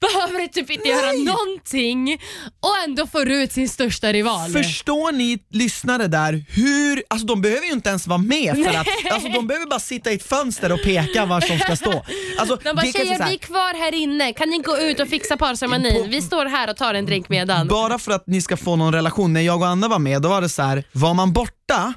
behöver 0.00 0.46
typ 0.46 0.70
inte 0.70 0.88
göra 0.88 1.12
någonting 1.12 2.20
och 2.60 2.84
ändå 2.84 3.06
får 3.06 3.30
ut 3.30 3.52
sin 3.52 3.68
största 3.68 4.12
rival. 4.12 4.50
Förstår 4.50 5.12
ni 5.12 5.38
lyssnare 5.50 6.06
där 6.06 6.44
hur, 6.48 7.02
alltså 7.08 7.26
de 7.26 7.40
behöver 7.40 7.66
ju 7.66 7.72
inte 7.72 7.88
ens 7.88 8.06
vara 8.06 8.18
med 8.18 8.54
för 8.64 8.74
att, 8.78 8.86
alltså 9.12 9.28
de 9.28 9.46
behöver 9.46 9.66
bara 9.66 9.80
sitta 9.80 10.12
i 10.12 10.14
ett 10.14 10.28
fönster 10.28 10.72
och 10.72 10.82
peka 10.82 11.26
var 11.26 11.40
som 11.40 11.58
ska 11.58 11.76
stå. 11.76 12.04
Alltså, 12.38 12.56
De 12.56 12.76
bara, 12.76 12.86
tjejer 12.86 13.26
vi 13.28 13.34
är 13.34 13.38
kvar 13.38 13.78
här 13.78 13.94
inne, 13.94 14.32
kan 14.32 14.48
ni 14.48 14.58
gå 14.58 14.78
ut 14.78 15.00
och 15.00 15.08
fixa 15.08 15.36
parceremonin? 15.36 16.10
Vi 16.10 16.22
står 16.22 16.46
här 16.46 16.70
och 16.70 16.76
tar 16.76 16.94
en 16.94 17.06
drink 17.06 17.28
medan. 17.28 17.68
Bara 17.68 17.98
för 17.98 18.12
att 18.12 18.26
ni 18.26 18.42
ska 18.42 18.56
få 18.56 18.76
någon 18.76 18.94
relation, 18.94 19.32
när 19.32 19.40
jag 19.40 19.60
och 19.60 19.66
Anna 19.66 19.88
var 19.88 19.98
med, 19.98 20.22
då 20.22 20.28
var 20.28 20.40
det 20.40 20.48
så 20.48 20.62
här, 20.62 20.84
var 20.92 21.14
man 21.14 21.32
borta, 21.32 21.94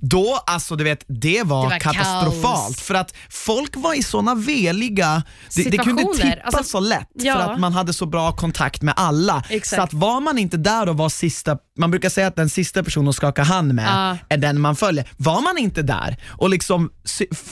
då, 0.00 0.42
alltså 0.46 0.76
du 0.76 0.84
vet, 0.84 1.04
det 1.08 1.42
var, 1.42 1.62
Det 1.64 1.70
var 1.70 1.78
katastrofalt. 1.78 2.42
kaos. 2.66 2.80
För 2.80 2.94
att 2.94 3.14
folk 3.30 3.76
var 3.76 3.94
i 3.98 4.02
såna 4.02 4.34
veliga, 4.34 5.22
det, 5.56 5.62
det 5.70 5.78
kunde 5.78 6.02
tippa 6.02 6.36
Alltså, 6.44 6.62
så 6.64 6.80
lätt 6.80 7.08
ja. 7.14 7.34
för 7.34 7.40
att 7.52 7.60
man 7.60 7.72
hade 7.72 7.92
så 7.92 8.06
bra 8.06 8.32
kontakt 8.32 8.82
med 8.82 8.94
alla. 8.96 9.42
Exakt. 9.48 9.76
Så 9.76 9.82
att 9.82 9.92
var 9.92 10.20
man 10.20 10.38
inte 10.38 10.56
där 10.56 10.88
och 10.88 10.96
var 10.96 11.08
sista, 11.08 11.56
man 11.78 11.90
brukar 11.90 12.08
säga 12.08 12.26
att 12.26 12.36
den 12.36 12.50
sista 12.50 12.82
personen 12.84 13.08
att 13.08 13.16
skaka 13.16 13.42
hand 13.42 13.74
med 13.74 13.86
Ja. 13.88 14.16
är 14.28 14.36
den 14.38 14.60
man 14.60 14.76
följer. 14.76 15.08
Var 15.16 15.40
man 15.40 15.58
inte 15.58 15.82
där 15.82 16.16
och 16.28 16.50
liksom 16.50 16.90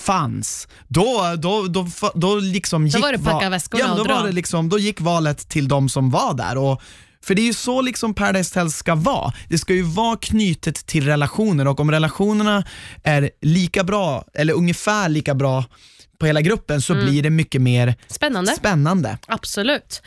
fanns, 0.04 0.68
då, 0.88 1.34
då, 1.38 1.62
då, 1.66 1.82
då, 2.00 2.10
då 2.14 2.36
liksom 2.36 2.86
gick 2.86 3.02
var 3.02 3.12
det 3.12 3.18
packa 3.18 3.48
väskorna 3.50 3.84
ja, 3.84 3.88
men 3.88 3.98
och 4.00 4.06
då 4.08 4.14
var 4.14 4.20
dra. 4.20 4.26
det 4.26 4.32
liksom, 4.32 4.68
Då 4.68 4.78
gick 4.78 5.00
valet 5.00 5.48
till 5.48 5.68
de 5.68 5.88
som 5.88 6.10
var 6.10 6.34
där. 6.34 6.56
Och, 6.58 6.82
för 7.24 7.34
det 7.34 7.42
är 7.42 7.46
ju 7.46 7.52
så 7.54 7.80
liksom 7.80 8.14
Paradise 8.14 8.60
Hotel 8.60 8.70
ska 8.72 8.94
vara. 8.94 9.32
Det 9.48 9.58
ska 9.58 9.74
ju 9.74 9.82
vara 9.82 10.16
knutet 10.16 10.86
till 10.86 11.04
relationer 11.06 11.68
och 11.68 11.80
om 11.80 11.90
relationerna 11.90 12.64
är 13.04 13.30
lika 13.42 13.84
bra, 13.84 14.24
eller 14.34 14.54
ungefär 14.54 15.08
lika 15.08 15.34
bra 15.34 15.64
på 16.18 16.26
hela 16.26 16.40
gruppen 16.40 16.82
så 16.82 16.92
Mm. 16.92 17.06
blir 17.06 17.22
det 17.22 17.30
mycket 17.30 17.62
mer 17.62 17.94
Spännande. 18.08 18.52
spännande. 18.52 19.18
Absolut. 19.26 20.02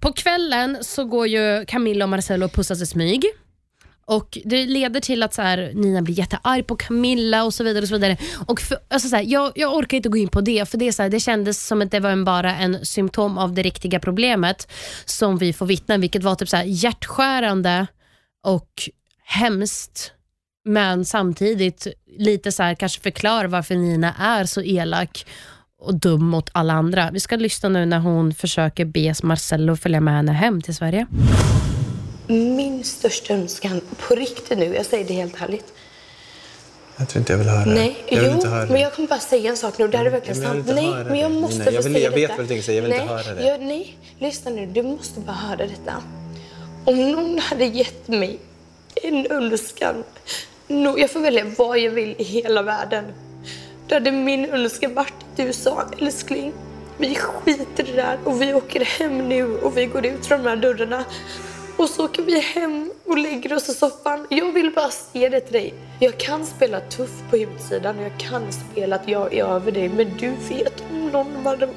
På 0.00 0.12
kvällen 0.12 0.78
så 0.80 1.04
går 1.04 1.26
ju 1.26 1.64
Camilla 1.68 2.04
och 2.04 2.08
Marcello 2.08 2.44
och 2.46 2.52
pussas 2.52 2.82
i 2.82 2.86
smyg. 2.86 3.24
Och 4.08 4.38
Det 4.44 4.66
leder 4.66 5.00
till 5.00 5.22
att 5.22 5.34
så 5.34 5.42
här, 5.42 5.70
Nina 5.74 6.02
blir 6.02 6.18
jättearg 6.18 6.66
på 6.66 6.76
Camilla 6.76 7.44
och 7.44 7.54
så 7.54 7.64
vidare. 7.64 7.82
och 7.82 7.88
så 7.88 7.94
vidare. 7.94 8.16
Och 8.46 8.60
för, 8.60 8.78
alltså 8.88 9.08
så 9.08 9.16
här, 9.16 9.22
jag, 9.22 9.52
jag 9.54 9.74
orkar 9.74 9.96
inte 9.96 10.08
gå 10.08 10.18
in 10.18 10.28
på 10.28 10.40
det, 10.40 10.68
för 10.68 10.78
det, 10.78 10.88
är 10.88 10.92
så 10.92 11.02
här, 11.02 11.10
det 11.10 11.20
kändes 11.20 11.66
som 11.66 11.82
att 11.82 11.90
det 11.90 12.00
var 12.00 12.10
en, 12.10 12.24
bara 12.24 12.56
en 12.56 12.86
symptom 12.86 13.38
av 13.38 13.54
det 13.54 13.62
riktiga 13.62 14.00
problemet 14.00 14.72
som 15.04 15.38
vi 15.38 15.52
får 15.52 15.66
vittna, 15.66 15.96
vilket 15.96 16.22
var 16.22 16.34
typ 16.34 16.48
så 16.48 16.56
här, 16.56 16.64
hjärtskärande 16.64 17.86
och 18.44 18.70
hemskt. 19.24 20.12
Men 20.64 21.04
samtidigt 21.04 21.86
lite 22.18 22.52
så 22.52 22.62
här, 22.62 22.74
kanske 22.74 23.00
förklara 23.00 23.48
varför 23.48 23.74
Nina 23.74 24.14
är 24.14 24.44
så 24.44 24.62
elak 24.62 25.26
och 25.78 25.94
dum 25.94 26.26
mot 26.26 26.50
alla 26.52 26.72
andra. 26.72 27.10
Vi 27.10 27.20
ska 27.20 27.36
lyssna 27.36 27.68
nu 27.68 27.86
när 27.86 27.98
hon 27.98 28.34
försöker 28.34 28.84
be 28.84 29.14
Marcello 29.22 29.76
följa 29.76 30.00
med 30.00 30.14
henne 30.14 30.32
hem 30.32 30.62
till 30.62 30.74
Sverige. 30.74 31.06
Min 32.26 32.84
största 32.84 33.34
önskan, 33.34 33.80
på 34.08 34.14
riktigt 34.14 34.58
nu, 34.58 34.74
jag 34.74 34.86
säger 34.86 35.04
det 35.04 35.14
helt 35.14 35.42
ärligt. 35.42 35.72
Jag 36.96 37.08
tror 37.08 37.20
inte 37.20 37.32
jag 37.32 37.38
vill 37.38 37.48
höra 37.48 37.64
det. 37.64 37.74
Nej, 37.74 37.96
Jag 38.08 38.20
vill 38.20 38.28
jo, 38.30 38.34
inte 38.36 38.48
höra 38.48 38.66
men 38.66 38.80
jag 38.80 38.94
kommer 38.94 39.08
bara 39.08 39.20
säga 39.20 39.50
en 39.50 39.56
sak 39.56 39.78
nu. 39.78 39.88
Det 39.88 39.98
här 39.98 40.04
är 40.04 40.10
verkligen 40.10 40.40
Nej, 40.40 40.48
sant. 40.48 40.66
Nej, 40.74 41.04
men 41.04 41.18
jag 41.18 41.32
måste 41.32 41.58
Nina, 41.58 41.70
jag 41.70 41.82
få 41.82 41.88
vill- 41.88 41.94
säga 41.94 42.04
jag 42.04 42.10
vet 42.12 42.20
detta. 42.22 42.34
vad 42.36 42.44
du 42.44 42.48
tänker 42.48 42.62
säga, 42.64 42.76
jag 42.76 42.82
vill 42.82 42.90
nej, 42.90 43.00
inte 43.00 43.12
höra 43.14 43.34
det. 43.34 43.46
Jag, 43.46 43.60
nej, 43.60 43.98
lyssna 44.18 44.50
nu. 44.50 44.66
Du 44.66 44.82
måste 44.82 45.20
bara 45.20 45.36
höra 45.36 45.56
detta. 45.66 45.94
Om 46.84 47.12
någon 47.12 47.38
hade 47.38 47.64
gett 47.64 48.08
mig 48.08 48.38
en 49.02 49.26
önskan, 49.30 50.04
no, 50.68 50.98
jag 50.98 51.10
får 51.10 51.20
välja 51.20 51.44
vad 51.58 51.78
jag 51.78 51.90
vill 51.90 52.14
i 52.18 52.22
hela 52.24 52.62
världen. 52.62 53.04
Då 53.88 53.94
hade 53.94 54.12
min 54.12 54.44
önskan 54.50 54.94
varit 54.94 55.14
att 55.30 55.36
du 55.36 55.52
sa, 55.52 55.84
älskling, 56.00 56.52
vi 56.98 57.14
skiter 57.14 57.88
i 57.88 57.92
det 57.92 57.96
där 57.96 58.18
och 58.24 58.42
vi 58.42 58.54
åker 58.54 58.84
hem 58.84 59.28
nu 59.28 59.58
och 59.58 59.76
vi 59.76 59.86
går 59.86 60.06
ut 60.06 60.26
från 60.26 60.42
de 60.42 60.48
här 60.48 60.56
dörrarna. 60.56 61.04
Och 61.76 61.88
så 61.88 62.04
åker 62.04 62.22
vi 62.22 62.40
hem 62.40 62.90
och 63.06 63.18
lägger 63.18 63.52
oss 63.52 63.68
i 63.68 63.74
soffan. 63.74 64.26
Jag 64.30 64.52
vill 64.52 64.72
bara 64.74 64.90
se 64.90 65.28
det 65.28 65.40
till 65.40 65.52
dig. 65.52 65.74
Jag 66.00 66.18
kan 66.18 66.46
spela 66.46 66.80
tuff 66.80 67.10
på 67.30 67.36
utsidan 67.36 67.98
och 67.98 68.04
jag 68.04 68.18
kan 68.18 68.52
spela 68.52 68.96
att 68.96 69.08
jag 69.08 69.34
är 69.34 69.44
över 69.44 69.72
dig. 69.72 69.88
Men 69.88 70.16
du 70.16 70.30
vet 70.48 70.84
om 70.90 71.08
någon 71.08 71.46
hade, 71.46 71.68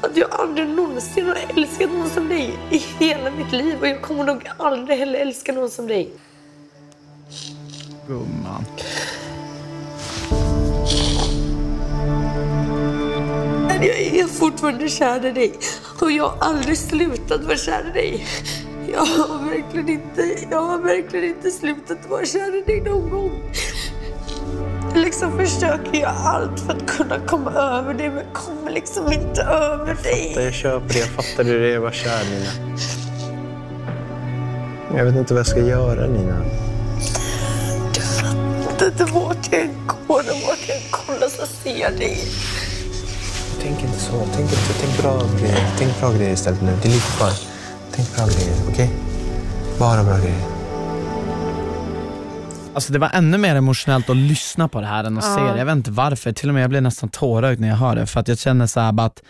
att 0.00 0.16
jag 0.16 0.28
aldrig 0.30 0.68
någonsin 0.68 1.26
har 1.26 1.38
älskat 1.56 1.90
någon 1.90 2.10
som 2.10 2.28
dig 2.28 2.58
i 2.70 2.78
hela 2.78 3.30
mitt 3.30 3.52
liv. 3.52 3.76
Och 3.80 3.88
jag 3.88 4.02
kommer 4.02 4.24
nog 4.24 4.42
aldrig 4.56 4.98
heller 4.98 5.18
älska 5.18 5.52
någon 5.52 5.70
som 5.70 5.86
dig. 5.86 6.10
Gumman. 8.06 8.64
Men 13.68 13.82
jag 13.82 14.00
är 14.00 14.26
fortfarande 14.26 14.88
kär 14.88 15.26
i 15.26 15.30
dig. 15.30 15.52
Och 16.00 16.12
jag 16.12 16.28
har 16.28 16.48
aldrig 16.48 16.78
slutat 16.78 17.44
vara 17.44 17.56
kär 17.56 17.90
i 17.90 17.92
dig. 17.92 18.26
Jag 18.92 19.04
har 19.04 19.50
verkligen 19.50 19.88
inte, 19.88 20.46
jag 20.50 20.62
har 20.62 20.78
verkligen 20.78 21.24
inte 21.24 21.50
slutat 21.50 21.98
vara 22.08 22.24
kär 22.24 22.58
i 22.58 22.62
dig 22.62 22.80
någon 22.80 23.10
gång. 23.10 23.30
Jag 24.94 25.04
liksom 25.04 25.38
försöker 25.38 25.98
göra 25.98 26.10
allt 26.10 26.60
för 26.60 26.72
att 26.72 26.86
kunna 26.86 27.18
komma 27.26 27.52
över 27.52 27.94
dig, 27.94 28.10
men 28.10 28.24
kommer 28.32 28.70
liksom 28.70 29.12
inte 29.12 29.42
över 29.42 29.96
dig. 30.02 30.32
Jag 30.36 30.54
köper 30.54 30.88
det. 30.88 30.98
Jag 30.98 31.08
fattar 31.08 31.44
hur 31.44 31.60
det 31.60 31.72
är 31.72 31.76
att 31.76 31.82
vara 31.82 31.92
kär, 31.92 32.24
Nina. 32.30 32.78
Jag 34.96 35.04
vet 35.04 35.16
inte 35.16 35.34
vad 35.34 35.38
jag 35.38 35.46
ska 35.46 35.60
göra, 35.60 36.06
Nina. 36.06 36.44
Jag 38.68 38.90
vet 38.90 39.00
inte 39.00 39.04
vart 39.04 39.52
jag 39.52 39.60
än 39.60 39.86
går 39.86 40.18
och 40.18 40.42
vart 40.46 40.68
jag 40.68 40.76
än 40.76 40.82
kollar 40.90 41.28
så 41.28 41.46
ser 41.46 41.76
jag 41.80 41.92
dig. 41.92 42.18
Tänk 43.62 43.82
inte 43.82 43.98
så. 43.98 44.12
Tänk, 44.12 44.50
inte, 44.50 44.72
tänk, 44.80 45.02
bra. 45.02 45.22
Tänk 45.78 46.00
bra 46.00 46.12
grejer 46.12 46.32
istället 46.32 46.62
nu. 46.62 46.72
Det 46.82 46.88
är 46.88 46.92
lite 46.92 47.16
kvar. 47.16 47.57
Tänk 47.98 48.16
bra 48.16 48.26
grejer, 48.26 48.56
okej? 48.72 48.90
Bara 49.78 50.04
bra 50.04 50.18
grejer. 50.18 50.42
Alltså 52.74 52.92
det 52.92 52.98
var 52.98 53.10
ännu 53.14 53.38
mer 53.38 53.54
emotionellt 53.56 54.10
att 54.10 54.16
lyssna 54.16 54.68
på 54.68 54.80
det 54.80 54.86
här 54.86 55.04
än 55.04 55.18
att 55.18 55.24
Ja. 55.24 55.34
se 55.36 55.52
det. 55.52 55.58
Jag 55.58 55.66
vet 55.66 55.76
inte 55.76 55.90
varför, 55.90 56.32
till 56.32 56.48
och 56.48 56.54
med 56.54 56.62
jag 56.62 56.70
blir 56.70 56.80
nästan 56.80 57.08
tårögd 57.08 57.60
när 57.60 57.68
jag 57.68 57.76
hör 57.76 57.96
det. 57.96 58.06
För 58.06 58.20
att 58.20 58.28
jag 58.28 58.38
känner 58.38 58.66
så 58.66 58.80
här 58.80 59.00
att 59.00 59.22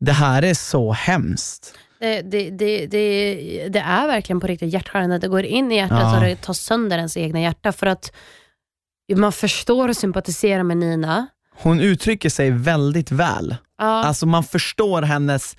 det 0.00 0.12
här 0.12 0.42
är 0.42 0.54
så 0.54 0.92
hemskt. 0.92 1.74
Det, 2.00 2.22
det, 2.22 2.50
det, 2.50 2.86
det, 2.86 3.68
det 3.68 3.78
är 3.78 4.06
verkligen 4.06 4.40
på 4.40 4.46
riktigt 4.46 4.72
hjärtskärande. 4.72 5.18
Det 5.18 5.28
går 5.28 5.42
in 5.44 5.72
i 5.72 5.76
hjärtat 5.76 5.98
Ja. 6.00 6.16
och 6.18 6.24
det 6.24 6.36
tar 6.36 6.52
sönder 6.54 6.96
ens 6.98 7.16
egna 7.16 7.40
hjärta. 7.40 7.72
För 7.72 7.86
att 7.86 8.12
man 9.16 9.32
förstår 9.32 9.88
och 9.88 9.96
sympatiserar 9.96 10.62
med 10.62 10.76
Nina. 10.76 11.26
Hon 11.58 11.80
uttrycker 11.80 12.30
sig 12.30 12.50
väldigt 12.50 13.10
väl. 13.10 13.56
Ja. 13.78 13.84
Alltså 13.84 14.26
man 14.26 14.44
förstår 14.44 15.02
hennes 15.02 15.56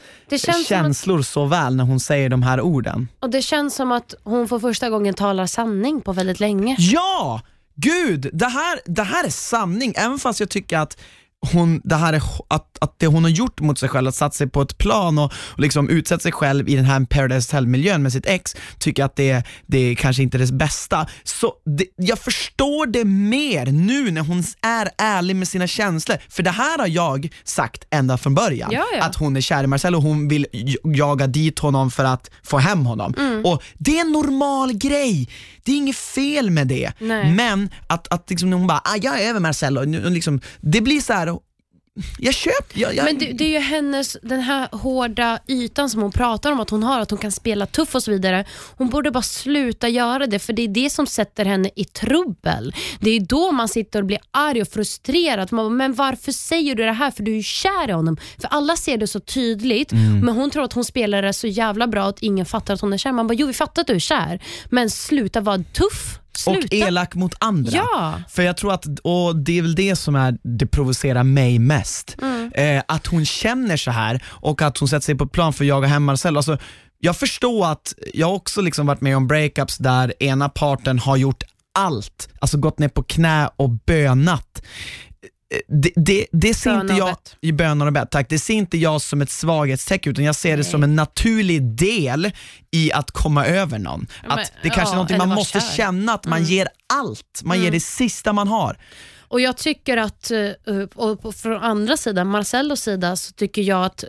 känslor 0.68 1.22
så 1.22 1.45
väl 1.45 1.76
när 1.76 1.84
hon 1.84 2.00
säger 2.00 2.30
de 2.30 2.43
här 2.43 2.62
orden. 2.62 3.08
Och 3.20 3.30
Det 3.30 3.41
känns 3.41 3.76
som 3.76 3.91
att 3.91 4.14
hon 4.24 4.48
för 4.48 4.60
första 4.60 4.89
gången 4.89 5.14
talar 5.14 5.45
sanning 5.45 6.02
på 6.02 6.14
väldigt 6.14 6.39
länge. 6.39 6.76
Ja! 6.80 7.41
Gud, 7.76 8.30
det 8.34 8.48
här, 8.48 8.80
det 8.86 9.04
här 9.04 9.26
är 9.26 9.30
sanning. 9.30 9.93
Även 9.98 10.20
fast 10.20 10.39
jag 10.39 10.50
tycker 10.50 10.78
att 10.78 10.98
hon, 11.54 11.82
det 11.84 11.96
här 11.96 12.14
är, 12.14 12.22
att, 12.48 12.78
att 12.82 13.00
det 13.00 13.08
hon 13.08 13.24
har 13.24 13.32
gjort 13.32 13.60
mot 13.60 13.80
sig 13.80 13.90
själv, 13.90 14.08
att 14.08 14.16
satt 14.16 14.36
sig 14.36 14.50
på 14.50 14.62
ett 14.62 14.78
plan 14.78 15.18
och, 15.18 15.26
och 15.26 15.60
liksom 15.60 15.90
utsätta 15.90 16.20
sig 16.20 16.32
själv 16.32 16.70
i 16.70 16.76
den 16.76 16.86
här 16.86 17.06
Paradise 17.06 17.56
Hotel-miljön 17.56 18.04
med 18.04 18.12
sitt 18.12 18.26
ex, 18.26 18.56
tycker 18.80 19.04
att 19.04 19.16
det, 19.16 19.44
det 19.66 19.78
är 19.78 19.96
kanske 19.96 20.24
inte 20.24 20.38
är 20.38 20.40
det 20.40 20.54
bästa. 20.54 21.08
Så 21.24 21.54
det, 21.78 21.86
jag 21.96 22.20
förstår 22.20 22.86
det 22.86 23.06
mer 23.06 23.66
nu 23.66 24.12
när 24.12 24.22
hon 24.22 24.44
är 24.62 24.90
ärlig 24.98 25.36
med 25.36 25.48
sina 25.48 25.68
känslor. 25.68 26.18
För 26.30 26.44
det 26.44 26.52
här 26.52 26.78
har 26.78 26.88
jag 26.88 27.30
sagt 27.44 27.88
ända 27.90 28.18
från 28.18 28.36
början. 28.36 28.70
Ja, 28.72 28.86
ja. 28.98 29.04
Att 29.04 29.16
hon 29.16 29.38
är 29.38 29.42
kär 29.42 29.64
i 29.64 29.68
Marcel 29.68 29.96
och 29.96 30.02
hon 30.02 30.28
vill 30.28 30.46
jaga 30.84 31.28
dit 31.28 31.60
honom 31.60 31.92
för 31.92 32.04
att 32.04 32.32
få 32.44 32.58
hem 32.58 32.86
honom. 32.86 33.14
Mm. 33.18 33.46
Och 33.46 33.64
Det 33.78 33.98
är 33.98 34.02
en 34.02 34.12
normal 34.12 34.74
grej. 34.74 35.30
Det 35.64 35.72
är 35.72 35.76
inget 35.76 35.96
fel 35.96 36.50
med 36.50 36.68
det. 36.68 36.92
Nej. 37.00 37.34
Men 37.34 37.70
att, 37.88 38.08
att 38.08 38.30
liksom 38.30 38.54
hon 38.54 38.68
bara, 38.68 38.82
ah, 38.84 38.98
jag 39.02 39.22
är 39.22 39.30
över 39.30 39.78
och 40.06 40.12
liksom, 40.12 40.42
det 40.62 40.82
blir 40.82 41.02
så 41.02 41.14
här. 41.14 41.37
Jag 42.20 42.34
köper, 42.34 42.80
jag, 42.80 42.95
jag, 42.95 43.06
Men 43.06 43.18
det, 43.18 43.26
det 43.34 43.43
är 43.43 43.50
ju 43.50 43.60
hennes, 43.60 44.18
den 44.24 44.39
här 44.39 44.68
hårda 44.72 45.39
ytan 45.48 45.89
som 45.89 46.02
hon 46.02 46.12
pratar 46.12 46.52
om 46.52 46.60
att 46.60 46.70
hon 46.70 46.84
har, 46.84 47.00
att 47.00 47.10
hon 47.10 47.20
kan 47.20 47.32
spela 47.32 47.66
tuff 47.66 47.95
och 47.95 48.04
så 48.04 48.12
vidare. 48.12 48.45
Hon 48.78 48.89
borde 48.89 49.12
bara 49.12 49.24
sluta 49.24 49.89
göra 49.89 50.28
det 50.28 50.39
för 50.39 50.54
det 50.54 50.62
är 50.62 50.68
det 50.68 50.89
som 50.89 51.08
sätter 51.08 51.45
henne 51.45 51.70
i 51.76 51.86
trubbel. 51.86 52.74
Det 53.00 53.10
är 53.10 53.20
då 53.20 53.52
man 53.52 53.68
sitter 53.68 54.00
och 54.00 54.06
blir 54.06 54.20
arg 54.32 54.62
och 54.62 54.68
frustrerad. 54.68 55.54
Man 55.54 55.66
bara, 55.66 55.70
men 55.70 55.93
varför 55.93 56.32
säger 56.32 56.76
du 56.76 56.84
det 56.86 56.91
här? 56.91 57.12
För 57.12 57.24
du 57.24 57.32
är 57.32 57.36
ju 57.36 57.43
kär 57.43 57.89
i 57.89 57.91
honom. 57.91 58.18
För 58.41 58.48
alla 58.48 58.76
ser 58.76 58.98
det 58.98 59.08
så 59.08 59.20
tydligt, 59.20 59.91
Mm. 59.91 60.20
men 60.20 60.36
hon 60.36 60.50
tror 60.52 60.64
att 60.64 60.74
hon 60.74 60.86
spelar 60.86 61.22
det 61.22 61.34
så 61.34 61.48
jävla 61.48 61.88
bra 61.88 62.04
att 62.08 62.20
ingen 62.20 62.45
fattar 62.45 62.74
att 62.74 62.82
hon 62.82 62.93
är 62.93 62.98
kär. 62.98 63.12
Man 63.12 63.28
bara, 63.28 63.34
jo 63.34 63.48
vi 63.48 63.54
fattar 63.54 63.82
att 63.82 63.88
du 63.88 63.95
är 63.95 64.00
kär, 64.00 64.39
men 64.70 64.89
sluta 64.89 65.41
vara 65.41 65.58
tuff. 65.58 66.20
Sluta. 66.38 66.60
och 66.60 66.74
elak 66.74 67.16
mot 67.16 67.34
andra. 67.40 67.72
Ja. 67.72 68.22
För 68.30 68.44
jag 68.44 68.58
tror 68.58 68.74
att, 68.74 68.86
och 69.04 69.36
det 69.36 69.58
är 69.58 69.62
väl 69.62 69.76
det 69.76 69.96
som 69.96 70.16
är, 70.16 70.38
det 70.58 70.68
provocerar 70.68 71.24
mig 71.24 71.60
mest. 71.60 72.16
Mm. 72.22 72.52
Eh, 72.56 72.84
att 72.88 73.08
hon 73.08 73.26
känner 73.26 73.78
så 73.78 73.92
här 73.92 74.24
och 74.28 74.62
att 74.62 74.78
hon 74.78 74.88
sätter 74.88 75.06
sig 75.06 75.16
på 75.16 75.28
plan 75.28 75.54
för 75.54 75.64
att 75.64 75.68
jaga 75.68 75.88
hem 75.88 76.04
Marcel. 76.04 76.38
Alltså, 76.38 76.58
jag 77.00 77.18
förstår 77.18 77.72
att, 77.72 77.94
jag 78.14 78.28
har 78.28 78.34
också 78.34 78.62
liksom 78.62 78.88
varit 78.88 79.02
med 79.02 79.18
om 79.18 79.28
breakups 79.28 79.78
där 79.78 80.14
ena 80.24 80.50
parten 80.50 81.00
har 81.00 81.18
gjort 81.18 81.44
allt, 81.78 82.30
alltså 82.40 82.58
gått 82.58 82.80
ner 82.80 82.90
på 82.90 83.04
knä 83.04 83.50
och 83.56 83.70
bönat. 83.70 84.62
Eh, 85.54 85.60
Det, 85.68 85.91
det, 85.95 86.28
det 86.32 86.54
ser 86.54 86.82
inte 86.82 86.93
jag, 86.93 87.18
i 87.41 87.52
bönar 87.52 87.86
och 87.88 87.93
bett, 87.93 88.12
tack. 88.12 88.30
Det 88.30 88.39
ser 88.39 88.54
inte 88.54 88.78
jag 88.78 89.02
som 89.02 89.22
ett 89.22 89.30
svaghetstecken 89.30 90.12
utan 90.12 90.24
jag 90.26 90.36
ser 90.36 90.58
det 90.58 90.64
som 90.64 90.84
en 90.84 90.95
naturlig 90.95 91.64
del 91.64 92.32
i 92.72 92.91
att 92.91 93.12
komma 93.12 93.45
över 93.45 93.80
någon. 93.80 94.08
Ja, 94.24 94.28
men- 94.30 94.39
att 94.39 94.52
det 94.64 94.70
kanske 94.70 94.82
är 94.82 94.86
ja, 94.86 94.91
någonting 94.91 95.16
eller 95.16 95.26
man 95.26 95.36
måste 95.36 95.60
kär. 95.60 95.76
känna, 95.76 96.14
att 96.14 96.26
man 96.26 96.38
Mm. 96.39 96.50
ger 96.50 96.68
allt. 96.93 97.41
Man 97.43 97.58
ger 97.58 97.64
Mm. 97.64 97.74
det 97.74 97.80
sista 97.80 98.34
man 98.34 98.48
har. 98.48 98.78
Och 99.30 99.41
Jag 99.41 99.58
tycker 99.58 99.98
att, 99.98 100.32
eh, 100.32 100.76
och 100.95 101.36
från 101.36 101.64
andra 101.64 101.98
sidan, 101.98 102.28
Marcellos 102.28 102.82
sida, 102.82 103.16
så 103.16 103.34
tycker 103.34 103.62
jag 103.62 103.86
att 103.86 104.04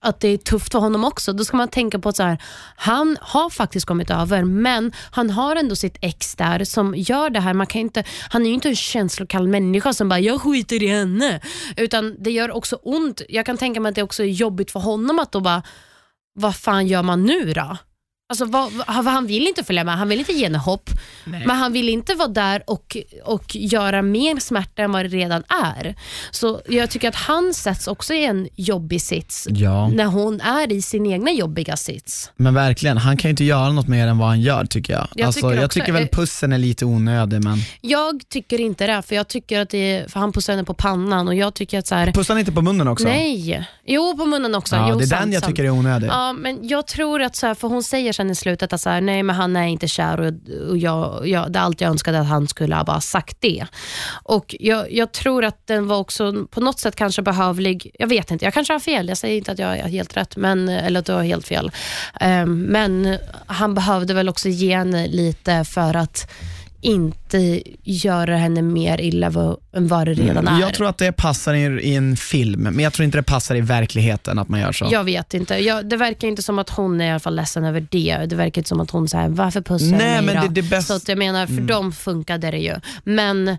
att 0.00 0.20
det 0.20 0.28
är 0.28 0.36
tufft 0.36 0.72
för 0.72 0.78
honom 0.78 1.04
också. 1.04 1.32
Då 1.32 1.44
ska 1.44 1.56
man 1.56 1.68
tänka 1.68 1.98
på 1.98 2.08
att 2.08 2.16
så 2.16 2.22
här, 2.22 2.42
han 2.76 3.16
har 3.20 3.50
faktiskt 3.50 3.86
kommit 3.86 4.10
över, 4.10 4.44
men 4.44 4.92
han 5.10 5.30
har 5.30 5.56
ändå 5.56 5.76
sitt 5.76 5.98
ex 6.00 6.34
där 6.34 6.64
som 6.64 6.94
gör 6.96 7.30
det 7.30 7.40
här. 7.40 7.54
Man 7.54 7.66
kan 7.66 7.80
inte, 7.80 8.04
han 8.30 8.42
är 8.42 8.46
ju 8.46 8.54
inte 8.54 8.68
en 8.68 8.76
känslokall 8.76 9.48
människa 9.48 9.92
som 9.92 10.08
bara, 10.08 10.20
jag 10.20 10.40
skiter 10.40 10.82
i 10.82 10.86
henne. 10.86 11.40
Utan 11.76 12.16
det 12.18 12.30
gör 12.30 12.50
också 12.50 12.76
ont. 12.82 13.22
Jag 13.28 13.46
kan 13.46 13.56
tänka 13.56 13.80
mig 13.80 13.90
att 13.90 13.96
det 13.96 14.02
också 14.02 14.22
är 14.22 14.26
jobbigt 14.28 14.70
för 14.70 14.80
honom 14.80 15.18
att 15.18 15.32
då 15.32 15.40
bara, 15.40 15.62
vad 16.34 16.56
fan 16.56 16.86
gör 16.86 17.02
man 17.02 17.24
nu 17.24 17.52
då? 17.52 17.76
Alltså, 18.30 18.44
vad, 18.44 18.72
vad, 18.72 19.04
han 19.04 19.26
vill 19.26 19.46
inte 19.46 19.64
följa 19.64 19.84
med, 19.84 19.98
han 19.98 20.08
vill 20.08 20.18
inte 20.18 20.32
ge 20.32 20.44
henne 20.44 20.58
hopp, 20.58 20.90
men 21.24 21.50
han 21.50 21.72
vill 21.72 21.88
inte 21.88 22.14
vara 22.14 22.28
där 22.28 22.62
och, 22.66 22.96
och 23.24 23.56
göra 23.56 24.02
mer 24.02 24.40
smärta 24.40 24.82
än 24.82 24.92
vad 24.92 25.04
det 25.04 25.08
redan 25.08 25.42
är. 25.64 25.94
Så 26.30 26.60
jag 26.68 26.90
tycker 26.90 27.08
att 27.08 27.14
han 27.14 27.54
sätts 27.54 27.86
också 27.88 28.14
i 28.14 28.24
en 28.24 28.48
jobbig 28.54 29.02
sits 29.02 29.46
Ja. 29.50 29.88
när 29.88 30.04
hon 30.04 30.40
är 30.40 30.72
i 30.72 30.82
sin 30.82 31.06
egna 31.06 31.30
jobbiga 31.30 31.76
sits. 31.76 32.30
Men 32.36 32.54
verkligen, 32.54 32.96
han 32.96 33.16
kan 33.16 33.28
ju 33.28 33.30
inte 33.30 33.44
göra 33.44 33.72
något 33.72 33.88
mer 33.88 34.06
än 34.06 34.18
vad 34.18 34.28
han 34.28 34.40
gör 34.40 34.64
tycker 34.64 34.92
jag. 34.92 35.08
Jag 35.14 35.26
alltså, 35.26 35.40
tycker 35.40 35.56
jag 35.56 35.64
också- 35.64 35.80
tycker 35.80 35.92
väl 35.92 36.08
pussen 36.08 36.52
är 36.52 36.58
lite 36.58 36.84
onödig 36.84 37.44
men 37.44 37.58
Jag 37.80 38.22
tycker 38.28 38.60
inte 38.60 38.86
det, 38.86 39.02
för 39.02 39.14
jag 39.14 39.28
tycker 39.28 39.60
att 39.60 39.70
det 39.70 39.78
är, 39.78 40.08
för 40.08 40.20
han 40.20 40.32
pussar 40.32 40.52
henne 40.52 40.64
på 40.64 40.74
pannan 40.74 41.28
och 41.28 41.34
jag 41.34 41.54
tycker 41.54 41.78
att 41.78 41.86
så 41.86 41.94
här, 41.94 42.12
pussar 42.12 42.34
han 42.34 42.38
inte 42.40 42.52
på 42.52 42.62
munnen 42.62 42.88
också? 42.88 43.04
Nej, 43.04 43.66
jo 43.86 44.16
på 44.16 44.26
munnen 44.26 44.54
också. 44.54 44.76
Ja, 44.76 44.86
jo, 44.90 44.98
det 44.98 45.04
är 45.04 45.06
sant, 45.06 45.22
den 45.22 45.32
jag 45.32 45.42
sant. 45.42 45.50
tycker 45.56 45.64
är 45.64 45.70
onödig. 45.70 46.08
Ja, 46.08 46.32
men 46.32 46.68
jag 46.68 46.86
tror 46.86 47.22
att, 47.22 47.36
så 47.36 47.46
här, 47.46 47.54
för 47.54 47.68
hon 47.68 47.82
säger 47.82 48.17
sen 48.18 48.30
i 48.30 48.34
slutet 48.34 48.72
att 48.72 48.80
så 48.80 48.90
här, 48.90 49.00
nej 49.00 49.22
men 49.22 49.36
han 49.36 49.56
är 49.56 49.66
inte 49.66 49.88
kär 49.88 50.20
och, 50.20 50.32
och 50.70 50.78
jag, 50.78 51.28
jag, 51.28 51.52
det 51.52 51.58
är 51.58 51.62
allt 51.62 51.80
jag 51.80 51.90
önskade 51.90 52.20
att 52.20 52.26
han 52.26 52.48
skulle 52.48 52.74
ha 52.74 52.84
bara 52.84 53.00
sagt 53.00 53.36
det. 53.40 53.66
Och 54.22 54.56
jag, 54.60 54.92
jag 54.92 55.12
tror 55.12 55.44
att 55.44 55.66
den 55.66 55.88
var 55.88 55.96
också 55.96 56.46
på 56.50 56.60
något 56.60 56.80
sätt 56.80 56.96
kanske 56.96 57.22
behövlig. 57.22 57.90
Jag 57.98 58.06
vet 58.06 58.30
inte, 58.30 58.44
jag 58.44 58.54
kanske 58.54 58.72
har 58.72 58.80
fel. 58.80 59.08
Jag 59.08 59.18
säger 59.18 59.36
inte 59.36 59.52
att 59.52 59.58
jag 59.58 59.78
är 59.78 59.88
helt 59.88 60.16
rätt, 60.16 60.36
men, 60.36 60.68
eller 60.68 61.00
att 61.00 61.06
du 61.06 61.12
har 61.12 61.22
helt 61.22 61.46
fel. 61.46 61.70
Um, 62.20 62.62
men 62.62 63.18
han 63.46 63.74
behövde 63.74 64.14
väl 64.14 64.28
också 64.28 64.48
ge 64.48 64.76
henne 64.76 65.06
lite 65.06 65.64
för 65.64 65.96
att 65.96 66.30
inte 66.80 67.62
göra 67.84 68.36
henne 68.36 68.62
mer 68.62 69.00
illa 69.00 69.26
än 69.72 69.88
vad 69.88 70.06
det 70.06 70.14
redan 70.14 70.48
är. 70.48 70.60
Jag 70.60 70.74
tror 70.74 70.88
att 70.88 70.98
det 70.98 71.12
passar 71.12 71.54
i, 71.54 71.94
en 71.94 72.16
film, 72.16 72.60
men 72.62 72.78
jag 72.80 72.92
tror 72.92 73.04
inte 73.04 73.18
det 73.18 73.22
passar 73.22 73.54
i 73.54 73.60
verkligheten 73.60 74.38
att 74.38 74.48
man 74.48 74.60
gör 74.60 74.72
så. 74.72 74.88
Jag 74.90 75.04
vet 75.04 75.34
inte. 75.34 75.54
Jag, 75.54 75.86
det 75.88 75.96
verkar 75.96 76.28
inte 76.28 76.42
som 76.42 76.58
att 76.58 76.70
hon 76.70 77.00
är 77.00 77.06
i 77.06 77.10
alla 77.10 77.20
fall 77.20 77.36
ledsen 77.36 77.64
över 77.64 77.86
det. 77.90 78.16
Det 78.26 78.36
verkar 78.36 78.60
inte 78.60 78.68
som 78.68 78.80
att 78.80 78.90
hon 78.90 79.08
säger 79.08 79.28
varför 79.28 79.60
pussar 79.60 79.86
Nej, 79.86 79.98
mig 79.98 80.22
men 80.22 80.36
då? 80.36 80.42
det- 80.42 80.60
det 80.62 80.68
bäst- 80.70 80.88
Så 80.88 80.94
att 80.94 81.08
jag 81.08 81.18
menar, 81.18 81.46
för 81.46 81.52
Mm. 81.52 81.66
dem 81.66 81.92
funkade 81.92 82.50
det 82.50 82.58
ju. 82.58 82.74
Men 83.04 83.56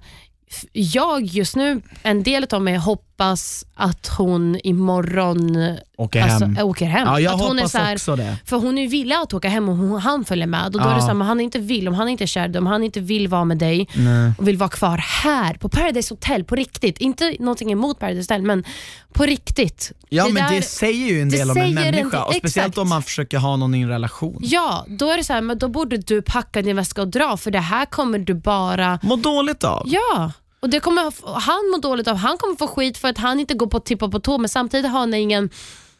jag 0.72 1.26
just 1.26 1.56
nu, 1.56 1.82
en 2.04 2.24
del 2.24 2.48
av 2.52 2.62
mig 2.62 2.76
hoppas 2.76 3.66
att 3.80 4.08
hon 4.18 4.60
imorgon 4.64 5.76
Åker 5.98 6.22
alltså, 6.22 6.46
hem. 6.46 6.58
äh, 6.58 6.66
åker 6.68 6.86
hem. 6.86 7.08
Ja, 7.08 7.20
jag 7.20 7.34
att 7.34 7.42
hon 7.42 7.60
är 7.60 7.68
så 7.68 7.78
här, 7.78 7.96
också 7.96 8.16
det. 8.16 8.38
För 8.46 8.58
hon 8.58 8.78
är 8.78 8.88
villig 8.88 9.16
att 9.16 9.34
åka 9.34 9.50
hem 9.50 9.70
och 9.70 9.76
hon, 9.76 10.00
han 10.02 10.26
följer 10.26 10.48
med. 10.48 10.66
Och 10.66 10.72
då 10.72 10.80
är 10.80 10.84
det 10.84 10.92
Ja. 10.92 11.00
så 11.02 11.08
här, 11.08 11.14
men 11.14 11.28
han 11.28 11.40
inte 11.40 11.60
vill, 11.60 11.88
om 11.88 11.94
han 11.94 12.10
inte 12.10 12.24
är 12.24 12.26
kär, 12.26 12.58
om 12.58 12.68
han 12.68 12.84
inte 12.84 13.00
vill 13.00 13.28
vara 13.28 13.46
med 13.46 13.58
dig 13.58 13.88
Nej. 13.96 14.32
och 14.38 14.48
vill 14.48 14.58
vara 14.58 14.70
kvar 14.70 14.98
här 14.98 15.54
på 15.54 15.70
Paradise 15.70 16.14
Hotel 16.14 16.44
på 16.44 16.56
riktigt. 16.56 16.98
Inte 16.98 17.36
någonting 17.40 17.72
emot 17.72 18.00
Paradise 18.00 18.34
Hotel, 18.34 18.42
men 18.46 18.64
på 19.14 19.24
riktigt. 19.24 19.92
Ja 20.10 20.26
Det 20.28 20.34
men 20.34 20.44
där- 20.44 20.56
det 20.56 20.62
säger 20.62 21.08
ju 21.08 21.22
en 21.22 21.30
del 21.30 21.52
om 21.52 21.58
en 21.58 21.74
människa 21.74 21.92
del- 22.10 22.22
och 22.28 22.34
speciellt 22.34 22.68
exakt. 22.68 22.78
om 22.78 22.90
man 22.90 23.04
försöker 23.04 23.38
ha 23.38 23.56
någon 23.56 23.76
i 23.76 23.82
en 23.82 23.90
relation. 23.90 24.40
Ja, 24.42 24.86
då 24.88 25.10
är 25.12 25.18
det 25.18 25.24
så 25.24 25.34
här, 25.34 25.42
men 25.42 25.58
då 25.58 25.68
borde 25.68 25.98
du 25.98 26.22
packa 26.22 26.62
din 26.62 26.76
väska 26.76 27.02
och 27.02 27.08
dra 27.08 27.38
för 27.38 27.52
det 27.52 27.60
här 27.60 27.86
kommer 27.86 28.20
du 28.20 28.34
bara... 28.34 29.00
Må 29.04 29.16
dåligt 29.16 29.64
av. 29.64 29.84
Ja, 29.86 30.32
och 30.60 30.70
det 30.70 30.80
kommer 30.80 31.02
han 31.40 31.72
må 31.72 31.78
dåligt 31.78 32.08
av. 32.08 32.16
Han 32.18 32.38
kommer 32.38 32.56
få 32.56 32.68
skit 32.68 32.98
för 32.98 33.08
att 33.08 33.18
han 33.18 33.40
inte 33.40 33.54
går 33.54 33.68
på 33.68 33.80
tippa 33.80 34.08
på 34.10 34.20
tå 34.20 34.38
men 34.38 34.50
samtidigt 34.50 34.92
har 34.92 35.00
han 35.00 35.14
ingen, 35.14 35.50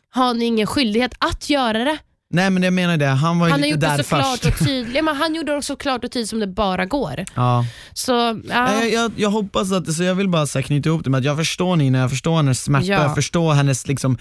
har 0.10 0.26
han 0.26 0.42
ingen 0.42 0.68
skyldighet 0.68 1.12
att 1.20 1.50
göra 1.50 1.84
det. 1.84 1.98
Nej 2.32 2.50
men 2.50 2.64
jag 2.64 2.74
menar 2.74 2.98
det, 2.98 3.06
han 3.06 3.40
var 3.40 3.48
ju 3.48 3.52
Han 3.52 3.62
har 3.62 3.68
lite 3.68 3.72
gjort 3.76 3.82
där 3.82 3.98
det 3.98 4.04
så 4.04 4.10
först. 4.16 4.42
klart 4.42 4.54
och 4.54 4.68
tydligt. 4.68 5.04
Men 5.04 5.16
han 5.16 5.36
gjorde 5.36 5.56
det 5.56 5.62
så 5.62 5.76
klart 5.76 6.04
och 6.04 6.12
tydligt 6.12 6.30
som 6.30 6.40
det 6.40 6.48
bara 6.48 6.86
går. 6.86 7.26
Ja. 7.36 7.66
Så, 7.94 8.12
ja. 8.50 8.74
Jag, 8.74 8.92
jag, 8.92 9.12
jag 9.16 9.30
hoppas 9.30 9.72
att, 9.72 9.94
så 9.94 10.04
jag 10.04 10.16
vill 10.16 10.30
bara 10.30 10.48
så 10.48 10.62
knyta 10.64 10.90
ihop 10.90 11.04
det 11.04 11.10
med 11.10 11.18
att 11.18 11.24
jag 11.26 11.38
förstår 11.38 11.76
Nina, 11.76 11.98
jag 11.98 12.10
förstår 12.10 12.36
hennes 12.38 12.64
smärta, 12.64 12.86
Ja. 12.86 13.02
jag 13.04 13.16
förstår 13.16 13.54
hennes 13.54 13.88
liksom 13.88 14.18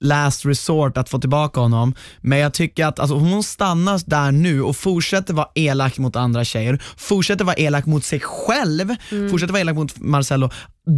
last 0.00 0.46
resort 0.46 0.96
att 0.98 1.08
få 1.08 1.18
tillbaka 1.18 1.60
honom. 1.60 1.94
Men 2.20 2.38
jag 2.38 2.54
tycker 2.54 2.86
att 2.86 2.98
alltså, 2.98 3.14
hon 3.16 3.42
stannar 3.42 4.00
där 4.06 4.32
nu 4.32 4.62
och 4.62 4.76
fortsätter 4.76 5.34
vara 5.34 5.48
elak 5.54 5.98
mot 5.98 6.16
andra 6.16 6.44
tjejer, 6.44 6.82
fortsätter 6.96 7.44
vara 7.44 7.56
elak 7.56 7.86
mot 7.86 8.04
sig 8.04 8.20
själv, 8.20 8.96
Mm. 9.12 9.30
fortsätter 9.30 9.52
vara 9.52 9.60
elak 9.60 9.74
mot 9.76 9.98
Marcello. 9.98 10.50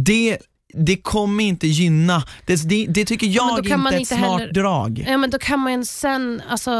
Det, 0.05 0.37
det 0.73 0.97
kommer 0.97 1.43
inte 1.43 1.67
gynna, 1.67 2.23
det, 2.45 2.69
det, 2.69 2.85
det 2.89 3.05
tycker 3.05 3.27
jag 3.27 3.59
inte 3.59 3.69
är 3.73 3.87
ett 3.93 3.99
inte 3.99 4.15
smart 4.15 4.39
heller- 4.39 4.53
drag. 4.53 5.05
Ja, 5.07 5.17
men 5.17 5.29
då 5.29 5.39
kan 5.39 5.59
man 5.59 5.85
sen, 5.85 6.41
alltså, 6.49 6.71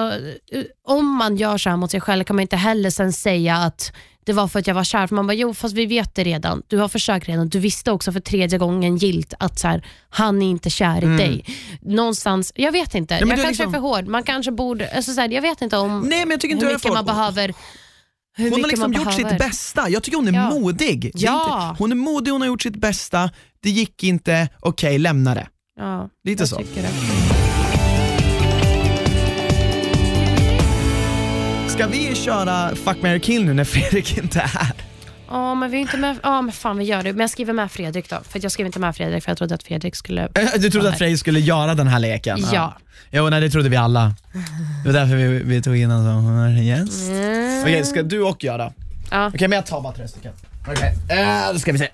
eh, 0.51 0.63
om 0.87 1.15
man 1.17 1.35
gör 1.37 1.57
så 1.57 1.69
här 1.69 1.77
mot 1.77 1.91
sig 1.91 2.01
själv 2.01 2.23
kan 2.23 2.35
man 2.35 2.41
inte 2.41 2.55
heller 2.55 2.89
sen 2.89 3.13
säga 3.13 3.57
att 3.57 3.93
det 4.25 4.33
var 4.33 4.47
för 4.47 4.59
att 4.59 4.67
jag 4.67 4.75
var 4.75 4.83
kär. 4.83 5.07
För 5.07 5.15
man 5.15 5.27
bara, 5.27 5.33
jo 5.33 5.53
fast 5.53 5.75
vi 5.75 5.85
vet 5.85 6.15
det 6.15 6.23
redan. 6.23 6.61
Du 6.67 6.77
har 6.77 6.87
försökt 6.87 7.27
redan. 7.29 7.49
Du 7.49 7.59
visste 7.59 7.91
också 7.91 8.11
för 8.11 8.19
tredje 8.19 8.57
gången 8.59 8.97
gilt 8.97 9.33
att 9.39 9.59
så 9.59 9.67
här, 9.67 9.85
han 10.09 10.41
är 10.41 10.49
inte 10.49 10.69
kär 10.69 11.01
i 11.01 11.05
Mm. 11.05 11.17
dig. 11.17 11.45
Någonstans, 11.81 12.51
jag 12.55 12.71
vet 12.71 12.95
inte. 12.95 13.13
Ja, 13.13 13.19
jag 13.19 13.29
kanske 13.29 13.47
liksom- 13.47 13.67
är 13.67 13.71
för 13.71 13.79
hård. 13.79 14.07
Man 14.07 14.23
kanske 14.23 14.51
borde, 14.51 14.89
alltså 14.95 15.13
så 15.13 15.21
här, 15.21 15.29
jag 15.29 15.41
vet 15.41 15.61
inte 15.61 15.77
om 15.77 15.99
Nej, 16.01 16.19
men 16.19 16.31
jag 16.31 16.39
tycker 16.39 16.53
inte 16.55 16.65
hur 16.65 16.73
mycket 16.73 16.93
man 16.93 17.05
behöver 17.05 17.53
hur 18.37 18.49
Hon 18.51 18.61
har 18.61 18.67
liksom 18.69 18.93
gjort 18.93 19.05
behöver. 19.05 19.29
sitt 19.29 19.39
bästa. 19.39 19.89
Jag 19.89 20.03
tycker 20.03 20.17
hon 20.17 20.27
är 20.27 20.33
Ja. 20.33 20.49
modig. 20.49 21.05
Är 21.05 21.11
Ja. 21.15 21.69
Inte, 21.69 21.83
hon 21.83 21.91
är 21.91 21.95
modig, 21.95 22.31
hon 22.31 22.41
har 22.41 22.47
gjort 22.47 22.61
sitt 22.61 22.75
bästa. 22.75 23.29
Det 23.63 23.69
gick 23.69 24.03
inte, 24.03 24.49
okej 24.59 24.99
lämna 24.99 25.35
det. 25.35 25.47
Ja, 25.79 26.09
Lite 26.23 26.47
så. 26.47 26.61
Ska 31.73 31.87
vi 31.87 32.15
köra 32.15 32.75
Fuck, 32.75 33.01
marry, 33.01 33.19
kill 33.19 33.45
nu 33.45 33.53
när 33.53 33.63
Fredrik 33.63 34.17
inte 34.17 34.39
är 34.39 34.47
här? 34.47 34.73
Ja, 35.27 35.55
men 35.55 35.71
vi 35.71 35.77
är 35.77 35.81
inte 35.81 35.97
med. 35.97 36.17
Ja, 36.23 36.41
men 36.41 36.51
fan 36.51 36.77
vi 36.77 36.83
gör 36.83 37.03
det. 37.03 37.13
Men 37.13 37.19
jag 37.19 37.29
skriver 37.29 37.53
med 37.53 37.71
Fredrik 37.71 38.09
då. 38.09 38.17
För 38.29 38.39
jag 38.43 38.51
skrev 38.51 38.65
inte 38.65 38.79
med 38.79 38.95
Fredrik 38.95 39.23
för 39.23 39.31
jag 39.31 39.37
trodde 39.37 39.55
att 39.55 39.63
Fredrik 39.63 39.95
skulle... 39.95 40.23
Eh, 40.23 40.47
Du 40.59 40.69
trodde 40.69 40.89
att. 40.89 40.97
Frej 40.97 41.17
skulle 41.17 41.39
göra 41.39 41.75
den 41.75 41.87
här 41.87 41.99
leken? 41.99 42.45
Ja. 42.53 42.77
Jo, 43.11 43.29
nej 43.29 43.41
det 43.41 43.49
trodde 43.49 43.69
vi 43.69 43.75
alla. 43.75 44.15
Det 44.83 44.91
var 44.91 44.99
därför 44.99 45.15
vi, 45.15 45.27
vi 45.27 45.61
tog 45.61 45.77
in 45.77 45.91
en 45.91 46.03
sån 46.03 46.65
gäst. 46.65 47.09
Mm. 47.09 47.61
Okej, 47.61 47.85
ska 47.85 48.03
du 48.03 48.21
och 48.21 48.43
göra? 48.43 48.73
Ja. 49.11 49.27
Okej, 49.27 49.47
men 49.47 49.55
jag 49.55 49.65
tar 49.65 49.81
bara 49.81 49.93
tre 49.93 50.07
stycken. 50.07 50.33
Okej, 50.67 50.95
eh, 51.09 51.53
då 51.53 51.59
ska 51.59 51.71
vi 51.71 51.77
se. 51.77 51.89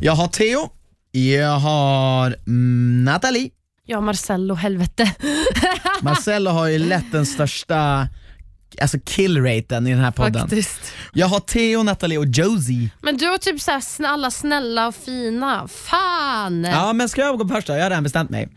Jag 0.00 0.12
har 0.12 0.28
Theo, 0.28 0.70
jag 1.10 1.58
har 1.58 2.26
mm, 2.46 3.04
Nathalie, 3.04 3.50
Ja, 3.86 4.00
Marcello, 4.00 4.54
helvete. 4.54 5.12
Marcello 6.02 6.50
har 6.50 6.66
ju 6.68 6.78
lätt 6.78 7.12
den 7.12 7.26
största 7.26 8.08
alltså 8.80 8.98
killraten 9.04 9.86
i 9.86 9.90
den 9.90 10.00
här 10.00 10.10
podden. 10.10 10.40
Faktiskt. 10.42 10.80
Jag 11.12 11.26
har 11.26 11.40
Theo, 11.40 11.82
Nathalie 11.82 12.18
och 12.18 12.26
Josie. 12.26 12.90
Men 13.02 13.16
du 13.16 13.26
har 13.26 13.38
typ 13.38 13.60
så 13.60 13.70
här 13.70 13.82
alla 14.06 14.30
snälla 14.30 14.86
och 14.88 14.94
fina. 14.94 15.68
Fan! 15.68 16.64
Ja, 16.64 16.92
men 16.92 17.08
ska 17.08 17.20
jag 17.20 17.38
gå 17.38 17.48
först 17.48 17.66
då? 17.66 17.72
Jag 17.72 17.82
har 17.82 17.90
redan 17.90 18.02
bestämt 18.02 18.30
mig. 18.30 18.48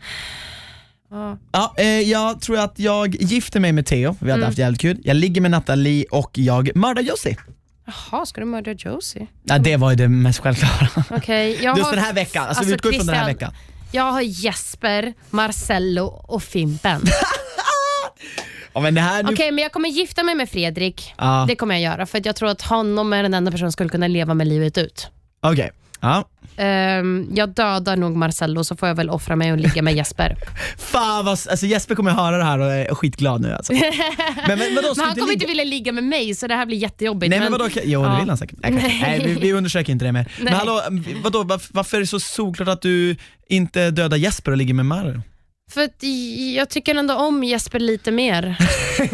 Ja. 1.10 1.38
Ja, 1.52 1.74
eh, 1.78 1.86
jag 1.86 2.40
tror 2.40 2.58
att 2.58 2.78
jag 2.78 3.14
gifter 3.22 3.60
mig 3.60 3.72
med 3.72 3.86
Theo, 3.86 4.16
vi 4.20 4.30
hade 4.30 4.40
Mm. 4.40 4.46
haft 4.46 4.58
jävligt 4.58 4.80
kul. 4.80 4.98
Jag 5.04 5.16
ligger 5.16 5.40
med 5.40 5.50
Nathalie 5.50 6.04
och 6.10 6.30
jag 6.38 6.76
mördar 6.76 7.02
Josie. 7.02 7.36
Jaha, 7.86 8.26
ska 8.26 8.40
du 8.40 8.46
mörda 8.46 8.72
Josie? 8.72 9.26
Ja, 9.44 9.58
det 9.58 9.76
var 9.76 9.90
ju 9.90 9.96
det 9.96 10.08
mest 10.08 10.38
självklara. 10.40 10.88
Okej, 11.10 11.58
jag 11.62 11.76
Just 11.78 11.88
har- 11.88 11.96
den 11.96 12.04
här 12.04 12.12
veckan, 12.12 12.46
alltså, 12.48 12.64
vi 12.64 12.72
utgår 12.72 12.92
från 12.92 13.06
den 13.06 13.16
här 13.16 13.24
Christian, 13.26 13.50
veckan. 13.50 13.60
Jag 13.92 14.12
har 14.12 14.20
Jesper, 14.20 15.14
Marcello 15.30 16.04
och 16.04 16.42
Fimpen. 16.42 17.02
Ja, 18.74 18.80
men 18.80 18.94
det 18.94 19.00
här, 19.00 19.22
nu- 19.22 19.32
Okej, 19.32 19.50
men 19.52 19.62
jag 19.62 19.72
kommer 19.72 19.88
gifta 19.88 20.22
mig 20.22 20.34
med 20.34 20.48
Fredrik. 20.50 21.14
Ja. 21.18 21.44
Det 21.48 21.56
kommer 21.56 21.74
jag 21.74 21.82
göra 21.92 22.06
för 22.06 22.18
att 22.18 22.26
jag 22.26 22.36
tror 22.36 22.48
att 22.48 22.62
honom 22.62 23.12
är 23.12 23.22
den 23.22 23.34
enda 23.34 23.50
personen 23.50 23.70
som 23.70 23.72
skulle 23.72 23.90
kunna 23.90 24.08
leva 24.08 24.34
med 24.34 24.46
livet 24.46 24.78
ut. 24.78 25.08
Okej, 25.40 25.70
ja. 26.00 26.28
Ehm, 26.56 27.28
jag 27.34 27.48
dödar 27.48 27.96
nog 27.96 28.16
Marcello 28.16 28.64
så 28.64 28.76
får 28.76 28.88
jag 28.88 28.94
väl 28.94 29.10
offra 29.10 29.36
mig 29.36 29.52
och 29.52 29.58
ligga 29.58 29.82
med 29.82 29.94
Jesper. 29.94 30.36
Fan 30.78 31.24
vad, 31.24 31.32
alltså 31.50 31.66
Jesper 31.66 31.94
kommer 31.94 32.10
höra 32.10 32.38
det 32.38 32.44
här 32.44 32.58
och 32.58 32.72
är 32.72 32.94
skitglad 32.94 33.40
nu 33.40 33.52
alltså. 33.54 33.72
men, 33.72 33.82
men, 34.46 34.58
men, 34.58 34.74
men 34.74 34.84
han 35.06 35.14
kommer 35.16 35.32
inte 35.32 35.46
vilja 35.46 35.64
ligga 35.64 35.92
med 35.92 36.04
mig 36.04 36.34
så 36.34 36.46
det 36.46 36.54
här 36.54 36.66
blir 36.66 36.76
jättejobbigt. 36.78 37.30
Nej 37.30 37.40
men 37.40 37.52
vadå, 37.52 37.68
jo 37.84 38.02
det 38.02 38.08
Ja. 38.08 38.18
vill 38.20 38.28
han 38.28 38.38
säkert. 38.38 38.58
Nej, 38.62 38.70
kanske. 38.70 39.00
Nej 39.00 39.22
vi, 39.26 39.34
vi 39.34 39.52
undersöker 39.58 39.92
inte 39.92 40.04
det 40.04 40.12
mer. 40.12 40.32
Men 40.36 40.44
Nej. 40.44 40.54
hallå, 40.54 40.80
vadå, 41.22 41.42
varför, 41.42 41.74
varför 41.74 41.96
är 41.96 42.00
det 42.00 42.06
så 42.06 42.20
solklart 42.20 42.68
att 42.68 42.82
du 42.82 43.16
inte 43.48 43.90
dödar 43.90 44.16
Jesper 44.16 44.50
och 44.50 44.56
ligger 44.56 44.74
med 44.74 44.86
Mario? 44.86 45.22
För 45.70 45.84
att 45.84 46.02
jag 46.54 46.70
tycker 46.70 46.94
ändå 46.94 47.14
om 47.14 47.44
Jesper 47.44 47.78
lite 47.78 48.10
mer. 48.10 48.56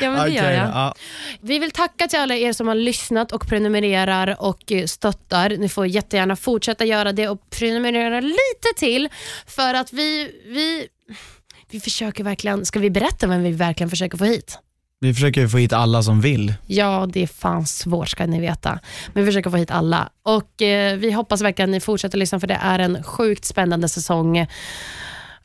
ja 0.00 0.10
men 0.10 0.24
det 0.24 0.34
gör 0.34 0.44
Okej, 0.44 0.54
jag. 0.54 0.68
ja. 0.68 0.94
Vi 1.40 1.58
vill 1.58 1.70
tacka 1.70 2.08
till 2.08 2.18
alla 2.18 2.36
er 2.36 2.52
som 2.52 2.68
har 2.68 2.74
lyssnat 2.74 3.32
och 3.32 3.48
prenumererar 3.48 4.36
och 4.42 4.72
eh, 4.72 4.86
stöttar. 4.86 5.50
Ni 5.50 5.68
får 5.68 5.86
jättegärna 5.86 6.36
fortsätta 6.36 6.84
göra 6.84 7.12
det 7.12 7.28
och 7.28 7.50
prenumerera 7.50 8.20
lite 8.20 8.68
till 8.76 9.08
för 9.46 9.74
att 9.74 9.92
vi, 9.92 10.32
vi, 10.46 10.88
vi 11.70 11.80
försöker 11.80 12.24
verkligen, 12.24 12.66
ska 12.66 12.78
vi 12.78 12.90
berätta 12.90 13.26
vem 13.26 13.42
vi 13.42 13.52
verkligen 13.52 13.90
försöker 13.90 14.18
få 14.18 14.24
hit? 14.24 14.58
Vi 15.00 15.14
försöker 15.14 15.40
ju 15.40 15.48
få 15.48 15.58
hit 15.58 15.72
alla 15.72 16.02
som 16.02 16.20
vill. 16.20 16.54
Ja, 16.66 17.06
det 17.12 17.22
är 17.22 17.26
fan 17.26 17.66
svårt 17.66 18.08
ska 18.08 18.26
ni 18.26 18.40
veta. 18.40 18.80
Men 19.12 19.24
vi 19.24 19.30
försöker 19.30 19.50
få 19.50 19.56
hit 19.56 19.70
alla. 19.70 20.08
Och 20.22 20.62
eh, 20.62 20.96
Vi 20.96 21.12
hoppas 21.12 21.42
verkligen 21.42 21.70
att 21.70 21.72
ni 21.72 21.80
fortsätter 21.80 22.18
lyssna 22.18 22.40
för 22.40 22.46
det 22.46 22.58
är 22.62 22.78
en 22.78 23.02
sjukt 23.02 23.44
spännande 23.44 23.88
säsong. 23.88 24.46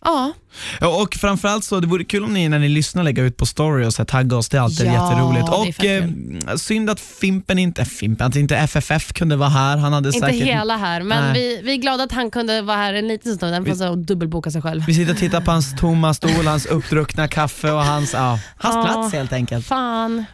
Ja, 0.04 0.34
Ja, 0.82 1.02
och 1.02 1.16
framförallt 1.16 1.64
så, 1.64 1.80
det 1.80 1.88
vore 1.88 2.04
kul 2.04 2.24
om 2.24 2.34
ni 2.34 2.50
när 2.50 2.60
ni 2.60 2.70
lyssnar 2.70 3.04
lägger 3.04 3.24
ut 3.24 3.38
på 3.38 3.46
story 3.46 3.86
och 3.86 3.94
så 3.94 4.02
här, 4.02 4.06
tagga 4.06 4.38
oss, 4.38 4.50
det 4.50 4.58
är 4.58 4.62
alltid 4.62 4.88
Ja, 4.88 4.92
jätteroligt. 4.92 5.50
Och 5.50 5.86
eh, 5.86 6.56
synd 6.56 6.90
att 6.90 7.00
Fimpen 7.00 7.60
inte, 7.60 7.82
äh, 7.82 7.88
Fimpen, 7.88 8.28
att 8.28 8.36
inte 8.36 8.58
FFF 8.58 9.14
kunde 9.14 9.36
vara 9.36 9.50
här. 9.50 9.78
Han 9.78 9.94
hade 9.94 10.10
inte 10.10 10.20
säkert... 10.20 10.46
hela 10.48 10.78
här, 10.78 11.02
men 11.02 11.24
Nej. 11.24 11.34
vi, 11.34 11.62
vi 11.64 11.72
är 11.74 11.78
glada 11.78 12.04
att 12.04 12.12
han 12.12 12.32
kunde 12.32 12.62
vara 12.62 12.78
här 12.78 12.94
en 12.94 13.08
liten 13.08 13.36
stund. 13.36 13.54
Han 13.54 13.66
får 13.66 13.76
så 13.76 13.96
dubbelboka 13.96 14.52
sig 14.52 14.62
själv. 14.62 14.84
Vi 14.88 14.94
sitter 14.94 15.12
och 15.14 15.20
tittar 15.20 15.42
på 15.42 15.52
hans 15.52 15.76
tomma 15.76 16.14
stol, 16.14 16.48
hans 16.48 16.66
uppdruckna 16.66 17.28
kaffe 17.28 17.72
och 17.72 17.84
hans, 17.86 18.14
ja, 18.14 18.40
hans 18.58 18.76
Ja, 18.76 18.84
plats 18.84 19.14
helt 19.14 19.34
enkelt. 19.34 19.66
Fan. 19.66 20.26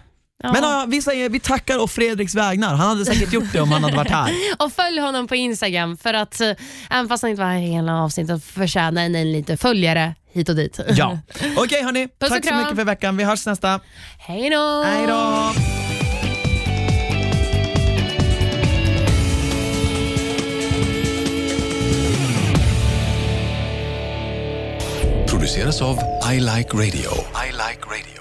Ja. 0.44 0.52
Men 0.52 0.64
ja, 0.64 0.86
vi 0.88 1.02
säger, 1.02 1.30
vi 1.30 1.40
tackar 1.40 1.84
och 1.84 1.92
Fredriks 1.92 2.36
vägnar. 2.36 2.76
Han 2.76 2.88
hade 2.88 3.06
säkert 3.06 3.34
gjort 3.34 3.54
det 3.54 3.62
om 3.62 3.72
han 3.72 3.84
hade 3.84 3.96
varit 3.98 4.12
här. 4.12 4.32
Och 4.60 4.74
följ 4.74 5.00
honom 5.00 5.28
på 5.28 5.36
Instagram 5.36 5.98
för 5.98 6.14
att 6.14 6.42
eh, 6.42 6.52
även 6.90 7.08
fast 7.08 7.24
han 7.24 7.30
inte 7.32 7.42
var 7.44 7.50
här 7.50 7.58
i 7.58 7.72
hela 7.72 8.02
avsnittet 8.02 8.44
förtjänar 8.44 9.02
en, 9.02 9.16
en 9.16 9.32
lite 9.32 9.58
följare 9.58 10.16
hit 10.34 10.50
och 10.50 10.56
dit. 10.56 10.80
Ja. 10.90 11.20
Okej 11.58 11.84
hörni, 11.84 12.08
Puss 12.20 12.30
tack 12.30 12.46
så 12.46 12.56
mycket 12.56 12.76
för 12.76 12.84
veckan. 12.86 13.18
Vi 13.18 13.24
hörs 13.24 13.46
nästa. 13.46 13.80
Hej 14.20 14.50
då! 14.50 14.84
Hej 14.84 15.08
då! 15.08 15.52
Produceras 25.28 25.82
av 25.82 26.00
I 26.34 26.40
Like 26.40 26.74
Radio. 26.74 27.12
I 27.48 27.52
like 27.52 27.82
radio. 27.86 28.19